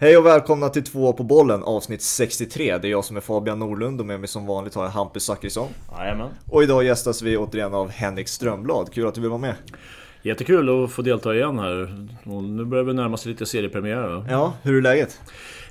Hej 0.00 0.16
och 0.16 0.26
välkomna 0.26 0.68
till 0.68 0.84
två 0.84 1.12
på 1.12 1.22
bollen 1.22 1.62
avsnitt 1.62 2.02
63. 2.02 2.78
Det 2.78 2.88
är 2.88 2.90
jag 2.90 3.04
som 3.04 3.16
är 3.16 3.20
Fabian 3.20 3.58
Norlund 3.58 4.00
och 4.00 4.06
med 4.06 4.20
mig 4.20 4.28
som 4.28 4.46
vanligt 4.46 4.74
har 4.74 4.82
jag 4.82 4.90
Hampus 4.90 5.24
Zachrisson. 5.24 5.68
Jajamän. 5.98 6.28
Och 6.50 6.62
idag 6.62 6.84
gästas 6.84 7.22
vi 7.22 7.36
återigen 7.36 7.74
av 7.74 7.90
Henrik 7.90 8.28
Strömblad. 8.28 8.92
Kul 8.92 9.06
att 9.06 9.14
du 9.14 9.20
vill 9.20 9.30
vara 9.30 9.40
med. 9.40 9.54
Jättekul 10.22 10.84
att 10.84 10.92
få 10.92 11.02
delta 11.02 11.34
igen 11.34 11.58
här. 11.58 12.06
Och 12.24 12.42
nu 12.42 12.64
börjar 12.64 12.84
vi 12.84 12.94
närma 12.94 13.14
oss 13.14 13.26
lite 13.26 13.46
seriepremiär. 13.46 14.26
Ja, 14.30 14.52
hur 14.62 14.76
är 14.76 14.82
läget? 14.82 15.20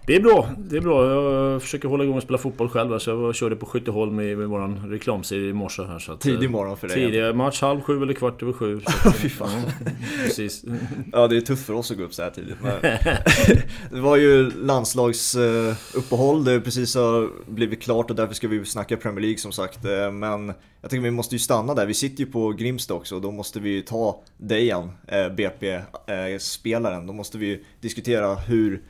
Det 0.07 0.15
är 0.15 0.19
bra, 0.19 0.49
det 0.57 0.77
är 0.77 0.81
bra. 0.81 1.11
Jag 1.11 1.61
försöker 1.61 1.87
hålla 1.87 2.03
igång 2.03 2.17
och 2.17 2.23
spela 2.23 2.37
fotboll 2.37 2.69
själv. 2.69 2.99
Så 2.99 3.09
jag 3.09 3.35
körde 3.35 3.55
på 3.55 3.65
Skytteholm 3.65 4.19
i, 4.19 4.35
med 4.35 4.47
vår 4.47 4.89
reklamserie 4.89 5.49
i 5.49 5.53
morse 5.53 5.83
här. 5.83 5.99
Så 5.99 6.11
att, 6.11 6.21
Tidig 6.21 6.49
morgon 6.49 6.77
för 6.77 6.87
dig. 6.87 6.95
Tidig 6.97 7.35
match 7.35 7.61
halv 7.61 7.81
sju 7.81 8.01
eller 8.03 8.13
kvart 8.13 8.41
över 8.41 8.53
sju. 8.53 8.81
Fy 9.15 9.29
fan. 9.29 9.49
Ja, 9.65 9.91
precis. 10.23 10.63
Ja, 11.11 11.27
det 11.27 11.37
är 11.37 11.41
tufft 11.41 11.65
för 11.65 11.73
oss 11.73 11.91
att 11.91 11.97
gå 11.97 12.03
upp 12.03 12.13
så 12.13 12.23
här 12.23 12.29
tidigt. 12.29 12.55
Det 13.91 13.99
var 13.99 14.17
ju 14.17 14.51
landslagsuppehåll, 14.51 16.43
det 16.43 16.61
precis 16.61 16.95
har 16.95 17.29
blivit 17.51 17.81
klart 17.81 18.09
och 18.09 18.15
därför 18.15 18.33
ska 18.33 18.47
vi 18.47 18.65
snacka 18.65 18.97
Premier 18.97 19.21
League 19.21 19.37
som 19.37 19.51
sagt. 19.51 19.85
Eh, 19.85 20.11
Men 20.11 20.53
jag 20.81 20.91
tycker 20.91 21.03
vi 21.03 21.11
måste 21.11 21.35
ju 21.35 21.39
stanna 21.39 21.73
där. 21.73 21.85
Vi 21.85 21.93
sitter 21.93 22.23
ju 22.23 22.31
på 22.31 22.51
Grimsta 22.51 22.93
också 22.93 23.15
och 23.15 23.21
då 23.21 23.31
måste 23.31 23.59
vi 23.59 23.69
ju 23.69 23.81
ta 23.81 24.21
Dejan, 24.37 24.91
BP-spelaren. 25.37 27.07
Då 27.07 27.13
måste 27.13 27.37
vi 27.37 27.63
diskutera 27.81 28.35
hur 28.35 28.81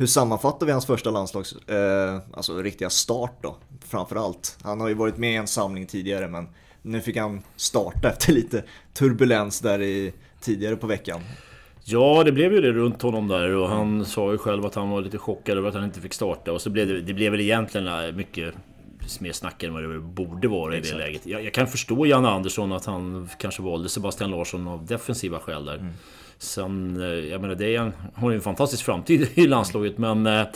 hur 0.00 0.06
sammanfattar 0.06 0.66
vi 0.66 0.72
hans 0.72 0.86
första 0.86 1.10
landslags, 1.10 1.52
eh, 1.52 2.18
alltså 2.32 2.62
riktiga 2.62 2.90
start 2.90 3.38
då, 3.42 3.56
framförallt? 3.88 4.58
Han 4.62 4.80
har 4.80 4.88
ju 4.88 4.94
varit 4.94 5.16
med 5.16 5.32
i 5.32 5.36
en 5.36 5.46
samling 5.46 5.86
tidigare 5.86 6.28
men 6.28 6.48
nu 6.82 7.00
fick 7.00 7.16
han 7.16 7.42
starta 7.56 8.08
efter 8.12 8.32
lite 8.32 8.64
turbulens 8.92 9.60
där 9.60 9.82
i, 9.82 10.12
tidigare 10.40 10.76
på 10.76 10.86
veckan. 10.86 11.20
Ja, 11.84 12.22
det 12.24 12.32
blev 12.32 12.52
ju 12.52 12.60
det 12.60 12.72
runt 12.72 13.02
honom 13.02 13.28
där 13.28 13.54
och 13.54 13.68
han 13.68 14.04
sa 14.04 14.32
ju 14.32 14.38
själv 14.38 14.66
att 14.66 14.74
han 14.74 14.90
var 14.90 15.00
lite 15.00 15.18
chockad 15.18 15.58
över 15.58 15.68
att 15.68 15.74
han 15.74 15.84
inte 15.84 16.00
fick 16.00 16.14
starta. 16.14 16.52
Och 16.52 16.60
så 16.60 16.70
blev 16.70 16.88
det, 16.88 17.00
det 17.00 17.14
blev 17.14 17.32
väl 17.32 17.40
egentligen 17.40 18.16
mycket 18.16 18.54
mer 19.20 19.32
snack 19.32 19.62
än 19.62 19.74
vad 19.74 19.82
det 19.82 19.98
borde 19.98 20.48
vara 20.48 20.74
i 20.74 20.78
Exakt. 20.78 20.98
det 20.98 21.04
läget. 21.04 21.26
Jag, 21.26 21.44
jag, 21.44 21.54
kan 21.54 21.66
förstå 21.66 22.06
Janne 22.06 22.28
Andersson 22.28 22.72
att 22.72 22.84
han 22.84 23.28
kanske 23.38 23.62
valde 23.62 23.88
Sebastian 23.88 24.30
Larsson 24.30 24.68
av 24.68 24.86
defensiva 24.86 25.38
skäl 25.38 25.64
där. 25.64 25.74
Mm. 25.74 25.92
Sen, 26.42 27.00
eh, 27.00 27.06
jag 27.08 27.40
menar, 27.40 27.54
det 27.54 27.76
är 27.76 27.80
en, 27.80 27.92
har 28.14 28.30
ju 28.30 28.36
en 28.36 28.42
fantastisk 28.42 28.84
framtid 28.84 29.28
i 29.34 29.46
landslaget 29.46 29.98
men... 29.98 30.26
Eh, 30.26 30.46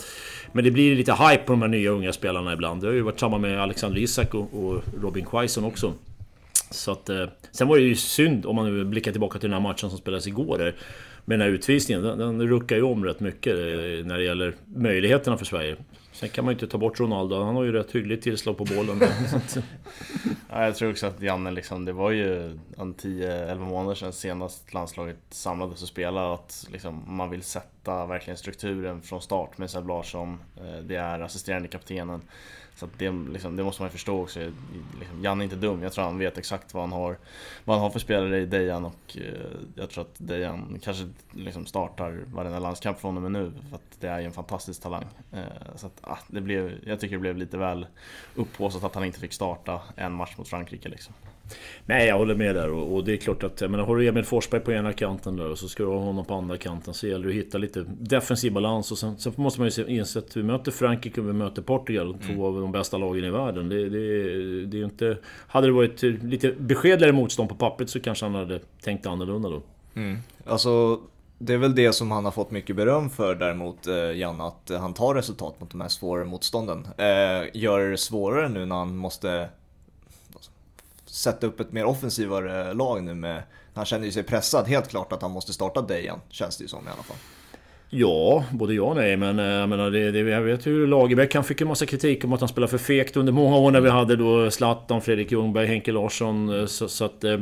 men 0.51 0.63
det 0.63 0.71
blir 0.71 0.95
lite 0.95 1.13
hype 1.13 1.43
på 1.43 1.53
de 1.53 1.61
här 1.61 1.69
nya 1.69 1.89
unga 1.89 2.13
spelarna 2.13 2.53
ibland. 2.53 2.81
Det 2.81 2.87
har 2.87 2.93
ju 2.93 3.01
varit 3.01 3.19
samma 3.19 3.37
med 3.37 3.61
Alexander 3.61 4.01
Isak 4.01 4.33
och, 4.33 4.53
och 4.53 4.83
Robin 5.01 5.25
Quaison 5.25 5.65
också. 5.65 5.93
Så 6.71 6.91
att, 6.91 7.09
eh, 7.09 7.25
sen 7.51 7.67
var 7.67 7.77
det 7.77 7.83
ju 7.83 7.95
synd 7.95 8.45
om 8.45 8.55
man 8.55 8.65
nu 8.65 8.85
blickar 8.85 9.11
tillbaka 9.11 9.39
till 9.39 9.49
den 9.49 9.61
här 9.61 9.69
matchen 9.69 9.89
som 9.89 9.97
spelades 9.97 10.27
igår 10.27 10.57
där. 10.57 10.75
Med 11.25 11.39
den 11.39 11.47
här 11.47 11.53
utvisningen, 11.55 12.03
den, 12.03 12.19
den 12.19 12.47
ruckar 12.47 12.75
ju 12.75 12.81
om 12.81 13.05
rätt 13.05 13.19
mycket 13.19 13.55
när 14.05 14.17
det 14.17 14.23
gäller 14.23 14.53
möjligheterna 14.65 15.37
för 15.37 15.45
Sverige. 15.45 15.75
Sen 16.15 16.29
kan 16.29 16.45
man 16.45 16.51
ju 16.51 16.55
inte 16.55 16.67
ta 16.67 16.77
bort 16.77 16.99
Ronaldo, 16.99 17.43
han 17.43 17.55
har 17.55 17.63
ju 17.63 17.71
rätt 17.71 17.91
hyggligt 17.91 18.23
tillslag 18.23 18.57
på 18.57 18.65
bollen. 18.65 19.01
ja, 20.49 20.65
jag 20.65 20.75
tror 20.75 20.91
också 20.91 21.07
att 21.07 21.21
Janne 21.21 21.51
liksom, 21.51 21.85
det 21.85 21.93
var 21.93 22.11
ju 22.11 22.59
10-11 22.75 23.57
månader 23.57 23.95
sedan 23.95 24.13
senast 24.13 24.73
landslaget 24.73 25.17
samlades 25.29 25.81
och 25.81 25.87
spelade. 25.87 26.33
Att 26.33 26.67
liksom, 26.71 27.03
man 27.07 27.29
vill 27.29 27.43
sätta 27.43 27.74
verkligen 27.87 28.37
strukturen 28.37 29.01
från 29.01 29.21
start 29.21 29.57
med 29.57 29.69
Seb 29.69 29.87
Larsson. 29.87 30.39
Eh, 30.57 30.83
det 30.83 30.95
är 30.95 31.19
assisterande 31.19 31.67
kaptenen. 31.67 32.21
Så 32.75 32.87
det, 32.97 33.11
liksom, 33.11 33.55
det, 33.55 33.63
måste 33.63 33.81
man 33.81 33.89
ju 33.89 33.91
förstå 33.91 34.21
också. 34.21 34.39
Liksom, 34.99 35.23
Jan 35.23 35.39
är 35.39 35.43
inte 35.43 35.55
dum, 35.55 35.83
jag 35.83 35.93
tror 35.93 36.03
han 36.05 36.17
vet 36.17 36.37
exakt 36.37 36.73
vad 36.73 36.83
han 36.83 36.91
har, 36.91 37.17
vad 37.65 37.75
han 37.75 37.83
har 37.83 37.89
för 37.89 37.99
spelare 37.99 38.39
i 38.39 38.45
Dejan 38.45 38.85
och 38.85 39.17
eh, 39.17 39.23
jag 39.75 39.89
tror 39.89 40.03
att 40.03 40.15
Dejan 40.17 40.79
kanske 40.83 41.09
liksom 41.31 41.65
startar 41.65 42.23
varenda 42.33 42.59
landskamp 42.59 42.99
från 42.99 43.15
och 43.15 43.23
med 43.23 43.31
nu. 43.31 43.51
För 43.69 43.75
att 43.75 43.99
det 43.99 44.07
är 44.07 44.19
ju 44.19 44.25
en 44.25 44.31
fantastisk 44.31 44.81
talang. 44.81 45.05
Eh, 45.31 45.75
så 45.75 45.87
att, 45.87 45.99
ah, 46.01 46.19
det 46.27 46.41
blev, 46.41 46.79
jag 46.85 46.99
tycker 46.99 47.15
det 47.15 47.21
blev 47.21 47.37
lite 47.37 47.57
väl 47.57 47.87
upphaussat 48.35 48.83
att 48.83 48.95
han 48.95 49.05
inte 49.05 49.19
fick 49.19 49.33
starta 49.33 49.81
en 49.95 50.13
match 50.13 50.37
mot 50.37 50.47
Frankrike. 50.47 50.89
Liksom. 50.89 51.13
Nej, 51.85 52.07
jag 52.07 52.17
håller 52.17 52.35
med 52.35 52.55
där 52.55 52.71
och, 52.71 53.03
det 53.03 53.13
är 53.13 53.17
klart 53.17 53.43
att 53.43 53.61
jag 53.61 53.71
menar, 53.71 53.85
har 53.85 53.95
du 53.95 54.07
Emil 54.07 54.23
Forsberg 54.23 54.61
på 54.61 54.71
ena 54.71 54.93
kanten 54.93 55.35
där 55.35 55.51
och 55.51 55.57
så 55.57 55.67
ska 55.67 55.83
du 55.83 55.89
ha 55.89 55.99
honom 55.99 56.25
på 56.25 56.33
andra 56.33 56.57
kanten 56.57 56.93
så 56.93 57.07
gäller 57.07 57.23
det 57.23 57.29
att 57.29 57.35
hitta 57.35 57.57
lite 57.57 57.85
defensiv 57.87 58.53
balans 58.53 58.91
och 58.91 58.97
sen, 58.97 59.17
sen 59.17 59.33
måste 59.35 59.61
man 59.61 59.69
ju 59.69 59.85
inse 59.87 60.19
att 60.19 60.37
vi 60.37 60.43
möter 60.43 60.71
Frankrike 60.71 61.21
och 61.21 61.27
vi 61.27 61.33
möter 61.33 61.61
Portugal, 61.61 62.07
mm. 62.07 62.19
två 62.19 62.47
av 62.47 62.61
de 62.61 62.71
bästa 62.71 62.97
lagen 62.97 63.23
i 63.23 63.29
världen. 63.29 63.69
Det, 63.69 63.89
det, 63.89 64.65
det 64.65 64.79
är 64.79 64.83
inte... 64.83 65.17
Hade 65.47 65.67
det 65.67 65.73
varit 65.73 66.01
lite 66.03 66.51
beskedligare 66.51 67.13
motstånd 67.13 67.49
på 67.49 67.55
pappret 67.55 67.89
så 67.89 67.99
kanske 67.99 68.25
han 68.25 68.35
hade 68.35 68.59
tänkt 68.81 69.05
annorlunda 69.05 69.49
då. 69.49 69.61
Mm. 69.95 70.17
Alltså, 70.45 71.01
det 71.37 71.53
är 71.53 71.57
väl 71.57 71.75
det 71.75 71.93
som 71.93 72.11
han 72.11 72.25
har 72.25 72.31
fått 72.31 72.51
mycket 72.51 72.75
beröm 72.75 73.09
för 73.09 73.35
däremot, 73.35 73.87
eh, 73.87 73.95
Jan, 73.95 74.41
att 74.41 74.71
han 74.79 74.93
tar 74.93 75.13
resultat 75.15 75.59
mot 75.59 75.71
de 75.71 75.81
här 75.81 75.87
svåra 75.87 76.25
motstånden. 76.25 76.87
Eh, 76.97 77.49
gör 77.53 77.89
det 77.89 77.97
svårare 77.97 78.49
nu 78.49 78.65
när 78.65 78.75
han 78.75 78.97
måste 78.97 79.49
sätta 81.15 81.47
upp 81.47 81.59
ett 81.59 81.71
mer 81.71 81.85
offensivare 81.85 82.73
lag 82.73 83.03
nu 83.03 83.13
med... 83.13 83.43
Han 83.73 83.85
känner 83.85 84.05
ju 84.05 84.11
sig 84.11 84.23
pressad, 84.23 84.67
helt 84.67 84.89
klart 84.89 85.13
att 85.13 85.21
han 85.21 85.31
måste 85.31 85.53
starta 85.53 85.81
Dejan, 85.81 86.19
känns 86.29 86.57
det 86.57 86.61
ju 86.61 86.67
som 86.67 86.87
i 86.87 86.91
alla 86.91 87.03
fall. 87.03 87.17
Ja, 87.89 88.43
både 88.51 88.73
ja 88.73 88.83
och 88.83 88.95
nej. 88.95 89.17
Men 89.17 89.39
eh, 89.39 89.45
jag 89.45 89.69
menar, 89.69 89.91
det, 89.91 90.11
det, 90.11 90.19
jag 90.19 90.41
vet 90.41 90.67
hur 90.67 90.87
Lagerbäck, 90.87 91.35
han 91.35 91.43
fick 91.43 91.61
en 91.61 91.67
massa 91.67 91.85
kritik 91.85 92.25
om 92.25 92.33
att 92.33 92.39
han 92.39 92.49
spelade 92.49 92.71
för 92.71 92.77
fegt 92.77 93.17
under 93.17 93.33
många 93.33 93.57
år 93.57 93.71
när 93.71 93.81
vi 93.81 93.89
hade 93.89 94.15
då 94.15 94.51
Zlatan, 94.51 95.01
Fredrik 95.01 95.31
Ljungberg, 95.31 95.67
Henke 95.67 95.91
Larsson. 95.91 96.59
Eh, 96.59 96.65
så, 96.65 96.87
så 96.87 97.05
att... 97.05 97.23
Eh, 97.23 97.39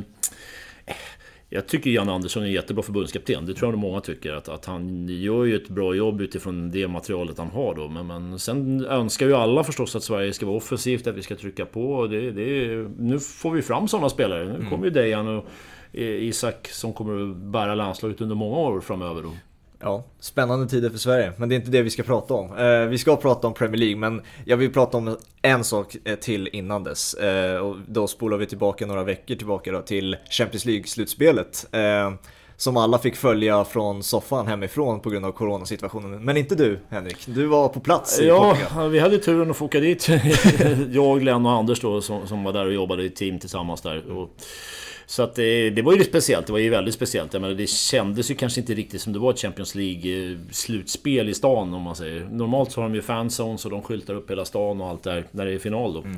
Eh, 1.54 1.56
jag 1.56 1.68
tycker 1.68 1.90
Jan 1.90 2.10
Andersson 2.10 2.44
är 2.44 2.48
en 2.48 2.54
jättebra 2.54 2.84
förbundskapten. 2.84 3.46
Det 3.46 3.54
tror 3.54 3.72
jag 3.72 3.80
många 3.80 4.02
tycker. 4.02 4.34
Att, 4.34 4.50
att 4.50 4.66
han 4.66 5.08
gör 5.08 5.44
ju 5.44 5.56
ett 5.56 5.70
bra 5.70 5.96
jobb 5.96 6.22
utifrån 6.22 6.72
det 6.72 6.88
materialet 6.88 7.38
han 7.38 7.50
har 7.50 7.76
då. 7.76 7.88
Men, 7.88 8.08
men 8.08 8.40
sen 8.40 8.86
önskar 8.86 9.26
ju 9.26 9.34
alla 9.36 9.64
förstås 9.64 9.96
att 9.96 10.04
Sverige 10.04 10.34
ska 10.34 10.46
vara 10.46 10.58
offensivt, 10.58 11.08
att 11.08 11.16
vi 11.16 11.22
ska 11.22 11.36
trycka 11.36 11.66
på. 11.66 12.08
Det, 12.08 12.32
det, 12.32 12.76
nu 12.98 13.20
får 13.20 13.52
vi 13.52 13.62
fram 13.62 13.88
sådana 13.88 14.10
spelare. 14.10 14.58
Nu 14.60 14.66
kommer 14.70 14.86
ju 14.86 14.92
Dejan 14.92 15.28
och 15.28 15.46
Isak 15.92 16.68
som 16.68 16.94
kommer 16.94 17.32
att 17.32 17.38
bära 17.38 17.76
landslaget 17.76 18.22
under 18.22 18.36
många 18.36 18.58
år 18.58 18.82
framöver. 18.82 19.22
Då. 19.22 19.30
Ja, 19.84 20.04
spännande 20.20 20.68
tider 20.68 20.90
för 20.90 20.98
Sverige, 20.98 21.34
men 21.38 21.50
det 21.50 21.56
är 21.56 21.58
inte 21.58 21.72
det 21.72 21.82
vi 21.82 21.90
ska 21.90 22.04
prata 22.04 22.34
om. 22.34 22.58
Eh, 22.58 22.80
vi 22.80 22.98
ska 22.98 23.16
prata 23.16 23.48
om 23.48 23.54
Premier 23.54 23.78
League, 23.80 23.96
men 23.98 24.22
jag 24.46 24.58
vill 24.58 24.74
prata 24.74 24.98
om 24.98 25.18
en 25.42 25.64
sak 25.64 25.96
eh, 26.06 26.16
till 26.16 26.50
innan 26.54 26.84
dess. 26.84 27.14
Eh, 27.14 27.58
och 27.58 27.76
då 27.88 28.08
spolar 28.08 28.38
vi 28.38 28.46
tillbaka 28.46 28.86
några 28.86 29.04
veckor 29.04 29.36
tillbaka 29.36 29.72
då, 29.72 29.82
till 29.82 30.18
Champions 30.30 30.66
League-slutspelet. 30.66 31.68
Eh, 31.72 32.14
som 32.58 32.78
alla 32.78 32.98
fick 32.98 33.16
följa 33.16 33.66
från 33.66 34.04
soffan 34.04 34.48
hemifrån 34.48 35.00
på 35.00 35.10
grund 35.10 35.26
av 35.26 35.32
coronasituationen. 35.32 36.26
Men 36.26 36.38
inte 36.38 36.56
du 36.56 36.80
Henrik, 36.90 37.18
du 37.26 37.46
var 37.46 37.68
på 37.70 37.80
plats 37.80 38.20
i 38.20 38.28
Ja, 38.28 38.56
Portugal. 38.62 38.90
vi 38.90 39.00
hade 39.00 39.18
turen 39.18 39.52
att 39.52 39.58
få 39.58 39.66
åka 39.66 39.80
dit. 39.80 40.08
jag, 40.92 41.20
Glenn 41.20 41.46
och 41.46 41.52
Anders 41.52 41.82
då 41.82 42.02
som, 42.02 42.28
som 42.28 42.44
var 42.44 42.54
där 42.54 42.66
och 42.66 42.74
jobbade 42.74 43.04
i 43.04 43.10
team 43.10 43.40
tillsammans 43.40 43.82
där. 43.82 44.12
Och 44.12 44.30
så 45.06 45.24
att 45.24 45.36
det, 45.36 45.70
det, 45.70 45.82
var 45.82 45.96
ju 45.96 46.04
speciellt, 46.04 46.48
det 46.48 46.52
var 46.52 46.60
ju 46.60 46.70
väldigt 46.70 46.96
speciellt. 46.96 47.34
Jag 47.34 47.42
menar, 47.42 47.56
det 47.56 47.68
kändes 47.68 48.32
ju 48.32 48.36
kanske 48.36 48.60
inte 48.62 48.74
riktigt 48.74 49.02
som 49.02 49.14
det 49.14 49.20
var 49.20 49.32
ett 49.32 49.40
Champions 49.40 49.76
League-slutspel 49.76 51.26
eh, 51.26 51.32
i 51.32 51.34
stan 51.34 51.74
om 51.74 51.82
man 51.82 51.96
säger. 51.96 52.26
Normalt 52.32 52.72
så 52.72 52.82
har 52.82 52.90
de 52.90 52.96
ju 52.96 53.02
fanzones 53.02 53.66
och 53.66 53.72
de 53.72 53.82
skyltar 53.82 54.14
upp 54.14 54.32
hela 54.32 54.46
stan 54.46 54.82
och 54.82 54.90
allt 54.90 55.04
där 55.04 55.26
när 55.32 55.46
det 55.46 55.52
är 55.52 55.60
final 55.60 55.94
då. 55.94 56.02
Mm. 56.02 56.18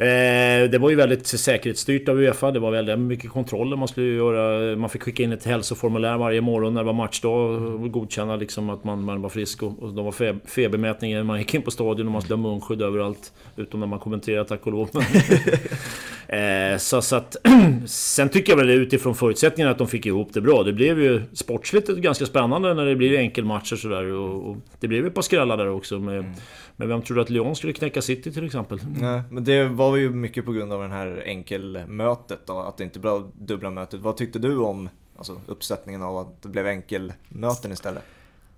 Eh, 0.00 0.70
det 0.70 0.78
var 0.78 0.90
ju 0.90 0.96
väldigt 0.96 1.26
säkerhetsstyrt 1.26 2.08
av 2.08 2.18
Uefa. 2.18 2.50
Det 2.50 2.58
var 2.58 2.70
väldigt 2.70 2.98
mycket 2.98 3.30
kontroller 3.30 3.76
man 3.76 3.88
skulle 3.88 4.06
göra. 4.06 4.76
Man 4.76 4.90
fick 4.90 5.02
skicka 5.02 5.22
in 5.22 5.32
ett 5.32 5.44
hälsoformulär 5.44 6.18
varje 6.18 6.40
morgon 6.40 6.74
när 6.74 6.80
det 6.80 6.86
var 6.86 6.92
matchdag 6.92 7.62
och 7.62 7.92
godkänna 7.92 8.36
liksom 8.36 8.70
att 8.70 8.84
man, 8.84 9.04
man 9.04 9.22
var 9.22 9.28
frisk. 9.28 9.62
Och, 9.62 9.82
och 9.82 9.94
de 9.94 10.04
var 10.04 10.12
fe 10.12 10.34
febermätningar 10.44 11.22
man 11.22 11.38
gick 11.38 11.54
in 11.54 11.62
på 11.62 11.70
stadion 11.70 12.06
och 12.06 12.12
man 12.12 12.22
skulle 12.22 12.36
ha 12.36 12.42
munskydd 12.42 12.82
överallt. 12.82 13.32
Utom 13.56 13.80
när 13.80 13.86
man 13.86 13.98
kommenterar 13.98 14.44
tack 14.44 14.66
och 14.66 14.72
lov. 14.72 14.88
eh, 16.28 16.78
så, 16.78 17.02
så 17.02 17.16
att, 17.16 17.36
sen 17.86 18.28
tycker 18.28 18.52
jag 18.52 18.56
väl 18.56 18.70
utifrån 18.70 19.14
förutsättningarna 19.14 19.72
att 19.72 19.78
de 19.78 19.88
fick 19.88 20.06
ihop 20.06 20.28
det 20.32 20.40
bra. 20.40 20.62
Det 20.62 20.72
blev 20.72 21.02
ju 21.02 21.22
sportsligt 21.32 21.88
ganska 21.88 22.26
spännande 22.26 22.74
när 22.74 22.86
det 22.86 22.96
blir 22.96 23.18
enkelmatcher 23.18 23.76
sådär. 23.76 24.12
Och, 24.12 24.50
och 24.50 24.56
det 24.80 24.88
blev 24.88 25.06
ett 25.06 25.14
par 25.14 25.22
skrällar 25.22 25.56
där 25.56 25.68
också. 25.68 25.98
Med, 25.98 26.18
mm. 26.18 26.32
Men 26.80 26.88
vem 26.88 27.02
tror 27.02 27.14
du 27.14 27.22
att 27.22 27.30
Lyon 27.30 27.56
skulle 27.56 27.72
knäcka 27.72 28.02
City 28.02 28.32
till 28.32 28.46
exempel? 28.46 28.80
Nej, 29.00 29.22
men 29.30 29.44
det 29.44 29.68
var 29.68 29.96
ju 29.96 30.10
mycket 30.10 30.44
på 30.44 30.52
grund 30.52 30.72
av 30.72 30.82
det 30.82 30.88
här 30.88 31.22
enkelmötet 31.26 32.40
då, 32.46 32.58
att 32.58 32.76
det 32.76 32.84
inte 32.84 32.98
blev 32.98 33.22
dubbla 33.38 33.70
mötet. 33.70 34.00
Vad 34.00 34.16
tyckte 34.16 34.38
du 34.38 34.56
om 34.58 34.88
alltså, 35.16 35.40
uppsättningen 35.46 36.02
av 36.02 36.16
att 36.16 36.42
det 36.42 36.48
blev 36.48 36.66
enkelmöten 36.66 37.72
istället? 37.72 38.02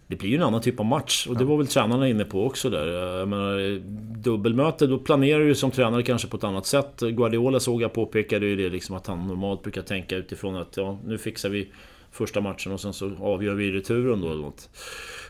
Det 0.07 0.17
blir 0.17 0.31
ju 0.31 0.37
en 0.37 0.43
annan 0.43 0.61
typ 0.61 0.81
av 0.81 0.87
match 0.87 1.27
och 1.27 1.37
det 1.37 1.45
var 1.45 1.57
väl 1.57 1.67
tränarna 1.67 2.09
inne 2.09 2.25
på 2.25 2.47
också 2.47 2.71
där. 2.71 2.87
Jag 2.87 3.29
menar, 3.29 3.79
dubbelmöte, 4.23 4.87
då 4.87 4.99
planerar 4.99 5.41
du 5.41 5.55
som 5.55 5.71
tränare 5.71 6.03
kanske 6.03 6.29
på 6.29 6.37
ett 6.37 6.45
annat 6.45 6.67
sätt. 6.67 7.01
Guardiola 7.01 7.61
såg 7.61 7.83
jag 7.83 7.93
påpekade 7.93 8.47
ju 8.47 8.57
det 8.57 8.69
liksom 8.69 8.97
att 8.97 9.07
han 9.07 9.27
normalt 9.27 9.63
brukar 9.63 9.83
tänka 9.83 10.17
utifrån 10.17 10.57
att 10.57 10.77
ja, 10.77 10.99
nu 11.05 11.19
fixar 11.19 11.49
vi 11.49 11.69
första 12.13 12.41
matchen 12.41 12.73
och 12.73 12.81
sen 12.81 12.93
så 12.93 13.13
avgör 13.21 13.55
vi 13.55 13.73
returen 13.73 14.21
då 14.21 14.31
eller 14.31 14.43
något. 14.43 14.69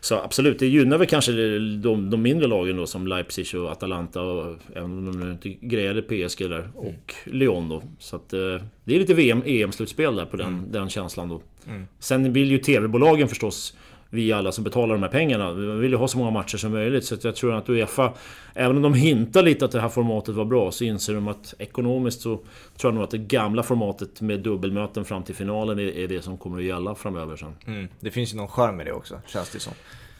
Så 0.00 0.14
absolut, 0.14 0.58
det 0.58 0.66
gynnar 0.66 0.98
väl 0.98 1.06
kanske 1.06 1.32
de, 1.58 2.10
de 2.10 2.22
mindre 2.22 2.46
lagen 2.46 2.76
då 2.76 2.86
som 2.86 3.06
Leipzig 3.06 3.60
och 3.60 3.72
Atalanta 3.72 4.22
och 4.22 4.56
även 4.74 5.08
om 5.08 5.20
de 5.20 5.30
inte 5.30 5.48
grejade 5.48 6.02
PSG 6.02 6.50
där 6.50 6.70
och 6.74 6.86
mm. 6.86 7.38
Lyon 7.38 7.68
då. 7.68 7.82
Så 7.98 8.16
att 8.16 8.32
eh, 8.32 8.38
det 8.84 8.94
är 8.94 8.98
lite 8.98 9.14
VM, 9.14 9.42
EM-slutspel 9.46 10.16
där 10.16 10.26
på 10.26 10.36
den, 10.36 10.48
mm. 10.48 10.72
den 10.72 10.88
känslan 10.88 11.28
då. 11.28 11.42
Mm. 11.68 11.86
Sen 11.98 12.32
vill 12.32 12.50
ju 12.50 12.58
TV-bolagen 12.58 13.28
förstås 13.28 13.76
vi 14.10 14.32
alla 14.32 14.52
som 14.52 14.64
betalar 14.64 14.94
de 14.94 15.02
här 15.02 15.10
pengarna. 15.10 15.52
Vi 15.52 15.66
vill 15.66 15.90
ju 15.90 15.96
ha 15.96 16.08
så 16.08 16.18
många 16.18 16.30
matcher 16.30 16.56
som 16.56 16.72
möjligt. 16.72 17.04
Så 17.04 17.16
jag 17.22 17.36
tror 17.36 17.54
att 17.54 17.68
Uefa, 17.68 18.12
även 18.54 18.76
om 18.76 18.82
de 18.82 18.94
hintar 18.94 19.42
lite 19.42 19.64
att 19.64 19.72
det 19.72 19.80
här 19.80 19.88
formatet 19.88 20.34
var 20.34 20.44
bra, 20.44 20.70
så 20.70 20.84
inser 20.84 21.14
de 21.14 21.28
att 21.28 21.54
ekonomiskt 21.58 22.20
så 22.20 22.36
tror 22.36 22.92
jag 22.92 22.94
nog 22.94 23.04
att 23.04 23.10
det 23.10 23.18
gamla 23.18 23.62
formatet 23.62 24.20
med 24.20 24.40
dubbelmöten 24.40 25.04
fram 25.04 25.22
till 25.22 25.34
finalen 25.34 25.78
är, 25.78 26.08
det 26.08 26.22
som 26.22 26.38
kommer 26.38 26.58
att 26.58 26.64
gälla 26.64 26.94
framöver 26.94 27.36
sen. 27.36 27.54
Mm. 27.66 27.88
Det 28.00 28.10
finns 28.10 28.32
ju 28.32 28.36
någon 28.36 28.48
charm 28.48 28.80
i 28.80 28.84
det 28.84 28.92
också, 28.92 29.20
känns 29.26 29.50
det 29.50 29.60
som. 29.60 29.72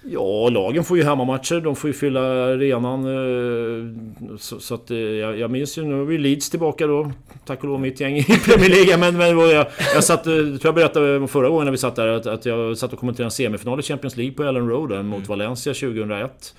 Ja, 0.02 0.48
lagen 0.48 0.84
får 0.84 0.96
ju 0.96 1.04
hemmamatcher. 1.04 1.60
De 1.60 1.76
får 1.76 1.88
ju 1.88 1.94
fylla 1.94 2.20
arenan. 2.20 3.04
Eh, 3.04 4.36
så, 4.38 4.60
så 4.60 4.74
att 4.74 4.90
eh, 4.90 4.98
jag, 4.98 5.38
jag 5.38 5.50
minns 5.50 5.78
ju, 5.78 5.84
nu 5.84 6.04
vi 6.04 6.18
Leeds 6.18 6.50
tillbaka 6.50 6.86
då. 6.86 7.12
Tack 7.44 7.62
och 7.62 7.68
lov 7.68 7.80
mitt 7.80 8.00
gäng 8.00 8.16
i 8.16 8.22
Premier 8.44 8.68
League. 8.68 8.96
Men, 8.96 9.16
men 9.16 9.38
jag, 9.38 9.66
jag 9.94 10.04
satt, 10.04 10.26
eh, 10.26 10.32
tror 10.32 10.60
jag 10.62 10.74
berättade 10.74 11.28
förra 11.28 11.48
gången 11.48 11.64
när 11.64 11.72
vi 11.72 11.78
satt 11.78 11.96
där, 11.96 12.08
att, 12.08 12.26
att 12.26 12.46
jag 12.46 12.78
satt 12.78 12.92
och 12.92 12.98
kommenterade 12.98 13.26
en 13.26 13.30
semifinal 13.30 13.80
i 13.80 13.82
Champions 13.82 14.16
League 14.16 14.34
på 14.34 14.42
Ellen 14.42 14.68
Road 14.68 14.88
där, 14.88 15.02
mot 15.02 15.18
mm. 15.18 15.28
Valencia 15.28 15.74
2001. 15.74 16.54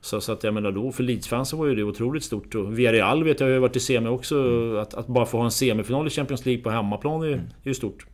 Så, 0.00 0.20
så 0.20 0.32
att 0.32 0.44
jag 0.44 0.54
menar 0.54 0.72
då, 0.72 0.92
för 0.92 1.02
Leeds-fansen 1.02 1.58
var 1.58 1.66
ju 1.66 1.74
det 1.74 1.82
otroligt 1.82 2.24
stort. 2.24 2.54
Och 2.54 2.78
Villarreal 2.78 3.24
vet 3.24 3.40
jag 3.40 3.48
har 3.48 3.58
varit 3.58 3.76
i 3.76 3.80
semi 3.80 4.08
också. 4.08 4.34
Mm. 4.34 4.76
Att, 4.76 4.94
att, 4.94 5.06
bara 5.06 5.26
få 5.26 5.36
ha 5.36 5.44
en 5.44 5.50
semifinal 5.50 6.06
i 6.06 6.10
Champions 6.10 6.46
League 6.46 6.62
på 6.62 6.70
hemmaplan 6.70 7.22
är, 7.22 7.26
mm. 7.26 7.40
är 7.40 7.68
ju 7.68 7.74
stort. 7.74 8.06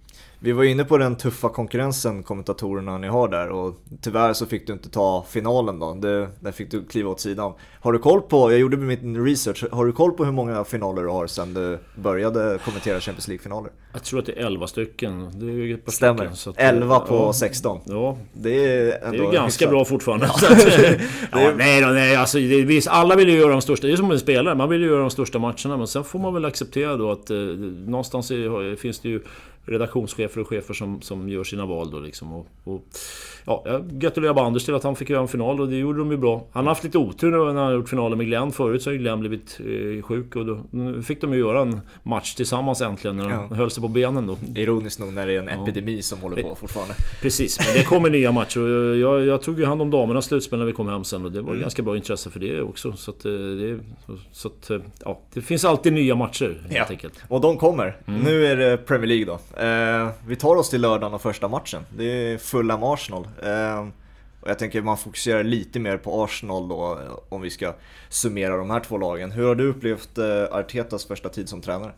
Vi 0.44 0.52
var 0.52 0.64
inne 0.64 0.84
på 0.84 0.98
den 0.98 1.16
tuffa 1.16 1.48
konkurrensen 1.48 2.22
kommentatorerna 2.22 2.98
ni 2.98 3.08
har 3.08 3.28
där 3.28 3.48
och 3.48 3.74
tyvärr 4.00 4.32
så 4.32 4.46
fick 4.46 4.66
du 4.66 4.72
inte 4.72 4.90
ta 4.90 5.24
finalen 5.28 5.78
då. 5.78 5.94
Det, 5.94 6.28
där 6.40 6.52
fick 6.52 6.70
du 6.70 6.84
kliva 6.84 7.10
åt 7.10 7.20
sidan. 7.20 7.52
Har 7.80 7.92
du 7.92 7.98
koll 7.98 8.20
på, 8.20 8.52
jag 8.52 8.60
gjorde 8.60 8.76
min 8.76 9.24
research, 9.24 9.64
har 9.72 9.86
du 9.86 9.92
koll 9.92 10.12
på 10.12 10.24
hur 10.24 10.32
många 10.32 10.64
finaler 10.64 11.02
du 11.02 11.08
har 11.08 11.26
sedan 11.26 11.54
du 11.54 11.78
började 11.94 12.58
kommentera 12.64 13.00
Champions 13.00 13.28
League-finaler? 13.28 13.70
Jag 13.92 14.02
tror 14.02 14.18
att 14.18 14.26
det 14.26 14.32
är 14.32 14.46
11 14.46 14.66
stycken. 14.66 15.30
Det 15.40 15.46
är 15.46 15.74
ett 15.74 15.92
Stämmer. 15.92 16.30
Stycken, 16.30 16.66
11 16.66 17.00
på 17.00 17.14
ja, 17.14 17.32
16. 17.32 17.80
Ja. 17.84 18.16
Det 18.32 18.64
är 18.64 19.04
ändå 19.04 19.22
Det 19.22 19.28
är 19.28 19.32
ganska 19.32 19.64
hyfsat. 19.64 19.70
bra 19.70 19.84
fortfarande. 19.84 20.30
Ja. 20.42 20.56
ja, 21.40 21.52
nej, 21.56 21.80
nej, 21.80 22.16
alltså, 22.16 22.38
det, 22.38 22.86
alla 22.88 23.16
vill 23.16 23.28
ju 23.28 23.38
göra 23.38 23.52
de 23.52 23.62
största. 23.62 23.86
Det 23.86 23.92
är 23.92 23.96
som 23.96 24.10
en 24.10 24.20
spelare, 24.20 24.54
man 24.54 24.68
vill 24.68 24.80
ju 24.80 24.86
göra 24.86 25.00
de 25.00 25.10
största 25.10 25.38
matcherna. 25.38 25.76
Men 25.76 25.86
sen 25.86 26.04
får 26.04 26.18
man 26.18 26.34
väl 26.34 26.44
acceptera 26.44 26.96
då 26.96 27.10
att 27.10 27.30
eh, 27.30 27.36
någonstans 27.36 28.30
är, 28.30 28.76
finns 28.76 29.00
det 29.00 29.08
ju 29.08 29.20
redaktionschefer 29.64 30.40
och 30.40 30.48
chefer 30.48 30.74
som, 30.74 31.02
som 31.02 31.28
gör 31.28 31.44
sina 31.44 31.66
val 31.66 31.90
då 31.90 31.98
liksom. 31.98 32.32
Och, 32.32 32.46
och, 32.64 32.82
ja, 33.44 33.62
jag 33.66 33.90
gratulerar 33.90 34.34
bara 34.34 34.46
Anders 34.46 34.64
till 34.64 34.74
att 34.74 34.82
han 34.82 34.96
fick 34.96 35.10
göra 35.10 35.20
en 35.20 35.28
final 35.28 35.60
och 35.60 35.68
det 35.68 35.76
gjorde 35.76 35.98
de 35.98 36.10
ju 36.10 36.16
bra. 36.16 36.46
Han 36.52 36.64
har 36.64 36.70
haft 36.70 36.84
lite 36.84 36.98
otur 36.98 37.30
när 37.30 37.46
han 37.46 37.56
har 37.56 37.72
gjort 37.72 37.88
finalen 37.88 38.18
med 38.18 38.26
Glenn. 38.26 38.52
Förut 38.52 38.82
så 38.82 38.90
har 38.90 38.94
Glenn 38.94 39.20
blivit 39.20 39.60
eh, 39.60 40.02
sjuk 40.02 40.36
och 40.36 40.46
då 40.46 40.60
nu 40.70 41.02
fick 41.02 41.20
de 41.20 41.32
ju 41.32 41.38
göra 41.38 41.60
en 41.60 41.80
match 42.02 42.34
tillsammans 42.34 42.80
äntligen 42.80 43.16
när 43.16 43.24
de 43.24 43.32
ja. 43.50 43.56
höll 43.56 43.70
sig 43.70 43.82
på 43.82 43.88
benen 43.88 44.26
då. 44.26 44.36
Ironiskt 44.54 45.00
nog 45.00 45.12
när 45.12 45.26
det 45.26 45.32
är 45.32 45.38
en 45.38 45.48
ja. 45.58 45.62
epidemi 45.62 46.02
som 46.02 46.20
håller 46.20 46.42
på 46.42 46.54
fortfarande. 46.54 46.94
Precis, 47.20 47.58
men 47.58 47.76
det 47.76 47.84
kommer 47.84 48.10
nya 48.10 48.32
matcher 48.32 48.60
och 48.60 48.96
jag, 48.96 49.26
jag 49.26 49.42
tog 49.42 49.58
ju 49.58 49.64
hand 49.64 49.82
om 49.82 49.90
damernas 49.90 50.24
slutspel 50.24 50.58
när 50.58 50.66
vi 50.66 50.72
kom 50.72 50.88
hem 50.88 51.04
sen 51.04 51.24
och 51.24 51.32
det 51.32 51.42
var 51.42 51.50
mm. 51.50 51.60
ganska 51.60 51.82
bra 51.82 51.96
intresse 51.96 52.30
för 52.30 52.40
det 52.40 52.62
också. 52.62 52.92
Så 52.92 53.10
att, 53.10 53.24
eh, 53.24 53.32
det, 53.32 53.78
så 54.32 54.48
att, 54.48 54.70
eh, 54.70 54.78
ja, 55.04 55.20
det 55.34 55.40
finns 55.40 55.64
alltid 55.64 55.92
nya 55.92 56.14
matcher 56.14 56.60
helt 56.62 56.74
ja. 56.74 56.86
enkelt. 56.90 57.24
Och 57.28 57.40
de 57.40 57.56
kommer. 57.56 57.96
Mm. 58.06 58.20
Nu 58.20 58.46
är 58.46 58.56
det 58.56 58.76
Premier 58.76 59.06
League 59.06 59.24
då. 59.24 59.38
Eh, 59.56 60.08
vi 60.26 60.36
tar 60.36 60.56
oss 60.56 60.70
till 60.70 60.80
lördagen 60.80 61.14
och 61.14 61.22
första 61.22 61.48
matchen. 61.48 61.82
Det 61.96 62.04
är 62.04 62.38
Fulham 62.38 62.82
Arsenal. 62.82 63.28
Eh, 63.42 63.88
och 64.40 64.50
jag 64.50 64.58
tänker 64.58 64.82
man 64.82 64.98
fokuserar 64.98 65.44
lite 65.44 65.80
mer 65.80 65.96
på 65.96 66.24
Arsenal 66.24 66.68
då 66.68 66.98
om 67.28 67.40
vi 67.40 67.50
ska 67.50 67.74
summera 68.08 68.56
de 68.56 68.70
här 68.70 68.80
två 68.80 68.98
lagen. 68.98 69.30
Hur 69.30 69.46
har 69.46 69.54
du 69.54 69.68
upplevt 69.68 70.18
eh, 70.18 70.44
Artetas 70.50 71.04
första 71.04 71.28
tid 71.28 71.48
som 71.48 71.60
tränare? 71.60 71.92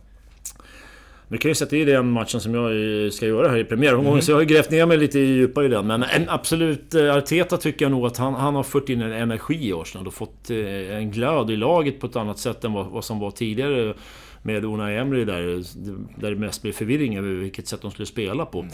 Vi 1.29 1.39
kan 1.39 1.51
ju 1.51 1.55
sätta 1.55 1.77
i 1.77 1.85
den 1.85 2.11
matchen 2.11 2.41
som 2.41 2.55
jag 2.55 3.13
ska 3.13 3.27
göra 3.27 3.49
här 3.49 3.59
i 3.59 3.65
premiäromgången, 3.65 4.13
mm. 4.13 4.23
så 4.23 4.33
jag 4.33 4.37
har 4.37 4.45
grävt 4.45 4.71
ner 4.71 4.87
mig 4.87 4.99
lite 4.99 5.19
djupare 5.19 5.67
i 5.67 5.69
den. 5.69 5.87
Men 5.87 6.03
en 6.03 6.29
absolut, 6.29 6.95
eh, 6.95 7.17
Arteta 7.17 7.57
tycker 7.57 7.85
jag 7.85 7.93
nog 7.93 8.07
att 8.07 8.17
han, 8.17 8.35
han 8.35 8.55
har 8.55 8.63
fört 8.63 8.89
in 8.89 9.01
en 9.01 9.13
energi 9.13 9.69
i 9.69 9.73
Arsenal 9.73 10.07
och 10.07 10.15
fått 10.15 10.51
eh, 10.51 10.97
en 10.97 11.11
glöd 11.11 11.51
i 11.51 11.57
laget 11.57 12.01
på 12.01 12.07
ett 12.07 12.17
annat 12.17 12.39
sätt 12.39 12.65
än 12.65 12.73
vad, 12.73 12.87
vad 12.87 13.05
som 13.05 13.19
var 13.19 13.31
tidigare 13.31 13.95
med 14.45 14.65
Unai 14.65 14.97
Emery 14.97 15.25
där, 15.25 15.63
där 16.21 16.31
det 16.31 16.37
mest 16.37 16.63
blev 16.63 16.73
förvirring 16.73 17.17
över 17.17 17.29
vilket 17.29 17.69
sätt 17.69 17.83
de 17.83 17.91
skulle 17.91 18.07
spela 18.07 18.47
på. 18.47 18.61
Mm. 18.61 18.73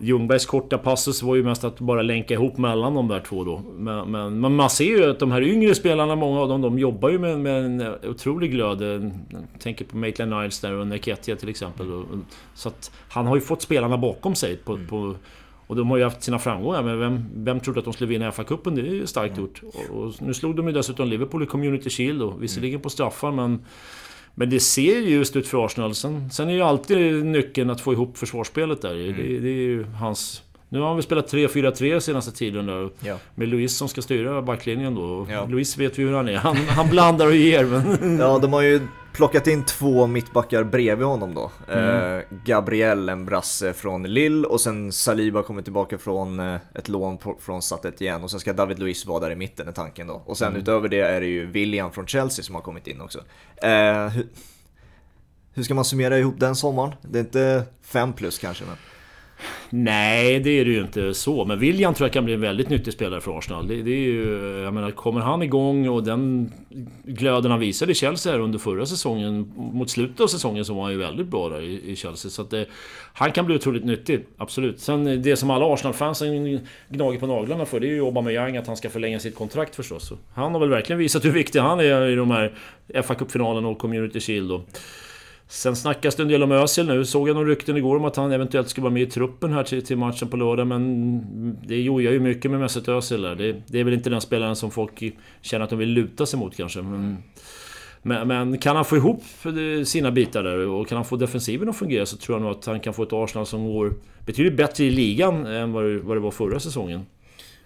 Ljungbergs 0.00 0.46
korta 0.46 0.78
passus 0.78 1.22
var 1.22 1.36
ju 1.36 1.42
mest 1.42 1.64
att 1.64 1.80
bara 1.80 2.02
länka 2.02 2.34
ihop 2.34 2.58
mellan 2.58 2.94
de 2.94 3.08
där 3.08 3.20
två 3.20 3.44
då. 3.44 3.62
Men, 3.78 4.10
men, 4.10 4.40
men, 4.40 4.54
man 4.54 4.70
ser 4.70 4.84
ju 4.84 5.10
att 5.10 5.18
de 5.18 5.32
här 5.32 5.42
yngre 5.42 5.74
spelarna, 5.74 6.16
många 6.16 6.40
av 6.40 6.48
dem, 6.48 6.60
de 6.60 6.78
jobbar 6.78 7.10
ju 7.10 7.18
med, 7.18 7.40
med 7.40 7.64
en 7.64 7.94
otrolig 8.10 8.50
glöd. 8.50 8.82
Jag 8.82 9.60
tänker 9.60 9.84
på 9.84 9.96
Maitland 9.96 10.30
Niles 10.30 10.60
där 10.60 10.72
och 10.72 10.86
Neketia 10.86 11.36
till 11.36 11.48
exempel. 11.48 12.02
Så 12.54 12.68
att 12.68 12.90
han 13.08 13.26
har 13.26 13.34
ju 13.34 13.40
fått 13.40 13.62
spelarna 13.62 13.98
bakom 13.98 14.34
sig 14.34 14.56
på, 14.56 14.72
mm. 14.72 14.86
på 14.86 15.14
och 15.66 15.76
de 15.76 15.90
har 15.90 15.96
ju 15.96 16.04
haft 16.04 16.22
sina 16.22 16.38
framgångar, 16.38 16.82
men 16.82 16.98
vem, 16.98 17.24
vem 17.34 17.60
trodde 17.60 17.78
att 17.78 17.84
de 17.84 17.94
skulle 17.94 18.08
vinna 18.08 18.30
FA-cupen? 18.30 18.74
Det 18.74 18.80
är 18.80 18.84
ju 18.84 19.06
starkt 19.06 19.38
mm. 19.38 19.40
gjort. 19.40 19.62
Och, 19.62 19.96
och, 19.96 20.22
nu 20.22 20.34
slog 20.34 20.56
de 20.56 20.66
ju 20.66 20.72
dessutom 20.72 21.08
Liverpool 21.08 21.42
i 21.42 21.46
Community 21.46 21.90
Shield, 21.90 22.22
och 22.22 22.42
visserligen 22.42 22.80
på 22.80 22.90
straffar, 22.90 23.32
men 23.32 23.64
men 24.34 24.50
det 24.50 24.60
ser 24.60 25.00
ju 25.00 25.10
just 25.10 25.36
ut 25.36 25.48
för 25.48 25.66
Arsenal. 25.66 25.94
Sen, 25.94 26.30
sen 26.30 26.48
är 26.48 26.52
ju 26.52 26.62
alltid 26.62 27.24
nyckeln 27.24 27.70
att 27.70 27.80
få 27.80 27.92
ihop 27.92 28.18
försvarsspelet 28.18 28.82
där. 28.82 28.94
Mm. 28.94 29.16
Det, 29.16 29.38
det, 29.38 29.48
är 29.48 29.62
ju 29.62 29.84
hans... 29.84 30.42
Nu 30.72 30.80
har 30.80 30.94
väl 30.94 31.02
spelat 31.02 31.32
3-4-3 31.32 32.00
senaste 32.00 32.32
tiden 32.32 32.66
där. 32.66 32.90
Ja. 33.00 33.18
Med 33.34 33.48
Luis 33.48 33.76
som 33.76 33.88
ska 33.88 34.02
styra 34.02 34.42
backlinjen 34.42 34.94
då. 34.94 35.26
Ja. 35.30 35.46
Luis 35.46 35.76
vet 35.76 35.98
vi 35.98 36.02
hur 36.02 36.12
han 36.12 36.28
är. 36.28 36.36
Han, 36.36 36.56
han 36.56 36.88
blandar 36.88 37.26
och 37.26 37.34
ger 37.34 37.64
men... 37.64 38.18
Ja, 38.18 38.38
de 38.38 38.52
har 38.52 38.62
ju 38.62 38.80
plockat 39.12 39.46
in 39.46 39.64
två 39.64 40.06
mittbackar 40.06 40.64
bredvid 40.64 41.06
honom 41.06 41.34
då. 41.34 41.50
Mm. 41.72 42.18
Eh, 42.18 42.24
Gabriel, 42.44 43.08
en 43.08 43.24
brasse 43.24 43.72
från 43.72 44.02
Lille 44.02 44.46
och 44.46 44.60
sen 44.60 44.92
Saliba 44.92 45.42
kommer 45.42 45.62
tillbaka 45.62 45.98
från 45.98 46.40
eh, 46.40 46.56
ett 46.74 46.88
lån 46.88 47.18
på, 47.18 47.36
från 47.40 47.62
Satet 47.62 48.00
igen 48.00 48.22
och 48.22 48.30
sen 48.30 48.40
ska 48.40 48.52
David 48.52 48.78
Luiz 48.78 49.06
vara 49.06 49.20
där 49.20 49.30
i 49.30 49.36
mitten 49.36 49.68
är 49.68 49.72
tanken 49.72 50.06
då. 50.06 50.22
Och 50.26 50.38
sen 50.38 50.48
mm. 50.48 50.60
utöver 50.60 50.88
det 50.88 51.00
är 51.00 51.20
det 51.20 51.26
ju 51.26 51.46
William 51.46 51.92
från 51.92 52.06
Chelsea 52.06 52.42
som 52.42 52.54
har 52.54 52.62
kommit 52.62 52.86
in 52.86 53.00
också. 53.00 53.18
Eh, 53.56 54.08
hur, 54.08 54.26
hur 55.54 55.62
ska 55.62 55.74
man 55.74 55.84
summera 55.84 56.18
ihop 56.18 56.40
den 56.40 56.56
sommaren? 56.56 56.94
Det 57.02 57.18
är 57.18 57.22
inte 57.22 57.62
fem 57.82 58.12
plus 58.12 58.38
kanske 58.38 58.64
men... 58.64 58.76
Nej, 59.70 60.40
det 60.40 60.50
är 60.50 60.64
det 60.64 60.70
ju 60.70 60.80
inte 60.80 61.14
så. 61.14 61.44
Men 61.44 61.58
William 61.58 61.94
tror 61.94 62.06
jag 62.06 62.12
kan 62.12 62.24
bli 62.24 62.34
en 62.34 62.40
väldigt 62.40 62.68
nyttig 62.68 62.92
spelare 62.92 63.20
för 63.20 63.38
Arsenal. 63.38 63.68
Det, 63.68 63.82
det 63.82 63.90
är 63.90 63.96
ju, 63.96 64.38
jag 64.64 64.74
menar, 64.74 64.90
kommer 64.90 65.20
han 65.20 65.42
igång 65.42 65.88
och 65.88 66.04
den 66.04 66.52
glöden 67.04 67.50
han 67.50 67.60
visade 67.60 67.92
i 67.92 67.94
Chelsea 67.94 68.32
här 68.32 68.40
under 68.40 68.58
förra 68.58 68.86
säsongen, 68.86 69.52
mot 69.56 69.90
slutet 69.90 70.20
av 70.20 70.26
säsongen 70.26 70.64
så 70.64 70.74
var 70.74 70.82
han 70.82 70.92
ju 70.92 70.98
väldigt 70.98 71.26
bra 71.26 71.48
där 71.48 71.60
i, 71.60 71.90
i 71.90 71.96
Chelsea. 71.96 72.30
Så 72.30 72.42
att 72.42 72.50
det, 72.50 72.66
han 73.12 73.32
kan 73.32 73.46
bli 73.46 73.54
otroligt 73.54 73.84
nyttig, 73.84 74.26
absolut. 74.36 74.80
Sen 74.80 75.06
eh, 75.06 75.18
det 75.18 75.36
som 75.36 75.50
alla 75.50 75.74
Arsenal-fans 75.74 76.22
gnager 76.88 77.18
på 77.18 77.26
naglarna 77.26 77.66
för, 77.66 77.80
det 77.80 77.86
är 77.86 77.92
ju 77.92 78.04
Aubameyang, 78.06 78.56
att 78.56 78.66
han 78.66 78.76
ska 78.76 78.90
förlänga 78.90 79.20
sitt 79.20 79.34
kontrakt 79.34 79.76
förstås. 79.76 80.12
Han 80.34 80.52
har 80.52 80.60
väl 80.60 80.68
verkligen 80.68 80.98
visat 80.98 81.24
hur 81.24 81.32
viktig 81.32 81.58
han 81.58 81.80
är 81.80 82.08
i 82.08 82.14
de 82.14 82.30
här 82.30 82.52
fa 83.02 83.14
Cup-finalen 83.14 83.64
och 83.64 83.78
Community 83.78 84.20
Shield. 84.20 84.52
Och, 84.52 84.60
Sen 85.52 85.76
snackas 85.76 86.14
det 86.14 86.22
en 86.22 86.28
del 86.28 86.42
om 86.42 86.52
Özil 86.52 86.86
nu. 86.86 87.04
Såg 87.04 87.28
jag 87.28 87.34
några 87.34 87.48
rykten 87.48 87.76
igår 87.76 87.96
om 87.96 88.04
att 88.04 88.16
han 88.16 88.32
eventuellt 88.32 88.68
skulle 88.68 88.82
vara 88.82 88.94
med 88.94 89.02
i 89.02 89.06
truppen 89.06 89.52
här 89.52 89.64
till, 89.64 89.86
till 89.86 89.96
matchen 89.96 90.28
på 90.28 90.36
lördag. 90.36 90.66
Men 90.66 91.56
det 91.66 91.82
jojar 91.82 92.12
ju 92.12 92.20
mycket 92.20 92.50
med 92.50 92.60
Mesut 92.60 92.88
Özil 92.88 93.22
där. 93.22 93.34
Det, 93.34 93.56
det, 93.66 93.80
är 93.80 93.84
väl 93.84 93.94
inte 93.94 94.10
den 94.10 94.20
spelaren 94.20 94.56
som 94.56 94.70
folk 94.70 95.02
känner 95.40 95.64
att 95.64 95.70
de 95.70 95.78
vill 95.78 95.88
luta 95.88 96.26
sig 96.26 96.38
mot 96.38 96.56
kanske. 96.56 96.82
Men, 96.82 97.16
men, 98.02 98.28
men, 98.28 98.58
kan 98.58 98.76
han 98.76 98.84
få 98.84 98.96
ihop 98.96 99.22
sina 99.84 100.10
bitar 100.10 100.42
där 100.42 100.68
och 100.68 100.88
kan 100.88 100.96
han 100.96 101.04
få 101.04 101.16
defensiven 101.16 101.68
att 101.68 101.76
fungera 101.76 102.06
så 102.06 102.16
tror 102.16 102.38
jag 102.38 102.42
nog 102.42 102.50
att 102.50 102.66
han 102.66 102.80
kan 102.80 102.94
få 102.94 103.02
ett 103.02 103.12
Arsenal 103.12 103.46
som 103.46 103.72
går 103.72 103.94
betydligt 104.26 104.56
bättre 104.56 104.84
i 104.84 104.90
ligan 104.90 105.46
än 105.46 105.72
vad 105.72 105.84
det, 105.84 105.98
vad 105.98 106.16
det 106.16 106.20
var 106.20 106.30
förra 106.30 106.60
säsongen. 106.60 107.06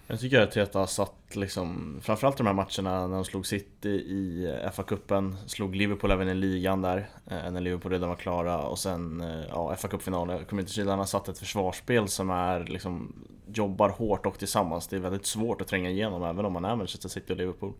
Jag 0.09 0.19
tycker 0.19 0.41
att 0.41 0.51
Teta 0.51 0.79
har 0.79 0.85
satt 0.85 1.35
liksom, 1.35 1.99
framförallt 2.01 2.37
de 2.37 2.47
här 2.47 2.53
matcherna 2.53 3.07
när 3.07 3.15
de 3.15 3.25
slog 3.25 3.45
City 3.47 3.89
i 3.89 4.53
FA-cupen, 4.73 5.35
slog 5.45 5.75
Liverpool 5.75 6.11
även 6.11 6.29
i 6.29 6.33
ligan 6.33 6.81
där, 6.81 7.09
eh, 7.25 7.51
när 7.51 7.61
Liverpool 7.61 7.91
redan 7.91 8.09
var 8.09 8.15
klara 8.15 8.57
och 8.57 8.79
sen 8.79 9.21
eh, 9.21 9.45
ja, 9.49 9.75
FA-cupfinalen, 9.75 10.45
Community 10.45 10.73
Shield, 10.73 10.89
han 10.89 10.99
har 10.99 11.05
satt 11.05 11.29
ett 11.29 11.39
försvarsspel 11.39 12.07
som 12.07 12.29
är 12.29 12.63
liksom, 12.63 13.13
jobbar 13.53 13.89
hårt 13.89 14.25
och 14.25 14.39
tillsammans. 14.39 14.87
Det 14.87 14.95
är 14.95 14.99
väldigt 14.99 15.25
svårt 15.25 15.61
att 15.61 15.67
tränga 15.67 15.89
igenom 15.89 16.23
även 16.23 16.45
om 16.45 16.53
man 16.53 16.65
är 16.65 16.75
Manchester 16.75 17.09
City 17.09 17.33
och 17.33 17.37
Liverpool. 17.37 17.73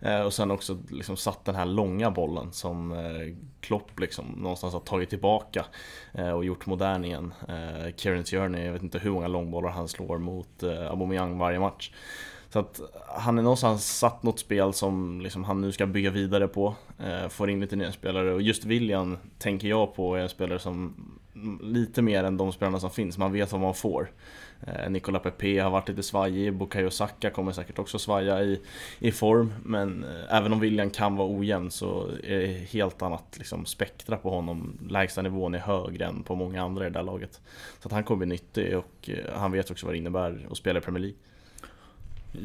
Eh, 0.00 0.20
och 0.20 0.32
sen 0.32 0.50
också 0.50 0.78
liksom 0.90 1.16
satt 1.16 1.44
den 1.44 1.54
här 1.54 1.66
långa 1.66 2.10
bollen 2.10 2.52
som 2.52 2.92
eh, 2.92 3.36
Klopp 3.60 4.00
liksom 4.00 4.26
någonstans 4.26 4.72
har 4.72 4.80
tagit 4.80 5.10
tillbaka 5.10 5.64
eh, 6.12 6.30
och 6.30 6.44
gjort 6.44 6.66
modern 6.66 7.04
igen. 7.04 7.34
Kieran 7.96 8.24
Tierney, 8.24 8.64
jag 8.64 8.72
vet 8.72 8.82
inte 8.82 8.98
hur 8.98 9.10
många 9.10 9.28
långbollar 9.28 9.70
han 9.70 9.88
slår 9.88 10.18
mot 10.18 10.62
Aubameyang 10.62 11.38
varje 11.38 11.58
match. 11.58 11.92
Så 12.50 12.58
att 12.58 12.80
han 13.08 13.38
är 13.38 13.42
någonstans 13.42 13.98
satt 13.98 14.22
något 14.22 14.38
spel 14.38 14.72
som 14.72 15.20
liksom 15.20 15.44
han 15.44 15.60
nu 15.60 15.72
ska 15.72 15.86
bygga 15.86 16.10
vidare 16.10 16.48
på. 16.48 16.74
får 17.28 17.50
in 17.50 17.60
lite 17.60 17.76
nya 17.76 17.92
spelare 17.92 18.32
och 18.34 18.42
just 18.42 18.64
William 18.64 19.18
tänker 19.38 19.68
jag 19.68 19.94
på 19.94 20.14
är 20.14 20.20
en 20.20 20.28
spelare 20.28 20.58
som 20.58 20.94
mm, 21.34 21.60
lite 21.62 22.02
mer 22.02 22.24
än 22.24 22.36
de 22.36 22.52
spelarna 22.52 22.80
som 22.80 22.90
finns, 22.90 23.18
man 23.18 23.32
vet 23.32 23.52
vad 23.52 23.60
man 23.60 23.74
får. 23.74 24.10
Eh, 24.66 24.90
Nicola 24.90 25.18
Pepe 25.18 25.60
har 25.60 25.70
varit 25.70 25.88
lite 25.88 26.02
svajig, 26.02 26.54
Bukayo 26.54 26.90
Saka 26.90 27.30
kommer 27.30 27.52
säkert 27.52 27.78
också 27.78 27.98
svaja 27.98 28.42
i, 28.42 28.60
i 28.98 29.12
form. 29.12 29.52
Men 29.64 30.04
eh, 30.04 30.36
även 30.36 30.52
om 30.52 30.60
William 30.60 30.90
kan 30.90 31.16
vara 31.16 31.28
ojämn 31.28 31.70
så 31.70 32.08
är 32.24 32.38
det 32.38 32.46
helt 32.46 33.02
annat 33.02 33.34
liksom, 33.38 33.66
spektra 33.66 34.16
på 34.16 34.30
honom. 34.30 34.78
Lägsta 34.88 35.22
nivån 35.22 35.54
är 35.54 35.58
högre 35.58 36.04
än 36.04 36.22
på 36.22 36.34
många 36.34 36.62
andra 36.62 36.86
i 36.86 36.90
det 36.90 36.98
där 36.98 37.02
laget. 37.02 37.40
Så 37.82 37.88
att 37.88 37.92
han 37.92 38.04
kommer 38.04 38.18
bli 38.18 38.26
nyttig 38.26 38.78
och 38.78 39.10
eh, 39.10 39.38
han 39.38 39.52
vet 39.52 39.70
också 39.70 39.86
vad 39.86 39.94
det 39.94 39.98
innebär 39.98 40.46
att 40.50 40.56
spela 40.56 40.78
i 40.78 40.82
Premier 40.82 41.00
League. 41.02 41.18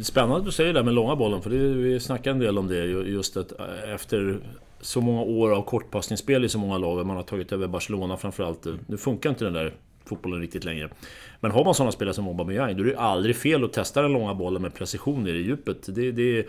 Spännande 0.04 0.38
att 0.38 0.46
du 0.46 0.52
säger 0.52 0.74
det 0.74 0.80
där 0.80 0.84
med 0.84 0.94
långa 0.94 1.16
bollen, 1.16 1.42
för 1.42 1.50
det, 1.50 1.58
vi 1.58 2.00
snackar 2.00 2.32
en 2.32 2.40
del 2.40 2.58
om 2.58 2.68
det. 2.68 2.86
Just 2.86 3.38
att 3.38 3.52
efter 3.88 4.40
så 4.82 5.02
många 5.02 5.22
år 5.22 5.52
av 5.56 5.62
kortpassningsspel 5.62 6.46
i 6.46 6.50
så 6.50 6.60
många 6.60 6.78
lag, 6.78 7.06
man 7.06 7.16
har 7.16 7.24
tagit 7.24 7.52
över 7.52 7.68
Barcelona 7.68 8.18
framförallt. 8.18 8.68
Nu 8.88 8.98
funkar 8.98 9.30
inte 9.30 9.46
den 9.46 9.54
där 9.54 9.74
fotbollen 10.06 10.42
riktigt 10.42 10.64
längre. 10.64 10.90
Men 11.40 11.52
har 11.52 11.66
man 11.66 11.74
sådana 11.74 11.92
spelare 11.92 12.14
som 12.14 12.28
Aubameyang, 12.28 12.78
då 12.78 12.84
är 12.84 12.88
det 12.88 13.00
aldrig 13.00 13.36
fel 13.36 13.64
att 13.64 13.74
testa 13.74 14.02
den 14.02 14.14
långa 14.14 14.34
bollen 14.34 14.62
med 14.62 14.74
precision 14.74 15.28
i 15.28 15.32
djupet. 15.32 15.96
Det, 15.96 16.12
det, 16.12 16.48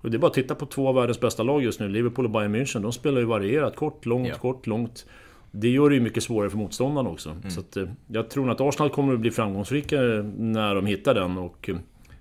och 0.00 0.10
det 0.10 0.16
är 0.16 0.18
bara 0.18 0.26
att 0.26 0.34
titta 0.34 0.54
på 0.54 0.66
två 0.66 0.88
av 0.88 0.94
världens 0.94 1.20
bästa 1.20 1.42
lag 1.42 1.62
just 1.62 1.80
nu, 1.80 1.88
Liverpool 1.88 2.24
och 2.24 2.30
Bayern 2.30 2.56
München. 2.56 2.82
De 2.82 2.92
spelar 2.92 3.20
ju 3.20 3.26
varierat, 3.26 3.76
kort, 3.76 4.06
långt, 4.06 4.28
ja. 4.28 4.34
kort, 4.34 4.66
långt. 4.66 5.06
Det 5.50 5.68
gör 5.68 5.88
det 5.88 5.94
ju 5.94 6.00
mycket 6.00 6.22
svårare 6.22 6.50
för 6.50 6.58
motståndaren 6.58 7.06
också. 7.06 7.30
Mm. 7.30 7.50
Så 7.50 7.60
att, 7.60 7.76
eh, 7.76 7.88
jag 8.06 8.30
tror 8.30 8.50
att 8.50 8.60
Arsenal 8.60 8.90
kommer 8.90 9.14
att 9.14 9.20
bli 9.20 9.30
framgångsrika 9.30 10.00
när 10.36 10.74
de 10.74 10.86
hittar 10.86 11.14
den. 11.14 11.38
Och 11.38 11.68
eh, 11.68 11.76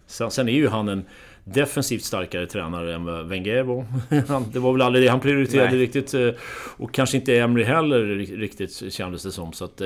sen, 0.06 0.32
sen 0.32 0.50
är 0.50 0.54
ju 0.54 0.68
han 0.68 0.90
en 0.90 1.06
defensivt 1.44 2.04
starkare 2.04 2.46
tränare 2.46 2.96
än 2.96 3.06
vad 3.06 3.28
Wenger 3.28 3.64
var. 3.64 3.86
det 4.54 4.60
var 4.60 4.72
väl 4.72 4.82
aldrig 4.82 5.06
det 5.06 5.10
han 5.10 5.20
prioriterade 5.20 5.72
Nej. 5.72 5.80
riktigt. 5.80 6.14
Eh, 6.14 6.30
och 6.78 6.94
kanske 6.94 7.18
inte 7.18 7.38
Emery 7.38 7.64
heller 7.64 8.06
riktigt 8.38 8.94
kändes 8.94 9.24
det 9.24 9.32
som. 9.32 9.54
Så 9.54 9.66
att, 9.66 9.82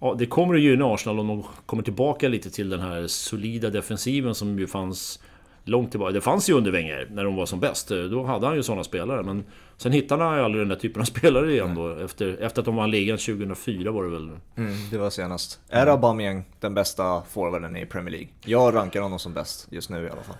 Ja, 0.00 0.14
det 0.18 0.26
kommer 0.26 0.54
att 0.54 0.60
gynna 0.60 0.94
Arsenal 0.94 1.20
om 1.20 1.26
de 1.26 1.44
kommer 1.66 1.82
tillbaka 1.82 2.28
lite 2.28 2.50
till 2.50 2.68
den 2.68 2.80
här 2.80 3.06
solida 3.06 3.70
defensiven 3.70 4.34
som 4.34 4.58
ju 4.58 4.66
fanns 4.66 5.20
långt 5.64 5.90
tillbaka. 5.90 6.12
Det 6.12 6.20
fanns 6.20 6.50
ju 6.50 6.54
under 6.54 6.70
Wenger, 6.70 7.08
när 7.10 7.24
de 7.24 7.36
var 7.36 7.46
som 7.46 7.60
bäst. 7.60 7.88
Då 7.88 8.24
hade 8.24 8.46
han 8.46 8.56
ju 8.56 8.62
sådana 8.62 8.84
spelare. 8.84 9.22
Men 9.22 9.44
sen 9.76 9.92
hittade 9.92 10.24
han 10.24 10.36
ju 10.36 10.44
aldrig 10.44 10.60
den 10.62 10.68
där 10.68 10.76
typen 10.76 11.00
av 11.02 11.04
spelare 11.14 11.52
igen 11.52 11.74
då. 11.74 11.88
Efter, 11.88 12.36
efter 12.40 12.62
att 12.62 12.66
de 12.66 12.76
vann 12.76 12.90
ligan 12.90 13.18
2004 13.18 13.90
var 13.90 14.04
det 14.04 14.10
väl? 14.10 14.30
Mm, 14.56 14.74
det 14.90 14.98
var 14.98 15.10
senast. 15.10 15.60
Är 15.68 15.86
Aubameyang 15.86 16.44
den 16.60 16.74
bästa 16.74 17.22
forwarden 17.30 17.76
i 17.76 17.86
Premier 17.86 18.10
League? 18.10 18.28
Jag 18.44 18.74
rankar 18.74 19.00
honom 19.00 19.18
som 19.18 19.34
bäst 19.34 19.66
just 19.70 19.90
nu 19.90 20.06
i 20.06 20.10
alla 20.10 20.22
fall. 20.22 20.36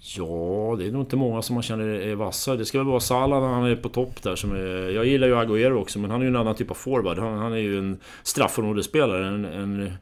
Ja, 0.00 0.76
det 0.78 0.86
är 0.86 0.92
nog 0.92 1.02
inte 1.02 1.16
många 1.16 1.42
som 1.42 1.54
man 1.54 1.62
känner 1.62 1.84
är 1.84 2.14
vassa. 2.14 2.56
Det 2.56 2.64
ska 2.64 2.78
väl 2.78 2.86
vara 2.86 3.00
Salah 3.00 3.40
när 3.40 3.48
han 3.48 3.64
är 3.64 3.76
på 3.76 3.88
topp 3.88 4.22
där. 4.22 4.36
Som 4.36 4.52
är, 4.52 4.90
jag 4.90 5.06
gillar 5.06 5.26
ju 5.26 5.34
Agüero 5.34 5.80
också, 5.80 5.98
men 5.98 6.10
han 6.10 6.20
är 6.20 6.24
ju 6.24 6.28
en 6.28 6.36
annan 6.36 6.54
typ 6.54 6.70
av 6.70 6.74
forward. 6.74 7.18
Han, 7.18 7.38
han 7.38 7.52
är 7.52 7.56
ju 7.56 7.78
en 7.78 7.98
straffområdesspelare, 8.22 9.26
en, 9.26 9.44
en 9.44 9.92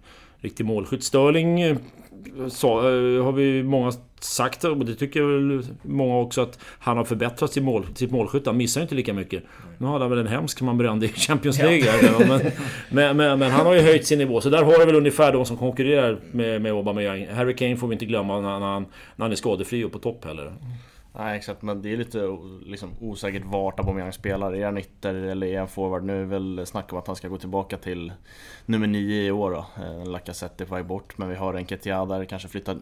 riktig 0.40 0.66
målskytt. 0.66 1.04
Störling 1.04 1.60
eh, 1.60 1.76
så, 2.48 2.78
eh, 2.78 3.24
har 3.24 3.32
vi 3.32 3.62
många 3.62 3.92
sagt, 4.20 4.64
och 4.64 4.86
det 4.86 4.94
tycker 4.94 5.22
väl 5.22 5.62
många 5.82 6.16
också, 6.16 6.40
att 6.40 6.58
han 6.78 6.96
har 6.96 7.04
förbättrat 7.04 7.52
sitt, 7.52 7.62
mål, 7.62 7.86
sitt 7.94 8.10
målskytte. 8.10 8.50
Han 8.50 8.56
missar 8.56 8.80
ju 8.80 8.82
inte 8.82 8.94
lika 8.94 9.12
mycket. 9.12 9.44
Nu 9.78 9.86
har 9.86 10.00
han 10.00 10.10
väl 10.10 10.18
en 10.18 10.26
hemsk 10.26 10.60
man 10.60 10.78
brände 10.78 11.06
i 11.06 11.08
Champions 11.08 11.58
League. 11.58 11.84
Ja. 12.02 12.18
men, 12.18 12.40
men, 12.90 13.16
men, 13.16 13.38
men, 13.38 13.50
han 13.50 13.66
har 13.66 13.74
ju 13.74 13.80
höjt 13.80 14.06
sin 14.06 14.18
nivå. 14.18 14.40
Så 14.40 14.50
där 14.50 14.62
har 14.62 14.78
du 14.78 14.84
väl 14.84 14.94
ungefär 14.94 15.32
de 15.32 15.46
som 15.46 15.56
konkurrerar 15.56 16.18
med, 16.32 16.62
med 16.62 16.72
Aubameyang. 16.72 17.26
Harry 17.26 17.56
Kane 17.56 17.76
får 17.76 17.88
vi 17.88 17.92
inte 17.92 18.06
glömma 18.06 18.40
när 18.40 18.48
han, 18.50 18.82
när 19.16 19.24
han 19.24 19.32
är 19.32 19.36
skadefri 19.36 19.84
och 19.84 19.92
på 19.92 19.98
topp 19.98 20.24
heller. 20.24 20.52
Nej 21.18 21.36
exakt, 21.36 21.62
men 21.62 21.82
det 21.82 21.92
är 21.92 21.96
lite 21.96 22.38
liksom, 22.64 22.90
osäkert 23.00 23.44
vart 23.44 23.80
Aubameyang 23.80 24.12
spelar. 24.12 24.52
Är 24.54 24.64
han 24.64 24.78
ytter 24.78 25.14
eller 25.14 25.46
är 25.46 25.58
han 25.58 25.68
forward? 25.68 26.04
Nu 26.04 26.22
är 26.22 26.24
väl 26.24 26.66
snack 26.66 26.92
om 26.92 26.98
att 26.98 27.06
han 27.06 27.16
ska 27.16 27.28
gå 27.28 27.38
tillbaka 27.38 27.76
till 27.76 28.12
nummer 28.66 28.86
9 28.86 29.22
i 29.22 29.30
år 29.30 29.50
då. 29.50 29.66
Eh, 29.84 30.10
Lacazette 30.10 30.64
är 30.64 30.66
på 30.66 30.74
väg 30.74 30.86
bort, 30.86 31.18
men 31.18 31.28
vi 31.28 31.34
har 31.34 31.54
en 31.54 31.66
Ketia 31.66 32.04
där, 32.04 32.24
kanske 32.24 32.48
flyttar 32.48 32.78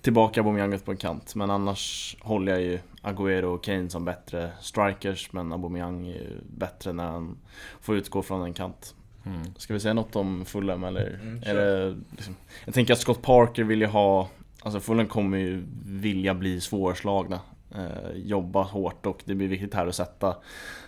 tillbaka 0.00 0.40
Aubameyang 0.40 0.78
på 0.78 0.90
en 0.90 0.96
kant. 0.96 1.34
Men 1.34 1.50
annars 1.50 2.16
håller 2.20 2.52
jag 2.52 2.62
ju 2.62 2.78
Agüero 3.02 3.44
och 3.44 3.64
Kane 3.64 3.90
som 3.90 4.04
bättre 4.04 4.50
strikers, 4.60 5.32
men 5.32 5.52
Aubameyang 5.52 6.06
är 6.06 6.14
ju 6.14 6.40
bättre 6.56 6.92
när 6.92 7.06
han 7.06 7.36
får 7.80 7.96
utgå 7.96 8.22
från 8.22 8.42
en 8.42 8.54
kant. 8.54 8.94
Mm. 9.26 9.54
Ska 9.56 9.74
vi 9.74 9.80
säga 9.80 9.94
något 9.94 10.16
om 10.16 10.44
Fulham 10.44 10.84
eller? 10.84 11.18
Mm, 11.22 11.40
det, 11.40 11.96
liksom, 12.10 12.36
jag 12.64 12.74
tänker 12.74 12.92
att 12.92 13.00
Scott 13.00 13.22
Parker 13.22 13.64
vill 13.64 13.80
ju 13.80 13.86
ha 13.86 14.28
Alltså 14.62 14.80
Fulham 14.80 15.06
kommer 15.06 15.38
ju 15.38 15.64
vilja 15.84 16.34
bli 16.34 16.60
svårslagna 16.60 17.40
Eh, 17.74 18.16
jobba 18.16 18.62
hårt 18.62 19.06
och 19.06 19.22
det 19.24 19.34
blir 19.34 19.48
viktigt 19.48 19.74
här 19.74 19.86
att 19.86 19.94
sätta, 19.94 20.36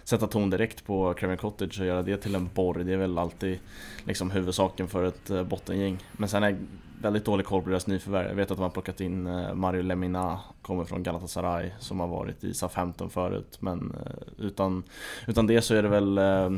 sätta 0.04 0.26
ton 0.26 0.50
direkt 0.50 0.86
på 0.86 1.14
Craven 1.14 1.36
Cottage 1.36 1.80
och 1.80 1.86
göra 1.86 2.02
det 2.02 2.16
till 2.16 2.34
en 2.34 2.50
borg. 2.54 2.84
Det 2.84 2.92
är 2.92 2.96
väl 2.96 3.18
alltid 3.18 3.58
liksom 4.04 4.30
huvudsaken 4.30 4.88
för 4.88 5.02
ett 5.02 5.30
eh, 5.30 5.42
bottengäng. 5.42 5.98
Men 6.12 6.28
sen 6.28 6.42
är 6.42 6.50
jag 6.50 6.58
väldigt 7.02 7.24
dålig 7.24 7.46
koll 7.46 7.62
på 7.62 7.70
deras 7.70 7.86
nyförvärv. 7.86 8.28
Jag 8.28 8.34
vet 8.34 8.50
att 8.50 8.56
de 8.56 8.62
har 8.62 8.70
plockat 8.70 9.00
in 9.00 9.26
eh, 9.26 9.54
Mario 9.54 9.82
Lemina, 9.82 10.40
kommer 10.62 10.84
från 10.84 11.02
Galatasaray, 11.02 11.70
som 11.78 12.00
har 12.00 12.06
varit 12.06 12.44
i 12.44 12.54
SA-15 12.54 13.08
förut. 13.08 13.56
Men 13.60 13.94
eh, 14.06 14.44
utan, 14.46 14.82
utan 15.26 15.46
det 15.46 15.62
så 15.62 15.74
är 15.74 15.82
det 15.82 15.88
väl 15.88 16.18
eh, 16.18 16.50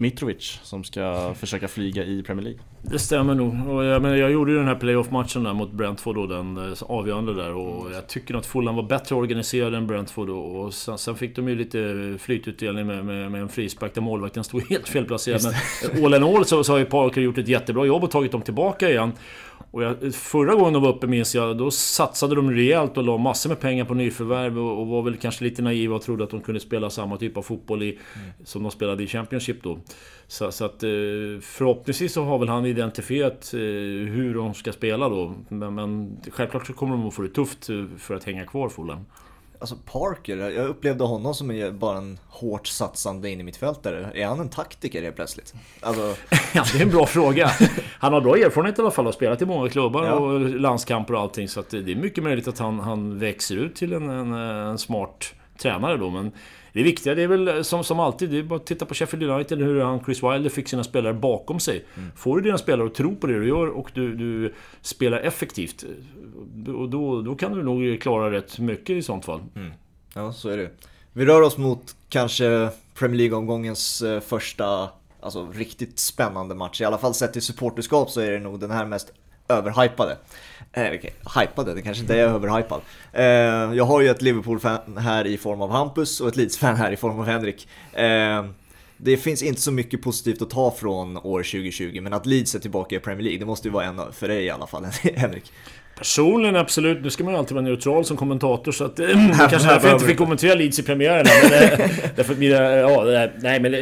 Mitrovic 0.00 0.60
som 0.62 0.84
ska 0.84 1.34
försöka 1.34 1.68
flyga 1.68 2.04
i 2.04 2.22
Premier 2.22 2.44
League. 2.44 2.60
Det 2.82 2.98
stämmer 2.98 3.34
nog. 3.34 3.68
Och 3.68 3.84
jag, 3.84 4.02
men 4.02 4.18
jag 4.18 4.30
gjorde 4.30 4.52
ju 4.52 4.58
den 4.58 4.66
här 4.66 4.74
playoff-matchen 4.74 5.44
där 5.44 5.54
mot 5.54 5.72
Brentford 5.72 6.18
och 6.18 6.28
den 6.28 6.56
eh, 6.56 6.82
avgörande 6.82 7.34
där 7.34 7.52
och 7.52 7.92
jag 7.92 8.08
tycker 8.08 8.34
att 8.34 8.46
Fulham 8.46 8.76
var 8.76 8.82
bättre 8.82 9.14
organiserad 9.14 9.74
än 9.74 9.86
Brentford 9.86 10.30
och 10.30 10.74
sen, 10.74 10.98
sen 10.98 11.16
fick 11.16 11.36
de 11.36 11.48
ju 11.48 11.54
lite 11.54 12.16
flytutdelning 12.18 12.86
med, 12.86 13.04
med, 13.04 13.32
med 13.32 13.40
en 13.40 13.48
frispark 13.48 13.94
där 13.94 14.02
målvakten 14.02 14.44
stod 14.44 14.62
helt 14.70 14.88
felplacerad. 14.88 15.42
Men 15.42 16.04
all 16.04 16.14
in 16.14 16.24
all 16.24 16.44
så, 16.44 16.64
så 16.64 16.72
har 16.72 16.78
ju 16.78 16.84
Parker 16.84 17.20
gjort 17.20 17.38
ett 17.38 17.48
jättebra 17.48 17.86
jobb 17.86 18.04
och 18.04 18.10
tagit 18.10 18.32
dem 18.32 18.42
tillbaka 18.42 18.90
igen. 18.90 19.12
Och 19.70 19.82
jag, 19.82 20.14
förra 20.14 20.54
gången 20.54 20.72
de 20.72 20.82
var 20.82 20.88
uppe 20.88 21.06
minns 21.06 21.34
jag, 21.34 21.58
då 21.58 21.70
satsade 21.70 22.34
de 22.34 22.50
rejält 22.50 22.96
och 22.96 23.04
la 23.04 23.16
massor 23.16 23.48
med 23.50 23.60
pengar 23.60 23.84
på 23.84 23.94
nyförvärv 23.94 24.58
och, 24.58 24.80
och 24.80 24.86
var 24.86 25.02
väl 25.02 25.16
kanske 25.16 25.44
lite 25.44 25.62
naiva 25.62 25.96
och 25.96 26.02
trodde 26.02 26.24
att 26.24 26.30
de 26.30 26.40
kunde 26.40 26.60
spela 26.60 26.90
samma 26.90 27.16
typ 27.16 27.36
av 27.36 27.42
fotboll 27.42 27.82
i, 27.82 27.88
mm. 27.88 28.30
som 28.44 28.62
de 28.62 28.70
spelade 28.72 29.02
i 29.02 29.06
Championship 29.06 29.62
då. 29.62 29.78
Så, 30.26 30.52
så, 30.52 30.64
att 30.64 30.82
eh, 30.82 30.88
förhoppningsvis 31.40 32.12
så 32.12 32.24
har 32.24 32.38
väl 32.38 32.48
han 32.48 32.66
identifierat 32.66 33.54
eh, 33.54 33.60
hur 34.12 34.34
de 34.34 34.54
ska 34.54 34.72
spela 34.72 35.08
då. 35.08 35.34
Men, 35.48 35.74
men 35.74 36.16
självklart 36.30 36.66
så 36.66 36.72
kommer 36.72 36.96
de 36.96 37.08
att 37.08 37.14
få 37.14 37.22
det 37.22 37.28
tufft 37.28 37.70
eh, 37.70 37.84
för 37.98 38.14
att 38.14 38.24
hänga 38.24 38.46
kvar 38.46 38.68
Fulham. 38.68 39.04
Alltså 39.60 39.76
Parker, 39.76 40.36
jag 40.36 40.66
upplevde 40.66 41.04
honom 41.04 41.34
som 41.34 41.76
bara 41.78 41.98
en 41.98 42.18
hårt 42.28 42.66
satsande 42.66 43.30
in 43.30 43.40
i 43.40 43.42
mittfältare. 43.42 44.10
Är 44.14 44.26
han 44.26 44.40
en 44.40 44.48
taktiker 44.48 45.02
helt 45.02 45.16
plötsligt? 45.16 45.54
Alltså... 45.80 46.14
ja, 46.54 46.64
det 46.72 46.78
är 46.78 46.82
en 46.82 46.90
bra 46.90 47.06
fråga. 47.06 47.50
Han 47.98 48.12
har 48.12 48.20
bra 48.20 48.36
erfarenhet 48.36 48.78
i 48.78 48.82
alla 48.82 48.90
fall, 48.90 49.04
har 49.04 49.12
spelat 49.12 49.42
i 49.42 49.46
många 49.46 49.68
klubbar 49.68 50.04
ja. 50.04 50.12
och 50.12 50.40
landskamper 50.40 51.14
och 51.14 51.20
allting. 51.20 51.48
Så 51.48 51.64
det 51.70 51.92
är 51.92 51.96
mycket 51.96 52.24
möjligt 52.24 52.48
att 52.48 52.58
han, 52.58 52.80
han 52.80 53.18
växer 53.18 53.56
ut 53.56 53.76
till 53.76 53.92
en, 53.92 54.10
en, 54.10 54.32
en 54.32 54.78
smart 54.78 55.34
tränare 55.58 55.96
då. 55.96 56.10
Men 56.10 56.32
det 56.78 56.84
viktiga 56.84 57.14
det 57.14 57.22
är 57.22 57.28
väl 57.28 57.64
som, 57.64 57.84
som 57.84 58.00
alltid, 58.00 58.30
det 58.30 58.38
är 58.38 58.42
bara 58.42 58.56
att 58.56 58.66
titta 58.66 58.86
på 58.86 58.94
Sheffield 58.94 59.30
United, 59.30 59.58
hur 59.58 59.80
han 59.80 60.04
Chris 60.04 60.22
Wilder 60.22 60.50
fick 60.50 60.68
sina 60.68 60.84
spelare 60.84 61.14
bakom 61.14 61.60
sig. 61.60 61.84
Mm. 61.96 62.10
Får 62.16 62.36
du 62.36 62.42
dina 62.42 62.58
spelare 62.58 62.86
att 62.86 62.94
tro 62.94 63.16
på 63.16 63.26
det 63.26 63.38
du 63.38 63.48
gör 63.48 63.66
och 63.66 63.90
du, 63.94 64.14
du 64.14 64.54
spelar 64.80 65.18
effektivt, 65.18 65.84
och 66.66 66.88
då, 66.88 67.22
då 67.22 67.34
kan 67.34 67.52
du 67.52 67.62
nog 67.62 68.00
klara 68.00 68.30
rätt 68.30 68.58
mycket 68.58 68.90
i 68.90 69.02
sånt 69.02 69.24
fall. 69.24 69.40
Mm. 69.56 69.72
Ja, 70.14 70.32
så 70.32 70.48
är 70.48 70.56
det. 70.56 70.70
Vi 71.12 71.24
rör 71.24 71.42
oss 71.42 71.56
mot 71.56 71.96
kanske 72.08 72.68
Premier 72.94 73.18
League-omgångens 73.18 74.02
eh, 74.02 74.20
första, 74.20 74.90
alltså 75.20 75.52
riktigt 75.52 75.98
spännande 75.98 76.54
match. 76.54 76.80
I 76.80 76.84
alla 76.84 76.98
fall 76.98 77.14
sett 77.14 77.32
till 77.32 77.42
supporterskap 77.42 78.10
så 78.10 78.20
är 78.20 78.30
det 78.30 78.38
nog 78.38 78.60
den 78.60 78.70
här 78.70 78.86
mest 78.86 79.12
överhypade. 79.48 80.16
Eh, 80.78 81.40
Hypade, 81.40 81.74
det 81.74 81.82
kanske 81.82 82.00
inte 82.00 82.14
är 82.14 82.18
överhypad. 82.18 82.80
Eh, 83.12 83.24
jag 83.76 83.84
har 83.84 84.00
ju 84.00 84.08
ett 84.08 84.22
Liverpool-fan 84.22 84.96
här 84.96 85.26
i 85.26 85.38
form 85.38 85.62
av 85.62 85.70
Hampus 85.70 86.20
och 86.20 86.28
ett 86.28 86.36
Leeds-fan 86.36 86.76
här 86.76 86.92
i 86.92 86.96
form 86.96 87.20
av 87.20 87.26
Henrik. 87.26 87.68
Eh, 87.92 88.44
det 88.96 89.16
finns 89.16 89.42
inte 89.42 89.60
så 89.60 89.72
mycket 89.72 90.02
positivt 90.02 90.42
att 90.42 90.50
ta 90.50 90.70
från 90.70 91.16
år 91.16 91.42
2020, 91.42 92.00
men 92.00 92.12
att 92.12 92.26
Leeds 92.26 92.54
är 92.54 92.58
tillbaka 92.58 92.96
i 92.96 92.98
Premier 92.98 93.22
League, 93.22 93.38
det 93.38 93.46
måste 93.46 93.68
ju 93.68 93.72
vara 93.72 93.84
en 93.84 94.12
för 94.12 94.28
dig 94.28 94.44
i 94.44 94.50
alla 94.50 94.66
fall, 94.66 94.84
Henrik. 95.16 95.52
Personligen 95.98 96.56
absolut, 96.56 97.02
nu 97.02 97.10
ska 97.10 97.24
man 97.24 97.32
ju 97.32 97.38
alltid 97.38 97.54
vara 97.54 97.64
neutral 97.64 98.04
som 98.04 98.16
kommentator 98.16 98.72
så 98.72 98.84
att... 98.84 98.98
Eh, 98.98 99.06
kanske 99.38 99.56
därför 99.68 99.88
jag 99.88 99.96
inte 99.96 100.06
fick 100.06 100.18
kommentera 100.18 100.54
Leeds 100.54 100.78
i 100.78 100.82
premiären 100.82 101.26
men, 101.42 101.62
eh, 101.62 101.90
därför 102.16 102.34
mina, 102.34 102.56
ja, 102.56 103.28
nej 103.38 103.60
men 103.60 103.74
eh, 103.74 103.80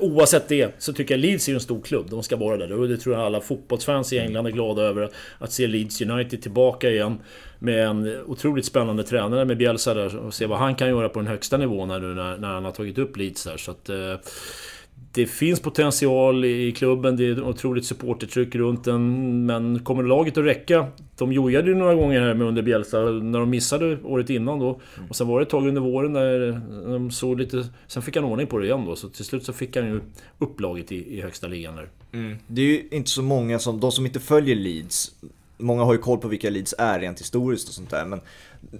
oavsett 0.00 0.48
det 0.48 0.74
så 0.78 0.92
tycker 0.92 1.14
jag 1.14 1.20
Leeds 1.20 1.48
är 1.48 1.54
en 1.54 1.60
stor 1.60 1.82
klubb. 1.82 2.06
De 2.10 2.22
ska 2.22 2.36
vara 2.36 2.56
där 2.56 2.72
och 2.72 2.88
det 2.88 2.96
tror 2.96 3.14
jag 3.14 3.24
alla 3.24 3.40
fotbollsfans 3.40 4.12
i 4.12 4.18
England 4.18 4.46
är 4.46 4.50
glada 4.50 4.82
över. 4.82 5.10
Att 5.38 5.52
se 5.52 5.66
Leeds 5.66 6.00
United 6.00 6.42
tillbaka 6.42 6.90
igen. 6.90 7.18
Med 7.58 7.86
en 7.86 8.20
otroligt 8.26 8.64
spännande 8.64 9.02
tränare 9.02 9.44
med 9.44 9.56
Bielsa 9.56 9.94
där 9.94 10.16
och 10.16 10.34
se 10.34 10.46
vad 10.46 10.58
han 10.58 10.74
kan 10.74 10.88
göra 10.88 11.08
på 11.08 11.18
den 11.18 11.28
högsta 11.28 11.56
nivån 11.56 11.88
när, 11.88 12.00
när, 12.00 12.36
när 12.36 12.48
han 12.48 12.64
har 12.64 12.72
tagit 12.72 12.98
upp 12.98 13.16
Leeds 13.16 13.44
där. 13.44 13.56
Så 13.56 13.70
att, 13.70 13.90
det 15.16 15.26
finns 15.26 15.60
potential 15.60 16.44
i 16.44 16.72
klubben, 16.72 17.16
det 17.16 17.26
är 17.26 17.42
otroligt 17.42 17.84
supportertryck 17.84 18.54
runt 18.54 18.84
den. 18.84 19.46
Men 19.46 19.78
kommer 19.78 20.02
laget 20.02 20.38
att 20.38 20.44
räcka? 20.44 20.86
De 21.18 21.32
jojade 21.32 21.68
ju 21.68 21.74
några 21.74 21.94
gånger 21.94 22.20
här 22.20 22.34
med 22.34 22.46
under 22.46 22.62
Bielsa, 22.62 23.00
när 23.00 23.40
de 23.40 23.50
missade 23.50 23.98
året 24.04 24.30
innan 24.30 24.58
då. 24.58 24.80
Och 25.08 25.16
sen 25.16 25.26
var 25.26 25.38
det 25.38 25.42
ett 25.42 25.50
tag 25.50 25.68
under 25.68 25.80
våren 25.80 26.12
där 26.12 26.60
de 26.92 27.10
såg 27.10 27.40
lite... 27.40 27.66
Sen 27.86 28.02
fick 28.02 28.16
han 28.16 28.24
ordning 28.24 28.46
på 28.46 28.58
det 28.58 28.66
igen 28.66 28.84
då, 28.86 28.96
så 28.96 29.08
till 29.08 29.24
slut 29.24 29.44
så 29.44 29.52
fick 29.52 29.76
han 29.76 29.86
ju 29.86 30.00
upp 30.38 30.60
laget 30.60 30.92
i, 30.92 31.16
i 31.18 31.20
högsta 31.20 31.46
ligan 31.46 31.76
där. 31.76 31.88
Mm. 32.12 32.36
Det 32.46 32.60
är 32.60 32.66
ju 32.66 32.88
inte 32.90 33.10
så 33.10 33.22
många 33.22 33.58
som, 33.58 33.80
de 33.80 33.92
som 33.92 34.06
inte 34.06 34.20
följer 34.20 34.56
Leeds, 34.56 35.14
Många 35.58 35.84
har 35.84 35.92
ju 35.92 35.98
koll 35.98 36.18
på 36.18 36.28
vilka 36.28 36.50
Leeds 36.50 36.74
är 36.78 37.00
rent 37.00 37.20
historiskt 37.20 37.68
och 37.68 37.74
sånt 37.74 37.90
där 37.90 38.04
men 38.04 38.20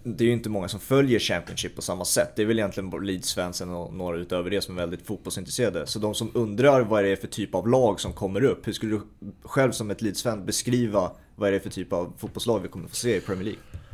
det 0.04 0.24
är 0.24 0.26
ju 0.26 0.32
inte 0.32 0.48
många 0.48 0.68
som 0.68 0.80
följer 0.80 1.18
Championship 1.18 1.76
på 1.76 1.82
samma 1.82 2.04
sätt. 2.04 2.32
Det 2.36 2.42
är 2.42 2.46
väl 2.46 2.58
egentligen 2.58 2.90
Leeds-fansen 2.90 3.70
och 3.70 3.94
några 3.94 4.16
utöver 4.16 4.50
det 4.50 4.60
som 4.60 4.76
är 4.76 4.80
väldigt 4.80 5.06
fotbollsintresserade. 5.06 5.86
Så 5.86 5.98
de 5.98 6.14
som 6.14 6.30
undrar 6.34 6.80
vad 6.80 7.04
det 7.04 7.10
är 7.10 7.16
för 7.16 7.28
typ 7.28 7.54
av 7.54 7.68
lag 7.68 8.00
som 8.00 8.12
kommer 8.12 8.44
upp, 8.44 8.66
hur 8.66 8.72
skulle 8.72 8.94
du 8.96 9.02
själv 9.42 9.72
som 9.72 9.90
ett 9.90 10.02
Leeds-fan 10.02 10.46
beskriva 10.46 11.12
vad 11.36 11.52
det 11.52 11.56
är 11.56 11.60
för 11.60 11.70
typ 11.70 11.92
av 11.92 12.12
fotbollslag 12.18 12.60
vi 12.60 12.68
kommer 12.68 12.88
få 12.88 12.94
se 12.94 13.16
i 13.16 13.20
Premier 13.20 13.44
League? 13.44 13.85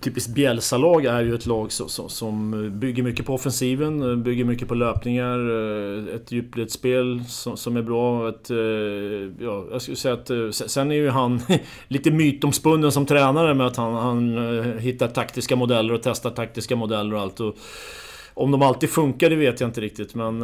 Typiskt 0.00 0.34
Bielsa-lag 0.34 1.04
är 1.04 1.22
ju 1.22 1.34
ett 1.34 1.46
lag 1.46 1.72
som, 1.72 2.08
som, 2.08 2.70
bygger 2.80 3.02
mycket 3.02 3.26
på 3.26 3.34
offensiven, 3.34 4.22
bygger 4.22 4.44
mycket 4.44 4.68
på 4.68 4.74
löpningar, 4.74 5.38
eh, 5.38 6.14
ett 6.14 6.32
djupledsspel 6.32 7.24
som, 7.28 7.56
som 7.56 7.76
är 7.76 7.82
bra. 7.82 8.28
Ett, 8.28 8.50
eh, 8.50 8.56
ja, 9.46 9.66
jag 9.70 9.82
skulle 9.82 9.96
säga 9.96 10.14
att... 10.14 10.30
Eh, 10.30 10.50
sen 10.50 10.90
är 10.90 10.94
ju 10.94 11.08
han 11.08 11.40
lite 11.88 12.10
mytomspunnen 12.10 12.92
som 12.92 13.06
tränare 13.06 13.54
med 13.54 13.66
att 13.66 13.76
han, 13.76 13.94
han 13.94 14.78
hittar 14.78 15.08
taktiska 15.08 15.56
modeller 15.56 15.94
och 15.94 16.02
testar 16.02 16.30
taktiska 16.30 16.76
modeller 16.76 17.14
och 17.14 17.20
allt. 17.20 17.40
Och 17.40 17.56
om 18.34 18.50
de 18.50 18.62
alltid 18.62 18.90
funkar, 18.90 19.30
det 19.30 19.36
vet 19.36 19.60
jag 19.60 19.68
inte 19.68 19.80
riktigt, 19.80 20.14
men... 20.14 20.42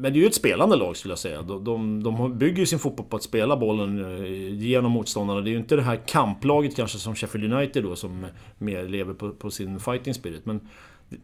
Men 0.00 0.12
det 0.12 0.18
är 0.18 0.20
ju 0.20 0.26
ett 0.26 0.34
spelande 0.34 0.76
lag 0.76 0.96
skulle 0.96 1.12
jag 1.12 1.18
säga. 1.18 1.42
De, 1.42 1.64
de, 1.64 2.02
de 2.02 2.38
bygger 2.38 2.58
ju 2.58 2.66
sin 2.66 2.78
fotboll 2.78 3.06
på 3.06 3.16
att 3.16 3.22
spela 3.22 3.56
bollen 3.56 4.04
eh, 4.04 4.54
genom 4.54 4.92
motståndarna. 4.92 5.40
Det 5.40 5.50
är 5.50 5.52
ju 5.52 5.58
inte 5.58 5.76
det 5.76 5.82
här 5.82 5.96
kamplaget 6.06 6.76
kanske 6.76 6.98
som 6.98 7.14
Sheffield 7.14 7.52
United 7.52 7.84
då 7.84 7.96
som 7.96 8.26
mer 8.58 8.84
lever 8.84 9.14
på, 9.14 9.30
på 9.30 9.50
sin 9.50 9.80
fighting 9.80 10.14
spirit. 10.14 10.46
Men 10.46 10.60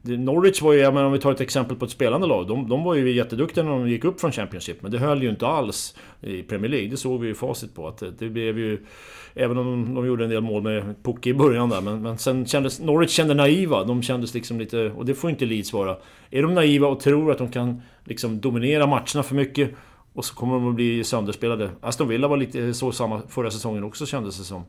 Norwich 0.02 0.62
var 0.62 0.72
ju, 0.72 0.80
jag 0.80 0.94
menar, 0.94 1.06
om 1.06 1.12
vi 1.12 1.18
tar 1.18 1.32
ett 1.32 1.40
exempel 1.40 1.76
på 1.76 1.84
ett 1.84 1.90
spelande 1.90 2.26
lag. 2.26 2.48
De, 2.48 2.68
de 2.68 2.84
var 2.84 2.94
ju 2.94 3.12
jätteduktiga 3.12 3.64
när 3.64 3.70
de 3.70 3.88
gick 3.88 4.04
upp 4.04 4.20
från 4.20 4.32
Championship. 4.32 4.82
Men 4.82 4.90
det 4.90 4.98
höll 4.98 5.22
ju 5.22 5.28
inte 5.28 5.46
alls 5.46 5.94
i 6.20 6.42
Premier 6.42 6.70
League. 6.70 6.88
Det 6.88 6.96
såg 6.96 7.20
vi 7.20 7.26
ju 7.26 7.34
facit 7.34 7.74
på. 7.74 7.88
Att 7.88 8.02
eh, 8.02 8.08
det 8.18 8.28
blev 8.28 8.58
ju... 8.58 8.86
Även 9.34 9.58
om 9.58 9.94
de 9.94 10.06
gjorde 10.06 10.24
en 10.24 10.30
del 10.30 10.42
mål 10.42 10.62
med 10.62 10.94
Pukki 11.02 11.30
i 11.30 11.34
början 11.34 11.68
där. 11.68 11.80
Men, 11.80 12.02
men 12.02 12.18
sen 12.18 12.46
kändes... 12.46 12.80
Norwich 12.80 13.10
kände 13.10 13.34
naiva. 13.34 13.84
De 13.84 14.02
kändes 14.02 14.34
liksom 14.34 14.58
lite... 14.58 14.90
Och 14.90 15.06
det 15.06 15.14
får 15.14 15.30
inte 15.30 15.44
Leeds 15.44 15.72
vara. 15.72 15.96
Är 16.30 16.42
de 16.42 16.54
naiva 16.54 16.88
och 16.88 17.00
tror 17.00 17.32
att 17.32 17.38
de 17.38 17.48
kan 17.48 17.82
liksom 18.06 18.40
dominera 18.40 18.86
matcherna 18.86 19.22
för 19.22 19.34
mycket 19.34 19.70
och 20.12 20.24
så 20.24 20.34
kommer 20.34 20.54
de 20.54 20.68
att 20.68 20.74
bli 20.74 21.04
sönderspelade. 21.04 21.70
Aston 21.80 22.08
Villa 22.08 22.28
var 22.28 22.36
lite 22.36 22.74
så 22.74 22.92
samma 22.92 23.22
förra 23.28 23.50
säsongen 23.50 23.84
också 23.84 24.06
kändes 24.06 24.38
det 24.38 24.44
som. 24.44 24.64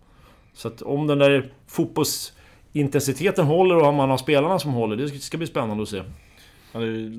Så 0.54 0.68
att 0.68 0.82
om 0.82 1.08
den 1.08 1.20
där 1.20 1.54
fotbollsintensiteten 1.68 3.46
håller 3.46 3.76
och 3.76 3.88
om 3.88 3.96
man 3.96 4.10
har 4.10 4.18
spelarna 4.18 4.60
som 4.60 4.72
håller, 4.72 4.96
det 4.96 5.10
ska 5.10 5.38
bli 5.38 5.48
spännande 5.48 5.84
att 5.84 5.90
se. 5.90 6.04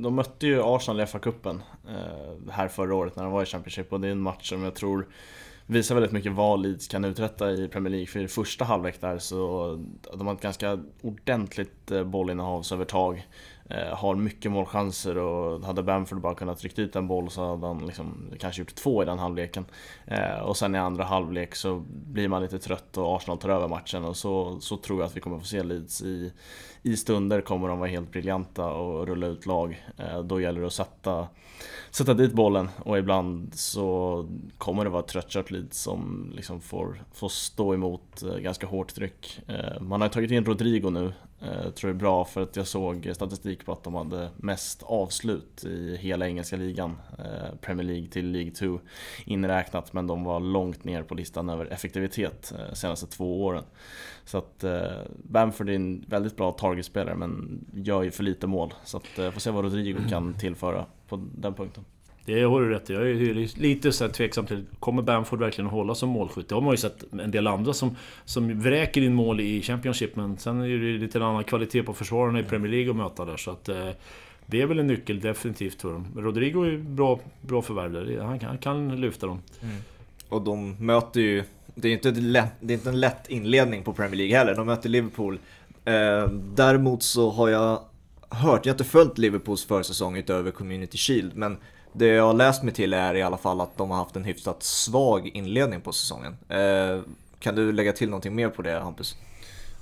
De 0.03 0.15
mötte 0.15 0.47
ju 0.47 0.63
Arsenal 0.63 1.01
i 1.01 1.05
FA-cupen 1.05 1.61
eh, 1.89 2.51
här 2.53 2.69
förra 2.69 2.95
året 2.95 3.17
när 3.17 3.23
de 3.23 3.33
var 3.33 3.43
i 3.43 3.47
Championship 3.47 3.93
och 3.93 4.01
det 4.01 4.09
är 4.09 4.13
en 4.13 4.21
match 4.21 4.49
som 4.49 4.63
jag 4.63 4.75
tror 4.75 5.07
visar 5.67 5.95
väldigt 5.95 6.13
mycket 6.13 6.33
vad 6.33 6.63
Leeds 6.63 6.89
kan 6.89 7.05
uträtta 7.05 7.51
i 7.51 7.69
Premier 7.69 7.91
League. 7.91 8.07
För 8.07 8.21
i 8.21 8.29
första 8.29 8.65
halvlek 8.65 9.01
där 9.01 9.19
så 9.19 9.79
de 10.15 10.27
har 10.27 10.35
ett 10.35 10.41
ganska 10.41 10.81
ordentligt 11.03 11.91
eh, 11.91 12.05
bollinnehavsövertag. 12.05 13.27
Eh, 13.71 13.97
har 13.97 14.15
mycket 14.15 14.53
målchanser 14.53 15.19
och 15.19 15.65
hade 15.65 15.83
Bamford 15.83 16.21
bara 16.21 16.35
kunnat 16.35 16.59
trycka 16.59 16.83
ut 16.83 16.97
en 16.97 17.09
boll 17.09 17.31
så 17.31 17.51
hade 17.51 17.67
han 17.67 17.87
liksom 17.87 18.31
kanske 18.39 18.63
gjort 18.63 18.75
två 18.75 19.03
i 19.03 19.07
den 19.07 19.19
halvleken. 19.19 19.65
Eh, 20.07 20.39
och 20.39 20.57
sen 20.57 20.75
i 20.75 20.79
andra 20.79 21.05
halvlek 21.05 21.55
så 21.55 21.83
blir 21.89 22.29
man 22.29 22.43
lite 22.43 22.59
trött 22.59 22.97
och 22.97 23.17
Arsenal 23.17 23.39
tar 23.39 23.49
över 23.49 23.69
matchen 23.69 24.05
och 24.05 24.17
så, 24.17 24.61
så 24.61 24.77
tror 24.77 25.01
jag 25.01 25.07
att 25.07 25.17
vi 25.17 25.21
kommer 25.21 25.39
få 25.39 25.45
se 25.45 25.63
Leeds 25.63 26.03
i, 26.03 26.33
i 26.83 26.97
stunder 26.97 27.41
kommer 27.41 27.69
de 27.69 27.79
vara 27.79 27.91
helt 27.91 28.13
briljanta 28.13 28.67
och 28.67 29.07
rulla 29.07 29.27
ut 29.27 29.47
lag. 29.47 29.85
Eh, 29.97 30.23
då 30.23 30.41
gäller 30.41 30.61
det 30.61 30.67
att 30.67 30.73
sätta, 30.73 31.29
sätta 31.91 32.15
dit 32.15 32.33
bollen 32.33 32.69
och 32.77 32.99
ibland 32.99 33.55
så 33.55 34.27
kommer 34.59 34.85
det 34.85 34.91
vara 34.91 35.03
ett 35.03 35.09
tröttkört 35.09 35.51
Leeds 35.51 35.83
som 35.83 36.33
liksom 36.35 36.61
får, 36.61 37.03
får 37.13 37.29
stå 37.29 37.75
emot 37.75 38.23
ganska 38.41 38.67
hårt 38.67 38.95
tryck. 38.95 39.41
Man 39.81 40.01
har 40.01 40.09
tagit 40.09 40.31
in 40.31 40.45
Rodrigo 40.45 40.91
nu 40.91 41.13
Eh, 41.40 41.64
jag 41.64 41.75
tror 41.75 41.90
det 41.90 41.97
är 41.97 41.99
bra 41.99 42.25
för 42.25 42.42
att 42.42 42.57
jag 42.57 42.66
såg 42.66 43.11
statistik 43.14 43.66
på 43.66 43.73
att 43.73 43.85
de 43.85 43.95
hade 43.95 44.30
mest 44.37 44.83
avslut 44.83 45.64
i 45.64 45.97
hela 45.97 46.28
engelska 46.28 46.57
ligan. 46.57 46.97
Eh, 47.18 47.54
Premier 47.60 47.86
League 47.86 48.08
till 48.08 48.30
League 48.30 48.50
2 48.50 48.80
inräknat 49.25 49.93
men 49.93 50.06
de 50.06 50.25
var 50.25 50.41
långt 50.41 50.84
ner 50.84 51.02
på 51.02 51.15
listan 51.15 51.49
över 51.49 51.67
effektivitet 51.67 52.54
de 52.71 52.76
senaste 52.76 53.06
två 53.06 53.45
åren. 53.45 53.65
Så 54.25 54.39
att 54.39 54.65
Bamford 55.17 55.69
är 55.69 55.75
en 55.75 56.04
väldigt 56.08 56.36
bra 56.36 56.52
targetspelare 56.52 57.15
men 57.15 57.65
gör 57.75 58.02
ju 58.02 58.10
för 58.10 58.23
lite 58.23 58.47
mål. 58.47 58.75
Så 58.84 58.97
att 58.97 59.06
får 59.06 59.41
se 59.41 59.50
vad 59.50 59.65
Rodrigo 59.65 59.99
kan 60.08 60.34
tillföra 60.34 60.86
på 61.08 61.28
den 61.36 61.54
punkten. 61.54 61.84
Det 62.28 62.43
har 62.43 62.60
du 62.60 62.69
rätt 62.69 62.91
i. 62.91 62.93
Jag 62.93 63.10
är 63.10 63.58
lite 63.60 63.93
så 63.93 64.08
tveksam 64.08 64.47
till, 64.47 64.64
kommer 64.80 65.02
Bamford 65.02 65.38
verkligen 65.38 65.67
att 65.67 65.73
hålla 65.73 65.95
som 65.95 66.08
målskytt? 66.08 66.49
Det 66.49 66.54
har 66.54 66.62
man 66.62 66.71
ju 66.73 66.76
sett 66.76 67.12
en 67.12 67.30
del 67.30 67.47
andra 67.47 67.73
som, 67.73 67.97
som 68.25 68.60
vräker 68.60 69.02
in 69.02 69.14
mål 69.14 69.41
i 69.41 69.62
Championship, 69.62 70.17
men 70.17 70.38
sen 70.38 70.60
är 70.60 70.69
det 70.69 70.99
lite 70.99 71.19
en 71.19 71.23
annan 71.23 71.45
kvalitet 71.45 71.82
på 71.82 71.95
försvararna 71.95 72.41
i 72.41 72.43
Premier 72.43 72.73
League 72.73 72.91
att 72.91 72.97
möta 72.97 73.25
där, 73.25 73.36
så 73.36 73.50
att... 73.50 73.69
Eh, 73.69 73.88
det 74.50 74.62
är 74.62 74.67
väl 74.67 74.78
en 74.78 74.86
nyckel 74.86 75.21
definitivt 75.21 75.80
för 75.80 75.93
dem. 75.93 76.06
Rodrigo 76.17 76.64
är 76.64 76.78
bra, 76.78 77.21
bra 77.41 77.62
förvärv 77.62 77.93
där. 77.93 78.21
Han, 78.21 78.41
han 78.41 78.58
kan 78.58 79.00
lyfta 79.00 79.26
dem. 79.26 79.43
Mm. 79.62 79.76
Och 80.28 80.43
de 80.43 80.76
möter 80.86 81.21
ju... 81.21 81.45
Det 81.75 81.88
är 81.88 81.93
inte, 81.93 82.10
lätt, 82.10 82.52
det 82.60 82.73
är 82.73 82.76
inte 82.76 82.88
en 82.88 83.00
lätt 83.00 83.30
inledning 83.30 83.82
på 83.82 83.93
Premier 83.93 84.17
League 84.17 84.36
heller. 84.36 84.54
De 84.54 84.67
möter 84.67 84.88
Liverpool 84.88 85.38
Eh, 85.88 86.28
däremot 86.54 87.02
så 87.02 87.30
har 87.30 87.49
jag 87.49 87.80
hört, 88.28 88.67
jag 88.67 88.73
har 88.73 88.75
inte 88.75 88.84
följt 88.84 89.19
Liverpools 89.19 89.64
försäsong 89.64 90.17
utöver 90.17 90.50
Community 90.50 90.99
Shield, 90.99 91.36
men 91.36 91.56
det 91.99 92.06
jag 92.06 92.26
har 92.26 92.34
läst 92.34 92.63
mig 92.63 92.75
till 92.75 92.95
är 92.95 93.15
i 93.15 93.23
alla 93.23 93.37
fall 93.37 93.61
att 93.61 93.76
de 93.76 93.91
har 93.91 93.97
haft 93.97 94.17
en 94.17 94.25
hyfsat 94.25 94.63
svag 94.63 95.30
inledning 95.34 95.80
på 95.80 95.93
säsongen. 95.93 96.37
Eh, 96.49 97.00
kan 97.39 97.54
du 97.54 97.73
lägga 97.73 97.93
till 97.93 98.11
någonting 98.11 98.34
mer 98.34 98.49
på 98.49 98.63
det 98.63 98.78
Hampus? 98.80 99.17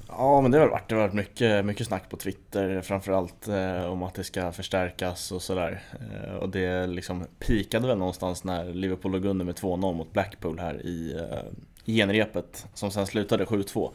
Ja 0.09 0.40
men 0.40 0.50
det 0.50 0.59
har 0.59 0.68
varit, 0.68 0.88
det 0.88 0.94
har 0.94 1.02
varit 1.02 1.14
mycket, 1.14 1.64
mycket 1.64 1.87
snack 1.87 2.11
på 2.11 2.16
Twitter 2.16 2.81
framförallt 2.81 3.48
eh, 3.48 3.85
om 3.85 4.02
att 4.02 4.14
det 4.14 4.24
ska 4.24 4.52
förstärkas 4.52 5.33
och 5.33 5.42
sådär. 5.42 5.83
Eh, 6.00 6.35
och 6.35 6.48
det 6.48 6.87
liksom 6.87 7.26
pikade 7.38 7.87
väl 7.87 7.98
någonstans 7.98 8.44
när 8.44 8.64
Liverpool 8.64 9.12
låg 9.12 9.24
under 9.24 9.44
med 9.44 9.55
2-0 9.55 9.94
mot 9.94 10.12
Blackpool 10.12 10.59
här 10.59 10.87
i, 10.87 11.16
eh, 11.16 11.52
genrepet 11.87 12.66
som 12.74 12.90
sen 12.90 13.07
slutade 13.07 13.46
7-2. 13.46 13.90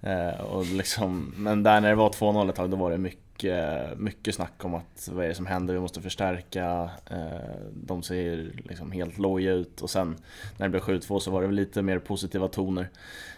Eh, 0.00 0.40
och 0.40 0.66
liksom, 0.66 1.34
men 1.36 1.62
där 1.62 1.80
när 1.80 1.88
det 1.88 1.94
var 1.94 2.10
2-0 2.10 2.48
ett 2.48 2.56
tag 2.56 2.70
då 2.70 2.76
var 2.76 2.90
det 2.90 2.98
mycket, 2.98 3.25
Eh, 3.44 3.96
mycket 3.96 4.34
snack 4.34 4.64
om 4.64 4.74
att 4.74 5.08
vad 5.12 5.24
är 5.24 5.28
det 5.28 5.34
som 5.34 5.46
händer, 5.46 5.74
vi 5.74 5.80
måste 5.80 6.00
förstärka. 6.02 6.90
Eh, 7.10 7.56
de 7.72 8.02
ser 8.02 8.52
liksom 8.64 8.92
helt 8.92 9.18
loja 9.18 9.52
ut 9.52 9.80
och 9.80 9.90
sen 9.90 10.16
när 10.56 10.66
det 10.66 10.70
blev 10.70 10.82
7-2 10.82 11.18
så 11.18 11.30
var 11.30 11.42
det 11.42 11.52
lite 11.52 11.82
mer 11.82 11.98
positiva 11.98 12.48
toner. 12.48 12.88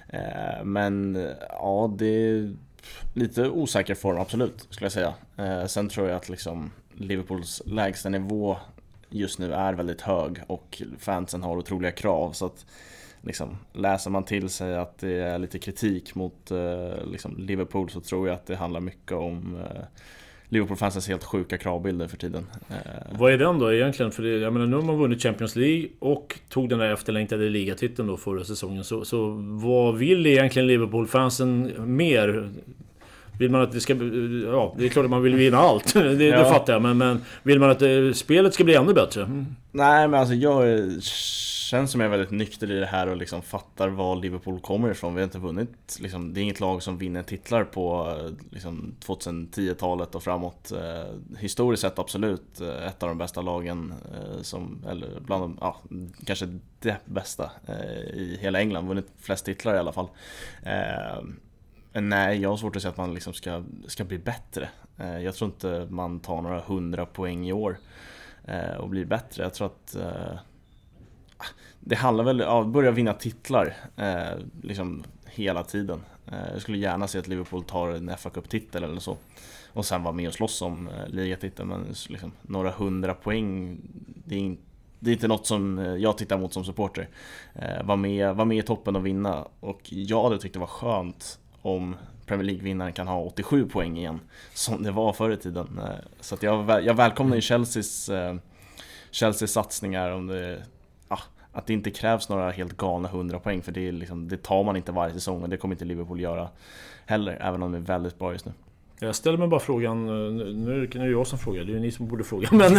Eh, 0.08 0.64
men 0.64 1.26
ja, 1.50 1.94
det 1.98 2.06
är 2.06 2.56
lite 3.14 3.48
osäker 3.48 3.94
form 3.94 4.18
absolut 4.18 4.66
skulle 4.70 4.84
jag 4.84 4.92
säga. 4.92 5.14
Sen 5.68 5.88
tror 5.88 6.08
jag 6.08 6.16
att 6.16 6.28
liksom 6.28 6.70
Liverpools 6.94 7.62
lägsta 7.66 8.08
nivå 8.08 8.56
just 9.10 9.38
nu 9.38 9.52
är 9.52 9.72
väldigt 9.72 10.00
hög 10.00 10.42
och 10.46 10.82
fansen 10.98 11.42
har 11.42 11.56
otroliga 11.56 11.90
krav. 11.90 12.32
så 12.32 12.46
att 12.46 12.66
liksom, 13.22 13.56
läser 13.72 14.10
man 14.10 14.24
till 14.24 14.48
sig 14.48 14.76
att 14.76 14.98
det 14.98 15.12
är 15.12 15.38
lite 15.38 15.58
kritik 15.58 16.14
mot 16.14 16.50
eh, 16.50 17.06
liksom 17.12 17.36
Liverpool 17.38 17.90
så 17.90 18.00
tror 18.00 18.28
jag 18.28 18.34
att 18.34 18.46
det 18.46 18.56
handlar 18.56 18.80
mycket 18.80 19.12
om 19.12 19.56
eh, 19.56 19.82
Liverpool-fansens 20.48 21.08
helt 21.08 21.24
sjuka 21.24 21.58
kravbilder 21.58 22.08
för 22.08 22.16
tiden. 22.16 22.46
Eh, 22.70 22.76
Vad 23.18 23.32
är 23.32 23.38
den 23.38 23.58
då 23.58 23.72
egentligen? 23.72 24.12
För 24.12 24.22
det, 24.22 24.38
jag 24.38 24.52
menar, 24.52 24.66
nu 24.66 24.76
har 24.76 24.82
man 24.82 24.98
vunnit 24.98 25.22
Champions 25.22 25.56
League 25.56 25.88
och 25.98 26.38
tog 26.48 26.68
den 26.68 26.78
där 26.78 26.92
efterlängtade 26.92 27.48
ligatiteln 27.48 28.08
då 28.08 28.16
förra 28.16 28.44
säsongen. 28.44 28.84
Så, 28.84 29.04
så 29.04 29.30
vad 29.62 29.96
vill 29.96 30.26
egentligen 30.26 30.68
Liverpool-fansen 30.68 31.72
mer? 31.96 32.50
Vill 33.38 33.50
man 33.50 33.62
att 33.62 33.72
det 33.72 33.80
ska... 33.80 33.92
Ja, 33.92 34.74
det 34.78 34.84
är 34.84 34.88
klart 34.88 35.04
att 35.04 35.10
man 35.10 35.22
vill 35.22 35.34
vinna 35.34 35.58
allt. 35.58 35.94
Det, 36.18 36.24
ja. 36.24 36.38
det 36.38 36.44
fattar 36.44 36.72
jag. 36.72 36.82
Men, 36.82 36.98
men 36.98 37.24
vill 37.42 37.60
man 37.60 37.70
att 37.70 37.78
det, 37.78 38.14
spelet 38.14 38.54
ska 38.54 38.64
bli 38.64 38.74
ännu 38.74 38.94
bättre? 38.94 39.22
Mm. 39.22 39.46
Nej, 39.72 40.08
men 40.08 40.20
alltså 40.20 40.34
jag 40.34 40.64
känns 41.68 41.90
som 41.90 42.00
jag 42.00 42.06
är 42.06 42.10
väldigt 42.10 42.30
nykter 42.30 42.70
i 42.70 42.80
det 42.80 42.86
här 42.86 43.06
och 43.06 43.16
liksom 43.16 43.42
fattar 43.42 43.88
var 43.88 44.16
Liverpool 44.16 44.60
kommer 44.60 44.90
ifrån. 44.90 45.14
Vi 45.14 45.20
har 45.20 45.24
inte 45.24 45.38
vunnit, 45.38 45.98
liksom, 46.00 46.34
det 46.34 46.40
är 46.40 46.42
inget 46.42 46.60
lag 46.60 46.82
som 46.82 46.98
vinner 46.98 47.22
titlar 47.22 47.64
på 47.64 48.16
liksom, 48.50 48.94
2010-talet 49.06 50.14
och 50.14 50.22
framåt. 50.22 50.72
Eh, 50.72 51.38
historiskt 51.38 51.82
sett 51.82 51.98
absolut 51.98 52.60
eh, 52.60 52.86
ett 52.86 53.02
av 53.02 53.08
de 53.08 53.18
bästa 53.18 53.42
lagen, 53.42 53.94
eh, 54.14 54.42
som, 54.42 54.84
eller 54.88 55.20
bland 55.20 55.42
de, 55.42 55.58
ja, 55.60 55.76
kanske 56.26 56.58
det 56.80 56.96
bästa 57.04 57.50
eh, 57.66 58.00
i 58.14 58.38
hela 58.40 58.60
England. 58.60 58.88
Vunnit 58.88 59.06
flest 59.20 59.44
titlar 59.44 59.74
i 59.74 59.78
alla 59.78 59.92
fall. 59.92 60.08
Eh, 61.92 62.02
nej, 62.02 62.40
jag 62.40 62.50
har 62.50 62.56
svårt 62.56 62.76
att 62.76 62.82
se 62.82 62.88
att 62.88 62.96
man 62.96 63.14
liksom 63.14 63.32
ska, 63.32 63.62
ska 63.86 64.04
bli 64.04 64.18
bättre. 64.18 64.68
Eh, 64.98 65.18
jag 65.18 65.34
tror 65.34 65.50
inte 65.50 65.86
man 65.90 66.20
tar 66.20 66.42
några 66.42 66.60
hundra 66.60 67.06
poäng 67.06 67.48
i 67.48 67.52
år. 67.52 67.78
Eh, 68.44 68.76
och 68.76 68.88
blir 68.88 69.04
bättre. 69.04 69.42
Jag 69.42 69.54
tror 69.54 69.66
att 69.66 69.96
ah, 71.38 71.44
det 71.80 71.94
handlar 71.94 72.24
väl 72.24 72.42
om 72.42 72.66
att 72.66 72.72
börja 72.72 72.90
vinna 72.90 73.12
titlar 73.12 73.74
liksom 74.62 75.04
hela 75.26 75.64
tiden. 75.64 76.00
Jag 76.52 76.62
skulle 76.62 76.78
gärna 76.78 77.08
se 77.08 77.18
att 77.18 77.28
Liverpool 77.28 77.64
tar 77.64 77.88
en 77.88 78.16
fa 78.16 78.30
Cup-titel 78.30 78.84
eller 78.84 79.00
så. 79.00 79.16
Och 79.72 79.84
sen 79.84 80.02
vara 80.02 80.14
med 80.14 80.28
och 80.28 80.34
slåss 80.34 80.62
om 80.62 80.90
ligatiteln. 81.06 81.68
Men 81.68 81.94
liksom, 82.08 82.32
några 82.42 82.70
hundra 82.70 83.14
poäng, 83.14 83.78
det 84.24 84.34
är, 84.34 84.38
inte, 84.38 84.62
det 84.98 85.10
är 85.10 85.12
inte 85.12 85.28
något 85.28 85.46
som 85.46 85.78
jag 85.98 86.18
tittar 86.18 86.38
mot 86.38 86.52
som 86.52 86.64
supporter. 86.64 87.08
Var, 87.84 87.96
med, 87.96 88.34
var 88.34 88.44
med 88.44 88.58
i 88.58 88.62
toppen 88.62 88.96
och 88.96 89.06
vinna. 89.06 89.46
Och 89.60 89.80
jag 89.92 90.22
hade 90.22 90.38
tyckt 90.38 90.54
det 90.54 90.60
var 90.60 90.66
skönt 90.66 91.38
om 91.62 91.96
Premier 92.26 92.46
League-vinnaren 92.46 92.92
kan 92.92 93.08
ha 93.08 93.20
87 93.20 93.68
poäng 93.68 93.98
igen. 93.98 94.20
Som 94.54 94.82
det 94.82 94.90
var 94.90 95.12
förr 95.12 95.30
i 95.30 95.36
tiden. 95.36 95.78
Eh, 95.78 96.04
så 96.20 96.34
att 96.34 96.42
jag, 96.42 96.84
jag 96.84 96.94
välkomnar 96.94 97.36
ju 97.36 97.42
Chelseas, 97.42 98.08
eh, 98.08 98.34
Chelseas 99.10 99.52
satsningar 99.52 100.10
om 100.10 100.26
det 100.26 100.62
att 101.58 101.66
det 101.66 101.72
inte 101.72 101.90
krävs 101.90 102.28
några 102.28 102.50
helt 102.50 102.76
galna 102.76 103.08
100 103.08 103.38
poäng 103.38 103.62
för 103.62 103.72
det, 103.72 103.88
är 103.88 103.92
liksom, 103.92 104.28
det 104.28 104.42
tar 104.42 104.64
man 104.64 104.76
inte 104.76 104.92
varje 104.92 105.14
säsong 105.14 105.42
och 105.42 105.48
det 105.48 105.56
kommer 105.56 105.74
inte 105.74 105.84
Liverpool 105.84 106.20
göra 106.20 106.48
heller, 107.06 107.38
även 107.40 107.62
om 107.62 107.72
de 107.72 107.78
är 107.78 107.82
väldigt 107.82 108.18
bra 108.18 108.32
just 108.32 108.46
nu. 108.46 108.52
Jag 109.00 109.14
ställer 109.14 109.38
mig 109.38 109.48
bara 109.48 109.60
frågan, 109.60 110.08
eh, 110.08 110.54
nu 110.54 110.82
är 110.82 110.98
det 110.98 111.10
jag 111.10 111.26
som 111.26 111.38
frågar, 111.38 111.64
det 111.64 111.74
är 111.74 111.80
ni 111.80 111.90
som 111.90 112.08
borde 112.08 112.24
fråga. 112.24 112.48
Men, 112.52 112.76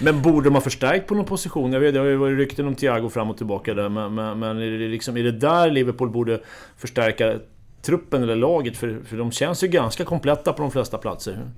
men 0.00 0.22
borde 0.22 0.50
man 0.50 0.62
förstärkt 0.62 1.06
på 1.06 1.14
någon 1.14 1.24
position? 1.24 1.72
Jag 1.72 1.80
vet, 1.80 1.94
det 1.94 2.00
har 2.00 2.06
ju 2.06 2.16
varit 2.16 2.38
rykten 2.38 2.66
om 2.66 2.74
Thiago 2.74 3.08
fram 3.08 3.30
och 3.30 3.36
tillbaka 3.36 3.74
där, 3.74 3.88
men, 3.88 4.14
men, 4.14 4.38
men 4.38 4.58
är, 4.58 4.78
det 4.78 4.88
liksom, 4.88 5.16
är 5.16 5.22
det 5.22 5.32
där 5.32 5.70
Liverpool 5.70 6.10
borde 6.10 6.40
förstärka 6.76 7.38
truppen 7.82 8.22
eller 8.22 8.36
laget? 8.36 8.76
För, 8.76 9.00
för 9.04 9.16
de 9.16 9.32
känns 9.32 9.64
ju 9.64 9.68
ganska 9.68 10.04
kompletta 10.04 10.52
på 10.52 10.62
de 10.62 10.70
flesta 10.70 10.98
platser. 10.98 11.50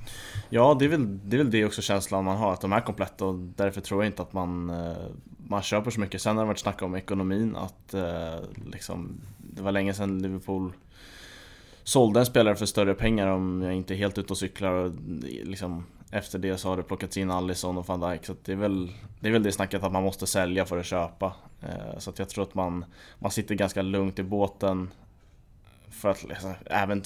Ja, 0.48 0.76
det 0.78 0.84
är, 0.84 0.88
väl, 0.88 1.28
det 1.28 1.36
är 1.36 1.38
väl 1.38 1.50
det 1.50 1.64
också 1.64 1.82
känslan 1.82 2.24
man 2.24 2.36
har, 2.36 2.52
att 2.52 2.60
de 2.60 2.72
är 2.72 2.80
kompletta 2.80 3.24
och 3.24 3.34
därför 3.34 3.80
tror 3.80 4.02
jag 4.02 4.08
inte 4.08 4.22
att 4.22 4.32
man, 4.32 4.70
eh, 4.70 4.96
man 5.36 5.62
köper 5.62 5.90
så 5.90 6.00
mycket. 6.00 6.22
Sen 6.22 6.36
har 6.36 6.44
det 6.44 6.48
varit 6.48 6.58
snack 6.58 6.82
om 6.82 6.94
ekonomin, 6.94 7.56
att 7.56 7.94
eh, 7.94 8.44
liksom, 8.72 9.20
det 9.38 9.62
var 9.62 9.72
länge 9.72 9.94
sedan 9.94 10.22
Liverpool 10.22 10.72
sålde 11.82 12.20
en 12.20 12.26
spelare 12.26 12.56
för 12.56 12.66
större 12.66 12.94
pengar 12.94 13.26
om 13.26 13.62
jag 13.62 13.74
inte 13.74 13.94
är 13.94 13.96
helt 13.96 14.18
ute 14.18 14.32
och 14.32 14.38
cyklar. 14.38 14.72
Och 14.72 14.86
eh, 14.86 14.92
liksom, 15.44 15.84
efter 16.10 16.38
det 16.38 16.56
så 16.56 16.68
har 16.68 16.76
det 16.76 16.82
plockats 16.82 17.16
in 17.16 17.30
Allison 17.30 17.78
och 17.78 17.88
van 17.88 18.00
Dijk. 18.00 18.26
Så 18.26 18.34
det, 18.44 18.52
är 18.52 18.56
väl, 18.56 18.92
det 19.20 19.28
är 19.28 19.32
väl 19.32 19.42
det 19.42 19.52
snacket 19.52 19.82
att 19.82 19.92
man 19.92 20.02
måste 20.02 20.26
sälja 20.26 20.64
för 20.64 20.78
att 20.78 20.86
köpa. 20.86 21.32
Så 21.98 22.10
att 22.10 22.18
jag 22.18 22.28
tror 22.28 22.44
att 22.44 22.54
man, 22.54 22.84
man 23.18 23.30
sitter 23.30 23.54
ganska 23.54 23.82
lugnt 23.82 24.18
i 24.18 24.22
båten 24.22 24.90
för 25.94 26.10
att 26.10 26.24
liksom, 26.24 26.54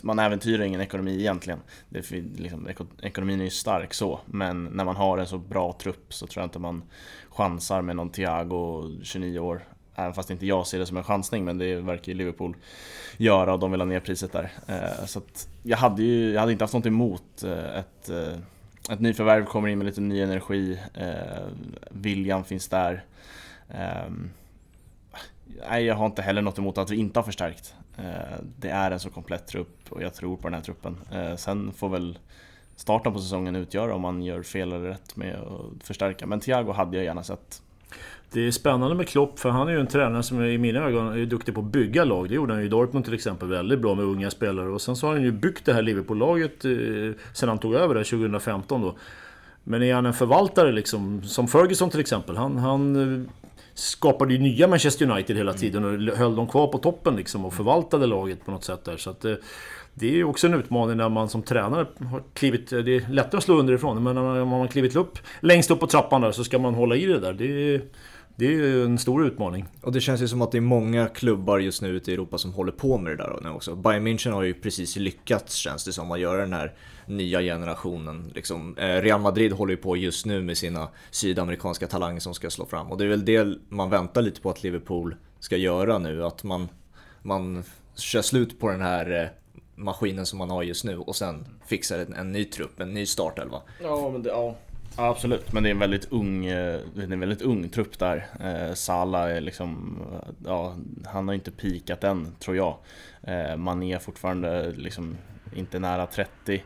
man 0.03 0.19
äventyrar 0.19 0.65
ingen 0.65 0.81
ekonomi 0.81 1.21
egentligen. 1.21 1.61
Det, 1.89 2.11
liksom, 2.11 2.69
ekonomin 3.03 3.41
är 3.41 3.45
ju 3.45 3.51
stark 3.51 3.95
så, 3.95 4.21
men 4.27 4.65
när 4.65 4.85
man 4.85 4.97
har 4.97 5.19
en 5.19 5.27
så 5.27 5.39
bra 5.39 5.77
trupp 5.83 6.15
så 6.15 6.27
tror 6.27 6.43
jag 6.43 6.47
inte 6.47 6.59
man 6.59 6.83
chansar 7.31 7.83
med 7.83 7.97
någon 7.97 8.11
Thiago, 8.11 8.85
29 9.03 9.39
år. 9.39 9.65
Även 9.95 10.15
fast 10.15 10.31
inte 10.31 10.47
jag 10.47 10.67
ser 10.67 10.79
det 10.79 10.87
som 10.87 10.97
en 10.97 11.05
chansning, 11.05 11.45
men 11.45 11.59
det 11.59 11.75
verkar 11.75 12.13
ju 12.13 12.19
Liverpool 12.19 12.57
göra 13.17 13.53
och 13.53 13.59
de 13.59 13.71
vill 13.71 13.81
ha 13.81 13.87
ner 13.87 14.01
priset 14.01 14.33
där. 14.33 14.53
Eh, 14.67 15.07
så 15.07 15.21
jag 15.63 15.79
hade 15.79 16.03
ju 16.03 16.33
jag 16.33 16.41
hade 16.41 16.53
inte 16.53 16.65
haft 16.65 16.75
något 16.75 16.87
emot 16.87 17.43
eh, 17.45 17.79
ett, 17.79 18.09
eh, 18.09 18.39
ett 18.91 19.01
nyförvärv, 19.01 19.45
kommer 19.45 19.69
in 19.69 19.79
med 19.79 19.87
lite 19.87 20.01
ny 20.01 20.21
energi, 20.21 20.79
viljan 21.91 22.45
finns 22.45 22.69
där. 22.69 23.05
Ehm, 23.69 24.31
nej, 25.71 25.85
jag 25.85 25.95
har 25.95 26.07
inte 26.07 26.23
heller 26.23 26.43
något 26.43 26.59
emot 26.59 26.79
att 26.79 26.91
vi 26.91 26.97
inte 26.97 27.19
har 27.19 27.25
förstärkt. 27.25 27.75
Eh, 27.99 28.39
det 28.59 28.69
är 28.69 28.91
en 28.91 29.01
så 29.01 29.11
komplett 29.11 29.47
trupp 29.47 29.79
och 29.89 30.03
jag 30.03 30.15
tror 30.15 30.37
på 30.37 30.43
den 30.43 30.55
här 30.55 30.61
truppen. 30.61 30.97
Eh, 31.13 31.37
sen 31.37 31.73
får 31.73 31.89
väl 31.89 32.19
starten 32.77 33.13
på 33.13 33.19
säsongen 33.19 33.57
utgöra 33.57 33.95
om 33.95 34.01
man 34.01 34.23
gör 34.23 34.43
fel 34.43 34.73
eller 34.73 34.89
rätt 34.89 35.17
med 35.17 35.37
att 35.37 35.87
förstärka. 35.87 36.27
Men 36.27 36.41
Thiago 36.41 36.73
hade 36.73 36.97
jag 36.97 37.05
gärna 37.05 37.23
sett. 37.23 37.63
Det 38.33 38.47
är 38.47 38.51
spännande 38.51 38.95
med 38.95 39.09
Klopp 39.09 39.39
för 39.39 39.51
han 39.51 39.69
är 39.69 39.73
ju 39.73 39.81
en 39.81 39.87
tränare 39.87 40.23
som 40.23 40.45
i 40.45 40.59
mina 40.59 40.81
ögon 40.81 41.13
är 41.13 41.27
duktig 41.27 41.55
på 41.55 41.61
att 41.61 41.67
bygga 41.67 42.05
lag. 42.05 42.29
Det 42.29 42.35
gjorde 42.35 42.53
han 42.53 42.61
ju 42.61 42.67
i 42.67 42.71
Dortmund 42.71 43.05
till 43.05 43.15
exempel. 43.15 43.49
Väldigt 43.49 43.81
bra 43.81 43.95
med 43.95 44.05
unga 44.05 44.31
spelare. 44.31 44.69
Och 44.69 44.83
sen 44.83 44.97
så 44.97 45.07
har 45.07 45.15
han 45.15 45.23
ju 45.23 45.33
byggt 45.33 45.65
det 45.65 45.73
här 45.73 45.83
Liverpool-laget 45.83 46.65
eh, 46.65 46.71
sen 47.33 47.49
han 47.49 47.59
tog 47.59 47.75
över 47.75 47.95
det 47.95 48.05
2015 48.05 48.83
då. 48.83 48.95
Men 49.65 49.83
är 49.83 49.95
han 49.95 50.07
en 50.07 50.15
förvaltare 50.15 50.73
liksom, 50.73 51.23
som 51.23 51.49
Ferguson 51.49 51.91
till 51.91 52.01
exempel. 52.01 52.37
Han, 52.37 52.57
han 52.57 53.29
skapade 53.79 54.33
ju 54.35 54.39
nya 54.39 54.69
Manchester 54.69 55.11
United 55.11 55.37
hela 55.37 55.51
mm. 55.51 55.61
tiden 55.61 55.85
och 55.85 56.17
höll 56.17 56.37
dem 56.37 56.49
kvar 56.49 56.67
på 56.67 56.79
toppen 56.79 57.17
liksom 57.17 57.45
och 57.45 57.55
förvaltade 57.55 58.07
laget 58.07 58.45
på 58.45 58.51
något 58.51 58.65
sätt 58.65 58.85
där. 58.85 58.97
Så 58.97 59.11
att, 59.11 59.25
eh, 59.25 59.35
det 59.95 60.07
är 60.07 60.13
ju 60.13 60.25
också 60.25 60.47
en 60.47 60.55
utmaning 60.55 60.97
när 60.97 61.09
man 61.09 61.29
som 61.29 61.43
tränare 61.43 61.87
har 62.11 62.23
klivit... 62.35 62.71
Det 62.71 62.77
är 62.97 63.13
lättare 63.13 63.39
att 63.39 63.45
slå 63.45 63.59
underifrån, 63.59 64.03
men 64.03 64.15
när 64.15 64.45
man 64.45 64.61
har 64.61 64.67
klivit 64.67 64.97
upp 64.97 65.19
längst 65.41 65.71
upp 65.71 65.81
på 65.81 65.87
trappan 65.87 66.21
där 66.21 66.33
så 66.33 66.45
ska 66.45 66.59
man 66.59 66.75
hålla 66.75 66.97
i 66.97 67.07
det 67.07 67.21
där. 67.21 67.33
Det 67.33 67.75
är, 67.75 67.83
det 68.37 68.47
är 68.47 68.51
ju 68.51 68.85
en 68.85 68.99
stor 68.99 69.27
utmaning. 69.27 69.67
Och 69.81 69.93
det 69.93 70.01
känns 70.01 70.23
ju 70.23 70.29
som 70.29 70.43
att 70.43 70.53
det 70.53 70.59
är 70.59 70.63
många 70.63 71.09
klubbar 71.09 71.59
just 71.59 71.83
nu 71.83 71.89
ute 71.89 72.11
i 72.11 72.15
Europa 72.15 72.39
som 72.39 72.53
håller 72.53 72.73
på 72.73 72.99
med 72.99 73.13
det 73.13 73.17
där 73.17 73.39
nu 73.43 73.49
också. 73.49 73.75
Bayern 73.75 74.07
München 74.07 74.31
har 74.31 74.43
ju 74.43 74.55
precis 74.55 74.97
lyckats 74.97 75.55
känns 75.55 75.85
det 75.85 75.93
som 75.93 76.13
att 76.13 76.21
göra 76.21 76.41
den 76.41 76.53
här 76.53 76.73
nya 77.09 77.41
generationen. 77.41 78.33
Liksom, 78.35 78.77
eh, 78.79 79.03
Real 79.03 79.21
Madrid 79.21 79.53
håller 79.53 79.71
ju 79.71 79.77
på 79.77 79.97
just 79.97 80.27
nu 80.27 80.43
med 80.43 80.59
sina 80.59 80.89
sydamerikanska 81.11 81.87
talanger 81.87 82.21
som 82.21 82.35
ska 82.35 82.51
slå 82.51 82.67
fram. 82.67 82.93
Och 82.93 82.99
det 82.99 83.05
är 83.05 83.09
väl 83.09 83.25
det 83.25 83.59
man 83.69 83.91
väntar 83.91 84.23
lite 84.23 84.41
på 84.41 84.51
att 84.51 84.63
Liverpool 84.63 85.17
ska 85.39 85.57
göra 85.57 85.99
nu. 85.99 86.25
Att 86.25 86.45
man, 86.45 86.69
man 87.23 87.65
kör 87.95 88.23
slut 88.23 88.61
på 88.61 88.69
den 88.69 88.81
här 88.81 89.23
eh, 89.23 89.29
maskinen 89.75 90.27
som 90.27 90.39
man 90.39 90.51
har 90.51 90.63
just 90.63 90.85
nu 90.85 90.99
och 90.99 91.17
sen 91.17 91.47
fixar 91.67 91.99
en, 91.99 92.15
en 92.15 92.33
ny 92.33 92.45
trupp, 92.45 92.81
en 92.81 92.95
ny 92.95 93.07
startelva. 93.07 93.63
Ja, 93.83 94.11
men 94.13 94.23
det, 94.23 94.29
ja. 94.29 94.57
Ja, 94.97 95.09
absolut, 95.09 95.53
men 95.53 95.63
det 95.63 95.69
är 95.69 95.71
en 95.71 95.79
väldigt 95.79 96.13
ung, 96.13 96.47
eh, 96.47 96.81
det 96.95 97.03
är 97.03 97.13
en 97.13 97.21
väldigt 97.21 97.43
ung 97.43 97.69
trupp 97.69 97.99
där. 97.99 98.27
Eh, 98.41 98.75
Sala 98.75 99.31
är 99.31 99.41
liksom, 99.41 99.99
ja, 100.45 100.77
han 101.07 101.29
har 101.29 101.35
inte 101.35 101.51
pikat 101.51 102.05
än 102.05 102.35
tror 102.39 102.57
jag. 102.57 102.77
Eh, 103.23 103.57
Mané 103.57 103.95
är 103.95 103.99
fortfarande 103.99 104.73
liksom 104.73 105.17
inte 105.55 105.79
nära 105.79 106.07
30. 106.07 106.63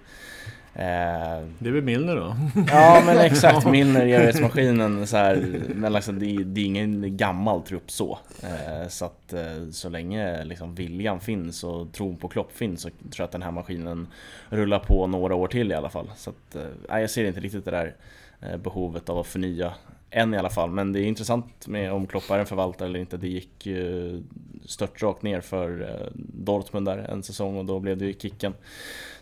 Eh, 0.74 1.46
det 1.58 1.68
är 1.68 1.72
väl 1.72 1.82
Milner 1.82 2.16
då? 2.16 2.36
Ja 2.68 3.02
men 3.06 3.18
exakt, 3.18 3.66
Milner, 3.66 4.00
evighetsmaskinen 4.00 5.06
så 5.06 5.16
här, 5.16 5.60
men 5.74 5.92
liksom, 5.92 6.18
det, 6.18 6.26
är, 6.26 6.38
det 6.38 6.60
är 6.60 6.64
ingen 6.64 7.16
gammal 7.16 7.62
trupp 7.62 7.90
så. 7.90 8.18
Eh, 8.42 8.88
så 8.88 9.04
att 9.04 9.32
eh, 9.32 9.68
så 9.70 9.88
länge 9.88 10.44
liksom 10.44 10.74
viljan 10.74 11.20
finns 11.20 11.64
och 11.64 11.92
tron 11.92 12.16
på 12.16 12.28
Klopp 12.28 12.52
finns 12.56 12.80
så 12.80 12.88
tror 12.88 13.14
jag 13.16 13.24
att 13.24 13.32
den 13.32 13.42
här 13.42 13.50
maskinen 13.50 14.08
rullar 14.48 14.78
på 14.78 15.06
några 15.06 15.34
år 15.34 15.48
till 15.48 15.72
i 15.72 15.74
alla 15.74 15.90
fall. 15.90 16.10
Så 16.16 16.30
att, 16.30 16.56
eh, 16.88 17.00
jag 17.00 17.10
ser 17.10 17.24
inte 17.24 17.40
riktigt 17.40 17.64
det 17.64 17.70
där 17.70 17.94
eh, 18.40 18.56
behovet 18.56 19.08
av 19.08 19.18
att 19.18 19.26
förnya 19.26 19.74
än 20.12 20.34
i 20.34 20.38
alla 20.38 20.50
fall. 20.50 20.70
Men 20.70 20.92
det 20.92 21.00
är 21.00 21.04
intressant 21.04 21.66
med 21.66 21.92
om 21.92 22.06
Klopp 22.06 22.30
är 22.30 22.38
en 22.38 22.46
förvaltare 22.46 22.88
eller 22.88 23.00
inte. 23.00 23.16
Det 23.16 23.28
gick 23.28 23.66
eh, 23.66 23.72
ju 23.72 24.22
störtrakt 24.66 25.22
ner 25.22 25.40
för 25.40 25.82
eh, 25.82 26.12
Dortmund 26.14 26.86
där 26.86 26.98
en 26.98 27.22
säsong 27.22 27.56
och 27.56 27.64
då 27.64 27.80
blev 27.80 27.98
det 27.98 28.04
ju 28.04 28.14
kicken. 28.14 28.54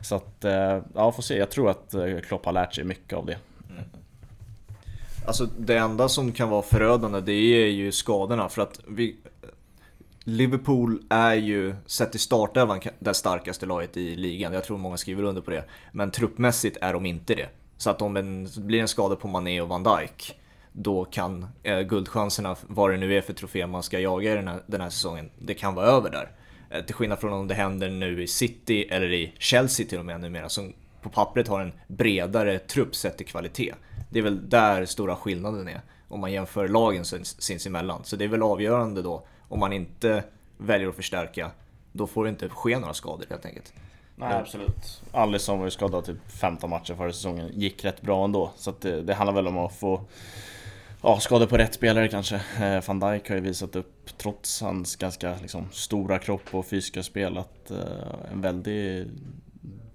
Så 0.00 0.14
att, 0.14 0.44
eh, 0.44 0.79
ja 0.94 1.12
får 1.12 1.22
se. 1.22 1.38
Jag 1.38 1.50
tror 1.50 1.70
att 1.70 1.94
Klopp 2.26 2.44
har 2.44 2.53
lärt 2.53 2.74
sig 2.74 2.85
mycket 2.85 3.18
av 3.18 3.26
det. 3.26 3.38
Mm. 3.70 3.83
Alltså 5.26 5.48
det 5.59 5.76
enda 5.76 6.09
som 6.09 6.33
kan 6.33 6.48
vara 6.48 6.62
förödande 6.62 7.20
det 7.20 7.33
är 7.33 7.66
ju 7.66 7.92
skadorna 7.92 8.48
för 8.48 8.62
att 8.62 8.81
vi, 8.88 9.16
Liverpool 10.24 11.03
är 11.09 11.35
ju, 11.35 11.74
sett 11.87 12.14
i 12.14 12.18
startelvan, 12.18 12.81
det 12.98 13.14
starkaste 13.14 13.66
laget 13.66 13.96
i 13.96 14.16
ligan. 14.16 14.53
Jag 14.53 14.64
tror 14.64 14.79
många 14.79 14.96
skriver 14.96 15.22
under 15.22 15.42
på 15.42 15.50
det. 15.50 15.64
Men 15.92 16.11
truppmässigt 16.11 16.76
är 16.81 16.92
de 16.92 17.07
inte 17.07 17.35
det. 17.35 17.48
Så 17.76 17.90
att 17.90 18.03
om 18.03 18.14
det 18.14 18.61
blir 18.61 18.81
en 18.81 18.88
skada 18.88 19.16
på 19.16 19.29
Mané 19.29 19.61
och 19.61 19.68
Van 19.68 19.83
Dijk 19.83 20.39
då 20.72 21.04
kan 21.04 21.46
eh, 21.62 21.80
guldchanserna, 21.80 22.56
vad 22.66 22.90
det 22.90 22.96
nu 22.96 23.16
är 23.16 23.20
för 23.20 23.33
trofé 23.33 23.66
man 23.66 23.83
ska 23.83 23.98
jaga 23.98 24.35
den 24.35 24.48
här, 24.48 24.62
den 24.66 24.80
här 24.80 24.90
säsongen, 24.90 25.30
det 25.38 25.54
kan 25.54 25.74
vara 25.74 25.87
över 25.87 26.11
där. 26.11 26.30
Eh, 26.70 26.85
till 26.85 26.94
skillnad 26.94 27.18
från 27.18 27.33
om 27.33 27.48
det 27.48 27.54
händer 27.54 27.90
nu 27.90 28.22
i 28.22 28.26
City 28.26 28.83
eller 28.90 29.12
i 29.12 29.33
Chelsea 29.38 29.87
till 29.87 29.98
och 29.98 30.04
med 30.04 30.20
numera, 30.20 30.48
som 30.48 30.72
på 31.02 31.09
pappret 31.09 31.48
har 31.48 31.61
en 31.61 31.72
bredare 31.87 32.59
trupp 32.59 32.94
sett 32.94 33.16
till 33.16 33.26
kvalitet. 33.26 33.74
Det 34.11 34.18
är 34.18 34.22
väl 34.22 34.48
där 34.48 34.85
stora 34.85 35.16
skillnaden 35.16 35.68
är, 35.68 35.80
om 36.09 36.20
man 36.20 36.33
jämför 36.33 36.68
lagen 36.68 37.04
sinsemellan. 37.04 38.04
Så 38.04 38.16
det 38.16 38.24
är 38.24 38.28
väl 38.28 38.42
avgörande 38.42 39.02
då, 39.02 39.26
om 39.48 39.61
man 39.61 39.72
inte 39.72 40.24
väljer 40.59 40.88
att 40.88 40.96
förstärka, 40.96 41.50
då 41.92 42.06
får 42.06 42.24
det 42.24 42.30
inte 42.30 42.48
ske 42.48 42.78
några 42.78 42.94
skador 42.94 43.26
helt 43.30 43.46
enkelt. 43.46 43.72
Nej 44.16 44.33
absolut. 44.33 45.02
Alisson 45.12 45.59
var 45.59 45.66
ju 45.66 45.70
skadad 45.70 46.04
typ 46.04 46.16
15 46.40 46.70
matcher 46.70 46.94
förra 46.94 47.12
säsongen, 47.12 47.50
gick 47.54 47.85
rätt 47.85 48.02
bra 48.02 48.24
ändå. 48.24 48.50
Så 48.56 48.72
det, 48.80 49.02
det 49.02 49.14
handlar 49.14 49.35
väl 49.35 49.46
om 49.46 49.59
att 49.59 49.76
få 49.76 50.00
ja, 51.03 51.21
skador 51.21 51.47
på 51.47 51.57
rätt 51.57 51.75
spelare 51.75 52.09
kanske. 52.09 52.41
Eh, 52.61 52.83
Van 52.87 53.01
Dijk 53.01 53.29
har 53.29 53.37
ju 53.37 53.43
visat 53.43 53.77
upp, 53.77 54.19
trots 54.19 54.63
hans 54.63 54.97
ganska 54.97 55.35
liksom, 55.43 55.69
stora 55.73 56.19
kropp 56.19 56.55
och 56.55 56.67
fysiska 56.67 57.03
spel, 57.03 57.39
att 57.39 57.71
eh, 57.71 58.33
en 58.33 58.41
väldigt 58.41 59.09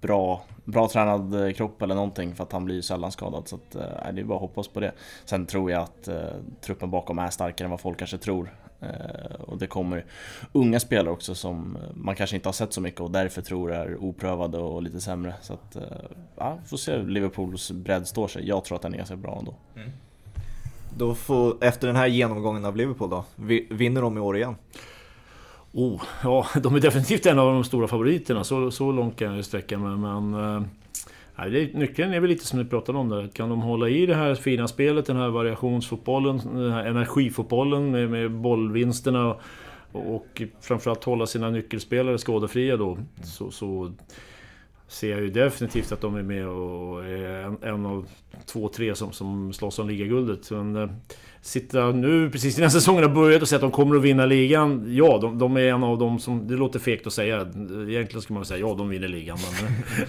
bra, 0.02 0.42
bra 0.64 0.88
tränad 0.88 1.48
eh, 1.48 1.54
kropp 1.54 1.82
eller 1.82 1.96
någonting 1.96 2.36
för 2.36 2.44
att 2.44 2.52
han 2.52 2.66
blir 2.66 2.82
sällan 2.82 3.12
skadad. 3.12 3.48
Så 3.48 3.56
att, 3.56 3.76
eh, 3.76 4.14
det 4.14 4.22
är 4.22 4.26
bara 4.26 4.36
att 4.36 4.42
hoppas 4.42 4.68
på 4.68 4.80
det. 4.80 4.92
Sen 5.26 5.46
tror 5.46 5.72
jag 5.72 5.82
att 5.82 6.08
eh, 6.08 6.16
truppen 6.62 6.92
bakom 6.92 7.20
är 7.20 7.30
starkare 7.30 7.66
än 7.66 7.72
vad 7.72 7.82
folk 7.82 8.00
kanske 8.00 8.18
tror. 8.18 8.54
Eh, 8.80 9.36
och 9.40 9.58
det 9.58 9.68
kommer 9.68 10.06
unga 10.52 10.80
spelare 10.80 11.14
också 11.14 11.36
som 11.36 11.76
eh, 11.76 11.82
man 11.94 12.16
kanske 12.16 12.36
inte 12.36 12.48
har 12.48 12.54
sett 12.54 12.74
så 12.74 12.82
mycket 12.82 13.02
och 13.02 13.12
därför 13.12 13.42
tror 13.42 13.74
är 13.74 13.98
oprövade 13.98 14.58
och 14.58 14.84
lite 14.84 15.02
sämre. 15.02 15.34
Så 15.42 15.54
att, 15.54 15.76
eh, 15.76 15.84
ja, 16.38 16.58
får 16.66 16.78
se 16.78 16.98
hur 16.98 17.08
Liverpools 17.08 17.72
bredd 17.72 18.08
står 18.08 18.28
sig. 18.28 18.48
Jag 18.48 18.66
tror 18.66 18.76
att 18.76 18.82
den 18.82 18.94
är 18.94 18.98
ganska 18.98 19.16
bra 19.16 19.38
ändå. 19.40 19.56
Mm. 19.76 19.90
Då 20.98 21.16
får, 21.16 21.64
efter 21.64 21.88
den 21.88 21.96
här 21.96 22.08
genomgången 22.08 22.66
av 22.66 22.76
Liverpool 22.76 23.10
då, 23.10 23.26
vinner 23.70 24.02
de 24.02 24.18
i 24.18 24.20
år 24.20 24.38
igen? 24.38 24.56
Oh, 25.72 26.02
ja, 26.24 26.48
de 26.64 26.76
är 26.76 26.80
definitivt 26.80 27.26
en 27.26 27.40
av 27.40 27.54
de 27.54 27.64
stora 27.64 27.88
favoriterna. 27.88 28.44
Så, 28.44 28.72
så 28.72 28.92
långt 28.92 29.20
kan 29.20 29.36
jag 29.36 29.46
sträcka 29.46 29.78
mig. 29.78 29.98
Men, 29.98 30.34
eh, 30.34 30.64
nej, 31.36 31.50
det, 31.50 31.80
nyckeln 31.80 32.14
är 32.14 32.20
väl 32.20 32.30
lite 32.30 32.46
som 32.46 32.60
ni 32.60 32.66
pratade 32.66 32.98
om 32.98 33.10
där. 33.10 33.28
Kan 33.28 33.50
de 33.50 33.62
hålla 33.62 33.90
i 33.90 34.06
det 34.06 34.16
här 34.16 34.36
fina 34.36 34.68
spelet, 34.68 35.06
den 35.06 35.18
här 35.18 35.30
variationsfotbollen, 35.30 36.42
den 36.54 36.72
här 36.72 36.86
energifotbollen 36.86 37.92
med, 37.92 38.10
med 38.10 38.32
bollvinsterna 38.32 39.36
och, 39.92 40.16
och 40.16 40.42
framförallt 40.62 41.04
hålla 41.04 41.26
sina 41.26 41.50
nyckelspelare 41.50 42.18
skadefria 42.18 42.78
då. 42.78 42.98
Så, 43.24 43.52
så 43.52 43.92
ser 44.88 45.12
jag 45.12 45.22
ju 45.22 45.30
definitivt 45.30 45.92
att 45.92 46.02
de 46.02 46.16
är 46.16 46.24
med 46.24 46.48
och 46.48 47.06
är 47.06 47.44
en, 47.44 47.58
en 47.62 47.86
av 47.86 48.08
två, 48.46 48.68
tre 48.68 48.96
som, 48.96 49.12
som 49.12 49.54
slåss 49.54 49.80
om 49.80 49.90
ligaguldet. 49.90 50.52
Men, 50.52 50.76
eh, 50.76 50.90
sitta 51.42 51.92
nu 51.92 52.30
precis 52.30 52.58
innan 52.58 52.72
säsongen 52.82 53.04
har 53.04 53.10
börjat 53.10 53.42
och 53.42 53.48
säga 53.48 53.58
att 53.58 53.62
de 53.62 53.72
kommer 53.72 53.96
att 53.96 54.02
vinna 54.02 54.26
ligan. 54.26 54.86
Ja, 54.96 55.18
de, 55.22 55.40
de, 55.40 55.58
är 55.58 55.62
en 55.62 55.84
av 55.84 55.98
dem 55.98 56.20
som... 56.20 56.48
Det 56.48 56.56
låter 56.56 56.80
fegt 56.80 57.08
att 57.08 57.14
säga. 57.14 57.42
Egentligen 57.90 58.22
skulle 58.22 58.36
man 58.36 58.46
säga 58.46 58.60
ja, 58.60 58.74
de 58.74 58.90
vinner 58.90 59.08
ligan. 59.08 59.38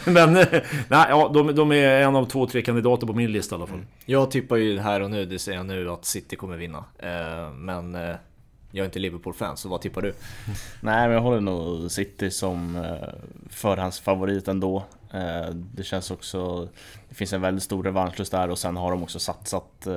Men, 0.05 0.15
men 0.15 0.37
eh, 0.37 0.62
nej, 0.89 1.07
ja, 1.09 1.31
de, 1.35 1.55
de, 1.55 1.73
är 1.73 2.01
en 2.03 2.17
av 2.17 2.25
två, 2.25 2.47
tre 2.47 2.62
kandidater 2.62 3.07
på 3.07 3.12
min 3.12 3.33
lista 3.33 3.55
i 3.55 3.57
alla 3.57 3.67
fall. 3.67 3.79
Mm. 3.79 3.89
Jag 4.05 4.31
tippar 4.31 4.57
ju 4.57 4.79
här 4.79 5.01
och 5.01 5.11
nu, 5.11 5.25
det 5.27 5.39
säger 5.39 5.59
jag 5.59 5.67
nu, 5.67 5.91
att 5.91 6.05
City 6.05 6.37
kommer 6.37 6.57
vinna. 6.57 6.85
Eh, 6.99 7.53
men 7.53 7.95
eh, 7.95 8.17
jag 8.77 8.85
är 8.85 8.87
inte 8.87 8.99
Liverpool-fan, 8.99 9.57
så 9.57 9.69
vad 9.69 9.81
tippar 9.81 10.03
du? 10.03 10.15
Nej, 10.81 11.07
men 11.07 11.11
jag 11.11 11.21
håller 11.21 11.41
nog 11.41 11.91
City 11.91 12.31
som 12.31 12.77
eh, 12.77 13.09
förhandsfavorit 13.51 14.49
ändå. 14.49 14.85
Eh, 15.12 15.49
det 15.51 15.83
känns 15.83 16.11
också... 16.11 16.69
Det 17.09 17.15
finns 17.15 17.33
en 17.33 17.41
väldigt 17.41 17.62
stor 17.65 17.85
revanschlust 17.85 18.33
där 18.33 18.51
och 18.51 18.59
sen 18.59 18.77
har 18.77 18.91
de 18.91 19.03
också 19.03 19.19
satsat 19.19 19.87
eh, 19.87 19.95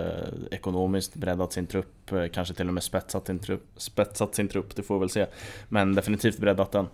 ekonomiskt, 0.52 1.15
breddat 1.15 1.54
sin 1.54 1.68
trupp, 1.68 2.12
kanske 2.34 2.54
till 2.54 2.68
och 2.68 2.74
med 2.74 2.84
spetsat 2.84 3.28
sin 3.28 3.39
trupp, 3.39 3.65
spetsat 3.78 4.36
sin 4.36 4.48
trupp, 4.48 4.76
det 4.76 4.84
får 4.84 4.96
vi 4.96 5.00
väl 5.00 5.10
se. 5.10 5.26
Men 5.70 5.96
definitivt 5.96 6.38
breddat 6.38 6.72
den. 6.72 6.88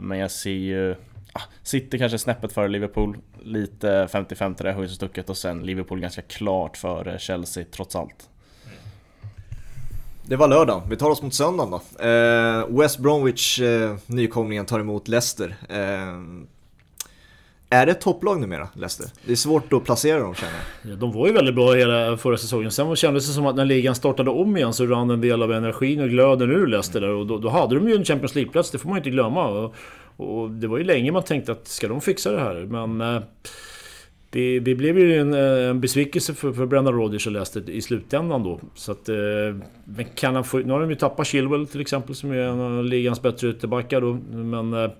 Men 0.00 0.18
jag 0.18 0.30
ser 0.30 0.50
ju... 0.50 0.94
Ah, 1.32 1.42
City 1.62 1.98
kanske 1.98 2.18
snäppet 2.18 2.52
före 2.52 2.68
Liverpool, 2.68 3.18
lite 3.42 4.08
55 4.12 4.54
till 4.54 4.66
det 4.66 4.72
höjs 4.72 4.92
stucket 4.92 5.30
och 5.30 5.36
sen 5.36 5.62
Liverpool 5.62 6.00
ganska 6.00 6.22
klart 6.22 6.76
före 6.76 7.18
Chelsea 7.18 7.64
trots 7.70 7.96
allt. 7.96 8.28
Det 10.28 10.36
var 10.36 10.48
lördag, 10.48 10.82
vi 10.90 10.96
tar 10.96 11.10
oss 11.10 11.22
mot 11.22 11.34
söndagen 11.34 11.70
då. 11.70 12.04
Eh, 12.04 12.80
West 12.80 12.98
Bromwich, 12.98 13.60
eh, 13.60 13.96
nykomlingen, 14.06 14.66
tar 14.66 14.80
emot 14.80 15.08
Leicester. 15.08 15.56
Eh, 15.68 15.78
är 17.70 17.86
det 17.86 17.92
ett 17.92 18.00
topplag 18.00 18.40
numera, 18.40 18.68
Leicester? 18.74 19.06
Det 19.24 19.32
är 19.32 19.36
svårt 19.36 19.72
att 19.72 19.84
placera 19.84 20.20
dem 20.20 20.34
känner 20.34 20.52
jag. 20.82 20.98
De 20.98 21.12
var 21.12 21.26
ju 21.26 21.32
väldigt 21.32 21.54
bra 21.54 21.72
hela 21.72 22.16
förra 22.16 22.36
säsongen. 22.36 22.70
Sen 22.70 22.96
kändes 22.96 23.26
det 23.26 23.32
som 23.32 23.46
att 23.46 23.56
när 23.56 23.64
ligan 23.64 23.94
startade 23.94 24.30
om 24.30 24.56
igen 24.56 24.72
så 24.72 24.86
rann 24.86 25.10
en 25.10 25.20
del 25.20 25.42
av 25.42 25.52
energin 25.52 26.00
och 26.00 26.08
glöden 26.08 26.50
ur 26.50 26.66
Leicester 26.66 27.00
där. 27.00 27.10
Och 27.10 27.26
då, 27.26 27.38
då 27.38 27.48
hade 27.48 27.74
de 27.74 27.88
ju 27.88 27.94
en 27.94 28.04
Champions 28.04 28.34
League-plats, 28.34 28.70
det 28.70 28.78
får 28.78 28.88
man 28.88 28.96
ju 28.96 29.00
inte 29.00 29.10
glömma. 29.10 29.48
Och, 29.48 29.74
och, 30.16 30.50
det 30.50 30.66
var 30.66 30.78
ju 30.78 30.84
länge 30.84 31.12
man 31.12 31.22
tänkte 31.22 31.52
att 31.52 31.68
ska 31.68 31.88
de 31.88 32.00
fixa 32.00 32.32
det 32.32 32.40
här? 32.40 32.54
Men... 32.54 33.00
Eh, 33.00 33.22
det, 34.30 34.60
det, 34.60 34.74
blev 34.74 34.98
ju 34.98 35.16
en, 35.16 35.34
eh, 35.34 35.70
en 35.70 35.80
besvikelse 35.80 36.34
för, 36.34 36.52
för 36.52 36.66
Brendan 36.66 36.94
Rodgers 36.94 37.26
och 37.26 37.32
Leicester 37.32 37.70
i 37.70 37.82
slutändan 37.82 38.42
då. 38.42 38.60
Så 38.74 38.92
att, 38.92 39.08
eh, 39.08 39.16
men 39.84 40.04
kan 40.14 40.34
han 40.34 40.44
få, 40.44 40.58
nu 40.58 40.72
har 40.72 40.80
de 40.80 40.90
ju 40.90 40.96
tappat 40.96 41.26
Chilwell 41.26 41.66
till 41.66 41.80
exempel 41.80 42.14
som 42.14 42.30
är 42.30 42.36
en 42.36 42.60
av 42.60 42.84
ligans 42.84 43.22
bättre 43.22 43.48
ytterbackar 43.50 44.00
då. 44.00 44.18
Men 44.30 44.74
eh, 44.74 44.90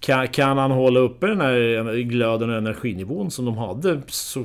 kan, 0.00 0.28
kan 0.28 0.58
han 0.58 0.70
hålla 0.70 1.00
uppe 1.00 1.26
den 1.26 1.40
här 1.40 1.94
glöden 2.02 2.50
och 2.50 2.56
energinivån 2.56 3.30
som 3.30 3.44
de 3.44 3.58
hade 3.58 4.02
så 4.06 4.44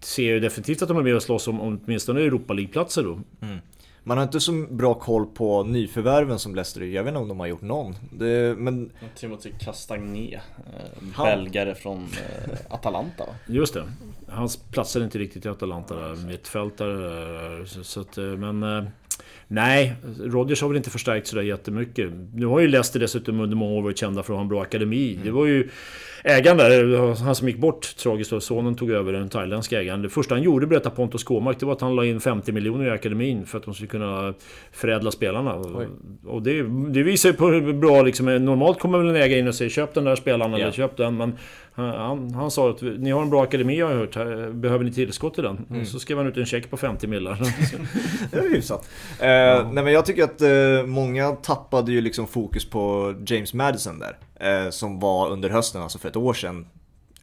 ser 0.00 0.32
jag 0.32 0.42
definitivt 0.42 0.82
att 0.82 0.88
de 0.88 0.96
är 0.96 1.02
med 1.02 1.16
och 1.16 1.22
slåss 1.22 1.48
om, 1.48 1.60
om 1.60 1.80
åtminstone 1.84 2.20
Europa 2.20 2.54
League-platser 2.54 3.02
då. 3.02 3.20
Mm. 3.46 3.58
Man 4.04 4.16
har 4.18 4.24
inte 4.24 4.40
så 4.40 4.52
bra 4.52 4.94
koll 4.94 5.26
på 5.26 5.62
nyförvärven 5.62 6.38
som 6.38 6.54
Leicester 6.54 6.80
Jag 6.80 7.04
vet 7.04 7.10
inte 7.10 7.20
om 7.20 7.28
de 7.28 7.40
har 7.40 7.46
gjort 7.46 7.62
någon. 7.62 7.94
Det, 8.12 8.58
men... 8.58 8.90
Timothy 9.16 9.50
Castagné, 9.60 10.34
eh, 10.34 11.24
belgare 11.24 11.74
från 11.74 11.98
eh, 11.98 12.58
Atalanta 12.68 13.26
va? 13.26 13.32
Just 13.46 13.74
det. 13.74 13.84
Hans 14.28 14.56
platsar 14.56 15.00
inte 15.00 15.18
riktigt 15.18 15.46
i 15.46 15.48
Atalanta 15.48 15.94
där, 15.94 16.16
mittfältare. 16.26 17.66
Så, 17.66 17.84
så 17.84 18.00
att, 18.00 18.18
eh, 18.18 18.24
men... 18.24 18.62
Eh, 18.62 18.84
nej, 19.48 19.94
Rodgers 20.18 20.62
har 20.62 20.68
väl 20.68 20.76
inte 20.76 20.90
förstärkt 20.90 21.26
sådär 21.26 21.42
jättemycket. 21.42 22.10
Nu 22.34 22.46
har 22.46 22.60
ju 22.60 22.68
Leicester 22.68 23.00
dessutom 23.00 23.40
under 23.40 23.56
många 23.56 23.72
år 23.72 23.82
varit 23.82 23.98
kända 23.98 24.22
för 24.22 24.32
att 24.32 24.36
ha 24.36 24.42
en 24.42 24.48
bra 24.48 24.62
akademi. 24.62 25.12
Mm. 25.12 25.24
Det 25.24 25.30
var 25.30 25.46
ju 25.46 25.68
ägaren 26.24 26.56
där, 26.56 27.24
han 27.24 27.34
som 27.34 27.48
gick 27.48 27.58
bort 27.58 27.96
tragiskt 27.96 28.32
och 28.32 28.42
sonen 28.42 28.74
tog 28.74 28.90
över 28.90 29.12
den 29.12 29.28
thailändska 29.28 29.80
ägaren. 29.80 30.02
Det 30.02 30.08
första 30.08 30.34
han 30.34 30.42
gjorde, 30.42 30.66
berättade 30.66 30.96
Pontus 30.96 31.24
Kåmark, 31.24 31.60
det 31.60 31.66
var 31.66 31.72
att 31.72 31.80
han 31.80 31.96
la 31.96 32.04
in 32.04 32.20
50 32.20 32.52
miljoner 32.52 32.86
i 32.86 32.90
akademin 32.90 33.46
för 33.46 33.58
att 33.58 33.64
de 33.64 33.74
skulle 33.74 33.88
kunna 33.88 34.34
förädla 34.72 35.10
spelarna. 35.10 35.56
Oj. 35.58 35.86
Och 36.26 36.42
det, 36.42 36.62
det 36.92 37.02
visar 37.02 37.28
ju 37.28 37.32
på 37.32 37.46
hur 37.46 37.72
bra 37.72 38.02
liksom, 38.02 38.26
normalt 38.26 38.78
kommer 38.78 38.98
väl 38.98 39.08
en 39.08 39.16
ägare 39.16 39.38
in 39.38 39.48
och 39.48 39.54
säger 39.54 39.70
köp 39.70 39.94
den 39.94 40.04
där 40.04 40.16
spelaren 40.16 40.50
yeah. 40.50 40.62
eller 40.62 40.72
köp 40.72 40.96
den. 40.96 41.16
Men 41.16 41.32
han, 41.72 42.34
han, 42.34 42.50
sa 42.50 42.70
att 42.70 42.82
ni 42.82 43.10
har 43.10 43.22
en 43.22 43.30
bra 43.30 43.42
akademi 43.42 43.80
har 43.80 43.90
jag 43.90 43.98
hört, 43.98 44.14
behöver 44.54 44.84
ni 44.84 44.92
tillskott 44.92 45.34
till 45.34 45.44
den? 45.44 45.66
Mm. 45.70 45.86
Så 45.86 45.98
skrev 45.98 46.18
han 46.18 46.26
ut 46.26 46.36
en 46.36 46.46
check 46.46 46.70
på 46.70 46.76
50 46.76 47.06
millar. 47.06 47.38
det 48.30 48.36
är 48.36 48.50
hyfsat. 48.50 48.88
Eh, 49.20 49.28
ja. 49.28 49.70
Nej 49.72 49.84
men 49.84 49.92
jag 49.92 50.06
tycker 50.06 50.24
att 50.24 50.42
eh, 50.42 50.86
många 50.86 51.30
tappade 51.30 51.92
ju 51.92 52.00
liksom 52.00 52.26
fokus 52.26 52.70
på 52.70 53.14
James 53.26 53.54
Madison 53.54 53.98
där. 53.98 54.16
Eh, 54.40 54.70
som 54.70 55.00
var 55.00 55.30
under 55.30 55.50
hösten, 55.50 55.82
alltså 55.82 55.98
för 55.98 56.08
ett 56.08 56.16
år 56.16 56.34
sedan, 56.34 56.66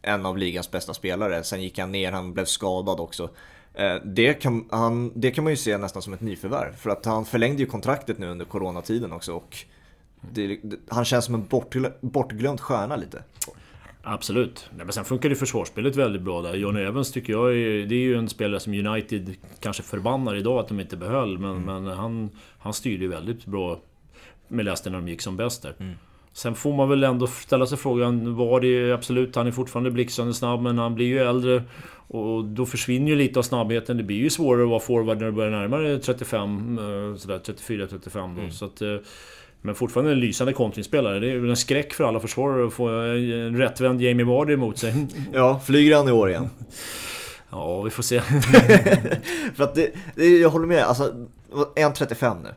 en 0.02 0.26
av 0.26 0.38
ligans 0.38 0.72
bästa 0.72 0.94
spelare. 0.94 1.44
Sen 1.44 1.62
gick 1.62 1.80
han 1.80 1.92
ner, 1.92 2.12
han 2.12 2.34
blev 2.34 2.46
skadad 2.46 3.00
också. 3.00 3.30
Eh, 3.74 3.96
det 4.06 4.34
kan, 4.34 4.68
han, 4.72 5.12
det 5.16 5.32
kan 5.32 5.44
man 5.44 5.54
ju 5.54 5.58
se 5.58 5.78
nästan 5.78 6.02
som 6.02 6.14
ett 6.14 6.22
nyförvärv. 6.22 6.76
För 6.76 6.90
att 6.90 7.06
han 7.06 7.26
förlängde 7.26 7.64
ju 7.64 7.66
kontraktet 7.66 8.18
nu 8.18 8.28
under 8.28 8.46
coronatiden 8.46 9.12
också. 9.12 9.34
Och 9.34 9.58
det, 10.22 10.60
han 10.90 11.06
känns 11.06 11.26
som 11.26 11.36
en 11.36 11.48
bortglömd 12.02 12.62
stjärna 12.62 12.96
lite. 12.96 13.24
Absolut. 14.04 14.70
men 14.76 14.92
sen 14.92 15.06
funkar 15.06 15.30
ju 15.30 15.36
försvarsspelet 15.36 15.96
väldigt 15.96 16.22
bra 16.22 16.42
där. 16.42 16.54
Johnny 16.54 16.82
Evans 16.82 17.12
tycker 17.12 17.34
jag 17.34 17.50
är, 17.52 17.86
det 17.86 17.96
är 17.96 18.00
ju 18.00 18.18
en 18.18 18.30
spelare 18.30 18.60
som 18.60 18.74
United 18.74 19.36
kanske 19.60 19.84
förbannar 19.84 20.36
idag 20.36 20.60
att 20.60 20.68
de 20.68 20.80
inte 20.80 20.98
behöll. 20.98 21.38
Men, 21.38 21.52
mm. 21.52 21.84
men 21.84 21.98
han, 21.98 22.30
han 22.60 22.74
styrde 22.74 23.04
ju 23.04 23.10
väldigt 23.10 23.46
bra 23.46 23.80
med 24.48 24.66
Leicester 24.66 24.92
när 24.92 24.98
de 24.98 25.08
gick 25.08 25.22
som 25.22 25.38
bäst 25.38 25.62
där. 25.62 25.76
Mm. 25.80 25.96
Sen 26.38 26.56
får 26.56 26.74
man 26.74 26.90
väl 26.90 27.04
ändå 27.04 27.28
ställa 27.28 27.66
sig 27.66 27.78
frågan, 27.78 28.36
var 28.36 28.60
det 28.60 28.92
absolut, 28.92 29.36
han 29.36 29.48
är 29.48 29.52
fortfarande 29.52 29.92
blixtrande 29.92 30.34
snabb 30.34 30.62
men 30.62 30.78
han 30.78 30.96
blir 30.96 31.06
ju 31.06 31.20
äldre. 31.20 31.64
Och 32.08 32.46
då 32.46 32.66
försvinner 32.66 33.08
ju 33.08 33.16
lite 33.16 33.40
av 33.40 33.44
snabbheten. 33.44 33.98
Det 33.98 34.04
blir 34.04 34.18
ju 34.18 34.30
svårare 34.30 34.64
att 34.64 34.70
vara 34.70 34.80
forward 34.80 35.18
när 35.18 35.26
du 35.26 35.32
börjar 35.32 35.52
närma 35.52 35.78
dig 35.78 36.02
35, 36.02 36.80
sådär 37.18 37.40
34-35 37.40 38.36
då. 38.36 38.42
Mm. 38.42 38.52
Så 38.52 38.66
att, 38.66 38.82
eh, 38.82 38.96
men 39.62 39.76
fortfarande 39.76 40.12
en 40.12 40.20
lysande 40.20 40.54
kontringsspelare. 40.54 41.20
Det 41.20 41.32
är 41.32 41.38
väl 41.38 41.50
en 41.50 41.58
skräck 41.58 41.94
för 41.94 42.04
alla 42.04 42.20
försvarare 42.20 42.68
att 42.68 42.74
få 42.74 42.88
en 42.88 43.58
rättvänd 43.58 44.02
Jamie 44.02 44.26
Vardy 44.26 44.54
emot 44.54 44.78
sig. 44.78 45.08
Ja, 45.34 45.62
flyger 45.66 45.98
han 45.98 46.08
i 46.08 46.12
år 46.12 46.30
igen? 46.30 46.50
Ja, 47.50 47.82
vi 47.82 47.90
får 47.90 48.04
se. 48.04 48.22
för 49.56 49.64
att 49.64 49.76
det, 49.76 49.92
det, 50.16 50.38
jag 50.38 50.50
håller 50.50 50.68
med, 50.68 50.84
alltså, 50.84 51.28
är 51.76 51.84
han 51.84 51.94
35 51.94 52.38
nu? 52.44 52.50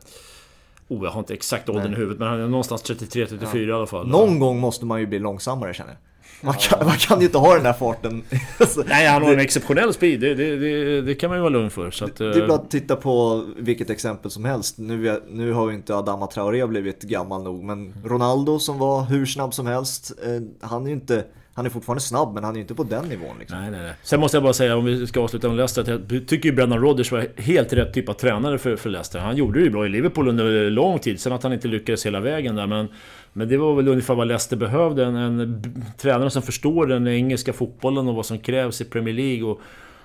Oh, 0.91 1.03
jag 1.03 1.11
har 1.11 1.19
inte 1.19 1.33
exakt 1.33 1.69
åldern 1.69 1.93
i 1.93 1.95
huvudet, 1.95 2.19
men 2.19 2.27
han 2.27 2.39
är 2.39 2.47
någonstans 2.47 2.83
33-34 2.83 3.47
ja. 3.53 3.59
i 3.59 3.71
alla 3.71 3.87
fall. 3.87 4.07
Någon 4.07 4.39
gång 4.39 4.59
måste 4.59 4.85
man 4.85 4.99
ju 4.99 5.07
bli 5.07 5.19
långsammare 5.19 5.73
känner 5.73 5.91
jag. 5.91 5.99
Man 6.45 6.53
kan, 6.53 6.79
ja. 6.79 6.85
man 6.85 6.97
kan 6.97 7.19
ju 7.19 7.25
inte 7.25 7.37
ha 7.37 7.53
den 7.53 7.63
där 7.63 7.73
farten. 7.73 8.23
Nej, 8.85 9.07
han 9.07 9.23
har 9.23 9.33
en 9.33 9.39
exceptionell 9.39 9.93
speed. 9.93 10.19
Det, 10.19 10.35
det, 10.35 10.55
det, 10.55 11.01
det, 11.01 11.15
kan 11.15 11.29
man 11.29 11.37
ju 11.37 11.41
vara 11.41 11.49
lugn 11.49 11.69
för. 11.69 11.91
Så 11.91 12.05
att, 12.05 12.15
det 12.15 12.25
är 12.25 12.47
bara 12.47 12.59
att 12.59 12.71
titta 12.71 12.95
på 12.95 13.45
vilket 13.57 13.89
exempel 13.89 14.31
som 14.31 14.45
helst. 14.45 14.77
Nu, 14.77 15.21
nu 15.29 15.53
har 15.53 15.69
ju 15.69 15.75
inte 15.75 15.95
Adama 15.95 16.27
Traoré 16.27 16.67
blivit 16.67 17.01
gammal 17.01 17.43
nog, 17.43 17.63
men 17.63 17.93
Ronaldo 18.05 18.59
som 18.59 18.77
var 18.77 19.03
hur 19.03 19.25
snabb 19.25 19.53
som 19.53 19.67
helst, 19.67 20.11
eh, 20.23 20.67
han 20.67 20.83
är 20.83 20.87
ju 20.87 20.93
inte 20.93 21.25
han 21.61 21.65
är 21.65 21.69
fortfarande 21.69 22.01
snabb 22.01 22.33
men 22.33 22.43
han 22.43 22.55
är 22.55 22.59
inte 22.59 22.75
på 22.75 22.83
den 22.83 23.05
nivån 23.05 23.35
liksom. 23.39 23.59
Nej, 23.59 23.71
nej, 23.71 23.81
nej. 23.81 23.93
Sen 24.03 24.19
måste 24.19 24.37
jag 24.37 24.43
bara 24.43 24.53
säga, 24.53 24.77
om 24.77 24.85
vi 24.85 25.07
ska 25.07 25.21
avsluta 25.21 25.47
med 25.47 25.57
Leicester, 25.57 25.81
att 25.81 25.87
jag 25.87 26.27
tycker 26.27 26.49
ju 26.49 26.55
Brendan 26.55 26.79
Rodgers 26.79 27.11
var 27.11 27.27
helt 27.37 27.73
rätt 27.73 27.93
typ 27.93 28.09
av 28.09 28.13
tränare 28.13 28.57
för, 28.57 28.75
för 28.75 28.89
Leicester. 28.89 29.19
Han 29.19 29.35
gjorde 29.35 29.59
det 29.59 29.63
ju 29.63 29.71
bra 29.71 29.85
i 29.85 29.89
Liverpool 29.89 30.27
under 30.27 30.69
lång 30.69 30.99
tid, 30.99 31.19
sen 31.19 31.33
att 31.33 31.43
han 31.43 31.53
inte 31.53 31.67
lyckades 31.67 32.05
hela 32.05 32.19
vägen 32.19 32.55
där. 32.55 32.67
Men, 32.67 32.87
men 33.33 33.49
det 33.49 33.57
var 33.57 33.75
väl 33.75 33.87
ungefär 33.87 34.15
vad 34.15 34.27
Leicester 34.27 34.57
behövde. 34.57 35.05
En, 35.05 35.15
en 35.15 35.83
tränare 35.97 36.29
som 36.29 36.41
förstår 36.41 36.87
den 36.87 37.07
engelska 37.07 37.53
fotbollen 37.53 38.07
och 38.07 38.15
vad 38.15 38.25
som 38.25 38.39
krävs 38.39 38.81
i 38.81 38.85
Premier 38.85 39.15
League. 39.15 39.43
Och, 39.43 39.61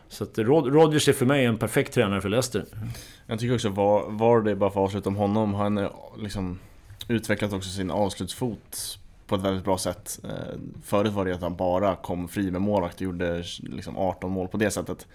så 0.09 0.25
att 0.25 0.38
Rod 0.38 0.75
Rodgers 0.75 1.09
är 1.09 1.12
för 1.12 1.27
mig 1.27 1.45
en 1.45 1.59
perfekt 1.59 1.95
tränare 1.95 2.21
för 2.21 2.29
Leicester. 2.29 2.64
Jag 3.27 3.38
tycker 3.38 3.55
också, 3.55 3.69
var, 3.69 4.11
var 4.11 4.40
det 4.40 4.57
bara 4.57 4.71
för 4.71 4.81
att 4.81 4.85
avsluta 4.85 5.09
om 5.09 5.16
honom, 5.16 5.55
han 5.55 5.77
har 5.77 5.92
liksom 6.23 6.59
utvecklat 7.09 7.53
också 7.53 7.71
sin 7.71 7.90
avslutsfot 7.90 8.99
på 9.26 9.34
ett 9.34 9.40
väldigt 9.40 9.64
bra 9.64 9.78
sätt. 9.78 10.20
Eh, 10.24 10.58
förut 10.82 11.12
var 11.12 11.24
det 11.24 11.34
att 11.34 11.42
han 11.42 11.56
bara 11.56 11.96
kom 11.96 12.28
fri 12.28 12.50
med 12.50 12.62
målvakt 12.62 12.94
och 12.94 13.02
gjorde 13.02 13.44
liksom 13.58 13.96
18 13.96 14.30
mål 14.30 14.48
på 14.48 14.56
det 14.56 14.70
sättet. 14.70 15.06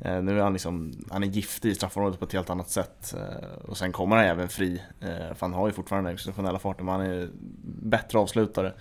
Eh, 0.00 0.22
nu 0.22 0.38
är 0.38 0.42
han 0.42 0.52
liksom, 0.52 0.92
han 1.10 1.22
är 1.22 1.26
giftig 1.26 1.70
i 1.70 1.74
straffområdet 1.74 2.18
på 2.18 2.24
ett 2.24 2.32
helt 2.32 2.50
annat 2.50 2.70
sätt. 2.70 3.14
Eh, 3.16 3.68
och 3.68 3.76
sen 3.76 3.92
kommer 3.92 4.16
han 4.16 4.24
även 4.24 4.48
fri, 4.48 4.82
för 5.00 5.40
han 5.40 5.52
har 5.52 5.66
ju 5.66 5.72
fortfarande 5.72 6.10
den 6.10 6.14
exceptionella 6.14 6.58
farten, 6.58 6.86
men 6.86 7.00
han 7.00 7.06
är 7.10 7.28
bättre 7.82 8.18
avslutare. 8.18 8.72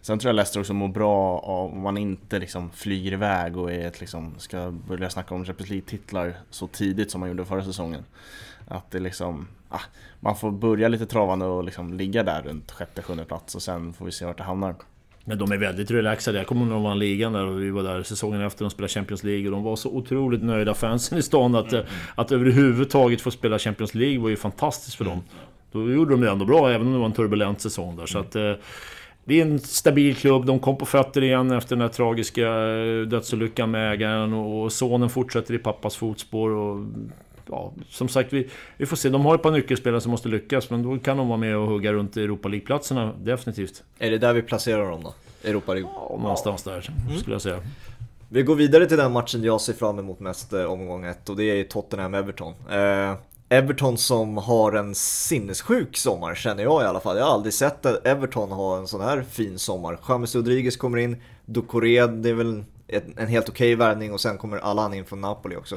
Sen 0.00 0.18
tror 0.18 0.28
jag 0.28 0.36
Leicester 0.36 0.60
också 0.60 0.74
mår 0.74 0.88
bra 0.88 1.38
av 1.38 1.72
om 1.72 1.80
man 1.80 1.98
inte 1.98 2.38
liksom 2.38 2.70
flyger 2.70 3.12
iväg 3.12 3.56
och 3.56 3.72
är 3.72 3.86
ett, 3.86 4.00
liksom, 4.00 4.34
ska 4.38 4.70
börja 4.70 5.10
snacka 5.10 5.34
om 5.34 5.44
Champions 5.44 5.70
League-titlar 5.70 6.34
så 6.50 6.66
tidigt 6.66 7.10
som 7.10 7.20
man 7.20 7.28
gjorde 7.28 7.44
förra 7.44 7.64
säsongen. 7.64 8.04
Att 8.68 8.90
det 8.90 9.00
liksom, 9.00 9.48
ah, 9.70 9.80
man 10.20 10.36
får 10.36 10.50
börja 10.50 10.88
lite 10.88 11.06
travande 11.06 11.46
och 11.46 11.64
liksom 11.64 11.94
ligga 11.94 12.22
där 12.22 12.42
runt 12.42 12.72
sjätte, 12.72 13.02
sjunde 13.02 13.24
plats 13.24 13.54
och 13.54 13.62
sen 13.62 13.92
får 13.92 14.04
vi 14.04 14.12
se 14.12 14.24
vart 14.24 14.38
det 14.38 14.44
hamnar. 14.44 14.74
Men 15.24 15.38
de 15.38 15.52
är 15.52 15.56
väldigt 15.56 15.90
relaxade. 15.90 16.38
Jag 16.38 16.46
kommer 16.46 16.60
ihåg 16.60 16.68
när 16.68 16.74
de 16.74 16.82
vann 16.82 16.98
ligan 16.98 17.32
där 17.32 17.46
och 17.46 17.62
vi 17.62 17.70
var 17.70 17.82
där 17.82 18.02
säsongen 18.02 18.40
efter 18.40 18.64
de 18.64 18.70
spelade 18.70 18.92
Champions 18.92 19.24
League 19.24 19.46
och 19.46 19.52
de 19.52 19.62
var 19.62 19.76
så 19.76 19.90
otroligt 19.90 20.42
nöjda 20.42 20.74
fansen 20.74 21.18
i 21.18 21.22
stan 21.22 21.54
att, 21.54 21.72
mm. 21.72 21.86
att 22.14 22.32
överhuvudtaget 22.32 23.20
få 23.20 23.30
spela 23.30 23.58
Champions 23.58 23.94
League 23.94 24.18
var 24.18 24.28
ju 24.28 24.36
fantastiskt 24.36 24.96
för 24.96 25.04
dem. 25.04 25.22
Då 25.72 25.90
gjorde 25.90 26.10
de 26.10 26.20
det 26.20 26.30
ändå 26.30 26.44
bra 26.44 26.70
även 26.70 26.86
om 26.86 26.92
det 26.92 26.98
var 26.98 27.06
en 27.06 27.12
turbulent 27.12 27.60
säsong 27.60 27.96
där. 27.96 28.06
Så 28.06 28.18
att, 28.18 28.36
eh, 28.36 28.52
det 29.24 29.40
är 29.40 29.46
en 29.46 29.58
stabil 29.58 30.16
klubb, 30.16 30.46
de 30.46 30.58
kom 30.58 30.76
på 30.76 30.86
fötter 30.86 31.22
igen 31.22 31.50
efter 31.50 31.76
den 31.76 31.82
här 31.82 31.88
tragiska 31.88 32.48
eh, 32.48 33.02
dödsolyckan 33.02 33.70
med 33.70 33.92
ägaren 33.92 34.32
och 34.32 34.72
sonen 34.72 35.08
fortsätter 35.08 35.54
i 35.54 35.58
pappas 35.58 35.96
fotspår. 35.96 36.50
Och, 36.50 36.86
ja, 37.50 37.72
som 37.88 38.08
sagt, 38.08 38.32
vi, 38.32 38.48
vi 38.76 38.86
får 38.86 38.96
se. 38.96 39.08
De 39.08 39.24
har 39.24 39.34
ett 39.34 39.42
par 39.42 39.50
nyckelspelare 39.50 40.00
som 40.00 40.10
måste 40.10 40.28
lyckas, 40.28 40.70
men 40.70 40.82
då 40.82 40.98
kan 40.98 41.16
de 41.16 41.28
vara 41.28 41.38
med 41.38 41.56
och 41.56 41.66
hugga 41.66 41.92
runt 41.92 42.16
Europa 42.16 42.48
League-platserna, 42.48 43.12
definitivt. 43.18 43.82
Är 43.98 44.10
det 44.10 44.18
där 44.18 44.32
vi 44.32 44.42
placerar 44.42 44.90
dem 44.90 45.02
då? 45.02 45.14
Europa 45.48 45.74
League? 45.74 45.90
Ja, 45.94 46.16
någonstans 46.22 46.62
där, 46.62 46.90
mm. 47.06 47.18
skulle 47.18 47.34
jag 47.34 47.42
säga. 47.42 47.60
Vi 48.28 48.42
går 48.42 48.54
vidare 48.54 48.86
till 48.86 48.96
den 48.96 49.12
matchen 49.12 49.44
jag 49.44 49.60
ser 49.60 49.72
fram 49.72 49.98
emot 49.98 50.20
mest 50.20 50.52
eh, 50.52 50.64
omgång 50.64 51.04
ett 51.04 51.28
och 51.28 51.36
det 51.36 51.44
är 51.44 51.64
Tottenham-Everton. 51.64 52.54
Eh, 52.70 53.16
Everton 53.48 53.98
som 53.98 54.36
har 54.36 54.72
en 54.72 54.94
sinnessjuk 54.94 55.96
sommar 55.96 56.34
känner 56.34 56.62
jag 56.62 56.82
i 56.82 56.86
alla 56.86 57.00
fall. 57.00 57.16
Jag 57.16 57.24
har 57.24 57.32
aldrig 57.32 57.54
sett 57.54 58.06
Everton 58.06 58.52
ha 58.52 58.78
en 58.78 58.86
sån 58.86 59.00
här 59.00 59.22
fin 59.22 59.58
sommar. 59.58 59.98
James 60.08 60.34
Rodriguez 60.34 60.76
kommer 60.76 60.98
in, 60.98 61.16
Ducoré, 61.44 62.06
det 62.06 62.30
är 62.30 62.34
väl 62.34 62.64
en 63.16 63.26
helt 63.26 63.48
okej 63.48 63.74
okay 63.74 63.86
värvning 63.86 64.12
och 64.12 64.20
sen 64.20 64.38
kommer 64.38 64.58
Allan 64.58 64.94
in 64.94 65.04
från 65.04 65.20
Napoli 65.20 65.56
också. 65.56 65.76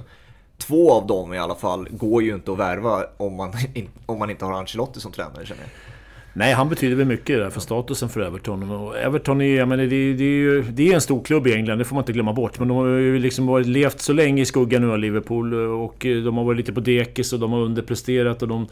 Två 0.67 0.91
av 0.91 1.07
dem 1.07 1.33
i 1.33 1.37
alla 1.37 1.55
fall 1.55 1.87
går 1.91 2.23
ju 2.23 2.35
inte 2.35 2.51
att 2.51 2.59
värva 2.59 3.03
om 3.17 3.35
man, 3.35 3.53
om 4.05 4.19
man 4.19 4.29
inte 4.29 4.45
har 4.45 4.53
Ancelotti 4.53 4.99
som 4.99 5.11
tränare 5.11 5.45
känner 5.45 5.61
jag. 5.61 5.69
Nej, 6.35 6.53
han 6.53 6.69
betyder 6.69 6.95
väl 6.95 7.05
mycket 7.05 7.39
där 7.39 7.49
för 7.49 7.59
statusen 7.59 8.09
för 8.09 8.21
Everton. 8.21 8.71
Och 8.71 8.97
Everton 8.97 9.41
är, 9.41 9.57
jag 9.57 9.67
menar, 9.67 9.83
det, 9.83 10.13
det, 10.13 10.23
är 10.23 10.37
ju, 10.37 10.61
det 10.61 10.89
är 10.89 10.95
en 10.95 11.01
stor 11.01 11.23
klubb 11.23 11.47
i 11.47 11.53
England, 11.53 11.77
det 11.77 11.85
får 11.85 11.95
man 11.95 12.01
inte 12.01 12.13
glömma 12.13 12.33
bort. 12.33 12.59
Men 12.59 12.67
de 12.67 12.77
har 12.77 12.87
ju 12.87 13.19
liksom 13.19 13.47
varit, 13.47 13.67
levt 13.67 13.99
så 13.99 14.13
länge 14.13 14.41
i 14.41 14.45
skuggan 14.45 14.81
nu 14.81 14.91
av 14.91 14.99
Liverpool 14.99 15.53
och 15.53 15.95
de 15.99 16.37
har 16.37 16.43
varit 16.43 16.57
lite 16.57 16.73
på 16.73 16.79
dekis 16.79 17.33
och 17.33 17.39
de 17.39 17.51
har 17.51 17.59
underpresterat 17.59 18.41
och 18.41 18.47
de... 18.47 18.67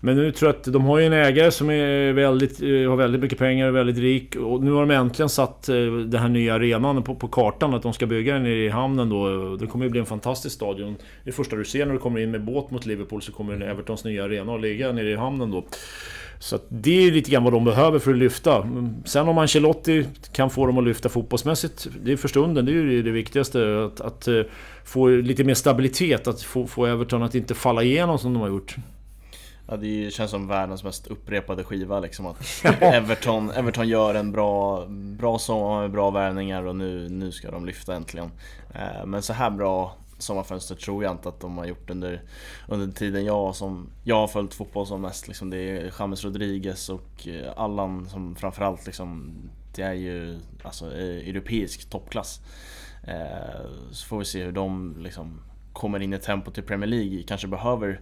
Men 0.00 0.16
nu 0.16 0.32
tror 0.32 0.48
jag 0.48 0.56
att 0.56 0.72
de 0.72 0.84
har 0.84 0.98
ju 0.98 1.06
en 1.06 1.12
ägare 1.12 1.50
som 1.50 1.70
är 1.70 2.12
väldigt, 2.12 2.62
eh, 2.62 2.68
har 2.68 2.96
väldigt 2.96 3.20
mycket 3.20 3.38
pengar 3.38 3.68
och 3.68 3.76
väldigt 3.76 3.98
rik. 3.98 4.36
Och 4.36 4.62
nu 4.62 4.70
har 4.70 4.86
de 4.86 4.90
äntligen 4.90 5.28
satt 5.28 5.68
eh, 5.68 5.76
den 6.06 6.20
här 6.20 6.28
nya 6.28 6.54
arenan 6.54 7.02
på, 7.02 7.14
på 7.14 7.28
kartan, 7.28 7.74
att 7.74 7.82
de 7.82 7.92
ska 7.92 8.06
bygga 8.06 8.34
den 8.34 8.42
nere 8.42 8.64
i 8.64 8.68
hamnen 8.68 9.08
då. 9.08 9.56
Det 9.56 9.66
kommer 9.66 9.84
ju 9.84 9.90
bli 9.90 10.00
en 10.00 10.06
fantastisk 10.06 10.54
stadion. 10.54 10.96
Det 11.24 11.32
första 11.32 11.56
du 11.56 11.64
ser 11.64 11.86
när 11.86 11.92
du 11.92 11.98
kommer 11.98 12.20
in 12.20 12.30
med 12.30 12.44
båt 12.44 12.70
mot 12.70 12.86
Liverpool 12.86 13.22
så 13.22 13.32
kommer 13.32 13.62
Evertons 13.62 14.04
nya 14.04 14.24
arena 14.24 14.54
att 14.54 14.60
ligga 14.60 14.92
nere 14.92 15.10
i 15.10 15.16
hamnen 15.16 15.50
då. 15.50 15.64
Så 16.38 16.58
det 16.68 17.06
är 17.06 17.12
lite 17.12 17.30
grann 17.30 17.44
vad 17.44 17.52
de 17.52 17.64
behöver 17.64 17.98
för 17.98 18.10
att 18.10 18.18
lyfta. 18.18 18.62
Mm, 18.62 18.94
sen 19.04 19.28
om 19.28 19.38
Ancelotti 19.38 20.06
kan 20.32 20.50
få 20.50 20.66
dem 20.66 20.78
att 20.78 20.84
lyfta 20.84 21.08
fotbollsmässigt, 21.08 21.88
det 22.02 22.12
är 22.12 22.16
för 22.16 22.28
stunden, 22.28 22.64
det 22.64 22.72
är 22.72 22.74
ju 22.74 23.02
det 23.02 23.10
viktigaste. 23.10 23.84
Att, 23.84 24.00
att 24.00 24.28
eh, 24.28 24.42
få 24.84 25.08
lite 25.08 25.44
mer 25.44 25.54
stabilitet, 25.54 26.26
att 26.28 26.42
få, 26.42 26.66
få 26.66 26.86
Everton 26.86 27.22
att 27.22 27.34
inte 27.34 27.54
falla 27.54 27.82
igenom 27.82 28.18
som 28.18 28.34
de 28.34 28.40
har 28.40 28.48
gjort. 28.48 28.76
Ja, 29.68 29.76
det 29.76 30.14
känns 30.14 30.30
som 30.30 30.48
världens 30.48 30.84
mest 30.84 31.06
upprepade 31.06 31.64
skiva 31.64 32.00
liksom 32.00 32.26
att 32.26 32.64
Everton, 32.80 33.50
Everton 33.50 33.88
gör 33.88 34.14
en 34.14 34.32
bra, 34.32 34.86
bra 34.88 35.38
sommar 35.38 35.80
med 35.80 35.90
bra 35.90 36.10
värvningar 36.10 36.62
och 36.62 36.76
nu, 36.76 37.08
nu 37.08 37.32
ska 37.32 37.50
de 37.50 37.66
lyfta 37.66 37.94
äntligen. 37.94 38.30
Eh, 38.74 39.06
men 39.06 39.22
så 39.22 39.32
här 39.32 39.50
bra 39.50 39.96
sommarfönster 40.18 40.74
tror 40.74 41.04
jag 41.04 41.12
inte 41.12 41.28
att 41.28 41.40
de 41.40 41.58
har 41.58 41.64
gjort 41.64 41.90
under, 41.90 42.22
under 42.68 42.96
tiden 42.96 43.24
jag, 43.24 43.56
som, 43.56 43.90
jag 44.04 44.16
har 44.16 44.28
följt 44.28 44.54
fotboll 44.54 44.86
som 44.86 45.00
mest. 45.00 45.28
Liksom, 45.28 45.50
det 45.50 45.56
är 45.56 45.92
James 45.98 46.24
Rodriguez 46.24 46.88
och 46.88 47.28
eh, 47.28 47.52
Allan 47.56 48.08
som 48.08 48.36
framförallt 48.36 48.86
liksom, 48.86 49.34
det 49.74 49.82
är 49.82 49.92
ju 49.92 50.38
alltså, 50.62 50.86
eh, 50.86 51.28
europeisk 51.28 51.90
toppklass. 51.90 52.40
Så 53.90 54.06
får 54.06 54.18
vi 54.18 54.24
se 54.24 54.44
hur 54.44 54.52
de 54.52 54.96
liksom, 54.98 55.40
kommer 55.72 56.02
in 56.02 56.14
i 56.14 56.18
tempo 56.18 56.50
till 56.50 56.62
Premier 56.62 56.88
League. 56.90 57.22
Kanske 57.22 57.48
behöver 57.48 58.00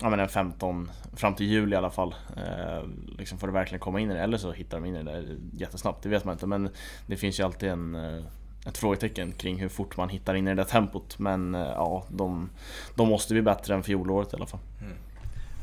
ja, 0.00 0.10
men 0.10 0.20
en 0.20 0.28
15 0.28 0.90
fram 1.12 1.34
till 1.34 1.46
jul 1.46 1.72
i 1.72 1.76
alla 1.76 1.90
fall. 1.90 2.14
Eh, 2.36 2.88
liksom 3.18 3.38
för 3.38 3.48
att 3.48 3.54
verkligen 3.54 3.80
komma 3.80 4.00
in 4.00 4.10
i 4.10 4.14
det. 4.14 4.20
Eller 4.20 4.38
så 4.38 4.52
hittar 4.52 4.80
de 4.80 4.86
in 4.86 4.94
i 4.94 5.02
det 5.02 5.12
där 5.12 5.36
jättesnabbt, 5.52 6.02
det 6.02 6.08
vet 6.08 6.24
man 6.24 6.32
inte. 6.32 6.46
Men 6.46 6.68
det 7.06 7.16
finns 7.16 7.40
ju 7.40 7.44
alltid 7.44 7.68
en 7.68 7.94
eh, 7.94 8.24
ett 8.66 8.78
frågetecken 8.78 9.32
kring 9.32 9.58
hur 9.58 9.68
fort 9.68 9.96
man 9.96 10.08
hittar 10.08 10.34
in 10.34 10.48
i 10.48 10.50
det 10.50 10.56
där 10.56 10.64
tempot. 10.64 11.18
Men 11.18 11.54
eh, 11.54 11.60
ja, 11.60 12.04
de, 12.08 12.50
de 12.94 13.08
måste 13.08 13.34
bli 13.34 13.42
bättre 13.42 13.74
än 13.74 13.82
fjolåret 13.82 14.32
i 14.32 14.36
alla 14.36 14.46
fall. 14.46 14.60
Mm. 14.80 14.96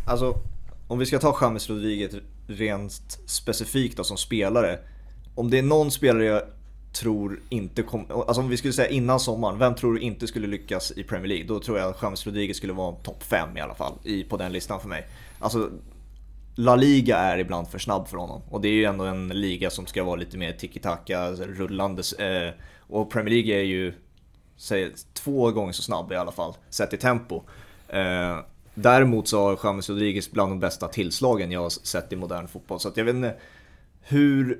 Alltså, 0.05 0.37
om 0.87 0.99
vi 0.99 1.05
ska 1.05 1.19
ta 1.19 1.37
James 1.41 1.69
Rodriguez 1.69 2.15
rent 2.47 3.19
specifikt 3.25 3.97
då, 3.97 4.03
som 4.03 4.17
spelare. 4.17 4.79
Om 5.35 5.49
det 5.49 5.57
är 5.57 5.63
någon 5.63 5.91
spelare 5.91 6.25
jag 6.25 6.41
tror 6.93 7.41
inte 7.49 7.83
kommer... 7.83 8.27
Alltså 8.27 8.41
om 8.41 8.49
vi 8.49 8.57
skulle 8.57 8.73
säga 8.73 8.89
innan 8.89 9.19
sommaren, 9.19 9.59
vem 9.59 9.75
tror 9.75 9.93
du 9.93 9.99
inte 9.99 10.27
skulle 10.27 10.47
lyckas 10.47 10.91
i 10.95 11.03
Premier 11.03 11.27
League? 11.27 11.47
Då 11.47 11.59
tror 11.59 11.79
jag 11.79 11.89
att 11.89 12.01
James 12.01 12.25
Rodriguez 12.25 12.57
skulle 12.57 12.73
vara 12.73 12.95
topp 12.95 13.23
5 13.23 13.57
i 13.57 13.61
alla 13.61 13.75
fall 13.75 13.93
i, 14.03 14.23
på 14.23 14.37
den 14.37 14.51
listan 14.51 14.79
för 14.79 14.87
mig. 14.87 15.07
Alltså, 15.39 15.69
La 16.55 16.75
Liga 16.75 17.17
är 17.17 17.37
ibland 17.37 17.67
för 17.67 17.79
snabb 17.79 18.07
för 18.07 18.17
honom. 18.17 18.41
Och 18.49 18.61
det 18.61 18.67
är 18.67 18.73
ju 18.73 18.85
ändå 18.85 19.03
en 19.03 19.27
liga 19.27 19.69
som 19.69 19.85
ska 19.85 20.03
vara 20.03 20.15
lite 20.15 20.37
mer 20.37 20.53
tiki-taka, 20.53 21.31
rullande. 21.31 22.03
Eh, 22.19 22.53
och 22.79 23.11
Premier 23.11 23.33
League 23.35 23.55
är 23.55 23.63
ju 23.63 23.93
säg, 24.57 24.91
två 25.13 25.51
gånger 25.51 25.73
så 25.73 25.81
snabb 25.81 26.11
i 26.11 26.15
alla 26.15 26.31
fall, 26.31 26.53
sett 26.69 26.93
i 26.93 26.97
tempo. 26.97 27.43
Eh, 27.87 28.39
däremot 28.73 29.27
så 29.27 29.43
har 29.43 29.59
James 29.63 29.89
Rodriguez 29.89 30.31
bland 30.31 30.51
de 30.51 30.59
bästa 30.59 30.87
tillslagen 30.87 31.51
jag 31.51 31.61
har 31.61 31.69
sett 31.69 32.13
i 32.13 32.15
modern 32.15 32.47
fotboll. 32.47 32.79
Så 32.79 32.87
att 32.87 32.97
jag 32.97 33.05
vet 33.05 33.15
inte, 33.15 33.35
hur, 34.01 34.59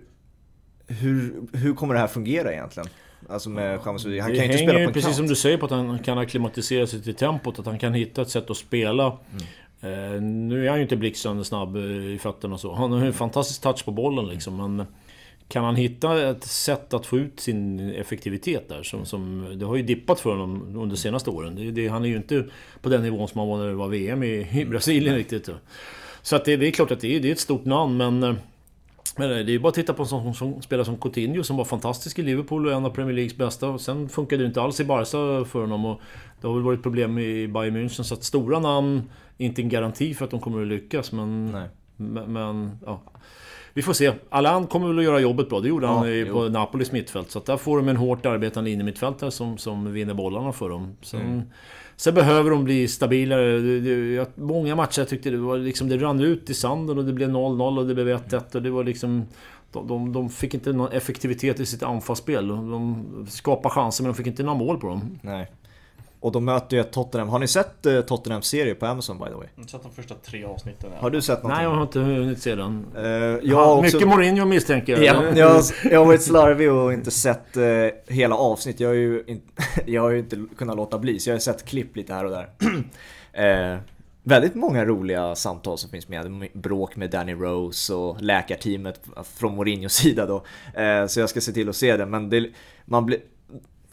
hur, 0.92 1.34
hur 1.54 1.74
kommer 1.74 1.94
det 1.94 2.00
här 2.00 2.08
fungera 2.08 2.54
egentligen? 2.54 2.90
Alltså 3.30 3.50
med 3.50 3.80
Rodriguez. 3.86 4.24
Han 4.24 4.36
kan 4.36 4.46
ju 4.46 4.46
inte 4.46 4.58
spela 4.58 4.74
på 4.74 4.80
en 4.80 4.94
precis 4.94 5.04
kant. 5.04 5.16
som 5.16 5.28
du 5.28 5.36
säger 5.36 5.58
på 5.58 5.66
att 5.66 5.72
han 5.72 6.00
kan 6.00 6.18
acklimatisera 6.18 6.88
sig 6.88 7.02
till 7.02 7.16
tempot, 7.16 7.60
att 7.60 7.66
han 7.66 7.80
kan 7.80 7.94
hitta 7.94 8.22
ett 8.22 8.30
sätt 8.30 8.50
att 8.50 8.58
spela. 8.58 9.06
Mm. 9.32 9.44
Eh, 9.82 10.22
nu 10.22 10.66
är 10.66 10.70
han 10.70 10.78
ju 10.78 10.84
inte 10.84 10.98
blixtsnabbt 10.98 11.48
snabb 11.48 11.78
i 11.78 12.20
fötterna 12.22 12.54
och 12.54 12.60
så. 12.60 12.74
Han 12.74 12.92
har 12.92 13.00
ju 13.00 13.08
en 13.08 13.14
fantastisk 13.14 13.62
touch 13.62 13.86
på 13.86 13.92
bollen 13.92 14.28
liksom. 14.28 14.58
Men 14.58 14.86
kan 15.48 15.64
han 15.64 15.76
hitta 15.76 16.30
ett 16.30 16.44
sätt 16.44 16.94
att 16.94 17.06
få 17.06 17.18
ut 17.18 17.40
sin 17.40 17.80
effektivitet 17.80 18.70
där? 18.70 18.84
Som, 18.84 19.06
som, 19.06 19.54
det 19.60 19.66
har 19.66 19.76
ju 19.76 19.84
dippat 19.84 20.20
för 20.20 20.30
honom 20.30 20.62
under 20.68 20.96
de 20.96 20.98
senaste 20.98 21.30
åren. 21.30 21.56
Det, 21.56 21.72
det, 21.72 21.88
han 21.88 22.06
är 22.06 22.10
ju 22.10 22.16
inte 22.16 22.46
på 22.82 22.90
den 22.90 23.02
nivån 23.02 23.28
som 23.28 23.40
han 23.40 23.50
var 23.50 23.58
när 23.58 23.68
det 23.68 23.74
var 23.74 23.88
VM 23.88 24.24
i, 24.24 24.48
i 24.62 24.66
Brasilien 24.66 25.16
riktigt. 25.16 25.50
Så 26.22 26.36
att 26.36 26.46
det, 26.46 26.58
det, 26.58 26.68
är 26.68 26.72
klart 26.72 26.92
att 26.92 27.00
det 27.00 27.16
är, 27.16 27.20
det 27.20 27.28
är 27.28 27.32
ett 27.32 27.40
stort 27.40 27.66
namn 27.66 27.98
men... 27.98 28.38
Men 29.18 29.30
det 29.30 29.36
är 29.36 29.44
ju 29.44 29.60
bara 29.60 29.70
att 29.70 29.76
titta 29.76 29.94
på 29.94 30.04
en 30.04 30.08
sån 30.08 30.34
som 30.34 30.62
spelar 30.62 30.84
som 30.84 30.98
Coutinho 30.98 31.44
som 31.44 31.58
var 31.58 31.66
fantastisk 31.66 32.20
i 32.20 32.22
Liverpool 32.22 32.66
och 32.66 32.74
en 32.74 32.86
av 32.86 32.90
Premier 32.90 33.16
Leagues 33.16 33.38
bästa. 33.38 33.78
Sen 33.78 34.10
funkade 34.10 34.44
det 34.44 34.48
inte 34.48 34.62
alls 34.62 34.80
i 34.80 34.86
Barca 34.86 35.46
för 35.46 35.62
honom 35.62 35.86
och 35.86 36.02
det 36.42 36.48
har 36.48 36.54
väl 36.54 36.64
varit 36.64 36.84
problem 36.84 37.20
i 37.20 37.48
Bayern 37.48 37.78
München 37.78 38.04
så 38.04 38.14
att 38.14 38.24
stora 38.24 38.60
namn 38.60 39.10
är 39.38 39.46
inte 39.46 39.62
en 39.62 39.70
garanti 39.70 40.14
för 40.14 40.26
att 40.26 40.32
de 40.32 40.40
kommer 40.40 40.62
att 40.62 40.68
lyckas 40.68 41.12
men... 41.12 41.52
Nej. 41.52 41.68
Men, 42.28 42.78
ja. 42.86 43.02
Vi 43.74 43.82
får 43.82 43.94
se. 43.94 44.14
Allan 44.30 44.68
kommer 44.68 44.88
väl 44.88 44.98
att 44.98 45.04
göra 45.04 45.20
jobbet 45.20 45.50
bra. 45.50 45.60
Det 45.60 45.68
gjorde 45.68 45.86
ja, 45.86 45.98
han 45.98 46.18
jo. 46.18 46.34
på 46.34 46.50
Napolis 46.50 46.92
mittfält. 46.92 47.32
Så 47.32 47.40
att 47.40 47.46
där 47.46 47.58
får 47.58 47.78
de 47.78 47.88
en 47.88 47.98
hårt 47.98 48.26
arbetande 48.26 48.70
innermittfältare 48.70 49.32
som, 49.32 49.58
som 49.58 49.94
vinner 49.94 50.14
bollarna 50.14 50.52
för 50.52 50.70
dem. 50.70 50.96
Sen, 51.02 51.22
mm. 51.22 51.42
sen 51.96 52.14
behöver 52.14 52.52
de 52.52 52.64
bli 52.64 52.88
stabilare. 52.88 53.60
Det, 53.60 53.80
det, 53.80 54.38
många 54.38 54.76
matcher 54.76 55.00
jag 55.00 55.10
tyckte 55.10 55.30
det 55.30 55.38
var 55.38 55.58
liksom... 55.58 55.90
Det 55.90 55.98
rann 55.98 56.20
ut 56.20 56.50
i 56.50 56.54
sanden 56.54 56.98
och 56.98 57.06
det 57.06 57.14
blev 57.14 57.30
0-0 57.30 57.78
och 57.80 57.88
det 57.88 57.94
blev 57.94 58.08
1-1 58.08 58.56
och 58.56 58.62
det 58.62 58.70
var 58.70 58.84
liksom... 58.84 59.26
De, 59.72 59.88
de, 59.88 60.14
de, 60.14 60.30
fick 60.30 60.54
inte 60.54 60.74
någon 60.74 60.92
effektivitet 60.92 61.60
i 61.60 61.66
sitt 61.66 61.84
anfallsspel. 61.84 62.48
De 62.48 63.26
skapade 63.30 63.76
chanser 63.76 64.04
men 64.04 64.12
de 64.12 64.18
fick 64.18 64.28
inte 64.28 64.44
några 64.44 64.58
mål 64.58 64.78
på 64.78 64.88
dem. 64.88 65.20
Nej. 65.22 65.52
Och 66.22 66.32
de 66.32 66.46
möter 66.46 66.78
ju 66.78 66.84
Tottenham. 66.84 67.30
Har 67.30 67.40
ni 67.40 67.48
sett 67.48 67.86
uh, 67.86 68.02
Tottenhams 68.02 68.48
serie 68.48 68.76
på 68.76 68.86
Amazon 68.86 69.18
by 69.18 69.26
the 69.26 69.34
way? 69.34 69.48
Jag 69.56 69.64
har 69.64 69.68
sett 69.68 69.84
de 69.84 69.92
första 69.92 70.16
tre 70.16 70.44
avsnitten. 70.44 70.92
Har 71.00 71.10
du 71.10 71.22
sett 71.22 71.44
någonting? 71.44 71.56
Nej, 71.56 71.64
jag 71.64 71.76
har 71.76 71.84
inte 71.84 72.00
hunnit 72.00 72.42
se 72.42 72.56
den. 72.56 72.86
Uh, 72.98 73.06
jag 73.44 73.58
har 73.58 73.76
också... 73.76 73.98
Mycket 73.98 74.08
Mourinho 74.08 74.46
misstänker 74.46 74.94
jag. 74.94 75.04
Ja, 75.04 75.24
jag, 75.36 75.64
jag 75.92 76.00
har 76.00 76.06
varit 76.06 76.22
slarvig 76.22 76.72
och 76.72 76.94
inte 76.94 77.12
sett 77.12 77.58
uh, 77.58 77.88
hela 78.08 78.36
avsnitt. 78.36 78.80
Jag 78.80 78.90
har, 78.90 78.94
ju 78.94 79.24
in, 79.28 79.42
jag 79.86 80.02
har 80.02 80.10
ju 80.10 80.20
inte 80.20 80.46
kunnat 80.58 80.76
låta 80.76 81.00
bli, 81.00 81.20
så 81.20 81.30
jag 81.30 81.36
har 81.36 81.40
sett 81.40 81.66
klipp 81.66 81.96
lite 81.96 82.14
här 82.14 82.26
och 82.26 82.32
där. 82.32 82.50
väldigt 84.24 84.56
många 84.56 84.86
roliga 84.86 85.36
samtal 85.36 85.78
som 85.78 85.90
finns 85.90 86.08
med. 86.08 86.50
Bråk 86.54 86.96
med 86.96 87.10
Danny 87.10 87.34
Rose 87.34 87.94
och 87.94 88.22
läkarteamet 88.22 89.02
från 89.38 89.56
Mourinhos 89.56 89.94
sida 90.02 90.26
då. 90.26 90.44
så 91.08 91.20
jag 91.20 91.30
ska 91.30 91.42
se 91.42 91.52
till 91.52 91.70
att 91.70 91.76
se 91.76 91.98
det. 91.98 92.06
Men 92.06 92.30
det, 92.30 92.50
man 92.86 93.06
blir 93.06 93.20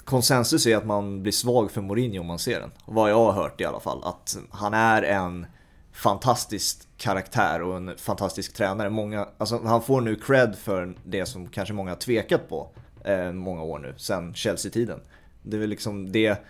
konsensus 0.09 0.67
är 0.67 0.77
att 0.77 0.87
man 0.87 1.23
blir 1.23 1.33
svag 1.33 1.71
för 1.71 1.81
Mourinho 1.81 2.21
om 2.21 2.27
man 2.27 2.39
ser 2.39 2.61
den. 2.61 2.71
Vad 2.85 3.11
jag 3.11 3.25
har 3.25 3.33
hört 3.33 3.61
i 3.61 3.65
alla 3.65 3.81
fall. 3.81 4.01
Att 4.05 4.37
han 4.51 4.75
är 4.75 5.03
en 5.03 5.47
fantastisk 5.93 6.89
karaktär 6.97 7.63
och 7.63 7.77
en 7.77 7.97
fantastisk 7.97 8.55
tränare. 8.55 8.91
Många, 8.91 9.29
alltså, 9.39 9.61
han 9.65 9.83
får 9.83 10.01
nu 10.01 10.17
cred 10.17 10.57
för 10.57 10.95
det 11.05 11.27
som 11.27 11.49
kanske 11.49 11.75
många 11.75 11.91
har 11.91 11.97
tvekat 11.97 12.49
på 12.49 12.71
eh, 13.05 13.33
många 13.33 13.63
år 13.63 13.79
nu, 13.79 13.95
sen 13.97 14.35
Chelsea-tiden. 14.35 15.01
Det 15.43 15.57
är 15.57 15.61
väl 15.61 15.71
liksom 15.71 16.13
det, 16.13 16.43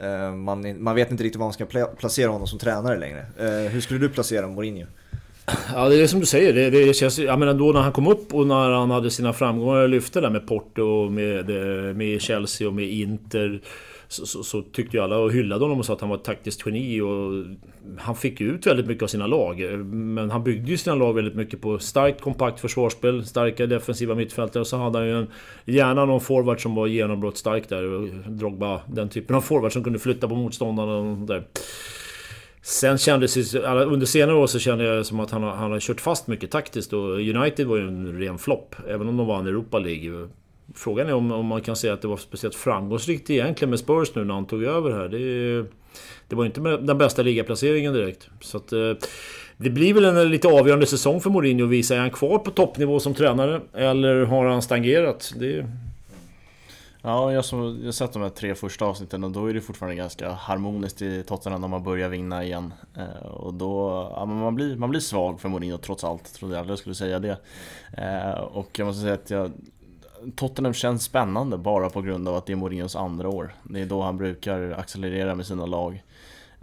eh, 0.00 0.34
man, 0.34 0.82
man 0.82 0.94
vet 0.94 1.10
inte 1.10 1.24
riktigt 1.24 1.38
var 1.38 1.46
man 1.46 1.52
ska 1.52 1.66
placera 1.98 2.30
honom 2.30 2.46
som 2.46 2.58
tränare 2.58 2.98
längre. 2.98 3.26
Eh, 3.38 3.70
hur 3.70 3.80
skulle 3.80 4.00
du 4.00 4.08
placera 4.08 4.46
Mourinho? 4.46 4.86
Ja, 5.74 5.88
det 5.88 6.02
är 6.02 6.06
som 6.06 6.20
du 6.20 6.26
säger. 6.26 6.52
Det, 6.52 6.70
det 6.70 6.94
känns, 6.94 7.18
jag 7.18 7.38
menar 7.38 7.54
då 7.54 7.72
när 7.72 7.80
han 7.80 7.92
kom 7.92 8.06
upp 8.06 8.34
och 8.34 8.46
när 8.46 8.70
han 8.70 8.90
hade 8.90 9.10
sina 9.10 9.32
framgångar 9.32 9.82
och 9.82 9.88
lyfte 9.88 10.20
där 10.20 10.30
med 10.30 10.46
Porto 10.46 10.82
och 10.82 11.12
med, 11.12 11.50
eh, 11.50 11.94
med 11.94 12.22
Chelsea 12.22 12.68
och 12.68 12.74
med 12.74 12.88
Inter. 12.88 13.60
Så, 14.10 14.26
så, 14.26 14.42
så, 14.42 14.62
tyckte 14.62 14.96
ju 14.96 15.02
alla 15.02 15.18
och 15.18 15.32
hyllade 15.32 15.64
honom 15.64 15.78
och 15.78 15.84
sa 15.84 15.92
att 15.92 16.00
han 16.00 16.10
var 16.10 16.16
ett 16.16 16.24
taktiskt 16.24 16.66
geni 16.66 17.00
och 17.00 17.44
han 17.98 18.16
fick 18.16 18.40
ut 18.40 18.66
väldigt 18.66 18.86
mycket 18.86 19.02
av 19.02 19.06
sina 19.06 19.26
lag. 19.26 19.60
Men 19.86 20.30
han 20.30 20.44
byggde 20.44 20.70
ju 20.70 20.76
sina 20.76 20.96
lag 20.96 21.12
väldigt 21.12 21.34
mycket 21.34 21.60
på 21.60 21.78
starkt 21.78 22.20
kompakt 22.20 22.60
försvarsspel, 22.60 23.26
starka 23.26 23.66
defensiva 23.66 24.14
mittfältare 24.14 24.60
och 24.60 24.66
så 24.66 24.76
hade 24.76 24.98
han 24.98 25.06
ju 25.06 25.18
en, 25.18 25.26
gärna 25.64 26.04
någon 26.04 26.20
forward 26.20 26.62
som 26.62 26.74
var 26.74 26.86
genombrottsstark 26.86 27.68
där. 27.68 28.08
Drogba, 28.30 28.80
den 28.86 29.08
typen 29.08 29.36
av 29.36 29.40
forward 29.40 29.72
som 29.72 29.84
kunde 29.84 29.98
flytta 29.98 30.28
på 30.28 30.34
motståndarna 30.34 30.96
och 30.96 31.16
där. 31.16 31.44
Sen 32.68 32.98
kändes 32.98 33.52
det, 33.52 33.58
under 33.66 34.06
senare 34.06 34.36
år 34.36 34.46
så 34.46 34.58
kände 34.58 34.84
jag 34.84 35.06
som 35.06 35.20
att 35.20 35.30
han 35.30 35.42
har, 35.42 35.50
han 35.50 35.72
har 35.72 35.80
kört 35.80 36.00
fast 36.00 36.26
mycket 36.26 36.50
taktiskt 36.50 36.92
och 36.92 37.14
United 37.14 37.66
var 37.66 37.76
ju 37.76 37.88
en 37.88 38.20
ren 38.20 38.38
flopp. 38.38 38.76
Även 38.88 39.08
om 39.08 39.16
de 39.16 39.26
vann 39.26 39.46
Europa 39.46 39.78
League. 39.78 40.28
Frågan 40.74 41.08
är 41.08 41.14
om, 41.14 41.32
om 41.32 41.46
man 41.46 41.60
kan 41.60 41.76
säga 41.76 41.92
att 41.92 42.02
det 42.02 42.08
var 42.08 42.16
speciellt 42.16 42.54
framgångsrikt 42.54 43.30
egentligen 43.30 43.70
med 43.70 43.78
Spurs 43.78 44.14
nu 44.14 44.24
när 44.24 44.34
han 44.34 44.46
tog 44.46 44.64
över 44.64 44.90
här. 44.90 45.08
Det, 45.08 45.68
det 46.28 46.36
var 46.36 46.46
inte 46.46 46.60
den 46.60 46.98
bästa 46.98 47.22
ligaplaceringen 47.22 47.92
direkt. 47.92 48.28
Så 48.40 48.56
att, 48.56 48.72
eh, 48.72 48.92
det 49.56 49.70
blir 49.70 49.94
väl 49.94 50.04
en 50.04 50.30
lite 50.30 50.48
avgörande 50.48 50.86
säsong 50.86 51.20
för 51.20 51.30
Mourinho 51.30 51.64
att 51.64 51.70
visa. 51.70 51.94
Är 51.94 52.00
han 52.00 52.10
kvar 52.10 52.38
på 52.38 52.50
toppnivå 52.50 53.00
som 53.00 53.14
tränare? 53.14 53.60
Eller 53.74 54.24
har 54.24 54.46
han 54.46 54.62
stagnerat? 54.62 55.34
Det, 55.36 55.66
Ja, 57.02 57.32
jag 57.32 57.42
har 57.42 57.92
sett 57.92 58.12
de 58.12 58.22
här 58.22 58.28
tre 58.28 58.54
första 58.54 58.84
avsnitten 58.84 59.24
och 59.24 59.30
då 59.30 59.46
är 59.46 59.54
det 59.54 59.60
fortfarande 59.60 59.96
ganska 59.96 60.30
harmoniskt 60.30 61.02
i 61.02 61.22
Tottenham 61.22 61.60
när 61.60 61.68
man 61.68 61.82
börjar 61.82 62.08
vinna 62.08 62.44
igen. 62.44 62.74
Eh, 62.96 63.26
och 63.26 63.54
då, 63.54 63.90
ja, 64.16 64.24
man, 64.24 64.54
blir, 64.54 64.76
man 64.76 64.90
blir 64.90 65.00
svag 65.00 65.40
för 65.40 65.48
Mourinho 65.48 65.78
trots 65.78 66.04
allt, 66.04 66.34
trodde 66.34 66.54
jag 66.54 66.60
aldrig 66.60 66.72
jag 66.72 66.78
skulle 66.78 66.94
säga 66.94 67.18
det. 67.18 67.38
Eh, 67.92 68.40
och 68.40 68.78
jag 68.78 68.86
måste 68.86 69.02
säga 69.02 69.14
att 69.14 69.30
jag, 69.30 69.52
Tottenham 70.36 70.74
känns 70.74 71.04
spännande 71.04 71.58
bara 71.58 71.90
på 71.90 72.02
grund 72.02 72.28
av 72.28 72.36
att 72.36 72.46
det 72.46 72.52
är 72.52 72.56
Mourinhos 72.56 72.96
andra 72.96 73.28
år. 73.28 73.54
Det 73.62 73.80
är 73.80 73.86
då 73.86 74.02
han 74.02 74.16
brukar 74.16 74.70
accelerera 74.78 75.34
med 75.34 75.46
sina 75.46 75.66
lag. 75.66 76.04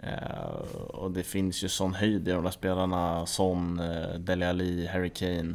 Eh, 0.00 0.76
och 0.88 1.10
det 1.10 1.22
finns 1.22 1.64
ju 1.64 1.68
sån 1.68 1.94
höjd 1.94 2.28
i 2.28 2.30
de 2.30 2.44
där 2.44 2.50
spelarna, 2.50 3.26
Son, 3.26 3.80
Dele 4.18 4.48
Alli, 4.48 4.86
Harry 4.86 5.10
Kane. 5.10 5.54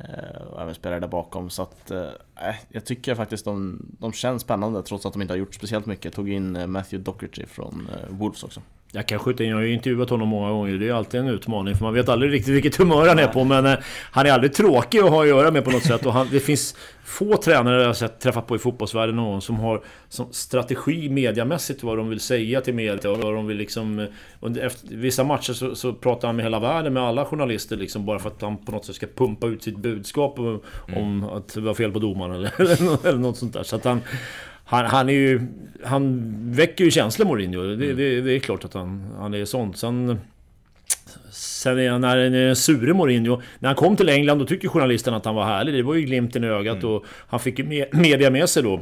Eh, 0.00 0.42
och 0.42 0.62
även 0.62 0.74
spelare 0.74 1.00
där 1.00 1.08
bakom. 1.08 1.50
Så 1.50 1.62
att, 1.62 1.90
eh, 1.90 2.08
eh, 2.36 2.54
jag 2.68 2.84
tycker 2.84 3.14
faktiskt 3.14 3.44
de, 3.44 3.86
de 3.98 4.12
känns 4.12 4.42
spännande 4.42 4.82
trots 4.82 5.06
att 5.06 5.12
de 5.12 5.22
inte 5.22 5.34
har 5.34 5.38
gjort 5.38 5.54
speciellt 5.54 5.86
mycket. 5.86 6.14
Tog 6.14 6.28
in 6.28 6.56
eh, 6.56 6.66
Matthew 6.66 7.04
Docherty 7.04 7.46
från 7.46 7.88
Wolves 8.08 8.44
också. 8.44 8.60
Jag 8.94 9.06
kan 9.06 9.18
skjuta 9.18 9.44
in, 9.44 9.50
jag 9.50 9.56
har 9.56 9.62
ju 9.62 9.72
intervjuat 9.72 10.10
honom 10.10 10.28
många 10.28 10.50
gånger. 10.50 10.74
Det 10.74 10.88
är 10.88 10.92
alltid 10.92 11.20
en 11.20 11.28
utmaning 11.28 11.74
för 11.74 11.84
man 11.84 11.94
vet 11.94 12.08
aldrig 12.08 12.32
riktigt 12.32 12.54
vilket 12.54 12.76
humör 12.76 13.08
han 13.08 13.18
är 13.18 13.26
på. 13.26 13.44
Men 13.44 13.66
eh, 13.66 13.74
han 14.10 14.26
är 14.26 14.32
aldrig 14.32 14.54
tråkig 14.54 14.98
att 14.98 15.10
ha 15.10 15.22
att 15.22 15.28
göra 15.28 15.50
med 15.50 15.64
på 15.64 15.70
något 15.70 15.82
sätt. 15.82 16.06
Och 16.06 16.12
han, 16.12 16.28
det 16.30 16.40
finns 16.40 16.76
få 17.04 17.36
tränare 17.36 17.80
jag 17.80 17.86
har 17.86 17.94
sett 17.94 18.20
träffat 18.20 18.46
på 18.46 18.56
i 18.56 18.58
fotbollsvärlden 18.58 19.16
någon 19.16 19.42
som 19.42 19.56
har 19.56 19.82
som 20.08 20.32
strategi 20.32 21.08
mediamässigt 21.08 21.82
vad 21.82 21.96
de 21.96 22.08
vill 22.08 22.20
säga 22.20 22.60
till 22.60 22.74
media 22.74 23.10
och 23.10 23.18
vad 23.18 23.34
de 23.34 23.46
vill 23.46 23.56
liksom... 23.56 23.98
Eh, 23.98 24.06
under, 24.40 24.62
efter 24.62 24.88
vissa 24.96 25.24
matcher 25.24 25.52
så, 25.52 25.74
så 25.74 25.92
pratar 25.92 26.28
han 26.28 26.36
med 26.36 26.44
hela 26.44 26.60
världen, 26.60 26.92
med 26.92 27.02
alla 27.02 27.24
journalister 27.24 27.76
liksom 27.76 28.06
bara 28.06 28.18
för 28.18 28.28
att 28.30 28.42
han 28.42 28.56
på 28.56 28.72
något 28.72 28.84
sätt 28.84 28.96
ska 28.96 29.06
pumpa 29.06 29.46
ut 29.46 29.62
sitt 29.62 29.76
budskap 29.76 30.38
om, 30.38 30.60
mm. 30.88 31.02
om 31.02 31.24
att 31.24 31.54
det 31.54 31.60
var 31.60 31.74
fel 31.74 31.92
på 31.92 31.98
domaren 31.98 32.34
eller, 32.34 33.06
eller 33.08 33.18
något 33.18 33.36
sånt 33.36 33.52
där. 33.52 33.62
Så 33.62 33.76
att 33.76 33.84
han 33.84 34.00
han, 34.74 34.86
han, 34.86 35.08
är 35.08 35.12
ju... 35.12 35.40
Han 35.84 36.32
väcker 36.52 36.84
ju 36.84 36.90
känslor 36.90 37.26
Mourinho. 37.26 37.62
Det, 37.62 37.84
mm. 37.84 37.96
det, 37.96 38.20
det 38.20 38.32
är 38.32 38.38
klart 38.38 38.64
att 38.64 38.74
han, 38.74 39.14
han 39.18 39.34
är 39.34 39.44
sånt. 39.44 39.78
Sen... 39.78 40.18
Sen 41.30 42.00
när 42.00 42.16
är 42.16 42.54
sure 42.54 42.94
Mourinho. 42.94 43.40
När 43.58 43.68
han 43.68 43.76
kom 43.76 43.96
till 43.96 44.08
England 44.08 44.38
då 44.38 44.46
tyckte 44.46 44.68
journalisterna 44.68 45.16
att 45.16 45.24
han 45.24 45.34
var 45.34 45.44
härlig. 45.44 45.74
Det 45.74 45.82
var 45.82 45.94
ju 45.94 46.02
glimten 46.02 46.44
i 46.44 46.46
ögat 46.46 46.76
mm. 46.76 46.90
och 46.90 47.04
han 47.06 47.40
fick 47.40 47.58
ju 47.58 47.86
media 47.92 48.30
med 48.30 48.48
sig 48.48 48.62
då. 48.62 48.80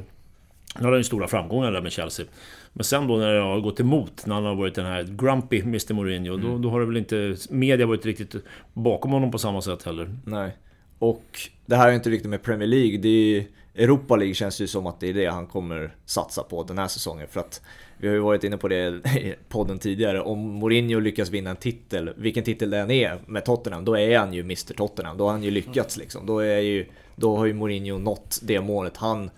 Nu 0.78 0.84
har 0.84 0.92
han 0.92 1.00
ju 1.00 1.04
stora 1.04 1.28
framgångar 1.28 1.72
där 1.72 1.80
med 1.80 1.92
Chelsea. 1.92 2.26
Men 2.72 2.84
sen 2.84 3.06
då 3.06 3.16
när 3.16 3.34
det 3.34 3.40
har 3.40 3.60
gått 3.60 3.80
emot, 3.80 4.26
när 4.26 4.34
han 4.34 4.44
har 4.44 4.54
varit 4.54 4.74
den 4.74 4.86
här 4.86 5.02
grumpy 5.02 5.60
Mr 5.60 5.94
Mourinho, 5.94 6.34
mm. 6.34 6.46
då, 6.46 6.58
då 6.58 6.70
har 6.70 6.80
det 6.80 6.86
väl 6.86 6.96
inte 6.96 7.36
media 7.50 7.86
varit 7.86 8.06
riktigt 8.06 8.34
bakom 8.72 9.10
honom 9.10 9.30
på 9.30 9.38
samma 9.38 9.62
sätt 9.62 9.82
heller. 9.82 10.16
Nej. 10.24 10.56
Och 10.98 11.24
det 11.66 11.76
här 11.76 11.88
är 11.88 11.92
inte 11.92 12.10
riktigt 12.10 12.30
med 12.30 12.42
Premier 12.42 12.68
League. 12.68 12.98
Det 12.98 13.08
är 13.08 13.44
Europa 13.74 14.16
League 14.16 14.34
känns 14.34 14.60
ju 14.60 14.66
som 14.66 14.86
att 14.86 15.00
det 15.00 15.08
är 15.08 15.14
det 15.14 15.26
han 15.26 15.46
kommer 15.46 15.96
satsa 16.04 16.42
på 16.42 16.62
den 16.62 16.78
här 16.78 16.88
säsongen. 16.88 17.28
För 17.28 17.40
att 17.40 17.60
vi 17.98 18.08
har 18.08 18.14
ju 18.14 18.20
varit 18.20 18.44
inne 18.44 18.56
på 18.56 18.68
det 18.68 18.86
i 18.86 19.34
podden 19.48 19.78
tidigare. 19.78 20.20
Om 20.20 20.38
Mourinho 20.38 21.00
lyckas 21.00 21.30
vinna 21.30 21.50
en 21.50 21.56
titel, 21.56 22.10
vilken 22.16 22.44
titel 22.44 22.70
det 22.70 22.78
än 22.78 22.90
är 22.90 23.20
med 23.26 23.44
Tottenham, 23.44 23.84
då 23.84 23.98
är 23.98 24.18
han 24.18 24.32
ju 24.32 24.40
Mr 24.40 24.74
Tottenham. 24.74 25.16
Då 25.16 25.24
har 25.24 25.32
han 25.32 25.42
ju 25.42 25.50
lyckats 25.50 25.96
liksom. 25.96 26.26
Då, 26.26 26.38
är 26.38 26.58
ju, 26.58 26.86
då 27.16 27.36
har 27.36 27.46
ju 27.46 27.54
Mourinho 27.54 27.98
nått 27.98 28.40
det 28.42 28.60
målet 28.60 28.96
han 28.96 29.30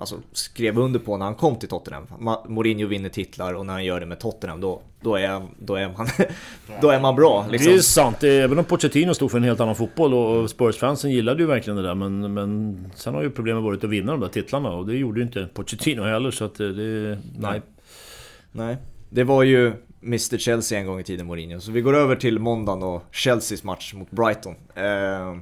alltså, 0.00 0.16
skrev 0.32 0.78
under 0.78 0.98
på 0.98 1.16
när 1.16 1.24
han 1.24 1.34
kom 1.34 1.56
till 1.56 1.68
Tottenham. 1.68 2.06
Mourinho 2.48 2.86
vinner 2.86 3.08
titlar 3.08 3.54
och 3.54 3.66
när 3.66 3.72
han 3.72 3.84
gör 3.84 4.00
det 4.00 4.06
med 4.06 4.20
Tottenham 4.20 4.60
då, 4.60 4.82
då, 5.00 5.16
är, 5.16 5.42
då, 5.58 5.74
är, 5.74 5.88
man, 5.98 6.08
då 6.80 6.90
är 6.90 7.00
man 7.00 7.16
bra. 7.16 7.46
Liksom. 7.50 7.72
Det 7.72 7.78
är 7.78 7.82
sant, 7.82 8.24
även 8.24 8.58
om 8.58 8.64
Pochettino 8.64 9.14
stod 9.14 9.30
för 9.30 9.38
en 9.38 9.44
helt 9.44 9.60
annan 9.60 9.76
fotboll 9.76 10.14
och 10.14 10.50
Spurs-fansen 10.50 11.10
gillade 11.10 11.42
ju 11.42 11.46
verkligen 11.46 11.76
det 11.76 11.82
där. 11.82 11.94
Men, 11.94 12.34
men 12.34 12.90
sen 12.94 13.14
har 13.14 13.22
ju 13.22 13.30
problemet 13.30 13.62
varit 13.62 13.84
att 13.84 13.90
vinna 13.90 14.12
de 14.12 14.20
där 14.20 14.28
titlarna 14.28 14.70
och 14.70 14.86
det 14.86 14.96
gjorde 14.96 15.20
ju 15.20 15.26
inte 15.26 15.48
Pochettino 15.54 16.02
heller 16.02 16.30
så 16.30 16.44
att 16.44 16.54
det... 16.54 17.18
Nej. 17.38 17.62
Nej. 18.52 18.76
Det 19.10 19.24
var 19.24 19.42
ju 19.42 19.72
Mr 20.02 20.38
Chelsea 20.38 20.78
en 20.78 20.86
gång 20.86 21.00
i 21.00 21.04
tiden, 21.04 21.26
Mourinho. 21.26 21.60
Så 21.60 21.72
vi 21.72 21.80
går 21.80 21.96
över 21.96 22.16
till 22.16 22.38
måndagen 22.38 22.82
och 22.82 23.04
Chelseas 23.12 23.64
match 23.64 23.94
mot 23.94 24.10
Brighton. 24.10 24.54
Eh, 24.74 25.36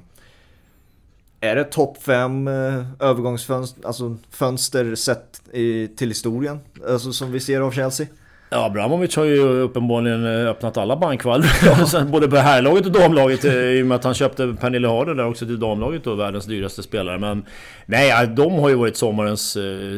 är 1.41 1.57
det 1.57 1.65
topp 1.65 2.03
5 2.03 2.49
eh, 2.49 2.55
övergångsfönster 3.01 3.87
alltså 3.87 4.17
fönster 4.31 4.95
sett 4.95 5.43
i, 5.53 5.89
till 5.89 6.09
historien? 6.09 6.61
Alltså 6.89 7.13
som 7.13 7.33
vi 7.33 7.41
ser 7.41 7.61
av 7.61 7.71
Chelsea? 7.71 8.07
Ja, 8.51 8.65
Abramovic 8.65 9.17
har 9.17 9.25
ju 9.25 9.41
uppenbarligen 9.41 10.27
eh, 10.27 10.51
öppnat 10.51 10.77
alla 10.77 10.97
bankvalv. 10.97 11.45
Ja. 11.65 12.05
Både 12.13 12.29
på 12.29 12.37
herrlaget 12.37 12.87
och 12.87 12.93
damlaget 12.93 13.45
eh, 13.45 13.55
i 13.55 13.83
och 13.83 13.87
med 13.87 13.97
att 13.97 14.05
han 14.05 14.15
köpte 14.15 14.57
Pernille 14.61 14.89
Harder 14.89 15.15
där 15.15 15.27
också 15.27 15.47
till 15.47 15.61
damlaget 15.61 16.07
och 16.07 16.19
världens 16.19 16.47
dyraste 16.47 16.83
spelare. 16.83 17.19
Men 17.19 17.45
nej, 17.87 18.27
de 18.27 18.53
har 18.53 18.69
ju 18.69 18.75
varit 18.75 18.97
sommarens 18.97 19.57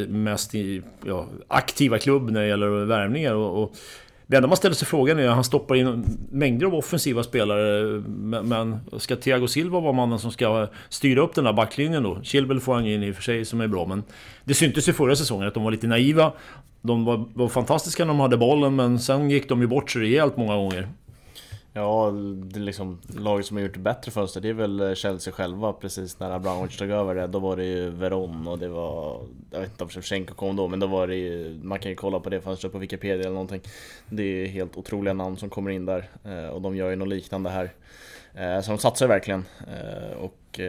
mest 0.08 0.52
ja, 1.06 1.26
aktiva 1.48 1.98
klubb 1.98 2.30
när 2.30 2.40
det 2.40 2.46
gäller 2.46 2.84
värvningar. 2.84 3.34
Och, 3.34 3.62
och 3.62 3.74
det 4.30 4.36
enda 4.36 4.48
man 4.48 4.56
ställer 4.56 4.74
sig 4.74 4.88
frågan 4.88 5.18
är 5.18 5.28
att 5.28 5.34
han 5.34 5.44
stoppar 5.44 5.74
in 5.74 6.18
mängder 6.30 6.66
av 6.66 6.74
offensiva 6.74 7.22
spelare. 7.22 8.00
Men 8.42 8.80
ska 8.98 9.16
Thiago 9.16 9.46
Silva 9.46 9.80
vara 9.80 9.92
mannen 9.92 10.18
som 10.18 10.32
ska 10.32 10.66
styra 10.88 11.20
upp 11.20 11.34
den 11.34 11.44
där 11.44 11.52
backlinjen 11.52 12.02
då? 12.02 12.18
Chilwell 12.22 12.60
får 12.60 12.74
han 12.74 12.86
in 12.86 13.02
i 13.02 13.10
och 13.10 13.14
för 13.14 13.22
sig 13.22 13.44
som 13.44 13.60
är 13.60 13.66
bra, 13.66 13.86
men 13.86 14.02
det 14.44 14.54
syntes 14.54 14.88
ju 14.88 14.92
förra 14.92 15.16
säsongen 15.16 15.48
att 15.48 15.54
de 15.54 15.64
var 15.64 15.70
lite 15.70 15.86
naiva. 15.86 16.32
De 16.82 17.04
var, 17.04 17.24
var 17.34 17.48
fantastiska 17.48 18.04
när 18.04 18.08
de 18.08 18.20
hade 18.20 18.36
bollen, 18.36 18.76
men 18.76 18.98
sen 18.98 19.30
gick 19.30 19.48
de 19.48 19.60
ju 19.60 19.66
bort 19.66 19.90
sig 19.90 20.02
rejält 20.02 20.36
många 20.36 20.56
gånger. 20.56 20.88
Ja, 21.72 22.10
det 22.42 22.60
liksom 22.60 23.00
laget 23.16 23.46
som 23.46 23.56
har 23.56 23.64
gjort 23.64 23.76
bättre 23.76 24.12
fönster, 24.12 24.40
det 24.40 24.48
är 24.48 24.52
väl 24.52 24.80
eh, 24.80 24.94
Chelsea 24.94 25.32
själva 25.32 25.72
precis 25.72 26.20
när 26.20 26.30
Abramovic 26.30 26.76
tog 26.76 26.90
över 26.90 27.14
det. 27.14 27.26
Då 27.26 27.38
var 27.38 27.56
det 27.56 27.64
ju 27.64 27.90
Veron 27.90 28.48
och 28.48 28.58
det 28.58 28.68
var... 28.68 29.20
Jag 29.50 29.60
vet 29.60 29.70
inte 29.70 29.84
om 29.84 29.90
Shevchenko 29.90 30.34
kom 30.34 30.56
då, 30.56 30.68
men 30.68 30.80
då 30.80 30.86
var 30.86 31.06
det 31.06 31.16
ju... 31.16 31.60
Man 31.62 31.78
kan 31.78 31.90
ju 31.90 31.96
kolla 31.96 32.20
på 32.20 32.30
det 32.30 32.40
fönstret 32.40 32.72
på 32.72 32.78
Wikipedia 32.78 33.20
eller 33.20 33.30
någonting. 33.30 33.60
Det 34.08 34.22
är 34.22 34.26
ju 34.26 34.46
helt 34.46 34.76
otroliga 34.76 35.14
namn 35.14 35.36
som 35.36 35.50
kommer 35.50 35.70
in 35.70 35.86
där 35.86 36.08
eh, 36.24 36.48
och 36.48 36.62
de 36.62 36.76
gör 36.76 36.90
ju 36.90 36.96
något 36.96 37.08
liknande 37.08 37.50
här. 37.50 37.72
Eh, 38.34 38.60
så 38.60 38.70
de 38.70 38.78
satsar 38.78 39.08
verkligen 39.08 39.44
och 40.20 40.60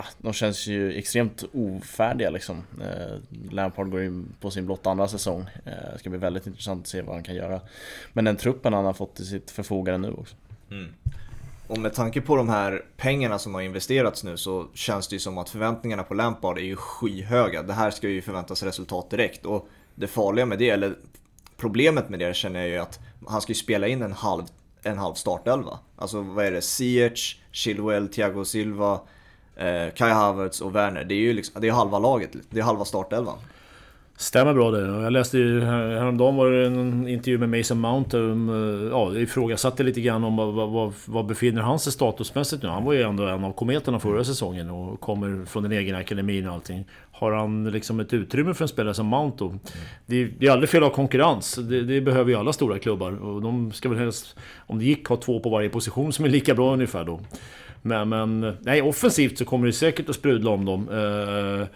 Ah, 0.00 0.06
de 0.18 0.32
känns 0.32 0.66
ju 0.66 0.98
extremt 0.98 1.44
ofärdiga 1.52 2.30
liksom. 2.30 2.62
Eh, 2.82 3.16
Lampard 3.50 3.90
går 3.90 4.02
in 4.02 4.34
på 4.40 4.50
sin 4.50 4.66
blotta 4.66 4.90
andra 4.90 5.08
säsong. 5.08 5.40
Eh, 5.64 5.92
det 5.92 5.98
ska 5.98 6.10
bli 6.10 6.18
väldigt 6.18 6.46
intressant 6.46 6.82
att 6.82 6.88
se 6.88 7.02
vad 7.02 7.14
han 7.14 7.24
kan 7.24 7.34
göra. 7.34 7.60
Men 8.12 8.24
den 8.24 8.36
truppen 8.36 8.72
han 8.72 8.84
har 8.84 8.92
fått 8.92 9.14
till 9.14 9.26
sitt 9.26 9.50
förfogande 9.50 10.08
nu 10.08 10.14
också. 10.14 10.36
Mm. 10.70 10.92
Och 11.66 11.78
med 11.78 11.94
tanke 11.94 12.20
på 12.20 12.36
de 12.36 12.48
här 12.48 12.84
pengarna 12.96 13.38
som 13.38 13.54
har 13.54 13.62
investerats 13.62 14.24
nu 14.24 14.36
så 14.36 14.66
känns 14.74 15.08
det 15.08 15.14
ju 15.16 15.20
som 15.20 15.38
att 15.38 15.50
förväntningarna 15.50 16.02
på 16.02 16.14
Lampard 16.14 16.58
är 16.58 16.62
ju 16.62 16.76
skyhöga. 16.76 17.62
Det 17.62 17.72
här 17.72 17.90
ska 17.90 18.08
ju 18.08 18.22
förväntas 18.22 18.62
resultat 18.62 19.10
direkt. 19.10 19.46
Och 19.46 19.68
det 19.94 20.06
farliga 20.06 20.46
med 20.46 20.58
det, 20.58 20.70
eller 20.70 20.96
problemet 21.56 22.08
med 22.08 22.18
det 22.18 22.36
känner 22.36 22.60
jag 22.60 22.68
ju 22.68 22.78
att 22.78 23.00
han 23.26 23.40
ska 23.40 23.50
ju 23.50 23.54
spela 23.54 23.88
in 23.88 24.02
en 24.02 24.12
halv, 24.12 24.42
en 24.82 24.98
halv 24.98 25.14
startelva. 25.14 25.78
Alltså 25.96 26.20
vad 26.20 26.44
är 26.44 26.52
det? 26.52 26.60
Ziyech, 26.60 27.40
Chilwell, 27.52 28.08
Thiago 28.08 28.44
Silva, 28.44 29.00
eh, 29.60 29.94
Kai 29.94 30.10
Havertz 30.10 30.60
och 30.60 30.76
Werner. 30.76 31.04
Det 31.04 31.14
är 31.14 31.20
ju 31.20 31.32
liksom, 31.32 31.60
det 31.60 31.68
är 31.68 31.72
halva 31.72 31.98
laget, 31.98 32.30
det 32.50 32.60
är 32.60 32.64
halva 32.64 32.84
startelvan. 32.84 33.38
Stämmer 34.20 34.54
bra 34.54 34.70
det. 34.70 35.02
Jag 35.02 35.12
läste 35.12 35.38
ju 35.38 35.60
häromdagen 35.60 36.36
var 36.36 36.50
det 36.50 36.66
en 36.66 37.08
intervju 37.08 37.38
med 37.38 37.48
Mason 37.48 37.80
Mount. 37.80 38.18
Eh, 38.18 38.24
ja, 38.90 39.14
ifrågasatte 39.14 39.82
lite 39.82 40.00
grann 40.00 40.24
om 40.24 40.36
vad, 40.36 40.70
vad, 40.70 40.92
vad 41.06 41.26
befinner 41.26 41.62
han 41.62 41.78
sig 41.78 41.92
statusmässigt 41.92 42.62
nu? 42.62 42.68
Han 42.68 42.84
var 42.84 42.92
ju 42.92 43.02
ändå 43.02 43.26
en 43.26 43.44
av 43.44 43.52
kometerna 43.52 43.98
förra 43.98 44.24
säsongen 44.24 44.70
och 44.70 45.00
kommer 45.00 45.44
från 45.44 45.62
den 45.62 45.72
egna 45.72 45.98
akademin 45.98 46.48
och 46.48 46.54
allting. 46.54 46.84
Har 47.12 47.32
han 47.32 47.70
liksom 47.70 48.00
ett 48.00 48.12
utrymme 48.12 48.54
för 48.54 48.64
en 48.64 48.68
spelare 48.68 48.94
som 48.94 49.06
Mount 49.06 49.36
då? 49.38 49.54
Det, 50.06 50.24
det 50.24 50.46
är 50.46 50.50
aldrig 50.50 50.70
fel 50.70 50.82
att 50.82 50.88
ha 50.88 50.96
konkurrens. 50.96 51.54
Det, 51.54 51.82
det, 51.82 52.00
behöver 52.00 52.30
ju 52.30 52.36
alla 52.36 52.52
stora 52.52 52.78
klubbar. 52.78 53.24
Och 53.24 53.42
de 53.42 53.72
ska 53.72 53.88
väl 53.88 53.98
helst, 53.98 54.36
om 54.66 54.78
det 54.78 54.84
gick, 54.84 55.06
ha 55.06 55.16
två 55.16 55.40
på 55.40 55.50
varje 55.50 55.68
position 55.68 56.12
som 56.12 56.24
är 56.24 56.28
lika 56.28 56.54
bra 56.54 56.72
ungefär 56.72 57.04
då. 57.04 57.20
Men, 57.82 58.08
men 58.08 58.56
nej, 58.60 58.82
offensivt 58.82 59.38
så 59.38 59.44
kommer 59.44 59.66
det 59.66 59.72
säkert 59.72 60.08
att 60.08 60.14
sprudla 60.14 60.50
om 60.50 60.64
dem. 60.64 60.88
Uh, 60.88 61.66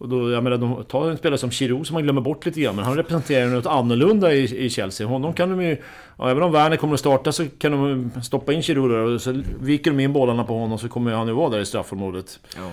och 0.00 0.08
då, 0.08 0.30
jag 0.30 0.44
menar, 0.44 0.56
de 0.56 0.84
tar 0.84 1.10
en 1.10 1.16
spelare 1.16 1.38
som 1.38 1.50
Giroud 1.50 1.86
som 1.86 1.94
man 1.94 2.02
glömmer 2.02 2.20
bort 2.20 2.46
lite 2.46 2.60
grann, 2.60 2.76
men 2.76 2.84
han 2.84 2.96
representerar 2.96 3.46
något 3.46 3.66
annorlunda 3.66 4.34
i, 4.34 4.64
i 4.64 4.70
Chelsea. 4.70 5.06
Honom 5.06 5.32
kan 5.32 5.50
de 5.50 5.62
ju... 5.62 5.76
Ja, 6.18 6.30
även 6.30 6.42
om 6.42 6.52
Werner 6.52 6.76
kommer 6.76 6.94
att 6.94 7.00
starta 7.00 7.32
så 7.32 7.46
kan 7.58 7.72
de 7.72 8.10
stoppa 8.22 8.52
in 8.52 8.62
Giroud 8.62 8.90
där 8.90 8.98
och 8.98 9.20
så 9.20 9.42
viker 9.60 9.90
de 9.90 10.00
in 10.00 10.12
bollarna 10.12 10.44
på 10.44 10.58
honom 10.58 10.78
så 10.78 10.88
kommer 10.88 11.12
han 11.12 11.26
ju 11.26 11.32
vara 11.32 11.50
där 11.50 11.60
i 11.60 11.66
straffområdet. 11.66 12.40
Ja. 12.56 12.70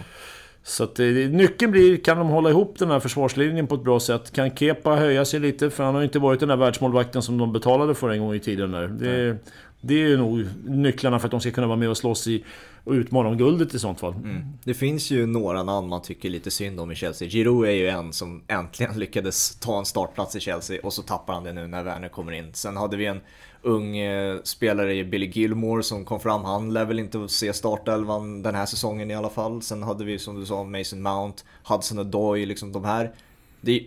Så 0.64 0.84
att, 0.84 1.00
eh, 1.00 1.06
nyckeln 1.06 1.72
blir, 1.72 1.98
kan 1.98 2.18
de 2.18 2.28
hålla 2.28 2.50
ihop 2.50 2.76
den 2.80 2.92
här 2.92 3.00
försvarslinjen 3.00 3.68
på 3.68 3.76
ett 3.76 3.84
bra 3.84 4.00
sätt? 4.00 4.32
Kan 4.32 4.56
Kepa 4.56 4.96
höja 4.96 5.26
sig 5.26 5.40
lite? 5.40 5.70
För 5.70 5.84
han 5.84 5.94
har 5.94 6.02
ju 6.02 6.06
inte 6.06 6.20
varit 6.20 6.40
den 6.40 6.50
där 6.50 6.56
världsmålvakten 6.56 7.22
som 7.22 7.38
de 7.38 7.54
betalade 7.54 7.96
för 7.96 8.10
en 8.10 8.20
gång 8.20 8.36
i 8.36 8.40
tiden 8.40 8.72
där. 8.72 8.88
Det, 8.88 9.38
det 9.82 10.04
är 10.04 10.18
nog 10.18 10.46
nycklarna 10.66 11.20
för 11.20 11.28
att 11.28 11.32
de 11.32 11.40
ska 11.40 11.52
kunna 11.52 11.68
vara 11.68 11.78
med 11.78 11.90
och 11.90 11.98
slåss 11.98 12.28
i 12.28 12.44
och 12.88 12.94
utmana 12.94 13.30
om 13.30 13.38
guldet 13.38 13.74
i 13.74 13.80
sånt 13.80 14.00
fall. 14.00 14.14
Mm. 14.14 14.44
Det 14.64 14.74
finns 14.74 15.12
ju 15.12 15.26
några 15.26 15.64
namn 15.64 15.88
man 15.88 16.02
tycker 16.02 16.30
lite 16.30 16.52
synd 16.52 16.80
om 16.80 16.92
i 16.92 16.96
Chelsea. 16.96 17.30
Giroud 17.30 17.68
är 17.68 17.72
ju 17.72 17.88
en 17.88 18.14
som 18.14 18.44
äntligen 18.48 18.94
lyckades 19.00 19.56
ta 19.56 19.80
en 19.80 19.86
startplats 19.86 20.36
i 20.36 20.40
Chelsea 20.40 20.80
och 20.84 20.94
så 20.94 21.02
tappar 21.02 21.34
han 21.34 21.44
det 21.44 21.54
nu 21.54 21.68
när 21.68 21.84
Werner 21.84 22.10
kommer 22.10 22.32
in. 22.32 22.54
Sen 22.54 22.78
hade 22.78 22.98
vi 22.98 23.06
en 23.06 23.22
ung 23.62 23.98
eh, 23.98 24.38
spelare 24.44 24.96
i 24.96 25.04
Billy 25.04 25.26
Gilmore 25.26 25.84
som 25.84 26.06
kom 26.06 26.20
fram. 26.20 26.46
Han 26.46 26.74
lär 26.74 26.86
väl 26.86 27.00
inte 27.00 27.28
se 27.30 27.54
startelvan 27.54 28.44
den 28.44 28.56
här 28.56 28.66
säsongen 28.66 29.12
i 29.12 29.16
alla 29.16 29.30
fall. 29.30 29.62
Sen 29.62 29.84
hade 29.84 30.06
vi 30.06 30.20
som 30.20 30.40
du 30.40 30.46
sa 30.46 30.64
Mason 30.64 31.02
Mount, 31.02 31.44
Hudson 31.64 32.00
Odoi, 32.00 32.46
liksom 32.46 32.72
de 32.72 32.86
här. 32.86 33.12
Det, 33.62 33.86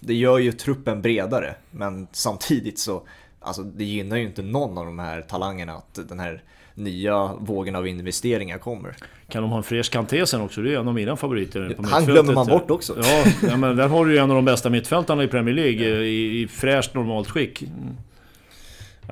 det 0.00 0.14
gör 0.14 0.38
ju 0.38 0.52
truppen 0.52 1.02
bredare 1.02 1.54
men 1.70 2.06
samtidigt 2.12 2.78
så 2.78 3.02
Alltså 3.40 3.62
det 3.62 3.84
gynnar 3.84 4.16
ju 4.16 4.26
inte 4.26 4.42
någon 4.42 4.78
av 4.78 4.84
de 4.84 4.98
här 4.98 5.22
talangerna 5.22 5.72
att 5.72 6.08
den 6.08 6.20
här 6.20 6.42
nya 6.76 7.32
vågen 7.38 7.76
av 7.76 7.88
investeringar 7.88 8.58
kommer. 8.58 8.96
Kan 9.28 9.42
de 9.42 9.50
ha 9.50 9.56
en 9.56 9.62
fräsch 9.62 9.90
Kanté 9.90 10.26
sen 10.26 10.40
också? 10.40 10.62
Det 10.62 10.74
är 10.74 10.78
en 10.78 10.88
av 10.88 10.94
mina 10.94 11.16
favoriter 11.16 11.74
på 11.76 11.82
Han 11.86 12.04
glömmer 12.04 12.32
man 12.32 12.46
bort 12.46 12.70
också. 12.70 12.96
Ja, 13.02 13.24
ja, 13.48 13.56
men 13.56 13.76
där 13.76 13.88
har 13.88 14.06
du 14.06 14.12
ju 14.12 14.18
en 14.18 14.30
av 14.30 14.36
de 14.36 14.44
bästa 14.44 14.70
mittfältarna 14.70 15.24
i 15.24 15.28
Premier 15.28 15.54
League 15.54 15.88
ja. 15.88 15.96
i, 15.96 16.42
i 16.42 16.48
fräscht 16.48 16.94
normalt 16.94 17.30
skick. 17.30 17.62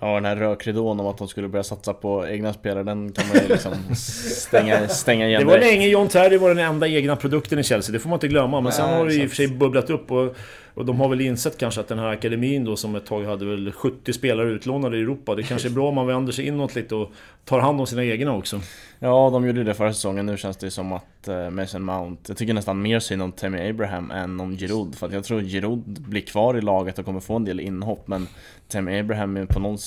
Ja, 0.00 0.14
den 0.14 0.24
här 0.24 0.36
rökridån 0.36 1.00
om 1.00 1.06
att 1.06 1.18
de 1.18 1.28
skulle 1.28 1.48
börja 1.48 1.62
satsa 1.62 1.92
på 1.94 2.28
egna 2.28 2.52
spelare, 2.52 2.82
den 2.82 3.12
kan 3.12 3.28
man 3.28 3.36
ju 3.36 3.48
liksom 3.48 3.72
stänga, 4.36 4.88
stänga 4.88 5.28
igen 5.28 5.40
Det 5.40 5.46
var 5.46 5.58
länge 5.58 5.86
John 5.86 6.08
Terry 6.08 6.36
var 6.36 6.48
den 6.48 6.58
enda 6.58 6.88
egna 6.88 7.16
produkten 7.16 7.58
i 7.58 7.62
Chelsea, 7.62 7.92
det 7.92 7.98
får 7.98 8.08
man 8.08 8.16
inte 8.16 8.28
glömma. 8.28 8.60
Men 8.60 8.72
sen 8.72 8.88
har 8.88 9.06
det 9.06 9.14
i 9.14 9.26
och 9.26 9.28
för 9.28 9.36
sig 9.36 9.48
bubblat 9.48 9.90
upp 9.90 10.10
och 10.10 10.36
och 10.74 10.84
de 10.84 11.00
har 11.00 11.08
väl 11.08 11.20
insett 11.20 11.58
kanske 11.58 11.80
att 11.80 11.88
den 11.88 11.98
här 11.98 12.06
akademin 12.06 12.64
då 12.64 12.76
som 12.76 12.94
ett 12.94 13.06
tag 13.06 13.24
hade 13.24 13.44
väl 13.44 13.72
70 13.72 14.12
spelare 14.12 14.50
utlånade 14.50 14.98
i 14.98 15.00
Europa. 15.00 15.34
Det 15.34 15.42
kanske 15.42 15.68
är 15.68 15.72
bra 15.72 15.88
om 15.88 15.94
man 15.94 16.06
vänder 16.06 16.32
sig 16.32 16.46
inåt 16.46 16.74
lite 16.74 16.94
och 16.94 17.12
tar 17.44 17.60
hand 17.60 17.80
om 17.80 17.86
sina 17.86 18.04
egna 18.04 18.32
också. 18.32 18.60
Ja, 18.98 19.30
de 19.32 19.46
gjorde 19.46 19.64
det 19.64 19.74
förra 19.74 19.92
säsongen. 19.92 20.26
Nu 20.26 20.36
känns 20.36 20.56
det 20.56 20.70
som 20.70 20.92
att 20.92 21.28
uh, 21.28 21.50
Mason 21.50 21.82
Mount... 21.82 22.22
Jag 22.28 22.36
tycker 22.36 22.54
nästan 22.54 22.82
mer 22.82 23.00
synd 23.00 23.22
om 23.22 23.32
Tammy 23.32 23.70
Abraham 23.70 24.10
än 24.10 24.40
om 24.40 24.56
Giroud. 24.56 24.94
För 24.94 25.06
att 25.06 25.12
jag 25.12 25.24
tror 25.24 25.40
Giroud 25.40 25.82
blir 25.86 26.22
kvar 26.22 26.58
i 26.58 26.60
laget 26.60 26.98
och 26.98 27.04
kommer 27.04 27.20
få 27.20 27.36
en 27.36 27.44
del 27.44 27.60
inhopp. 27.60 28.08
Men 28.08 28.28
Tammy 28.68 28.98
Abraham 28.98 29.36
är 29.36 29.46
på, 29.46 29.60
någon, 29.60 29.78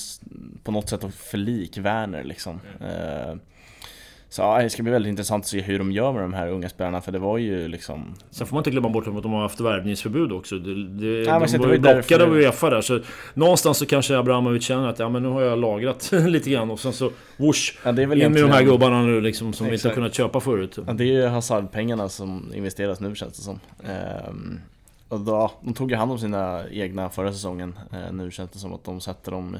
på 0.62 0.72
något 0.72 0.88
sätt 0.88 1.14
för 1.14 1.38
lik 1.38 1.78
Werner 1.78 2.24
liksom. 2.24 2.60
Uh, 2.80 3.36
så 4.30 4.42
ja, 4.42 4.62
det 4.62 4.70
ska 4.70 4.82
bli 4.82 4.92
väldigt 4.92 5.10
intressant 5.10 5.44
att 5.44 5.48
se 5.48 5.60
hur 5.60 5.78
de 5.78 5.92
gör 5.92 6.12
med 6.12 6.22
de 6.22 6.34
här 6.34 6.48
unga 6.48 6.68
spelarna 6.68 7.00
för 7.00 7.12
det 7.12 7.18
var 7.18 7.38
ju 7.38 7.68
liksom... 7.68 8.14
Sen 8.30 8.46
får 8.46 8.54
man 8.54 8.60
inte 8.60 8.70
glömma 8.70 8.88
bort 8.88 9.06
att 9.06 9.22
de 9.22 9.32
har 9.32 9.42
haft 9.42 9.60
värvningsförbud 9.60 10.32
också. 10.32 10.58
Det, 10.58 10.88
det, 10.88 11.24
ja, 11.24 11.46
de 11.52 11.58
var 11.58 11.72
ju 11.72 11.78
blockade 11.78 12.24
av 12.24 12.36
Uefa 12.36 12.70
där. 12.70 12.80
Så 12.80 13.00
någonstans 13.34 13.78
så 13.78 13.86
kanske 13.86 14.18
Abramovic 14.18 14.64
känner 14.64 14.88
att 14.88 14.98
ja, 14.98 15.08
men 15.08 15.22
nu 15.22 15.28
har 15.28 15.42
jag 15.42 15.58
lagrat 15.58 16.12
lite 16.26 16.50
grann 16.50 16.70
och 16.70 16.80
sen 16.80 16.92
så 16.92 17.10
whoosh! 17.36 17.72
Ja, 17.84 17.92
det 17.92 18.02
är 18.02 18.06
väl 18.06 18.22
in 18.22 18.32
med 18.32 18.42
de 18.42 18.50
här 18.50 18.62
gubbarna 18.62 19.02
nu 19.02 19.20
liksom 19.20 19.52
som 19.52 19.66
Exakt. 19.66 19.72
vi 19.72 19.74
inte 19.74 19.88
har 19.88 19.94
kunnat 19.94 20.14
köpa 20.14 20.40
förut. 20.40 20.78
Ja, 20.86 20.92
det 20.92 21.04
är 21.04 21.06
ju 21.06 21.26
Hazard-pengarna 21.26 22.08
som 22.08 22.52
investeras 22.54 23.00
nu 23.00 23.14
känns 23.14 23.36
det 23.36 23.42
som. 23.42 23.60
Ehm, 23.84 24.60
och 25.08 25.20
då, 25.20 25.52
de 25.60 25.74
tog 25.74 25.90
ju 25.90 25.96
hand 25.96 26.12
om 26.12 26.18
sina 26.18 26.62
egna 26.70 27.10
förra 27.10 27.32
säsongen. 27.32 27.78
Ehm, 27.92 28.16
nu 28.16 28.30
känns 28.30 28.50
det 28.50 28.58
som 28.58 28.74
att 28.74 28.84
de 28.84 29.00
sätter 29.00 29.32
dem 29.32 29.56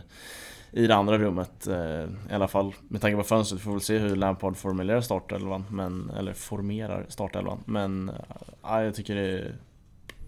i 0.72 0.86
det 0.86 0.94
andra 0.94 1.18
rummet. 1.18 1.66
Eh, 1.66 2.04
I 2.30 2.32
alla 2.32 2.48
fall 2.48 2.74
med 2.88 3.00
tanke 3.00 3.16
på 3.16 3.24
fönstret. 3.24 3.60
Vi 3.60 3.64
får 3.64 3.72
väl 3.72 3.80
se 3.80 3.98
hur 3.98 4.16
Lampard 4.16 4.56
formulerar 4.56 5.00
startelvan. 5.00 5.64
Men, 5.70 6.10
eller 6.18 6.32
formerar 6.32 7.06
startelvan. 7.08 7.58
Men 7.64 8.08
eh, 8.08 8.14
ja, 8.62 8.84
jag 8.84 8.94
tycker 8.94 9.14
det 9.14 9.28
är 9.28 9.54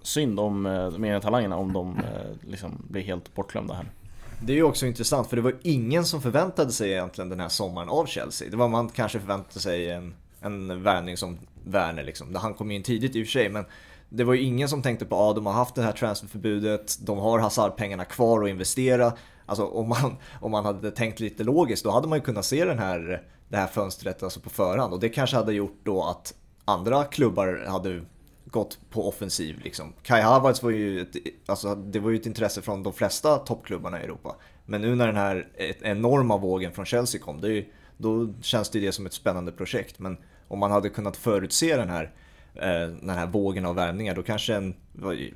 synd 0.02 0.40
om 0.40 0.66
eh, 0.66 0.88
de 0.88 1.04
egna 1.04 1.20
talangerna 1.20 1.56
om 1.56 1.72
de 1.72 2.02
liksom 2.40 2.86
blir 2.88 3.02
helt 3.02 3.34
bortglömda 3.34 3.74
här. 3.74 3.86
Det 4.42 4.52
är 4.52 4.56
ju 4.56 4.62
också 4.62 4.86
intressant 4.86 5.28
för 5.28 5.36
det 5.36 5.42
var 5.42 5.54
ingen 5.62 6.04
som 6.04 6.22
förväntade 6.22 6.72
sig 6.72 6.90
egentligen 6.90 7.28
den 7.28 7.40
här 7.40 7.48
sommaren 7.48 7.88
av 7.88 8.06
Chelsea. 8.06 8.50
Det 8.50 8.56
var 8.56 8.68
man 8.68 8.88
kanske 8.88 9.20
förväntade 9.20 9.60
sig 9.60 9.90
en, 9.90 10.14
en 10.40 10.82
värvning 10.82 11.16
som 11.16 11.38
Werner 11.64 12.02
liksom. 12.02 12.34
Han 12.34 12.54
kom 12.54 12.70
in 12.70 12.82
tidigt 12.82 13.16
i 13.16 13.22
och 13.22 13.26
för 13.26 13.32
sig 13.32 13.48
men 13.48 13.64
det 14.08 14.24
var 14.24 14.34
ju 14.34 14.42
ingen 14.42 14.68
som 14.68 14.82
tänkte 14.82 15.04
på 15.04 15.14
att 15.14 15.20
ah, 15.20 15.32
de 15.32 15.46
har 15.46 15.52
haft 15.52 15.74
det 15.74 15.82
här 15.82 15.92
transferförbudet, 15.92 16.98
de 17.06 17.18
har 17.18 17.38
Hazard-pengarna 17.38 18.04
kvar 18.04 18.44
att 18.44 18.50
investera. 18.50 19.12
Alltså 19.50 19.66
om 19.66 19.88
man, 19.88 20.16
om 20.40 20.50
man 20.50 20.64
hade 20.64 20.90
tänkt 20.90 21.20
lite 21.20 21.44
logiskt 21.44 21.84
då 21.84 21.90
hade 21.90 22.08
man 22.08 22.18
ju 22.18 22.24
kunnat 22.24 22.44
se 22.44 22.64
den 22.64 22.78
här, 22.78 23.22
det 23.48 23.56
här 23.56 23.66
fönstret 23.66 24.22
alltså 24.22 24.40
på 24.40 24.50
förhand 24.50 24.92
och 24.92 25.00
det 25.00 25.08
kanske 25.08 25.36
hade 25.36 25.52
gjort 25.52 25.80
då 25.84 26.02
att 26.02 26.34
andra 26.64 27.04
klubbar 27.04 27.64
hade 27.68 28.02
gått 28.44 28.78
på 28.90 29.08
offensiv 29.08 29.60
liksom. 29.64 29.92
Kai 30.02 30.20
Havertz 30.20 30.62
var 30.62 30.70
ju 30.70 31.00
ett, 31.00 31.16
alltså 31.46 31.74
det 31.74 31.98
var 32.00 32.10
ju 32.10 32.16
ett 32.16 32.26
intresse 32.26 32.62
från 32.62 32.82
de 32.82 32.92
flesta 32.92 33.38
toppklubbarna 33.38 34.00
i 34.00 34.04
Europa. 34.04 34.36
Men 34.66 34.80
nu 34.80 34.94
när 34.94 35.06
den 35.06 35.16
här 35.16 35.48
enorma 35.80 36.36
vågen 36.36 36.72
från 36.72 36.84
Chelsea 36.84 37.20
kom, 37.20 37.40
det, 37.40 37.66
då 37.96 38.34
känns 38.42 38.70
det 38.70 38.80
det 38.80 38.92
som 38.92 39.06
ett 39.06 39.12
spännande 39.12 39.52
projekt. 39.52 39.98
Men 39.98 40.16
om 40.48 40.58
man 40.58 40.70
hade 40.70 40.88
kunnat 40.88 41.16
förutse 41.16 41.76
den 41.76 41.88
här 41.88 42.12
den 43.00 43.10
här 43.10 43.26
vågen 43.26 43.66
av 43.66 43.74
värvningar, 43.74 44.14
då 44.14 44.22
kanske 44.22 44.54
en, 44.54 44.74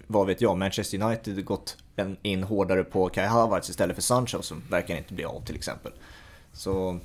vad 0.07 0.27
vet 0.27 0.41
jag, 0.41 0.59
Manchester 0.59 1.03
United 1.03 1.45
gått 1.45 1.77
in 2.23 2.43
hårdare 2.43 2.85
på 2.85 3.09
Kai 3.09 3.27
Havertz 3.27 3.71
istället 3.71 3.97
för 3.97 4.03
Sancho 4.03 4.43
som 4.43 4.63
verkar 4.71 4.97
inte 4.97 5.15
bli 5.15 5.25
av 5.25 5.45
till 5.45 5.55
exempel. 5.55 5.93
Så... 6.53 7.01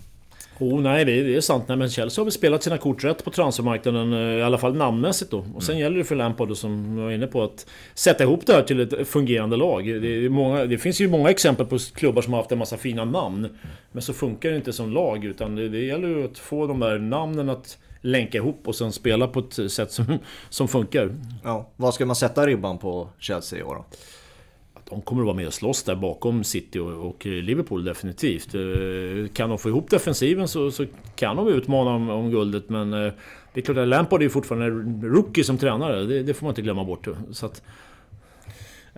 Oh, 0.59 0.81
nej, 0.81 1.05
det 1.05 1.19
är, 1.19 1.23
det 1.23 1.35
är 1.35 1.41
sant. 1.41 1.63
Nej, 1.67 1.77
men 1.77 1.89
Chelsea 1.89 2.21
har 2.21 2.25
väl 2.25 2.31
spelat 2.31 2.63
sina 2.63 2.77
kort 2.77 3.03
rätt 3.03 3.23
på 3.23 3.31
transfermarknaden, 3.31 4.13
eh, 4.13 4.19
i 4.19 4.41
alla 4.41 4.57
fall 4.57 4.75
namnmässigt 4.75 5.31
då. 5.31 5.45
Och 5.55 5.63
sen 5.63 5.75
mm. 5.75 5.83
gäller 5.83 5.97
det 5.97 6.03
för 6.03 6.15
Lampard, 6.15 6.57
som 6.57 6.97
jag 6.97 7.03
var 7.03 7.11
inne 7.11 7.27
på, 7.27 7.43
att 7.43 7.65
sätta 7.93 8.23
ihop 8.23 8.45
det 8.45 8.53
här 8.53 8.63
till 8.63 8.79
ett 8.79 9.07
fungerande 9.07 9.57
lag. 9.57 9.85
Det, 9.85 10.29
många, 10.29 10.65
det, 10.65 10.77
finns 10.77 11.01
ju 11.01 11.09
många 11.09 11.29
exempel 11.29 11.65
på 11.65 11.77
klubbar 11.77 12.21
som 12.21 12.33
har 12.33 12.39
haft 12.39 12.51
en 12.51 12.57
massa 12.57 12.77
fina 12.77 13.05
namn. 13.05 13.49
Men 13.91 14.01
så 14.01 14.13
funkar 14.13 14.49
det 14.49 14.55
inte 14.55 14.73
som 14.73 14.93
lag, 14.93 15.25
utan 15.25 15.55
det, 15.55 15.69
det 15.69 15.85
gäller 15.85 16.07
ju 16.07 16.25
att 16.25 16.37
få 16.37 16.67
de 16.67 16.79
där 16.79 16.99
namnen 16.99 17.49
att 17.49 17.77
länka 18.01 18.37
ihop 18.37 18.67
och 18.67 18.75
sen 18.75 18.91
spela 18.91 19.27
på 19.27 19.39
ett 19.39 19.71
sätt 19.71 19.91
som, 19.91 20.05
som 20.49 20.67
funkar. 20.67 21.15
Ja, 21.43 21.69
vad 21.75 21.93
ska 21.93 22.05
man 22.05 22.15
sätta 22.15 22.47
ribban 22.47 22.77
på 22.77 23.09
Chelsea 23.19 23.59
i 23.59 23.63
år 23.63 23.75
då? 23.75 23.85
De 24.89 25.01
kommer 25.01 25.21
att 25.21 25.25
vara 25.25 25.35
med 25.35 25.47
och 25.47 25.53
slåss 25.53 25.83
där 25.83 25.95
bakom 25.95 26.43
City 26.43 26.79
och, 26.79 27.25
Liverpool 27.25 27.83
definitivt. 27.83 28.55
Eh, 28.55 29.33
kan 29.33 29.49
de 29.49 29.57
få 29.57 29.69
ihop 29.69 29.89
defensiven 29.89 30.47
så, 30.47 30.71
så 30.71 30.85
kan 31.15 31.35
de 31.35 31.47
utmana 31.47 31.91
om, 31.91 32.09
om 32.09 32.31
guldet 32.31 32.69
men 32.69 32.93
eh, 32.93 33.13
det 33.53 33.59
är 33.59 33.65
klart 33.65 33.77
att 33.77 33.87
Lampard 33.87 34.23
är 34.23 34.29
fortfarande 34.29 34.69
rookie 35.07 35.43
som 35.43 35.57
tränare, 35.57 36.03
det, 36.05 36.23
det 36.23 36.33
får 36.33 36.45
man 36.45 36.51
inte 36.51 36.61
glömma 36.61 36.83
bort. 36.83 37.07
Så 37.31 37.45
att, 37.45 37.63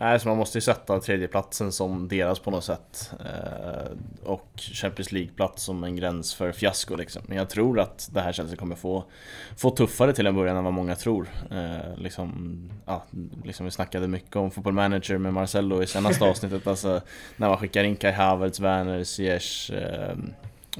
Nej, 0.02 0.20
så 0.20 0.28
man 0.28 0.38
måste 0.38 0.58
ju 0.58 0.62
sätta 0.62 1.00
tredjeplatsen 1.00 1.72
som 1.72 2.08
deras 2.08 2.40
på 2.40 2.52
något 2.52 2.64
sätt. 2.64 3.12
Eh, 3.20 3.92
och 4.24 4.50
Champions 4.56 5.12
League-plats 5.12 5.64
som 5.64 5.84
en 5.84 5.96
gräns 5.96 6.34
för 6.34 6.52
fiasko 6.52 6.96
liksom. 6.96 7.22
Men 7.26 7.38
jag 7.38 7.50
tror 7.50 7.80
att 7.80 8.10
det 8.14 8.22
här 8.22 8.32
Chelsea 8.32 8.58
kommer 8.58 8.76
få, 8.76 9.04
få 9.58 9.70
tuffare 9.70 10.14
till 10.14 10.28
en 10.28 10.36
början 10.36 10.58
än 10.58 10.64
vad 10.64 10.74
många 10.74 10.96
tror. 10.96 11.28
Eh, 11.52 11.98
liksom, 11.98 12.60
ja, 12.86 13.04
liksom 13.44 13.66
vi 13.66 13.72
snackade 13.72 14.08
mycket 14.08 14.36
om 14.36 14.52
Football 14.52 14.74
Manager 14.74 15.18
med 15.18 15.34
Marcello 15.34 15.84
i 15.84 15.88
senaste 15.88 16.26
avsnittet. 16.26 16.68
Alltså, 16.68 17.02
när 17.38 17.50
man 17.50 17.58
skickar 17.58 17.84
in 17.84 17.96
Kai 17.96 18.12
Havertz, 18.12 18.60
Werner, 18.60 19.04
Ziyech 19.04 19.72
eh, 19.72 20.16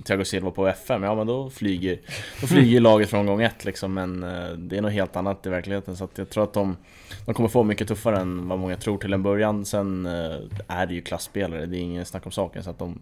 Thiago 0.04 0.26
Silva 0.26 0.52
på 0.52 0.68
FM, 0.68 1.04
ja 1.04 1.16
men 1.16 1.28
då 1.28 1.50
flyger, 1.50 2.00
då 2.42 2.48
flyger 2.48 2.80
laget 2.82 3.10
från 3.10 3.26
gång 3.26 3.42
ett 3.42 3.66
liksom 3.66 3.94
Men 3.94 4.24
eh, 4.24 4.50
det 4.50 4.78
är 4.78 4.82
något 4.82 4.92
helt 4.92 5.16
annat 5.16 5.46
i 5.46 5.50
verkligheten 5.50 5.98
så 5.98 6.08
jag 6.16 6.30
tror 6.30 6.44
att 6.44 6.54
de, 6.54 6.78
de 7.26 7.34
kommer 7.34 7.50
få 7.50 7.64
mycket 7.64 7.88
tuffare 7.88 8.20
än 8.20 8.48
vad 8.48 8.60
många 8.60 8.78
tror 8.78 8.98
till 8.98 9.14
en 9.14 9.24
början 9.24 9.66
Sen 9.66 10.06
eh, 10.06 10.36
är 10.68 10.86
det 10.86 10.94
ju 10.94 11.02
klassspelare, 11.02 11.66
det 11.66 11.78
är 11.78 11.82
ingen 11.82 12.06
snack 12.06 12.26
om 12.26 12.32
saken 12.32 12.64
så 12.64 12.70
att 12.70 12.80
de, 12.80 13.00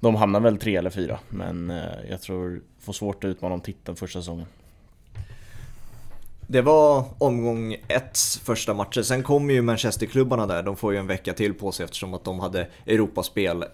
de 0.00 0.14
hamnar 0.14 0.40
väl 0.40 0.58
tre 0.58 0.76
eller 0.76 0.90
fyra 0.90 1.18
Men 1.28 1.70
eh, 1.70 2.10
jag 2.10 2.20
tror 2.20 2.60
får 2.80 2.92
svårt 2.92 3.24
att 3.24 3.28
utmana 3.28 3.54
om 3.54 3.60
titeln 3.60 3.96
första 3.96 4.18
säsongen 4.18 4.46
Det 6.46 6.62
var 6.62 7.04
omgång 7.18 7.76
ett 7.88 8.18
första 8.44 8.74
matcher. 8.74 9.02
Sen 9.02 9.22
kommer 9.22 9.54
ju 9.54 9.62
Manchesterklubbarna 9.62 10.46
där. 10.46 10.62
De 10.62 10.76
får 10.76 10.92
ju 10.92 10.98
en 10.98 11.06
vecka 11.06 11.32
till 11.32 11.54
på 11.54 11.72
sig 11.72 11.84
eftersom 11.84 12.14
att 12.14 12.24
de 12.24 12.40
hade 12.40 12.66
Europaspel. 12.86 13.64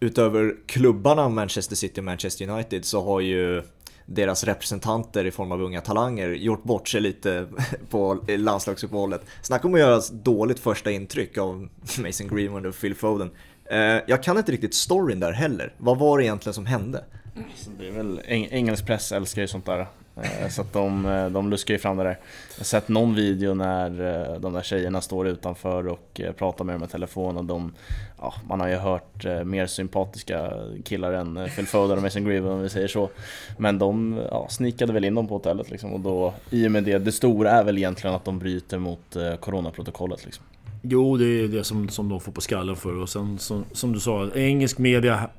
Utöver 0.00 0.54
klubbarna 0.66 1.28
Manchester 1.28 1.76
City 1.76 2.00
och 2.00 2.04
Manchester 2.04 2.48
United 2.48 2.84
så 2.84 3.02
har 3.02 3.20
ju 3.20 3.62
deras 4.06 4.44
representanter 4.44 5.24
i 5.24 5.30
form 5.30 5.52
av 5.52 5.62
unga 5.62 5.80
talanger 5.80 6.28
gjort 6.28 6.64
bort 6.64 6.88
sig 6.88 7.00
lite 7.00 7.46
på 7.90 8.24
landslagsuppehållet. 8.28 9.22
Snacka 9.42 9.68
om 9.68 9.74
att 9.74 9.80
göra 9.80 9.96
ett 9.96 10.10
dåligt 10.10 10.58
första 10.58 10.90
intryck 10.90 11.38
av 11.38 11.68
Mason 11.98 12.28
Greenwood 12.28 12.66
och 12.66 12.80
Phil 12.80 12.94
Foden. 12.94 13.30
Eh, 13.64 13.78
jag 14.06 14.22
kan 14.22 14.38
inte 14.38 14.52
riktigt 14.52 14.74
storyn 14.74 15.20
där 15.20 15.32
heller. 15.32 15.72
Vad 15.78 15.98
var 15.98 16.18
det 16.18 16.24
egentligen 16.24 16.54
som 16.54 16.66
hände? 16.66 17.04
Det 17.78 17.88
är 17.88 17.92
väl, 17.92 18.20
engelsk 18.26 18.86
press 18.86 19.12
älskar 19.12 19.42
ju 19.42 19.48
sånt 19.48 19.66
där. 19.66 19.86
Eh, 20.22 20.48
så 20.48 20.62
att 20.62 20.72
de, 20.72 21.06
eh, 21.06 21.26
de 21.26 21.50
luskar 21.50 21.74
ju 21.74 21.78
fram 21.78 21.96
det 21.96 22.02
där. 22.02 22.18
Jag 22.54 22.58
har 22.58 22.64
sett 22.64 22.88
någon 22.88 23.14
video 23.14 23.54
när 23.54 23.90
eh, 23.90 24.40
de 24.40 24.52
där 24.52 24.62
tjejerna 24.62 25.00
står 25.00 25.28
utanför 25.28 25.88
och 25.88 26.20
pratar 26.36 26.64
med 26.64 26.74
dem 26.74 26.84
i 26.84 26.86
telefon 26.86 27.36
och 27.36 27.44
de, 27.44 27.72
ja, 28.18 28.34
man 28.48 28.60
har 28.60 28.68
ju 28.68 28.76
hört 28.76 29.24
mer 29.44 29.66
sympatiska 29.66 30.52
killar 30.84 31.12
än 31.12 31.48
Phil 31.56 31.66
Foden 31.66 31.96
och 31.96 32.02
Mason 32.02 32.24
Greenwood 32.24 32.52
om 32.52 32.62
vi 32.62 32.68
säger 32.68 32.88
så. 32.88 33.10
Men 33.58 33.78
de 33.78 34.20
ja, 34.30 34.46
snikade 34.50 34.92
väl 34.92 35.04
in 35.04 35.14
dem 35.14 35.28
på 35.28 35.34
hotellet 35.34 35.70
liksom 35.70 35.92
och 35.92 36.00
då, 36.00 36.34
i 36.50 36.66
och 36.66 36.72
med 36.72 36.84
det, 36.84 36.98
det 36.98 37.12
stora 37.12 37.50
är 37.50 37.64
väl 37.64 37.78
egentligen 37.78 38.16
att 38.16 38.24
de 38.24 38.38
bryter 38.38 38.78
mot 38.78 39.16
coronaprotokollet 39.40 40.24
liksom. 40.24 40.44
Jo, 40.82 41.16
det 41.16 41.24
är 41.24 41.48
det 41.48 41.64
som, 41.64 41.88
som 41.88 42.08
de 42.08 42.20
får 42.20 42.32
på 42.32 42.40
skallen 42.40 42.76
för 42.76 43.00
och 43.00 43.08
sen 43.08 43.38
som, 43.38 43.64
som 43.72 43.92
du 43.92 44.00
sa, 44.00 44.30
engelsk 44.34 44.78
media 44.78 45.30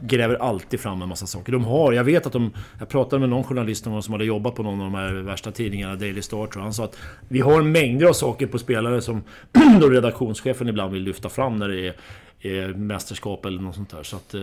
gräver 0.00 0.34
alltid 0.34 0.80
fram 0.80 1.02
en 1.02 1.08
massa 1.08 1.26
saker. 1.26 1.52
De 1.52 1.64
har, 1.64 1.92
jag 1.92 2.04
vet 2.04 2.26
att 2.26 2.32
de... 2.32 2.50
Jag 2.78 2.88
pratade 2.88 3.20
med 3.20 3.28
någon 3.28 3.44
journalist 3.44 3.86
någon 3.86 4.02
som 4.02 4.12
hade 4.12 4.24
jobbat 4.24 4.54
på 4.54 4.62
någon 4.62 4.80
av 4.80 4.90
de 4.90 4.94
här 4.94 5.12
värsta 5.12 5.52
tidningarna, 5.52 5.96
Daily 5.96 6.22
Star 6.22 6.36
tror 6.36 6.50
jag. 6.54 6.62
Han 6.62 6.74
sa 6.74 6.84
att 6.84 6.98
vi 7.28 7.40
har 7.40 7.62
mängder 7.62 8.06
av 8.06 8.12
saker 8.12 8.46
på 8.46 8.58
spelare 8.58 9.00
som 9.00 9.22
då 9.80 9.88
redaktionschefen 9.88 10.68
ibland 10.68 10.92
vill 10.92 11.02
lyfta 11.02 11.28
fram 11.28 11.56
när 11.56 11.68
det 11.68 11.94
är 12.42 12.68
mästerskap 12.74 13.46
eller 13.46 13.62
något 13.62 13.74
sånt 13.74 13.90
där. 13.90 14.02
Så 14.02 14.16
att, 14.16 14.34
eh, 14.34 14.40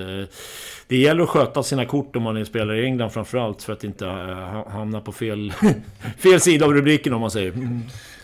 det 0.88 0.98
gäller 0.98 1.24
att 1.24 1.30
sköta 1.30 1.64
sina 1.64 1.86
kort 1.86 2.16
om 2.16 2.24
man 2.24 2.38
är 2.38 2.44
spelare 2.44 2.82
i 2.82 2.86
England 2.86 3.10
framförallt 3.10 3.64
för 3.64 3.74
att 3.74 3.84
inte 3.84 4.08
eh, 4.08 4.68
hamna 4.68 5.02
på 5.02 5.12
fel, 5.12 5.54
fel 6.18 6.40
sida 6.40 6.66
av 6.66 6.74
rubriken 6.74 7.14
om 7.14 7.22
man 7.22 7.32
säger. 7.32 7.52
Mm. 7.52 7.82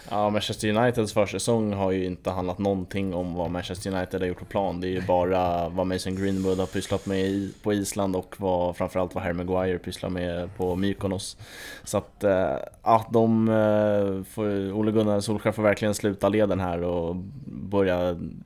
Ja, 0.09 0.29
Manchester 0.29 0.69
Uniteds 0.69 1.13
försäsong 1.13 1.73
har 1.73 1.91
ju 1.91 2.05
inte 2.05 2.29
handlat 2.29 2.57
någonting 2.57 3.13
om 3.13 3.33
vad 3.33 3.51
Manchester 3.51 3.91
United 3.95 4.21
har 4.21 4.27
gjort 4.27 4.39
på 4.39 4.45
plan. 4.45 4.81
Det 4.81 4.87
är 4.87 4.91
ju 4.91 5.01
bara 5.01 5.69
vad 5.69 5.87
Mason 5.87 6.15
Greenwood 6.15 6.59
har 6.59 6.65
pysslat 6.65 7.05
med 7.05 7.51
på 7.63 7.73
Island 7.73 8.15
och 8.15 8.35
vad, 8.37 8.77
framförallt 8.77 9.15
vad 9.15 9.23
Harry 9.23 9.33
Maguire 9.33 9.77
pysslar 9.77 10.09
med 10.09 10.57
på 10.57 10.75
Mykonos. 10.75 11.37
Så 11.83 11.97
att, 11.97 12.23
eh, 12.23 12.57
ja, 12.83 13.05
de 13.11 13.49
eh, 13.49 14.23
får, 14.33 14.71
Ole 14.71 14.91
Gunnar 14.91 15.19
Solskjaer 15.19 15.53
får 15.53 15.63
verkligen 15.63 15.95
sluta 15.95 16.29
leden 16.29 16.59
här 16.59 16.83
och 16.83 17.15
börja... 17.45 17.97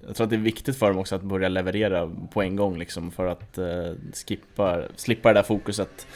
Jag 0.07 0.15
tror 0.15 0.23
att 0.23 0.29
det 0.29 0.35
är 0.35 0.37
viktigt 0.37 0.77
för 0.77 0.87
dem 0.87 0.97
också 0.97 1.15
att 1.15 1.23
börja 1.23 1.49
leverera 1.49 2.11
på 2.33 2.41
en 2.41 2.55
gång 2.55 2.77
liksom 2.77 3.11
för 3.11 3.27
att 3.27 3.57
eh, 3.57 3.65
skippa, 4.27 4.81
slippa 4.95 5.29
det 5.29 5.39
där 5.39 5.43
fokuset 5.43 6.07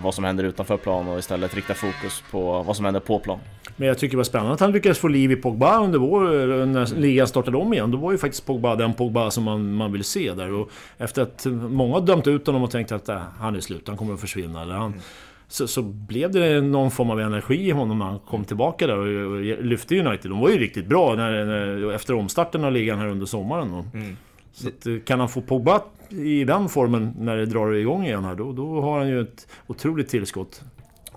vad 0.00 0.14
som 0.14 0.24
händer 0.24 0.44
utanför 0.44 0.76
plan 0.76 1.08
och 1.08 1.18
istället 1.18 1.54
rikta 1.54 1.74
fokus 1.74 2.22
på 2.30 2.62
vad 2.62 2.76
som 2.76 2.84
händer 2.84 3.00
på 3.00 3.18
plan. 3.18 3.38
Men 3.76 3.88
jag 3.88 3.98
tycker 3.98 4.10
det 4.10 4.16
var 4.16 4.24
spännande 4.24 4.54
att 4.54 4.60
han 4.60 4.72
lyckades 4.72 4.98
få 4.98 5.08
liv 5.08 5.32
i 5.32 5.36
Pogba 5.36 5.84
under 5.84 5.98
vår, 5.98 6.22
när 6.66 7.00
ligan 7.00 7.28
startade 7.28 7.56
om 7.56 7.72
igen. 7.72 7.90
Då 7.90 7.98
var 7.98 8.12
ju 8.12 8.18
faktiskt 8.18 8.46
Pogba 8.46 8.76
den 8.76 8.94
Pogba 8.94 9.30
som 9.30 9.44
man, 9.44 9.74
man 9.74 9.92
vill 9.92 10.04
se 10.04 10.34
där. 10.34 10.52
Och 10.52 10.70
efter 10.98 11.22
att 11.22 11.46
många 11.70 12.00
dömt 12.00 12.26
ut 12.26 12.46
honom 12.46 12.62
och 12.62 12.70
tänkt 12.70 12.92
att 12.92 13.08
äh, 13.08 13.18
han 13.38 13.56
är 13.56 13.60
slut, 13.60 13.88
han 13.88 13.96
kommer 13.96 14.14
att 14.14 14.20
försvinna. 14.20 14.62
Eller 14.62 14.74
han, 14.74 14.86
mm. 14.86 15.00
så, 15.48 15.66
så, 15.66 15.82
blev 15.82 16.30
det 16.30 16.60
någon 16.60 16.90
form 16.90 17.10
av 17.10 17.20
energi 17.20 17.68
i 17.68 17.70
honom 17.70 17.98
när 17.98 18.06
han 18.06 18.18
kom 18.18 18.44
tillbaka 18.44 18.86
där 18.86 18.96
och, 18.98 19.32
och 19.32 19.40
lyfte 19.64 20.00
United. 20.00 20.30
De 20.30 20.40
var 20.40 20.50
ju 20.50 20.58
riktigt 20.58 20.86
bra 20.86 21.14
när, 21.14 21.44
när, 21.44 21.92
efter 21.92 22.14
omstarten 22.14 22.64
av 22.64 22.72
ligan 22.72 22.98
här 22.98 23.06
under 23.06 23.26
sommaren. 23.26 23.84
Mm. 23.94 24.16
Så 24.52 24.68
att, 24.68 25.04
kan 25.04 25.20
han 25.20 25.28
få 25.28 25.40
Pogba 25.40 25.80
i 26.08 26.44
den 26.44 26.68
formen 26.68 27.14
när 27.18 27.36
det 27.36 27.46
drar 27.46 27.72
igång 27.72 28.04
igen 28.04 28.24
här, 28.24 28.34
då, 28.34 28.52
då 28.52 28.80
har 28.80 28.98
han 28.98 29.08
ju 29.08 29.20
ett 29.20 29.48
otroligt 29.66 30.08
tillskott. 30.08 30.62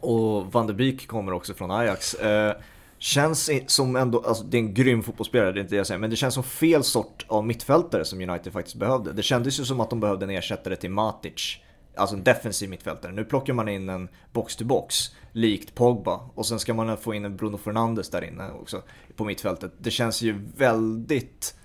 Och 0.08 0.52
Van 0.54 0.68
de 0.68 0.74
Beek 0.74 1.08
kommer 1.08 1.32
också 1.32 1.54
från 1.54 1.72
Ajax. 1.72 2.14
Eh, 2.14 2.56
känns 2.98 3.50
som 3.68 3.96
ändå, 3.96 4.22
alltså 4.22 4.44
det 4.44 4.58
är 4.58 4.60
en 4.60 4.74
grym 4.74 5.04
fotbollsspelare, 5.04 5.52
det 5.52 5.60
är 5.60 5.62
inte 5.62 5.74
det 5.74 5.78
jag 5.78 5.88
säger, 5.88 6.00
men 6.00 6.10
det 6.10 6.16
känns 6.16 6.34
som 6.34 6.44
fel 6.44 6.84
sort 6.84 7.26
av 7.28 7.46
mittfältare 7.46 8.06
som 8.06 8.30
United 8.30 8.54
faktiskt 8.54 8.76
behövde. 8.76 9.14
Det 9.14 9.24
kändes 9.24 9.60
ju 9.60 9.66
som 9.66 9.80
att 9.80 9.90
de 9.90 10.00
behövde 10.00 10.26
en 10.26 10.30
ersättare 10.30 10.76
till 10.76 10.92
Matic. 10.92 11.58
Alltså 11.96 12.16
en 12.16 12.24
defensiv 12.24 12.70
mittfältare. 12.70 13.12
Nu 13.12 13.26
plockar 13.26 13.54
man 13.54 13.70
in 13.70 13.90
en 13.90 14.10
box-to-box, 14.34 15.16
likt 15.32 15.76
Pogba. 15.76 16.20
Och 16.36 16.46
sen 16.46 16.60
ska 16.60 16.74
man 16.74 16.98
få 16.98 17.14
in 17.14 17.26
en 17.26 17.38
Bruno 17.38 17.58
Fernandes 17.58 18.10
där 18.10 18.24
inne 18.24 18.52
också, 18.52 18.82
på 19.16 19.26
mittfältet. 19.26 19.72
Det 19.78 19.92
känns 19.92 20.22
ju 20.22 20.42
väldigt 20.58 21.56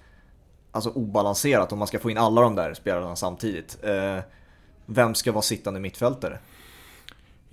alltså, 0.70 0.90
obalanserat 0.90 1.72
om 1.72 1.78
man 1.78 1.88
ska 1.88 1.98
få 1.98 2.10
in 2.10 2.18
alla 2.18 2.40
de 2.40 2.54
där 2.54 2.74
spelarna 2.74 3.16
samtidigt. 3.16 3.78
Eh, 3.82 4.18
vem 4.86 5.14
ska 5.14 5.32
vara 5.32 5.42
sittande 5.42 5.80
mittfältare? 5.80 6.38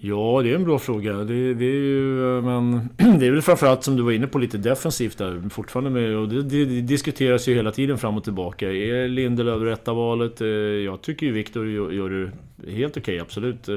Ja, 0.01 0.41
det 0.43 0.51
är 0.51 0.55
en 0.55 0.63
bra 0.63 0.79
fråga. 0.79 1.13
Det, 1.13 1.53
det, 1.53 1.65
är 1.65 1.79
ju, 1.79 2.41
men, 2.41 2.89
det 3.19 3.27
är 3.27 3.31
väl 3.31 3.41
framförallt 3.41 3.83
som 3.83 3.95
du 3.95 4.03
var 4.03 4.11
inne 4.11 4.27
på 4.27 4.39
lite 4.39 4.57
defensivt 4.57 5.17
där 5.17 5.49
fortfarande 5.49 5.89
med. 5.89 6.17
Och 6.17 6.29
det, 6.29 6.43
det, 6.43 6.65
det 6.65 6.81
diskuteras 6.81 7.47
ju 7.47 7.55
hela 7.55 7.71
tiden 7.71 7.97
fram 7.97 8.17
och 8.17 8.23
tillbaka. 8.23 8.71
Är 8.71 9.07
Lindelöf 9.07 9.61
rätta 9.61 9.93
valet? 9.93 10.41
Eh, 10.41 10.47
jag 10.47 11.01
tycker 11.01 11.25
ju 11.25 11.31
Viktor 11.31 11.93
gör 11.93 12.09
det 12.09 12.71
helt 12.71 12.97
okej, 12.97 13.01
okay, 13.01 13.19
absolut. 13.19 13.69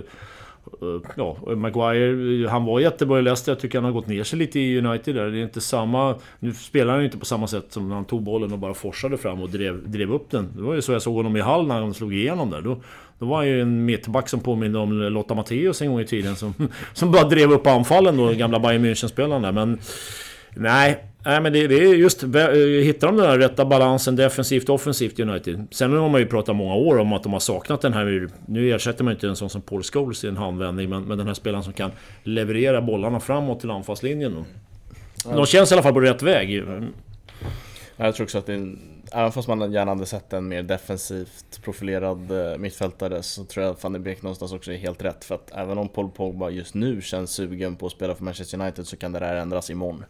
Eh, 0.67 1.11
ja, 1.17 1.37
Maguire, 1.57 2.45
eh, 2.45 2.51
han 2.51 2.65
var 2.65 2.81
jättebra 2.81 3.19
i 3.19 3.23
Leicester. 3.23 3.53
Jag 3.53 3.61
tycker 3.61 3.79
han 3.79 3.85
har 3.85 3.93
gått 3.93 4.07
ner 4.07 4.25
sig 4.25 4.39
lite 4.39 4.61
i 4.61 4.79
United 4.79 5.15
där. 5.15 5.31
Det 5.31 5.39
är 5.39 5.43
inte 5.43 5.61
samma... 5.61 6.15
Nu 6.39 6.53
spelar 6.53 6.93
han 6.93 7.01
ju 7.01 7.05
inte 7.05 7.19
på 7.19 7.25
samma 7.25 7.47
sätt 7.47 7.67
som 7.69 7.89
när 7.89 7.95
han 7.95 8.05
tog 8.05 8.23
bollen 8.23 8.53
och 8.53 8.59
bara 8.59 8.75
forsade 8.75 9.19
fram 9.19 9.43
och 9.43 9.51
drev, 9.51 9.91
drev 9.91 10.13
upp 10.13 10.31
den. 10.31 10.49
Det 10.57 10.63
var 10.63 10.75
ju 10.75 10.83
så 10.83 10.93
jag 10.93 11.03
såg 11.03 11.15
honom 11.15 11.37
i 11.37 11.41
Hall 11.41 11.67
när 11.67 11.81
han 11.81 11.95
slog 11.95 12.15
igenom 12.15 12.51
där. 12.51 12.61
Då, 12.61 12.81
då 13.19 13.27
var 13.27 13.37
han 13.37 13.47
ju 13.47 13.63
en 13.63 13.85
mittback 13.85 14.29
som 14.29 14.41
påminner 14.41 14.79
om 14.79 14.93
Lotta 14.93 15.35
Matteus 15.35 15.83
en 15.83 15.91
gång 15.91 16.01
i 16.01 16.07
tiden. 16.07 16.37
Som, 16.37 16.55
som 16.93 17.13
bara 17.13 17.29
drev 17.29 17.53
upp 17.53 17.67
anfallen 17.67 18.17
då, 18.17 18.33
gamla 18.33 18.61
Bayern 18.61 18.85
München-spelaren 18.85 19.43
där. 19.43 19.53
Men... 19.53 19.79
Nej, 20.55 21.05
Nej 21.25 21.41
men 21.41 21.53
det, 21.53 21.67
det, 21.67 21.75
är 21.75 21.95
just... 21.95 22.23
Hittar 22.23 23.07
de 23.07 23.17
den 23.17 23.17
där 23.17 23.39
rätta 23.39 23.65
balansen 23.65 24.17
defensivt 24.17 24.69
och 24.69 24.75
offensivt 24.75 25.19
i 25.19 25.23
United? 25.23 25.67
Sen 25.71 25.93
har 25.93 26.09
man 26.09 26.21
ju 26.21 26.27
pratat 26.27 26.57
många 26.57 26.75
år 26.75 26.99
om 26.99 27.13
att 27.13 27.23
de 27.23 27.33
har 27.33 27.41
saknat 27.41 27.81
den 27.81 27.93
här... 27.93 28.29
Nu 28.47 28.75
ersätter 28.75 29.05
man 29.05 29.13
inte 29.13 29.29
en 29.29 29.37
sån 29.37 29.51
som 29.51 29.63
Paul 29.63 29.83
Scholes 29.83 30.25
i 30.25 30.29
en 30.29 30.37
handvändning, 30.37 30.91
men, 30.91 31.03
men 31.03 31.19
den 31.19 31.27
här 31.27 31.35
spelaren 31.35 31.65
som 31.65 31.73
kan 31.73 31.91
leverera 32.23 32.83
bollarna 32.83 33.21
framåt 33.21 33.61
till 33.61 33.71
anfallslinjen. 33.71 34.45
De 35.25 35.47
känns 35.47 35.71
i 35.71 35.75
alla 35.75 35.83
fall 35.83 35.93
på 35.93 36.01
rätt 36.01 36.23
väg. 36.23 36.65
Jag 37.97 38.15
tror 38.15 38.25
också 38.25 38.39
att 38.39 38.47
det 38.47 38.77
även 39.13 39.33
fast 39.33 39.49
man 39.49 39.73
gärna 39.73 39.91
hade 39.91 40.07
sett 40.07 40.33
en 40.33 40.49
mer 40.49 40.63
defensivt 40.63 41.61
profilerad 41.65 42.31
eh, 42.31 42.59
mittfältare 42.59 43.23
så 43.23 43.45
tror 43.45 43.65
jag 43.65 43.73
att 43.73 43.83
de 43.83 44.03
Beek 44.03 44.23
någonstans 44.23 44.53
också 44.53 44.73
är 44.73 44.77
helt 44.77 45.03
rätt. 45.03 45.25
För 45.25 45.35
att 45.35 45.51
även 45.55 45.79
om 45.79 45.89
Paul 45.89 46.11
Pogba 46.11 46.51
just 46.51 46.75
nu 46.75 47.01
känns 47.01 47.31
sugen 47.31 47.77
på 47.77 47.87
att 47.87 47.93
spela 47.93 48.15
för 48.15 48.25
Manchester 48.25 48.61
United 48.61 48.87
så 48.87 48.97
kan 48.97 49.13
det 49.13 49.19
där 49.19 49.37
ändras 49.37 49.71
imorgon. 49.71 50.05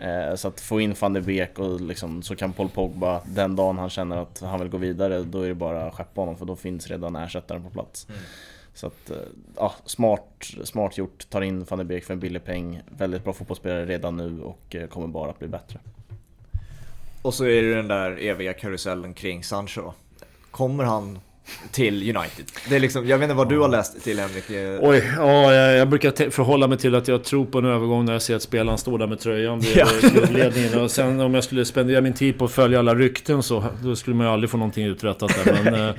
Eh, 0.00 0.34
så 0.34 0.48
att 0.48 0.60
få 0.60 0.80
in 0.80 0.94
van 1.00 1.12
de 1.12 1.20
Beek 1.20 1.58
och 1.58 1.80
liksom, 1.80 2.22
så 2.22 2.36
kan 2.36 2.52
Paul 2.52 2.68
Pogba, 2.68 3.22
den 3.26 3.56
dagen 3.56 3.78
han 3.78 3.90
känner 3.90 4.16
att 4.16 4.40
han 4.40 4.60
vill 4.60 4.68
gå 4.68 4.76
vidare, 4.76 5.22
då 5.22 5.42
är 5.42 5.48
det 5.48 5.54
bara 5.54 5.86
att 5.86 5.94
skeppa 5.94 6.20
honom 6.20 6.36
för 6.36 6.46
då 6.46 6.56
finns 6.56 6.86
redan 6.86 7.16
ersättaren 7.16 7.62
på 7.62 7.70
plats. 7.70 8.06
Mm. 8.08 8.20
Så 8.74 8.86
att, 8.86 9.10
eh, 9.10 9.16
ja, 9.56 9.74
smart, 9.84 10.50
smart 10.64 10.98
gjort. 10.98 11.30
Tar 11.30 11.42
in 11.42 11.64
van 11.64 11.78
de 11.78 11.84
Beek 11.84 12.04
för 12.04 12.14
en 12.14 12.20
billig 12.20 12.44
peng. 12.44 12.82
Väldigt 12.98 13.24
bra 13.24 13.32
fotbollsspelare 13.32 13.86
redan 13.86 14.16
nu 14.16 14.42
och 14.42 14.74
eh, 14.74 14.86
kommer 14.86 15.06
bara 15.06 15.30
att 15.30 15.38
bli 15.38 15.48
bättre. 15.48 15.78
Och 17.22 17.34
så 17.34 17.44
är 17.44 17.62
det 17.62 17.74
den 17.74 17.88
där 17.88 18.22
eviga 18.22 18.52
karusellen 18.52 19.14
kring 19.14 19.44
Sancho. 19.44 19.92
Kommer 20.50 20.84
han 20.84 21.18
till 21.70 22.16
United. 22.16 22.44
Det 22.68 22.76
är 22.76 22.80
liksom, 22.80 23.08
jag 23.08 23.18
vet 23.18 23.24
inte 23.24 23.34
vad 23.34 23.48
du 23.48 23.58
har 23.58 23.68
läst 23.68 24.04
till 24.04 24.18
Henrik? 24.18 24.44
Oj, 24.80 25.12
ja, 25.16 25.54
jag, 25.54 25.88
brukar 25.88 26.30
förhålla 26.30 26.66
mig 26.66 26.78
till 26.78 26.94
att 26.94 27.08
jag 27.08 27.24
tror 27.24 27.46
på 27.46 27.58
en 27.58 27.64
övergång 27.64 28.04
när 28.04 28.12
jag 28.12 28.22
ser 28.22 28.36
att 28.36 28.42
spelaren 28.42 28.78
står 28.78 28.98
där 28.98 29.06
med 29.06 29.20
tröjan 29.20 29.60
vid 29.60 29.76
ja. 29.76 29.86
klubbledningen. 30.00 30.80
Och 30.80 30.90
sen 30.90 31.20
om 31.20 31.34
jag 31.34 31.44
skulle 31.44 31.64
spendera 31.64 32.00
min 32.00 32.14
tid 32.14 32.38
på 32.38 32.44
att 32.44 32.52
följa 32.52 32.78
alla 32.78 32.94
rykten 32.94 33.42
så 33.42 33.64
då 33.82 33.96
skulle 33.96 34.16
man 34.16 34.26
ju 34.26 34.32
aldrig 34.32 34.50
få 34.50 34.56
någonting 34.56 34.86
uträttat 34.86 35.44
där. 35.44 35.62
Men, 35.64 35.74
eh, 35.88 35.94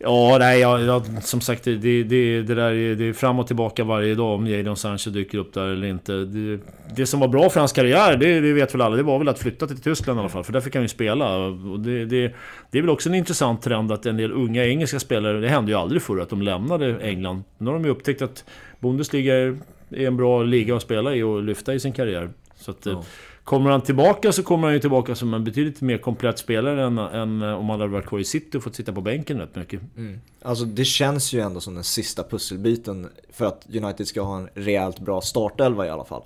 Ja, 0.00 0.36
nej, 0.38 0.60
ja, 0.60 0.80
ja, 0.80 1.04
som 1.20 1.40
sagt 1.40 1.64
det, 1.64 1.76
det, 1.76 2.02
det, 2.02 2.42
där 2.42 2.58
är, 2.58 2.94
det 2.94 3.04
är 3.04 3.12
fram 3.12 3.38
och 3.38 3.46
tillbaka 3.46 3.84
varje 3.84 4.14
dag 4.14 4.34
om 4.34 4.46
Jadon 4.46 4.76
Sancho 4.76 5.10
dyker 5.10 5.38
upp 5.38 5.54
där 5.54 5.66
eller 5.66 5.86
inte. 5.86 6.12
Det, 6.12 6.60
det 6.96 7.06
som 7.06 7.20
var 7.20 7.28
bra 7.28 7.50
för 7.50 7.60
hans 7.60 7.72
karriär, 7.72 8.16
det, 8.16 8.40
det, 8.40 8.52
vet 8.52 8.74
väl 8.74 8.80
alla, 8.80 8.96
det 8.96 9.02
var 9.02 9.18
väl 9.18 9.28
att 9.28 9.38
flytta 9.38 9.66
till 9.66 9.80
Tyskland 9.80 10.18
i 10.18 10.20
alla 10.20 10.28
fall. 10.28 10.44
För 10.44 10.52
där 10.52 10.60
fick 10.60 10.74
han 10.74 10.82
ju 10.84 10.88
spela. 10.88 11.36
Och 11.36 11.80
det, 11.80 12.04
det, 12.04 12.34
det 12.70 12.78
är 12.78 12.82
väl 12.82 12.90
också 12.90 13.08
en 13.08 13.14
intressant 13.14 13.62
trend 13.62 13.92
att 13.92 14.06
en 14.06 14.16
del 14.16 14.32
unga 14.32 14.64
engelska 14.64 15.00
spelare, 15.00 15.40
det 15.40 15.48
hände 15.48 15.72
ju 15.72 15.78
aldrig 15.78 16.02
förr 16.02 16.20
att 16.20 16.30
de 16.30 16.42
lämnade 16.42 16.98
England. 17.00 17.42
Nu 17.58 17.66
har 17.66 17.74
de 17.74 17.84
ju 17.84 17.90
upptäckt 17.90 18.22
att 18.22 18.44
Bundesliga 18.80 19.36
är 19.36 19.56
en 19.90 20.16
bra 20.16 20.42
liga 20.42 20.76
att 20.76 20.82
spela 20.82 21.14
i 21.14 21.22
och 21.22 21.42
lyfta 21.42 21.74
i 21.74 21.80
sin 21.80 21.92
karriär. 21.92 22.30
Så 22.56 22.70
att, 22.70 22.86
ja 22.86 23.04
Kommer 23.48 23.70
han 23.70 23.80
tillbaka 23.80 24.32
så 24.32 24.42
kommer 24.42 24.66
han 24.66 24.74
ju 24.74 24.80
tillbaka 24.80 25.14
som 25.14 25.34
en 25.34 25.44
betydligt 25.44 25.80
mer 25.80 25.98
komplett 25.98 26.38
spelare 26.38 26.84
än, 26.86 26.98
än 26.98 27.42
om 27.42 27.68
han 27.68 27.80
hade 27.80 27.92
varit 27.92 28.06
kvar 28.06 28.18
i 28.18 28.24
City 28.24 28.58
och 28.58 28.62
fått 28.62 28.74
sitta 28.74 28.92
på 28.92 29.00
bänken 29.00 29.38
rätt 29.38 29.54
mycket. 29.54 29.80
Mm. 29.96 30.20
Alltså 30.42 30.64
det 30.64 30.84
känns 30.84 31.32
ju 31.32 31.40
ändå 31.40 31.60
som 31.60 31.74
den 31.74 31.84
sista 31.84 32.22
pusselbiten 32.22 33.08
för 33.32 33.44
att 33.44 33.66
United 33.74 34.08
ska 34.08 34.22
ha 34.22 34.38
en 34.38 34.48
rejält 34.54 35.00
bra 35.00 35.20
startelva 35.20 35.86
i 35.86 35.90
alla 35.90 36.04
fall. 36.04 36.22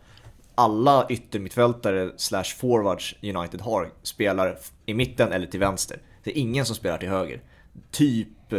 Alla 0.54 1.06
yttermittfältare 1.08 2.10
slash 2.16 2.44
forwards 2.60 3.14
United 3.22 3.60
har 3.60 3.90
spelar 4.02 4.58
i 4.86 4.94
mitten 4.94 5.32
eller 5.32 5.46
till 5.46 5.60
vänster. 5.60 5.98
Det 6.24 6.30
är 6.30 6.40
ingen 6.40 6.66
som 6.66 6.76
spelar 6.76 6.98
till 6.98 7.08
höger. 7.08 7.40
Typ 7.90 8.52
eh, 8.52 8.58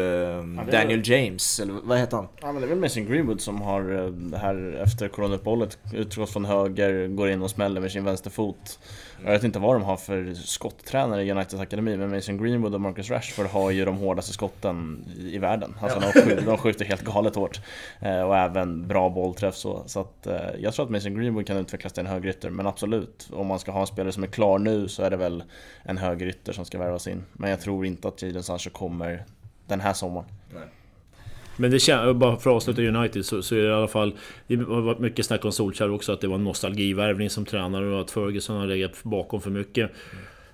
Daniel 0.71 1.01
James, 1.03 1.59
eller 1.59 1.73
vad 1.83 1.97
heter 1.97 2.17
han? 2.17 2.27
Ja 2.41 2.51
men 2.51 2.61
det 2.61 2.67
är 2.67 2.69
väl 2.69 2.79
Mason 2.79 3.05
Greenwood 3.05 3.41
som 3.41 3.61
har 3.61 3.81
eh, 3.81 4.39
här 4.39 4.81
efter 4.83 5.07
coronauppehållet 5.07 5.77
utgått 5.93 6.29
från 6.29 6.45
höger, 6.45 7.07
går 7.07 7.29
in 7.29 7.41
och 7.41 7.49
smäller 7.49 7.81
med 7.81 7.91
sin 7.91 8.03
vänsterfot. 8.03 8.79
Jag 9.25 9.31
vet 9.31 9.43
inte 9.43 9.59
vad 9.59 9.75
de 9.75 9.83
har 9.83 9.97
för 9.97 10.33
skotttränare 10.33 11.23
i 11.23 11.31
Uniteds 11.31 11.61
akademi 11.61 11.97
men 11.97 12.09
Mason 12.09 12.37
Greenwood 12.37 12.73
och 12.73 12.81
Marcus 12.81 13.09
Rashford 13.09 13.45
har 13.45 13.71
ju 13.71 13.85
de 13.85 13.97
hårdaste 13.97 14.33
skotten 14.33 15.05
i 15.19 15.37
världen. 15.37 15.75
Alltså 15.81 15.99
ja. 16.01 16.11
de, 16.13 16.21
skjuter, 16.21 16.45
de 16.45 16.57
skjuter 16.57 16.85
helt 16.85 17.03
galet 17.03 17.35
hårt. 17.35 17.61
Eh, 17.99 18.21
och 18.21 18.37
även 18.37 18.87
bra 18.87 19.09
bollträff 19.09 19.55
så. 19.55 19.83
Så 19.85 19.99
att, 19.99 20.27
eh, 20.27 20.35
jag 20.59 20.73
tror 20.73 20.85
att 20.85 20.91
Mason 20.91 21.15
Greenwood 21.15 21.47
kan 21.47 21.57
utvecklas 21.57 21.93
till 21.93 22.01
en 22.01 22.11
högerytter 22.11 22.49
men 22.49 22.67
absolut, 22.67 23.29
om 23.33 23.47
man 23.47 23.59
ska 23.59 23.71
ha 23.71 23.81
en 23.81 23.87
spelare 23.87 24.11
som 24.11 24.23
är 24.23 24.27
klar 24.27 24.59
nu 24.59 24.87
så 24.87 25.03
är 25.03 25.09
det 25.09 25.17
väl 25.17 25.43
en 25.83 25.97
högerytter 25.97 26.53
som 26.53 26.65
ska 26.65 26.79
värvas 26.79 27.07
in. 27.07 27.23
Men 27.33 27.49
jag 27.49 27.61
tror 27.61 27.85
inte 27.85 28.07
att 28.07 28.21
Jadon 28.21 28.43
Sancho 28.43 28.69
kommer 28.69 29.25
den 29.67 29.81
här 29.81 29.93
sommaren. 29.93 30.27
Men 31.57 31.71
det 31.71 31.79
känns, 31.79 32.15
bara 32.15 32.37
för 32.37 32.49
att 32.49 32.55
avsluta 32.55 32.81
United 32.81 33.25
så, 33.25 33.41
så 33.41 33.55
är 33.55 33.59
det 33.59 33.67
i 33.67 33.71
alla 33.71 33.87
fall... 33.87 34.13
Det 34.47 34.55
har 34.55 34.81
varit 34.81 34.99
mycket 34.99 35.25
snack 35.25 35.45
om 35.45 35.51
Solskjaer 35.51 35.91
också, 35.91 36.11
att 36.11 36.21
det 36.21 36.27
var 36.27 36.35
en 36.35 36.43
nostalgivärvning 36.43 37.29
som 37.29 37.45
tränare 37.45 37.85
och 37.95 38.01
att 38.01 38.11
Ferguson 38.11 38.57
har 38.57 38.67
legat 38.67 39.03
bakom 39.03 39.41
för 39.41 39.49
mycket. 39.49 39.91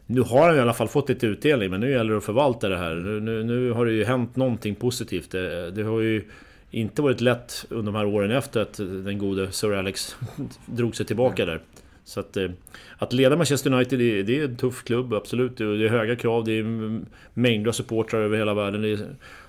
Nu 0.05 0.21
har 0.21 0.47
han 0.47 0.57
i 0.57 0.59
alla 0.59 0.73
fall 0.73 0.87
fått 0.87 1.09
lite 1.09 1.27
utdelning, 1.27 1.69
men 1.69 1.79
nu 1.79 1.91
gäller 1.91 2.11
det 2.11 2.17
att 2.17 2.23
förvalta 2.23 2.69
det 2.69 2.77
här. 2.77 2.95
Nu, 2.95 3.19
nu, 3.19 3.43
nu 3.43 3.71
har 3.71 3.85
det 3.85 3.91
ju 3.91 4.03
hänt 4.03 4.35
någonting 4.35 4.75
positivt. 4.75 5.31
Det, 5.31 5.71
det, 5.71 5.83
har 5.83 5.99
ju 5.99 6.23
inte 6.71 7.01
varit 7.01 7.21
lätt 7.21 7.65
under 7.69 7.91
de 7.91 7.97
här 7.97 8.05
åren 8.05 8.31
efter 8.31 8.61
att 8.61 8.73
den 8.77 9.17
gode 9.17 9.51
Sir 9.51 9.73
Alex 9.73 10.15
drog 10.65 10.95
sig 10.95 11.05
tillbaka 11.05 11.45
där. 11.45 11.61
Så 12.09 12.19
att, 12.19 12.37
eh, 12.37 12.49
att 12.97 13.13
leda 13.13 13.35
Manchester 13.35 13.73
United, 13.73 13.99
det, 13.99 14.23
det 14.23 14.39
är 14.39 14.45
en 14.45 14.57
tuff 14.57 14.83
klubb, 14.83 15.13
absolut. 15.13 15.57
Det 15.57 15.63
är 15.63 15.89
höga 15.89 16.15
krav, 16.15 16.43
det 16.43 16.51
är 16.51 17.01
mängder 17.33 17.69
av 17.69 17.73
supportrar 17.73 18.21
över 18.21 18.37
hela 18.37 18.53
världen. 18.53 18.83
Är, 18.83 18.99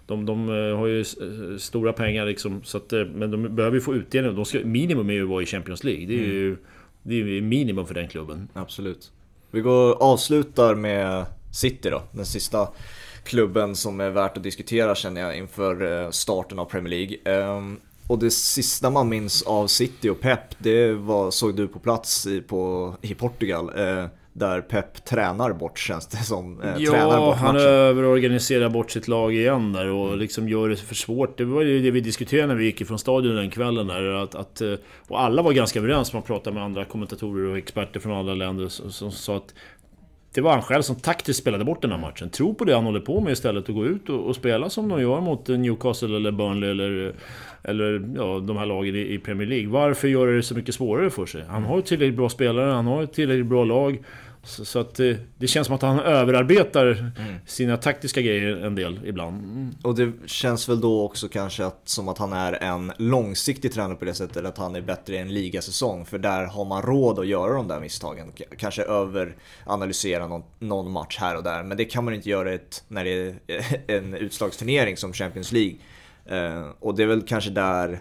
de, 0.06 0.26
de, 0.26 0.48
eh, 0.48 0.76
har 0.76 0.86
ju 0.86 1.00
eh, 1.00 1.56
stora 1.58 1.92
pengar 1.92 2.26
liksom, 2.26 2.62
så 2.62 2.76
att, 2.76 2.92
men 2.92 3.30
de 3.30 3.56
behöver 3.56 3.76
ju 3.76 3.80
få 3.80 3.94
utdelning. 3.94 4.34
De 4.34 4.44
ska, 4.44 4.58
minimum 4.58 5.10
är 5.10 5.14
ju 5.14 5.22
att 5.22 5.28
vara 5.28 5.42
i 5.42 5.46
Champions 5.46 5.84
League. 5.84 6.06
Det 6.06 6.14
är 6.14 6.26
ju 6.26 6.46
mm. 6.46 6.58
det 7.02 7.14
är 7.14 7.40
minimum 7.42 7.86
för 7.86 7.94
den 7.94 8.08
klubben. 8.08 8.48
Absolut. 8.52 9.12
Vi 9.50 9.60
går 9.60 10.02
avslutar 10.02 10.74
med 10.74 11.24
City 11.52 11.90
då, 11.90 12.02
den 12.12 12.26
sista 12.26 12.68
klubben 13.24 13.76
som 13.76 14.00
är 14.00 14.10
värt 14.10 14.36
att 14.36 14.42
diskutera 14.42 14.94
känner 14.94 15.20
jag 15.20 15.36
inför 15.36 16.10
starten 16.10 16.58
av 16.58 16.64
Premier 16.64 16.90
League. 16.90 17.16
Och 18.10 18.18
det 18.18 18.30
sista 18.30 18.90
man 18.90 19.08
minns 19.08 19.42
av 19.42 19.66
City 19.66 20.08
och 20.08 20.20
Pep, 20.20 20.40
det 20.58 20.92
var, 20.92 21.30
såg 21.30 21.56
du 21.56 21.68
på 21.68 21.78
plats 21.78 22.26
i, 22.26 22.40
på, 22.40 22.94
i 23.02 23.14
Portugal. 23.14 23.70
Eh, 23.76 24.06
där 24.32 24.60
Pep 24.60 25.04
tränar 25.04 25.52
bort 25.52 25.78
känns 25.78 26.06
det 26.06 26.16
som. 26.16 26.62
Eh, 26.62 26.74
ja, 26.78 27.34
han 27.34 27.56
överorganiserar 27.56 28.68
bort 28.68 28.90
sitt 28.90 29.08
lag 29.08 29.34
igen 29.34 29.72
där 29.72 29.86
och 29.86 30.16
liksom 30.16 30.48
gör 30.48 30.68
det 30.68 30.76
för 30.76 30.94
svårt. 30.94 31.38
Det 31.38 31.44
var 31.44 31.62
ju 31.62 31.82
det 31.82 31.90
vi 31.90 32.00
diskuterade 32.00 32.46
när 32.46 32.54
vi 32.54 32.64
gick 32.64 32.80
ifrån 32.80 32.98
stadion 32.98 33.34
den 33.36 33.50
kvällen 33.50 33.86
där. 33.86 34.22
Att, 34.22 34.34
att, 34.34 34.60
eh, 34.60 34.74
och 35.08 35.20
alla 35.20 35.42
var 35.42 35.52
ganska 35.52 35.78
överens, 35.78 36.12
man 36.12 36.22
pratade 36.22 36.54
med 36.54 36.64
andra 36.64 36.84
kommentatorer 36.84 37.50
och 37.50 37.58
experter 37.58 38.00
från 38.00 38.12
andra 38.12 38.34
länder 38.34 38.68
som 38.68 39.12
sa 39.12 39.36
att 39.36 39.54
det 40.34 40.40
var 40.40 40.52
han 40.52 40.62
själv 40.62 40.82
som 40.82 40.96
taktiskt 40.96 41.40
spelade 41.40 41.64
bort 41.64 41.82
den 41.82 41.90
här 41.90 41.98
matchen. 41.98 42.30
Tro 42.30 42.54
på 42.54 42.64
det 42.64 42.74
han 42.74 42.84
håller 42.84 43.00
på 43.00 43.20
med 43.20 43.32
istället 43.32 43.68
och 43.68 43.74
gå 43.74 43.86
ut 43.86 44.08
och, 44.08 44.26
och 44.26 44.36
spela 44.36 44.70
som 44.70 44.88
de 44.88 45.02
gör 45.02 45.20
mot 45.20 45.48
Newcastle 45.48 46.16
eller 46.16 46.30
Burnley 46.30 46.70
eller, 46.70 47.14
eller 47.62 48.12
ja, 48.16 48.38
de 48.38 48.56
här 48.56 48.66
lagen 48.66 48.96
i, 48.96 49.14
i, 49.14 49.18
Premier 49.18 49.48
League. 49.48 49.68
Varför 49.68 50.08
gör 50.08 50.26
det 50.26 50.42
så 50.42 50.54
mycket 50.54 50.74
svårare 50.74 51.10
för 51.10 51.26
sig? 51.26 51.44
Han 51.48 51.64
har 51.64 51.76
ju 51.76 51.82
tillräckligt 51.82 52.16
bra 52.16 52.28
spelare, 52.28 52.70
han 52.70 52.86
har 52.86 53.02
ett 53.02 53.12
tillräckligt 53.12 53.46
bra 53.46 53.64
lag. 53.64 53.98
Så, 54.42 54.64
så 54.64 54.78
att 54.78 54.94
det, 54.94 55.18
det, 55.38 55.46
känns 55.46 55.66
som 55.66 55.76
att 55.76 55.82
han 55.82 56.00
överarbetar 56.00 56.86
mm. 56.86 57.34
sina 57.46 57.76
taktiska 57.76 58.20
grejer 58.20 58.56
en 58.56 58.74
del 58.74 59.00
ibland. 59.04 59.44
Mm. 59.44 59.70
Och 59.82 59.94
det 59.94 60.12
känns 60.26 60.68
väl 60.68 60.80
då 60.80 61.02
också 61.02 61.28
kanske 61.28 61.66
att, 61.66 61.80
som 61.84 62.08
att 62.08 62.18
han 62.18 62.32
är 62.32 62.52
en 62.52 62.92
långsiktig 62.96 63.72
tränare 63.72 63.96
på 63.96 64.04
det 64.04 64.14
sättet 64.14 64.44
att 64.44 64.58
han 64.58 64.76
är 64.76 64.80
bättre 64.80 65.14
i 65.14 65.18
en 65.18 65.34
ligasäsong. 65.34 66.06
För 66.06 66.18
där 66.18 66.44
har 66.44 66.64
man 66.64 66.82
råd 66.82 67.18
att 67.18 67.26
göra 67.26 67.52
de 67.52 67.68
där 67.68 67.80
misstagen. 67.80 68.32
Kanske 68.58 68.82
överanalysera 68.82 70.26
någon, 70.26 70.42
någon 70.58 70.92
match 70.92 71.18
här 71.20 71.36
och 71.36 71.42
där. 71.42 71.62
Men 71.62 71.76
det 71.76 71.84
kan 71.84 72.04
man 72.04 72.14
inte 72.14 72.30
göra 72.30 72.52
ett, 72.52 72.84
när 72.88 73.04
det 73.04 73.10
är 73.10 73.34
en 73.96 74.14
utslagsturnering 74.14 74.96
som 74.96 75.12
Champions 75.12 75.52
League. 75.52 75.76
Eh, 76.26 76.68
och 76.80 76.94
det 76.94 77.02
är 77.02 77.06
väl 77.06 77.22
kanske 77.22 77.50
där 77.50 78.00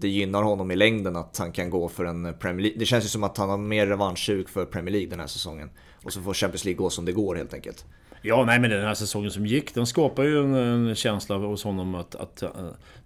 det 0.00 0.08
gynnar 0.08 0.42
honom 0.42 0.70
i 0.70 0.76
längden 0.76 1.16
att 1.16 1.38
han 1.38 1.52
kan 1.52 1.70
gå 1.70 1.88
för 1.88 2.04
en 2.04 2.34
Premier 2.38 2.62
League. 2.62 2.78
Det 2.78 2.86
känns 2.86 3.04
ju 3.04 3.08
som 3.08 3.24
att 3.24 3.36
han 3.36 3.48
har 3.48 3.58
mer 3.58 3.86
revanschsug 3.86 4.48
för 4.48 4.64
Premier 4.64 4.92
League 4.92 5.10
den 5.10 5.20
här 5.20 5.26
säsongen. 5.26 5.70
Och 6.04 6.12
så 6.12 6.22
får 6.22 6.34
Champions 6.34 6.64
League 6.64 6.78
gå 6.78 6.90
som 6.90 7.04
det 7.04 7.12
går 7.12 7.36
helt 7.36 7.54
enkelt. 7.54 7.84
Ja, 8.22 8.44
nej 8.44 8.60
men 8.60 8.70
den 8.70 8.84
här 8.84 8.94
säsongen 8.94 9.30
som 9.30 9.46
gick, 9.46 9.74
den 9.74 9.86
skapar 9.86 10.22
ju 10.22 10.38
en, 10.38 10.54
en 10.54 10.94
känsla 10.94 11.36
hos 11.36 11.64
honom 11.64 11.94
att... 11.94 12.14
att 12.14 12.42
uh, 12.42 12.50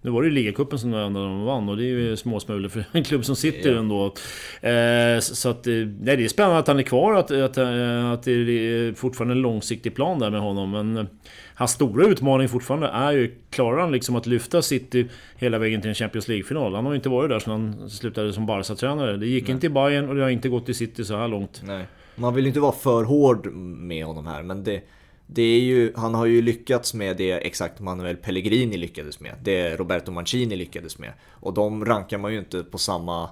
nu 0.01 0.11
var 0.11 0.21
det 0.21 0.27
ju 0.27 0.33
ligacupen 0.33 0.79
som 0.79 0.91
de 0.91 1.45
vann 1.45 1.69
och 1.69 1.77
det 1.77 1.83
är 1.83 1.87
ju 1.87 2.17
småsmulor 2.17 2.69
för 2.69 2.85
en 2.91 3.03
klubb 3.03 3.25
som 3.25 3.35
sitter 3.35 3.71
ja. 3.71 3.79
ändå. 3.79 4.05
Uh, 4.05 5.19
så 5.19 5.49
att... 5.49 5.65
Nej, 5.65 6.17
det 6.17 6.23
är 6.23 6.27
spännande 6.27 6.59
att 6.59 6.67
han 6.67 6.79
är 6.79 6.83
kvar, 6.83 7.13
att, 7.13 7.31
att, 7.31 7.57
att 7.57 8.23
det 8.23 8.31
är 8.31 8.93
fortfarande 8.93 9.33
en 9.33 9.41
långsiktig 9.41 9.95
plan 9.95 10.19
där 10.19 10.29
med 10.29 10.41
honom. 10.41 10.71
Men 10.71 11.07
hans 11.55 11.71
stora 11.71 12.05
utmaning 12.05 12.49
fortfarande 12.49 12.87
är 12.87 13.11
ju, 13.11 13.35
klarar 13.49 13.81
han 13.81 13.91
liksom 13.91 14.15
att 14.15 14.25
lyfta 14.25 14.61
City 14.61 15.07
hela 15.35 15.57
vägen 15.57 15.81
till 15.81 15.89
en 15.89 15.95
Champions 15.95 16.27
League-final? 16.27 16.75
Han 16.75 16.85
har 16.85 16.91
ju 16.91 16.95
inte 16.95 17.09
varit 17.09 17.29
där 17.29 17.39
sedan 17.39 17.51
han 17.51 17.89
slutade 17.89 18.33
som 18.33 18.45
Barca-tränare. 18.45 19.17
Det 19.17 19.27
gick 19.27 19.43
Nej. 19.43 19.51
inte 19.51 19.67
i 19.67 19.69
Bayern 19.69 20.09
och 20.09 20.15
det 20.15 20.21
har 20.21 20.29
inte 20.29 20.49
gått 20.49 20.69
i 20.69 20.73
City 20.73 21.05
så 21.05 21.17
här 21.17 21.27
långt. 21.27 21.61
Nej. 21.65 21.85
Man 22.15 22.33
vill 22.33 22.43
ju 22.43 22.47
inte 22.47 22.59
vara 22.59 22.71
för 22.71 23.03
hård 23.03 23.53
med 23.55 24.05
honom 24.05 24.27
här, 24.27 24.43
men 24.43 24.63
det... 24.63 24.81
Det 25.27 25.41
är 25.41 25.59
ju, 25.59 25.93
han 25.95 26.15
har 26.15 26.25
ju 26.25 26.41
lyckats 26.41 26.93
med 26.93 27.17
det 27.17 27.31
exakt 27.31 27.79
Manuel 27.79 28.15
Pellegrini 28.17 28.77
lyckades 28.77 29.19
med. 29.19 29.35
Det 29.43 29.75
Roberto 29.75 30.11
Mancini 30.11 30.55
lyckades 30.55 30.97
med. 30.97 31.13
Och 31.29 31.53
de 31.53 31.85
rankar 31.85 32.17
man 32.17 32.33
ju 32.33 32.39
inte 32.39 32.63
på 32.63 32.77
samma 32.77 33.29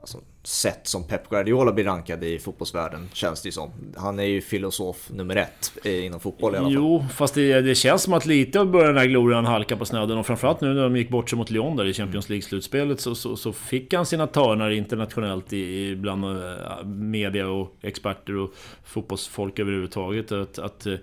alltså, 0.00 0.18
sätt 0.42 0.86
som 0.86 1.04
Pep 1.04 1.28
Guardiola 1.28 1.72
blir 1.72 1.84
rankad 1.84 2.24
i 2.24 2.38
fotbollsvärlden, 2.38 3.08
känns 3.12 3.42
det 3.42 3.48
ju 3.48 3.52
som. 3.52 3.70
Han 3.96 4.18
är 4.18 4.24
ju 4.24 4.40
filosof 4.40 5.10
nummer 5.10 5.36
ett 5.36 5.86
inom 5.86 6.20
fotboll 6.20 6.54
i 6.54 6.56
alla 6.56 6.66
fall. 6.66 6.74
Jo, 6.74 7.04
fast 7.14 7.34
det, 7.34 7.60
det 7.60 7.74
känns 7.74 8.02
som 8.02 8.12
att 8.12 8.26
lite 8.26 8.64
börjar 8.64 8.86
den 8.86 8.96
här 8.96 9.06
glorian 9.06 9.46
halka 9.46 9.76
på 9.76 9.84
snöden. 9.84 10.18
Och 10.18 10.26
framförallt 10.26 10.60
nu 10.60 10.74
när 10.74 10.82
de 10.82 10.96
gick 10.96 11.10
bort 11.10 11.30
sig 11.30 11.38
mot 11.38 11.50
Lyon 11.50 11.76
där 11.76 11.84
i 11.84 11.92
Champions 11.92 12.28
League-slutspelet 12.28 13.00
så, 13.00 13.14
så, 13.14 13.36
så, 13.36 13.52
fick 13.52 13.94
han 13.94 14.06
sina 14.06 14.26
törnar 14.26 14.70
internationellt 14.70 15.52
i, 15.52 15.96
bland 15.96 16.24
uh, 16.24 16.84
media 16.84 17.48
och 17.48 17.76
experter 17.82 18.36
och 18.36 18.54
fotbollsfolk 18.84 19.58
överhuvudtaget. 19.58 20.32
Att, 20.32 20.58
att 20.58 20.86
uh, 20.86 20.98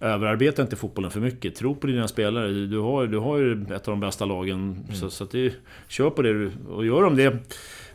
överarbeta 0.00 0.62
inte 0.62 0.76
fotbollen 0.76 1.10
för 1.10 1.20
mycket. 1.20 1.54
Tro 1.54 1.74
på 1.74 1.86
dina 1.86 2.08
spelare. 2.08 2.48
Du 2.48 2.78
har, 2.78 3.06
du 3.06 3.18
har 3.18 3.38
ju 3.38 3.62
ett 3.62 3.88
av 3.88 3.92
de 3.92 4.00
bästa 4.00 4.24
lagen. 4.24 4.84
Mm. 4.84 4.94
Så, 4.94 5.10
så 5.10 5.24
att 5.24 5.30
det, 5.30 5.52
kör 5.88 6.10
på 6.10 6.22
det 6.22 6.50
och 6.70 6.86
gör 6.86 7.02
de 7.02 7.16
det 7.16 7.38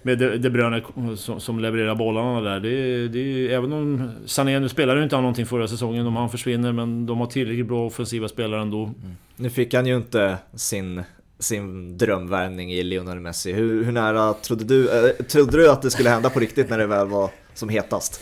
med 0.08 0.20
De, 0.20 0.38
de 0.38 0.49
Bruyne 0.49 0.82
som, 1.18 1.39
som 1.39 1.60
levererar 1.60 1.95
bollarna 1.95 2.41
där. 2.41 2.60
Det, 2.60 3.08
det, 3.08 3.53
även 3.53 3.74
om 3.74 4.12
Sané, 4.26 4.60
nu 4.60 4.70
spelade 4.70 5.03
inte 5.03 5.16
han 5.16 5.24
någonting 5.24 5.45
förra 5.45 5.68
säsongen 5.68 6.08
om 6.08 6.16
han 6.16 6.30
försvinner, 6.30 6.72
men 6.72 7.05
de 7.05 7.20
har 7.20 7.28
tillräckligt 7.28 7.68
bra 7.68 7.86
offensiva 7.86 8.28
spelare 8.28 8.62
ändå. 8.62 8.84
Mm. 8.84 9.16
Nu 9.36 9.49
fick 9.49 9.74
han 9.74 9.86
ju 9.86 9.97
inte 9.97 10.38
sin 10.55 11.03
sin 11.39 11.97
drömvärvning 11.97 12.74
i 12.74 12.84
Lionel 12.84 13.20
Messi. 13.20 13.53
Hur, 13.53 13.84
hur 13.84 13.91
nära 13.91 14.34
trodde 14.34 14.64
du, 14.64 14.89
äh, 14.89 15.12
trodde 15.26 15.58
du 15.58 15.72
att 15.72 15.82
det 15.82 15.91
skulle 15.91 16.10
hända 16.10 16.30
på 16.30 16.39
riktigt 16.39 16.70
när 16.70 16.78
det 16.78 16.88
väl 16.88 17.08
var 17.08 17.30
som 17.53 17.70
hetast? 17.70 18.22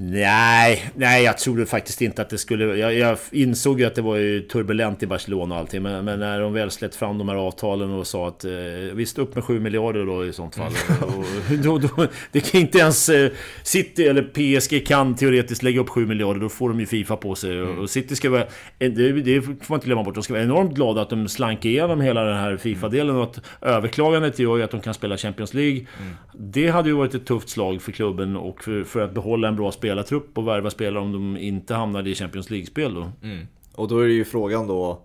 Nej, 0.00 0.90
nej 0.94 1.24
jag 1.24 1.38
trodde 1.38 1.66
faktiskt 1.66 2.02
inte 2.02 2.22
att 2.22 2.30
det 2.30 2.38
skulle... 2.38 2.64
Jag, 2.64 2.94
jag 2.94 3.18
insåg 3.32 3.80
ju 3.80 3.86
att 3.86 3.94
det 3.94 4.02
var 4.02 4.16
ju 4.16 4.40
turbulent 4.40 5.02
i 5.02 5.06
Barcelona 5.06 5.54
och 5.54 5.60
allting. 5.60 5.82
Men, 5.82 6.04
men, 6.04 6.20
när 6.20 6.40
de 6.40 6.52
väl 6.52 6.70
släppte 6.70 6.98
fram 6.98 7.18
de 7.18 7.28
här 7.28 7.36
avtalen 7.36 7.90
och 7.90 8.06
sa 8.06 8.28
att... 8.28 8.44
Eh, 8.44 8.50
visst, 8.92 9.18
upp 9.18 9.34
med 9.34 9.44
7 9.44 9.60
miljarder 9.60 10.06
då 10.06 10.26
i 10.26 10.32
sånt 10.32 10.54
fall. 10.54 10.72
Mm. 10.88 11.18
och, 11.18 11.24
då, 11.80 11.88
då, 11.88 12.06
det 12.32 12.40
kan 12.40 12.60
inte 12.60 12.78
ens... 12.78 13.08
Eh, 13.08 13.30
City 13.62 14.06
eller 14.06 14.22
PSG 14.22 14.86
kan 14.86 15.14
teoretiskt 15.16 15.62
lägga 15.62 15.80
upp 15.80 15.88
7 15.88 16.06
miljarder. 16.06 16.40
Då 16.40 16.48
får 16.48 16.68
de 16.68 16.80
ju 16.80 16.86
Fifa 16.86 17.16
på 17.16 17.34
sig. 17.34 17.58
Mm. 17.58 17.78
Och 17.78 17.90
City 17.90 18.16
ska 18.16 18.30
vara... 18.30 18.44
Det, 18.78 19.12
det 19.12 19.42
får 19.42 19.54
man 19.68 19.76
inte 19.76 19.86
glömma 19.86 20.02
bort. 20.02 20.14
De 20.14 20.22
ska 20.22 20.32
vara 20.32 20.42
enormt 20.42 20.74
glada 20.74 21.02
att 21.02 21.10
de 21.10 21.28
slank 21.28 21.64
igenom 21.64 22.00
hela 22.00 22.24
den 22.24 22.36
här 22.36 22.56
Fifa-delen. 22.56 23.16
Och 23.16 23.22
att 23.22 23.40
överklagandet 23.60 24.38
gör 24.38 24.56
ju 24.56 24.62
att 24.62 24.70
de 24.70 24.80
kan 24.80 24.94
spela 24.94 25.16
Champions 25.16 25.54
League. 25.54 25.86
Mm. 26.00 26.14
Det 26.32 26.68
hade 26.68 26.88
ju 26.88 26.94
varit 26.94 27.14
ett 27.14 27.26
tufft 27.26 27.48
slag 27.48 27.82
för 27.82 27.92
klubben 27.92 28.36
och 28.36 28.64
för, 28.64 28.84
för 28.84 29.00
att 29.00 29.14
behålla 29.14 29.48
en 29.48 29.56
bra 29.56 29.72
spelartrupp 29.88 30.38
och 30.38 30.48
värva 30.48 30.70
spelare 30.70 31.02
om 31.02 31.12
de 31.12 31.36
inte 31.36 31.74
hamnade 31.74 32.10
i 32.10 32.14
Champions 32.14 32.50
League-spel 32.50 32.94
då. 32.94 33.12
Mm. 33.22 33.46
Och 33.74 33.88
då 33.88 33.98
är 33.98 34.06
det 34.06 34.12
ju 34.12 34.24
frågan 34.24 34.66
då, 34.66 35.02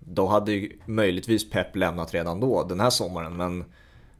då 0.00 0.26
hade 0.26 0.52
ju 0.52 0.78
möjligtvis 0.86 1.50
Pep 1.50 1.76
lämnat 1.76 2.14
redan 2.14 2.40
då, 2.40 2.64
den 2.68 2.80
här 2.80 2.90
sommaren, 2.90 3.36
men 3.36 3.64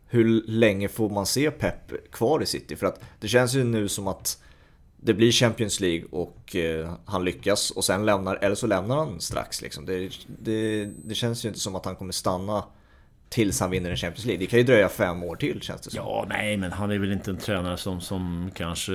hur 0.07 0.43
länge 0.47 0.89
får 0.89 1.11
man 1.11 1.27
se 1.27 1.51
Pep 1.51 2.11
kvar 2.13 2.43
i 2.43 2.47
City? 2.47 2.77
För 2.77 2.87
att 2.87 3.01
det 3.21 3.29
känns 3.29 3.55
ju 3.55 3.65
nu 3.65 3.89
som 3.89 4.09
att 4.09 4.43
det 4.97 5.15
blir 5.15 5.33
Champions 5.33 5.81
League 5.81 6.05
och 6.11 6.57
eh, 6.57 6.93
han 7.05 7.25
lyckas 7.25 7.71
och 7.71 7.85
sen 7.85 8.07
lämnar, 8.07 8.37
eller 8.37 8.55
så 8.55 8.67
lämnar 8.67 8.97
han 8.97 9.21
strax 9.21 9.63
liksom. 9.63 9.87
Det, 9.87 10.11
det, 10.27 10.85
det 11.05 11.15
känns 11.15 11.45
ju 11.45 11.49
inte 11.49 11.61
som 11.61 11.75
att 11.75 11.85
han 11.85 11.97
kommer 11.97 12.13
stanna 12.13 12.65
tills 13.29 13.61
han 13.61 13.71
vinner 13.71 13.91
en 13.91 13.97
Champions 13.97 14.25
League. 14.25 14.45
Det 14.45 14.47
kan 14.47 14.59
ju 14.59 14.65
dröja 14.65 14.89
fem 14.89 15.23
år 15.23 15.37
till 15.37 15.61
känns 15.61 15.81
det 15.81 15.91
som. 15.91 16.01
Ja, 16.05 16.27
nej, 16.29 16.57
men 16.57 16.73
han 16.73 16.91
är 16.91 16.99
väl 16.99 17.13
inte 17.13 17.31
en 17.31 17.37
tränare 17.37 17.77
som, 17.77 18.01
som 18.01 18.51
kanske... 18.55 18.95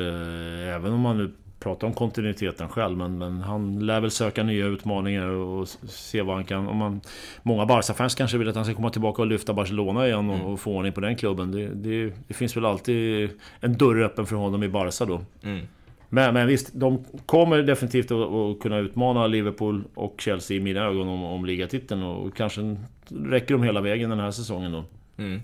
Även 0.76 0.94
om 0.94 1.00
man 1.00 1.18
nu 1.18 1.32
pratar 1.60 1.88
om 1.88 1.94
kontinuiteten 1.94 2.70
själv, 2.70 2.98
men, 2.98 3.18
men 3.18 3.42
han 3.42 3.86
lär 3.86 4.02
väl 4.02 4.12
söka 4.12 4.44
nya 4.44 4.66
utmaningar 4.66 5.28
och 5.28 5.68
se 5.88 6.22
vad 6.22 6.36
han 6.36 6.46
kan... 6.46 6.68
Om 6.68 6.78
man, 6.78 7.02
många 7.44 7.66
Barca-fans 7.66 8.16
kanske 8.16 8.38
vill 8.38 8.50
att 8.50 8.56
han 8.56 8.66
ska 8.66 8.74
komma 8.74 8.90
tillbaka 8.90 9.22
och 9.22 9.28
lyfta 9.28 9.54
Barcelona 9.54 10.08
igen 10.08 10.30
och, 10.30 10.36
mm. 10.36 10.48
och 10.48 10.60
få 10.60 10.76
ordning 10.76 10.94
på 10.94 11.02
den 11.02 11.16
klubben. 11.16 11.52
Det, 11.52 11.68
det, 11.68 12.14
det, 12.28 12.34
finns 12.34 12.58
väl 12.58 12.66
alltid 12.66 13.30
en 13.60 13.78
dörr 13.78 14.02
öppen 14.02 14.26
för 14.26 14.36
honom 14.36 14.64
i 14.64 14.70
Barca 14.70 15.06
då. 15.06 15.22
Mm. 15.44 15.68
Men, 16.14 16.34
men 16.34 16.48
visst, 16.48 16.70
de 16.74 17.06
kommer 17.26 17.58
definitivt 17.58 18.12
att, 18.12 18.32
att, 18.32 18.60
kunna 18.60 18.78
utmana 18.78 19.28
Liverpool 19.28 19.84
och 19.94 20.16
Chelsea 20.18 20.58
i 20.58 20.60
mina 20.60 20.80
ögon 20.80 21.08
om, 21.08 21.24
om 21.24 21.46
ligatiteln 21.46 22.04
och 22.04 22.36
kanske 22.36 22.78
räcker 23.08 23.54
de 23.54 23.64
hela 23.64 23.82
vägen 23.82 24.10
den 24.10 24.20
här 24.20 24.32
säsongen 24.32 24.72
då. 24.72 24.84
Mm. 25.18 25.42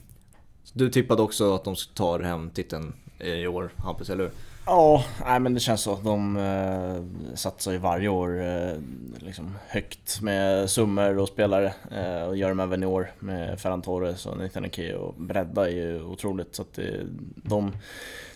Du 0.74 0.89
tippade 0.89 1.22
också 1.22 1.55
att 1.55 1.63
de 1.63 1.76
tar 1.93 2.20
hem 2.20 2.49
titeln 2.49 2.93
i 3.20 3.47
år, 3.47 3.70
Hampus, 3.76 4.09
eller 4.09 4.24
hur? 4.24 4.32
Ja, 4.65 5.03
nej, 5.26 5.39
men 5.39 5.53
det 5.53 5.59
känns 5.59 5.82
så. 5.82 5.99
De 6.03 6.38
eh, 6.38 7.36
satsar 7.36 7.72
ju 7.72 7.78
varje 7.78 8.07
år 8.07 8.41
eh, 8.41 8.74
liksom 9.17 9.55
högt 9.67 10.22
med 10.22 10.70
summor 10.70 11.17
och 11.17 11.28
spelare 11.28 11.74
eh, 11.91 12.24
och 12.24 12.38
gör 12.38 12.49
de 12.49 12.59
även 12.59 12.84
i 12.84 12.86
år 12.86 13.11
med 13.20 13.59
Ferran 13.59 13.82
Torres 13.82 14.26
och 14.26 14.38
Nathan 14.38 14.65
Ake 14.65 14.95
och 14.95 15.13
bredda 15.17 15.70
är 15.70 15.74
ju 15.74 16.03
otroligt. 16.03 16.55
Så 16.55 16.61
att 16.61 16.74
det, 16.74 17.05
de 17.36 17.74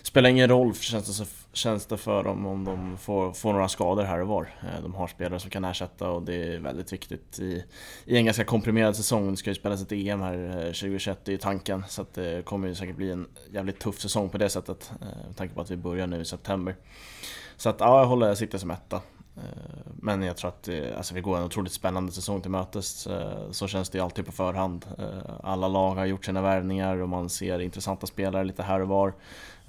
spelar 0.02 0.30
ingen 0.30 0.48
roll 0.48 0.74
känns 0.74 1.18
det, 1.18 1.43
känns 1.54 1.86
det 1.86 1.96
för 1.96 2.24
dem 2.24 2.46
om 2.46 2.64
de 2.64 2.96
får, 2.98 3.32
får 3.32 3.52
några 3.52 3.68
skador 3.68 4.02
här 4.02 4.20
och 4.20 4.28
var. 4.28 4.42
Eh, 4.62 4.82
de 4.82 4.94
har 4.94 5.06
spelare 5.06 5.40
som 5.40 5.50
kan 5.50 5.64
ersätta 5.64 6.10
och 6.10 6.22
det 6.22 6.34
är 6.34 6.58
väldigt 6.58 6.92
viktigt 6.92 7.38
i, 7.38 7.64
i 8.04 8.16
en 8.16 8.24
ganska 8.24 8.44
komprimerad 8.44 8.96
säsong. 8.96 9.30
Det 9.30 9.36
ska 9.36 9.50
ju 9.50 9.54
spelas 9.54 9.82
ett 9.82 9.92
EM 9.92 10.20
här 10.20 10.48
eh, 10.48 10.64
2021, 10.64 11.18
det 11.24 11.34
är 11.34 11.38
tanken. 11.38 11.84
Så 11.88 12.02
att 12.02 12.14
det 12.14 12.44
kommer 12.44 12.68
ju 12.68 12.74
säkert 12.74 12.96
bli 12.96 13.10
en 13.10 13.28
jävligt 13.50 13.78
tuff 13.78 14.00
säsong 14.00 14.28
på 14.28 14.38
det 14.38 14.48
sättet. 14.48 14.92
Eh, 15.00 15.26
med 15.26 15.36
tanke 15.36 15.54
på 15.54 15.60
att 15.60 15.70
vi 15.70 15.76
börjar 15.76 16.06
nu 16.06 16.20
i 16.20 16.24
september. 16.24 16.76
Så 17.56 17.68
att 17.68 17.80
ja, 17.80 17.98
jag 17.98 18.06
håller 18.06 18.34
sikte 18.34 18.58
som 18.58 18.70
etta. 18.70 19.00
Men 19.84 20.22
jag 20.22 20.36
tror 20.36 20.48
att 20.48 20.68
alltså, 20.96 21.14
vi 21.14 21.20
går 21.20 21.36
en 21.36 21.44
otroligt 21.44 21.72
spännande 21.72 22.12
säsong 22.12 22.40
till 22.40 22.50
mötes. 22.50 23.08
Så 23.50 23.68
känns 23.68 23.90
det 23.90 23.98
ju 23.98 24.04
alltid 24.04 24.26
på 24.26 24.32
förhand. 24.32 24.86
Alla 25.42 25.68
lag 25.68 25.94
har 25.94 26.06
gjort 26.06 26.24
sina 26.24 26.42
värvningar 26.42 26.96
och 26.96 27.08
man 27.08 27.28
ser 27.28 27.58
intressanta 27.58 28.06
spelare 28.06 28.44
lite 28.44 28.62
här 28.62 28.80
och 28.80 28.88
var 28.88 29.14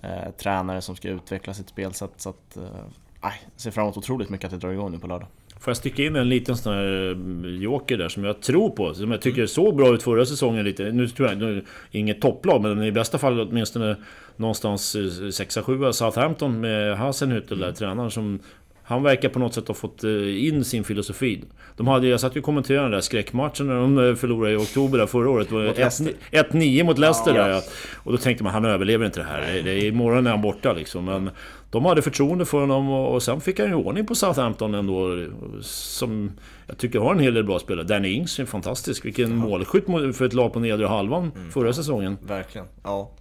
eh, 0.04 0.32
tränare 0.38 0.82
som 0.82 0.96
ska 0.96 1.10
utveckla 1.10 1.54
sitt 1.54 1.70
spelsätt. 1.70 2.12
Så 2.18 2.30
att, 2.30 2.58
eh, 2.58 3.32
ser 3.56 3.72
fram 3.72 3.84
emot 3.84 3.98
otroligt 3.98 4.30
mycket 4.30 4.46
att 4.46 4.52
det 4.52 4.68
drar 4.68 4.74
igång 4.74 4.92
nu 4.92 5.00
på 5.00 5.08
lördag. 5.08 5.28
Får 5.60 5.72
jag 5.72 5.78
sticka 5.78 6.04
in 6.04 6.16
en 6.16 6.30
liten 6.30 6.58
sån 6.58 6.74
här 6.74 7.12
eh, 7.46 7.52
joker 7.52 7.98
där 7.98 8.10
som 8.10 8.24
jag 8.24 8.42
tror 8.42 8.70
på, 8.70 8.94
som 8.94 9.12
jag 9.12 9.22
tycker 9.22 9.46
såg 9.46 9.76
bra 9.76 9.94
ut 9.94 10.04
förra 10.04 10.26
säsongen 10.26 10.66
lite. 10.66 10.92
Nu 10.92 11.08
tror 11.08 11.30
jag 11.30 11.38
nu, 11.38 11.66
inget 11.92 12.22
topplag, 12.22 12.62
men 12.62 12.84
i 12.84 12.92
bästa 12.92 13.18
fall 13.18 13.40
åtminstone 13.40 13.96
någonstans 14.36 14.96
6-7 14.96 15.92
Southampton 15.92 16.60
med 16.60 16.98
Hasenhüttl 16.98 17.56
där, 17.56 17.64
mm. 17.64 17.76
tränaren 17.76 18.12
som 18.12 18.40
han 18.88 19.04
verkar 19.04 19.30
på 19.30 19.40
något 19.40 19.54
sätt 19.54 19.68
ha 19.68 19.76
fått 19.76 20.04
eh, 20.04 20.46
in 20.48 20.66
sin 20.66 20.84
filosofi. 20.84 21.44
De 21.78 21.88
hade, 21.88 22.08
jag 22.08 22.20
satt 22.20 22.36
ju 22.36 22.40
och 22.40 22.46
kommenterade 22.46 22.84
den 22.84 22.92
där 22.92 23.02
skräckmatchen 23.02 23.68
när 23.68 23.76
de 23.76 24.10
eh, 24.10 24.16
förlorade 24.16 24.54
i 24.54 24.58
oktober 24.58 24.98
där 24.98 25.06
förra 25.06 25.30
året. 25.30 25.50
1-9 25.50 26.84
mot 26.84 26.98
Leicester 26.98 27.36
ja, 27.36 27.44
där. 27.44 27.50
Ja. 27.50 27.62
Och 27.94 28.12
då 28.12 28.18
tänkte 28.18 28.44
man, 28.44 28.54
han 28.54 28.66
överlever 28.66 29.06
inte 29.06 29.20
det 29.20 29.26
här. 29.26 29.62
Det 29.64 29.72
är, 29.72 29.86
imorgon 29.86 30.28
är 30.28 30.32
han 30.32 30.42
borta 30.42 30.74
liksom. 30.74 31.06
Men 31.06 31.30
de 31.72 31.86
hade 31.86 32.02
förtroende 32.02 32.46
för 32.46 32.60
honom 32.60 32.90
och, 32.90 33.24
sen 33.24 33.42
fick 33.42 33.60
han 33.60 33.68
ju 33.68 33.76
ordning 33.76 34.06
på 34.06 34.16
Southampton 34.16 34.74
ändå. 34.74 35.26
Som 35.62 36.32
jag 36.68 36.78
tycker 36.78 37.00
har 37.00 37.12
en 37.12 37.20
hel 37.20 37.34
del 37.34 37.44
bra 37.44 37.60
spelare. 37.60 37.86
Danny 37.86 38.10
Ings 38.10 38.40
är 38.40 38.46
fantastisk. 38.46 39.06
Vilken 39.06 39.30
ja. 39.30 39.36
målskytt 39.36 39.86
för 40.16 40.26
ett 40.26 40.34
lag 40.34 40.54
på 40.54 40.60
nedre 40.60 40.88
halvan 40.88 41.32
mm. 41.36 41.52
förra 41.52 41.74
säsongen. 41.74 42.18
Verkligen. 42.28 42.68
Ja. 42.84 43.12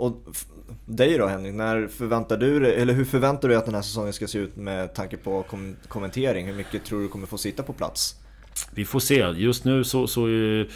Och 0.00 0.12
dig 0.86 1.18
då 1.18 1.26
Henrik, 1.26 1.54
när 1.54 1.88
förväntar 1.88 2.36
du 2.36 2.66
eller 2.66 2.94
hur 2.94 3.04
förväntar 3.04 3.48
du 3.48 3.48
dig 3.48 3.58
att 3.58 3.64
den 3.64 3.74
här 3.74 3.82
säsongen 3.82 4.12
ska 4.12 4.26
se 4.26 4.38
ut 4.38 4.56
med 4.56 4.94
tanke 4.94 5.16
på 5.16 5.42
kom 5.42 5.76
kommentering? 5.88 6.46
Hur 6.46 6.54
mycket 6.54 6.84
tror 6.84 7.02
du 7.02 7.08
kommer 7.08 7.26
få 7.26 7.38
sitta 7.38 7.62
på 7.62 7.72
plats? 7.72 8.14
Vi 8.74 8.84
får 8.84 9.00
se. 9.00 9.14
Just 9.36 9.64
nu 9.64 9.84
så, 9.84 10.06
så 10.06 10.26
är 10.26 10.68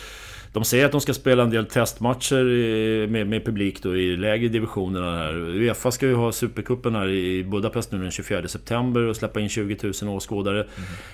de 0.55 0.65
säger 0.65 0.87
att 0.87 0.93
de 0.93 1.01
ska 1.01 1.15
spela 1.15 1.43
en 1.43 1.51
del 1.51 1.67
testmatcher 1.67 2.45
med, 3.07 3.27
med 3.27 3.45
publik 3.45 3.83
då 3.83 3.97
i 3.97 4.17
lägre 4.17 4.49
divisionerna 4.49 5.17
här. 5.17 5.35
Uefa 5.35 5.91
ska 5.91 6.07
ju 6.07 6.15
ha 6.15 6.33
Supercupen 6.33 6.95
här 6.95 7.09
i 7.09 7.45
Budapest 7.45 7.93
nu 7.93 7.99
den 7.99 8.11
24 8.11 8.49
september 8.49 9.01
och 9.01 9.17
släppa 9.17 9.41
in 9.41 9.49
20 9.49 9.93
000 10.03 10.17
åskådare. 10.17 10.61
Mm. 10.61 10.71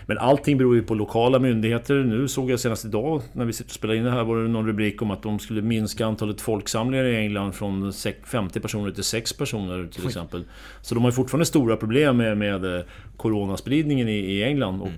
Men 0.06 0.18
allting 0.18 0.58
beror 0.58 0.74
ju 0.74 0.82
på 0.82 0.94
lokala 0.94 1.38
myndigheter. 1.38 1.94
Nu 1.94 2.28
såg 2.28 2.50
jag 2.50 2.60
senast 2.60 2.84
idag 2.84 3.22
när 3.32 3.44
vi 3.44 3.52
sitter 3.52 3.70
och 3.70 3.74
spelar 3.74 3.94
in 3.94 4.04
det 4.04 4.10
här 4.10 4.24
var 4.24 4.42
det 4.42 4.48
någon 4.48 4.66
rubrik 4.66 5.02
om 5.02 5.10
att 5.10 5.22
de 5.22 5.38
skulle 5.38 5.62
minska 5.62 6.06
antalet 6.06 6.40
folksamlingar 6.40 7.04
i 7.04 7.16
England 7.16 7.52
från 7.52 7.92
50 8.24 8.60
personer 8.60 8.90
till 8.90 9.04
6 9.04 9.32
personer 9.32 9.88
till 9.92 10.06
exempel. 10.06 10.44
Så 10.82 10.94
de 10.94 11.04
har 11.04 11.10
ju 11.10 11.14
fortfarande 11.14 11.46
stora 11.46 11.76
problem 11.76 12.16
med, 12.16 12.38
med 12.38 12.76
eh, 12.76 12.84
coronaspridningen 13.16 14.08
i, 14.08 14.18
i 14.18 14.42
England. 14.42 14.74
Mm. 14.74 14.92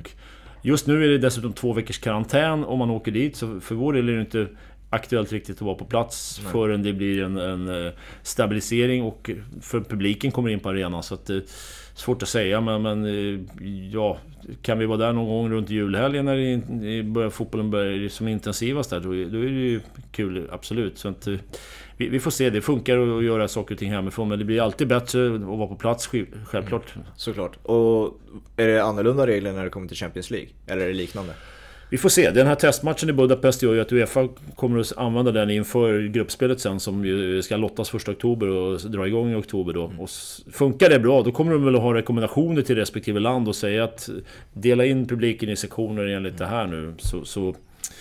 Just 0.63 0.87
nu 0.87 1.05
är 1.05 1.09
det 1.09 1.19
dessutom 1.19 1.53
två 1.53 1.73
veckors 1.73 1.99
karantän 1.99 2.65
om 2.65 2.79
man 2.79 2.91
åker 2.91 3.13
dit, 3.13 3.37
så 3.37 3.61
för 3.61 3.75
vår 3.75 3.93
del 3.93 4.09
är 4.09 4.13
det 4.13 4.21
inte 4.21 4.49
aktuellt 4.91 5.33
riktigt 5.33 5.57
att 5.57 5.63
vara 5.63 5.75
på 5.75 5.85
plats 5.85 6.41
Nej. 6.43 6.53
förrän 6.53 6.83
det 6.83 6.93
blir 6.93 7.23
en, 7.23 7.37
en, 7.37 7.87
eh, 7.87 7.93
stabilisering 8.23 9.03
och 9.03 9.31
för 9.61 9.81
publiken 9.81 10.31
kommer 10.31 10.49
in 10.51 10.61
på 10.61 10.69
arenan. 10.69 11.03
Så 11.03 11.15
att, 11.15 11.27
det 11.27 11.37
eh, 11.37 11.43
svårt 11.95 12.23
att 12.23 12.29
säga 12.29 12.61
men, 12.61 12.83
men 12.83 13.05
eh, 13.05 13.41
ja, 13.93 14.19
kan 14.63 14.79
vi 14.79 14.87
vara 14.87 14.99
där 14.99 15.13
någon 15.13 15.29
gång 15.29 15.51
runt 15.51 15.71
julhelgen 15.71 16.25
när 16.25 17.03
börjar, 17.03 17.31
fotbollen 17.31 17.71
börjar 17.71 18.09
som 18.09 18.29
intensivast 18.29 18.91
där, 18.91 19.01
då, 19.01 19.09
då 19.09 19.15
är 19.15 19.51
det 19.51 19.61
ju 19.61 19.81
kul, 20.11 20.49
absolut. 20.53 20.99
Så 20.99 21.09
att, 21.09 21.29
vi, 21.97 22.09
vi, 22.09 22.21
får 22.21 22.31
se, 22.31 22.51
det 22.51 22.61
funkar 22.61 23.19
att 23.19 23.25
göra 23.25 23.49
saker 23.49 23.75
och 23.75 23.79
ting 23.79 23.91
hemifrån 23.91 24.29
men 24.29 24.39
det 24.39 24.45
blir 24.45 24.63
alltid 24.63 24.89
bättre 24.89 25.35
att 25.35 25.41
vara 25.41 25.67
på 25.67 25.77
plats, 25.77 26.11
självklart. 26.47 26.95
Mm, 26.95 27.07
såklart. 27.17 27.59
Och 27.63 28.21
är 28.57 28.67
det 28.67 28.83
annorlunda 28.83 29.27
regler 29.27 29.53
när 29.53 29.65
det 29.65 29.71
kommer 29.71 29.89
till 29.89 29.97
Champions 29.97 30.31
League? 30.31 30.49
Eller 30.67 30.83
är 30.83 30.89
det 30.89 30.95
liknande? 30.95 31.33
Vi 31.93 31.99
får 31.99 32.09
se. 32.09 32.31
Den 32.31 32.47
här 32.47 32.55
testmatchen 32.55 33.09
i 33.09 33.13
Budapest 33.13 33.63
gör 33.63 33.75
ju 33.75 33.81
att 33.81 33.93
Uefa 33.93 34.29
kommer 34.57 34.81
att 34.81 34.97
använda 34.97 35.33
den 35.33 35.51
inför 35.51 36.03
gruppspelet 36.03 36.61
sen 36.61 36.81
som 36.81 37.05
ju 37.05 37.43
ska 37.43 37.57
lottas 37.57 37.91
första 37.91 38.13
oktober 38.13 38.49
och 38.49 38.81
dra 38.81 39.07
igång 39.07 39.33
i 39.33 39.35
oktober 39.35 39.73
då. 39.73 39.93
Och 39.99 40.11
funkar 40.53 40.91
det 40.91 40.99
bra, 40.99 41.23
då 41.23 41.33
kommer 41.33 41.53
de 41.53 41.65
väl 41.65 41.75
att 41.75 41.83
ha 41.83 41.95
rekommendationer 41.95 42.63
till 42.63 42.77
respektive 42.77 43.21
land 43.21 43.49
och 43.49 43.57
säga 43.57 43.85
att 43.85 44.09
dela 44.53 44.85
in 44.85 45.09
publiken 45.09 45.49
i 45.49 45.57
sektioner 45.57 46.05
enligt 46.05 46.39
det 46.39 46.47
här 46.47 46.67
nu. 46.67 46.95
Så, 46.99 47.25
så 47.25 47.55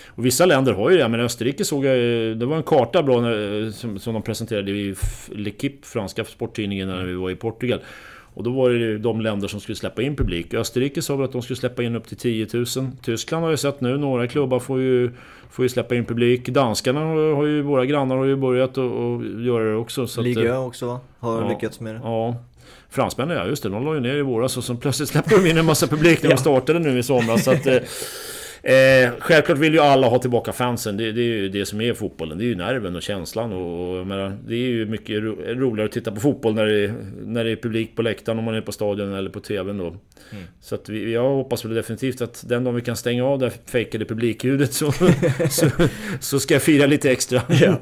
och 0.08 0.26
vissa 0.26 0.46
länder 0.46 0.74
har 0.74 0.90
ju 0.90 0.98
det, 0.98 1.08
men 1.08 1.20
Österrike 1.20 1.66
såg 1.66 1.86
jag... 1.86 1.98
Det 2.38 2.46
var 2.46 2.58
en 2.58 2.64
karta 2.64 3.04
bra 3.04 3.22
som, 3.72 4.00
som 4.00 4.14
de 4.14 4.22
presenterade 4.22 4.72
i 4.72 4.94
L'Equipe, 5.30 5.84
franska 5.84 6.26
sporttidningen, 6.26 6.88
när 6.88 7.06
vi 7.06 7.14
var 7.14 7.30
i 7.30 7.36
Portugal. 7.36 7.80
Och 8.34 8.44
då 8.44 8.52
var 8.52 8.70
det 8.70 8.98
de 8.98 9.22
länder 9.22 9.48
som 9.48 9.60
skulle 9.60 9.76
släppa 9.76 10.02
in 10.02 10.16
publik. 10.16 10.54
Österrike 10.54 11.02
sa 11.02 11.16
väl 11.16 11.26
att 11.26 11.32
de 11.32 11.42
skulle 11.42 11.58
släppa 11.58 11.84
in 11.84 11.96
upp 11.96 12.08
till 12.08 12.18
10 12.18 12.48
000. 12.54 12.66
Tyskland 13.02 13.44
har 13.44 13.52
ju 13.52 13.58
sett 13.58 13.82
nu, 13.82 13.98
några 13.98 14.28
klubbar 14.28 14.60
får 14.60 14.80
ju, 14.80 15.12
får 15.50 15.66
ju 15.66 15.70
släppa 15.70 15.96
in 15.96 16.06
publik. 16.06 16.50
Danskarna 16.50 17.00
har 17.36 17.46
ju, 17.46 17.62
våra 17.62 17.86
grannar 17.86 18.18
har 18.18 18.26
ju 18.26 18.36
börjat 18.36 18.78
att 18.78 19.44
göra 19.46 19.64
det 19.64 19.76
också. 19.76 20.08
Så 20.08 20.22
Liga 20.22 20.60
också 20.60 21.00
har 21.20 21.42
ja, 21.42 21.50
lyckats 21.50 21.80
med 21.80 21.96
det. 21.96 22.02
Ja. 22.04 22.36
Fransmännen, 22.90 23.38
ja 23.38 23.46
just 23.46 23.64
det, 23.64 23.70
de 23.70 23.86
la 23.86 23.94
ju 23.94 24.00
ner 24.00 24.16
i 24.16 24.22
våras 24.22 24.58
och 24.58 24.64
så 24.64 24.76
plötsligt 24.76 25.10
släppte 25.10 25.36
de 25.36 25.50
in 25.50 25.58
en 25.58 25.66
massa 25.66 25.88
publik 25.88 26.24
när 26.24 26.30
de 26.30 26.38
startade 26.38 26.80
nu 26.80 27.00
i 27.00 27.04
somras. 27.04 27.44
Så 27.44 27.52
att, 27.52 27.66
eh, 28.64 29.12
självklart 29.20 29.58
vill 29.58 29.74
ju 29.74 29.80
alla 29.80 30.08
ha 30.08 30.20
tillbaka 30.20 30.54
fansen. 30.54 30.98
Det, 30.98 31.12
det, 31.12 31.22
är 31.22 31.26
ju 31.26 31.50
det 31.50 31.66
som 31.66 31.82
är 31.82 31.94
fotbollen. 31.94 32.38
Det 32.38 32.44
är 32.44 32.48
ju 32.48 32.56
nerven 32.56 32.96
och 32.96 33.02
känslan. 33.02 33.54
Och, 33.54 34.00
och 34.00 34.08
menar, 34.08 34.38
det 34.48 34.56
är 34.56 34.70
ju 34.70 34.86
mycket 34.86 35.24
ro, 35.24 35.36
roligare 35.48 35.86
att 35.86 35.92
titta 35.92 36.12
på 36.12 36.22
fotboll 36.22 36.56
när 36.56 36.66
det, 36.66 36.94
när 37.26 37.44
det 37.44 37.52
är 37.52 37.56
publik 37.56 37.96
på 37.96 38.02
läktaren 38.02 38.40
om 38.40 38.46
man 38.46 38.56
är 38.56 38.62
på 38.62 38.72
stadion 38.72 39.14
eller 39.14 39.30
på 39.30 39.40
TVn 39.40 39.78
då. 39.78 39.88
Mm. 39.88 40.44
Så 40.62 40.76
att 40.76 40.90
vi, 40.90 41.14
jag 41.14 41.30
hoppas 41.30 41.66
väl 41.66 41.74
definitivt 41.74 42.22
att 42.22 42.44
den 42.48 42.64
dagen 42.64 42.76
vi 42.76 42.82
kan 42.82 42.98
stänga 42.98 43.26
av 43.26 43.40
det 43.40 43.52
fejkade 43.66 44.06
publikljudet 44.06 44.74
så, 44.74 44.92
så, 45.50 45.70
så, 46.20 46.40
ska 46.40 46.54
jag 46.54 46.62
fira 46.62 46.86
lite 46.86 47.12
extra. 47.12 47.42
Ja. 47.50 47.80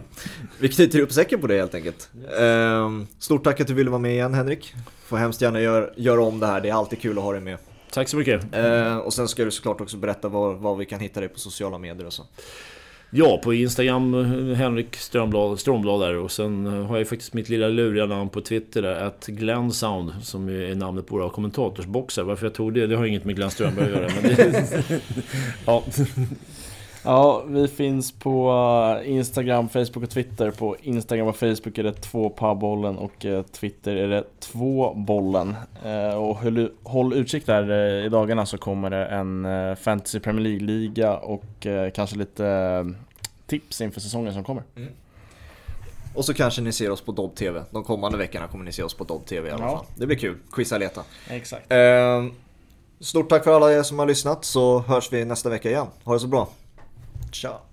Vi 0.59 0.69
knyter 0.69 0.99
upp 0.99 1.11
säcken 1.11 1.41
på 1.41 1.47
det 1.47 1.57
helt 1.57 1.75
enkelt. 1.75 2.09
Eh, 2.39 2.89
stort 3.19 3.43
tack 3.43 3.61
att 3.61 3.67
du 3.67 3.73
ville 3.73 3.89
vara 3.89 3.99
med 3.99 4.11
igen 4.11 4.34
Henrik. 4.34 4.73
Får 5.05 5.17
hemskt 5.17 5.41
gärna 5.41 5.61
göra 5.61 5.89
gör 5.95 6.19
om 6.19 6.39
det 6.39 6.47
här. 6.47 6.61
Det 6.61 6.69
är 6.69 6.73
alltid 6.73 7.01
kul 7.01 7.17
att 7.17 7.23
ha 7.23 7.32
dig 7.32 7.41
med. 7.41 7.57
Tack 7.91 8.09
så 8.09 8.17
mycket. 8.17 8.55
Eh, 8.55 8.97
och 8.97 9.13
sen 9.13 9.27
ska 9.27 9.45
du 9.45 9.51
såklart 9.51 9.81
också 9.81 9.97
berätta 9.97 10.29
var, 10.29 10.53
var 10.53 10.75
vi 10.75 10.85
kan 10.85 10.99
hitta 10.99 11.19
dig 11.19 11.29
på 11.29 11.39
sociala 11.39 11.77
medier 11.77 12.05
och 12.05 12.13
så. 12.13 12.25
Ja, 13.11 13.41
på 13.43 13.53
Instagram 13.53 14.13
Henrik 14.55 14.95
Strömblad, 14.95 15.59
Strömblad 15.59 16.01
där 16.01 16.15
och 16.15 16.31
sen 16.31 16.65
har 16.65 16.97
jag 16.97 17.07
faktiskt 17.07 17.33
mitt 17.33 17.49
lilla 17.49 17.67
luriga 17.67 18.05
namn 18.05 18.29
på 18.29 18.41
Twitter 18.41 18.81
där, 18.81 18.95
att 18.95 19.25
Glenn 19.25 19.71
Sound 19.71 20.13
som 20.21 20.49
är 20.49 20.75
namnet 20.75 21.07
på 21.07 21.17
våra 21.17 21.29
kommentatorsboxar. 21.29 22.23
Varför 22.23 22.45
jag 22.45 22.53
tog 22.53 22.73
det, 22.73 22.87
det 22.87 22.95
har 22.95 23.05
inget 23.05 23.25
med 23.25 23.35
Glenn 23.35 23.51
Strömberg 23.51 23.85
att 23.85 23.91
göra. 23.91 24.11
Men 24.21 24.35
det, 24.35 24.73
ja. 25.65 25.83
Ja, 27.03 27.43
vi 27.47 27.67
finns 27.67 28.11
på 28.11 28.51
eh, 29.01 29.11
Instagram, 29.11 29.69
Facebook 29.69 30.03
och 30.03 30.09
Twitter. 30.09 30.51
På 30.51 30.75
Instagram 30.81 31.27
och 31.27 31.35
Facebook 31.35 31.77
är 31.77 31.83
det 31.83 31.93
två 31.93 32.55
bollen 32.55 32.97
och 32.97 33.25
eh, 33.25 33.43
Twitter 33.43 33.95
är 33.95 34.07
det 34.07 34.23
två 34.39 34.93
bollen. 34.93 35.55
Eh, 35.85 36.13
och 36.13 36.37
håll, 36.83 37.13
utkik 37.13 37.45
där, 37.45 37.71
i 38.05 38.09
dagarna 38.09 38.45
så 38.45 38.57
kommer 38.57 38.89
det 38.89 39.05
en 39.05 39.47
Fantasy 39.75 40.19
Premier 40.19 40.43
League-liga 40.43 41.17
och 41.17 41.67
kanske 41.93 42.15
lite 42.15 42.85
tips 43.47 43.81
inför 43.81 44.01
säsongen 44.01 44.33
som 44.33 44.43
kommer. 44.43 44.63
Mm. 44.75 44.89
Och 46.13 46.25
så 46.25 46.33
kanske 46.33 46.61
ni 46.61 46.71
ser 46.71 46.91
oss 46.91 47.01
på 47.01 47.11
Dobb 47.11 47.35
TV. 47.35 47.63
De 47.71 47.83
kommande 47.83 48.17
veckorna 48.17 48.47
kommer 48.47 48.65
ni 48.65 48.71
se 48.71 48.83
oss 48.83 48.93
på 48.93 49.03
Dobb 49.03 49.25
TV 49.25 49.49
i 49.49 49.51
alla 49.51 49.65
ja. 49.65 49.77
fall. 49.77 49.85
Det 49.95 50.05
blir 50.05 50.17
kul. 50.17 50.37
Quizza 50.51 50.77
leta. 50.77 51.03
Exakt. 51.29 51.71
Eh, 51.71 52.25
stort 52.99 53.29
tack 53.29 53.43
för 53.43 53.55
alla 53.55 53.73
er 53.73 53.83
som 53.83 53.99
har 53.99 54.05
lyssnat 54.05 54.45
så 54.45 54.79
hörs 54.79 55.13
vi 55.13 55.25
nästa 55.25 55.49
vecka 55.49 55.69
igen. 55.69 55.87
Ha 56.03 56.13
det 56.13 56.19
så 56.19 56.27
bra. 56.27 56.47
shot. 57.36 57.68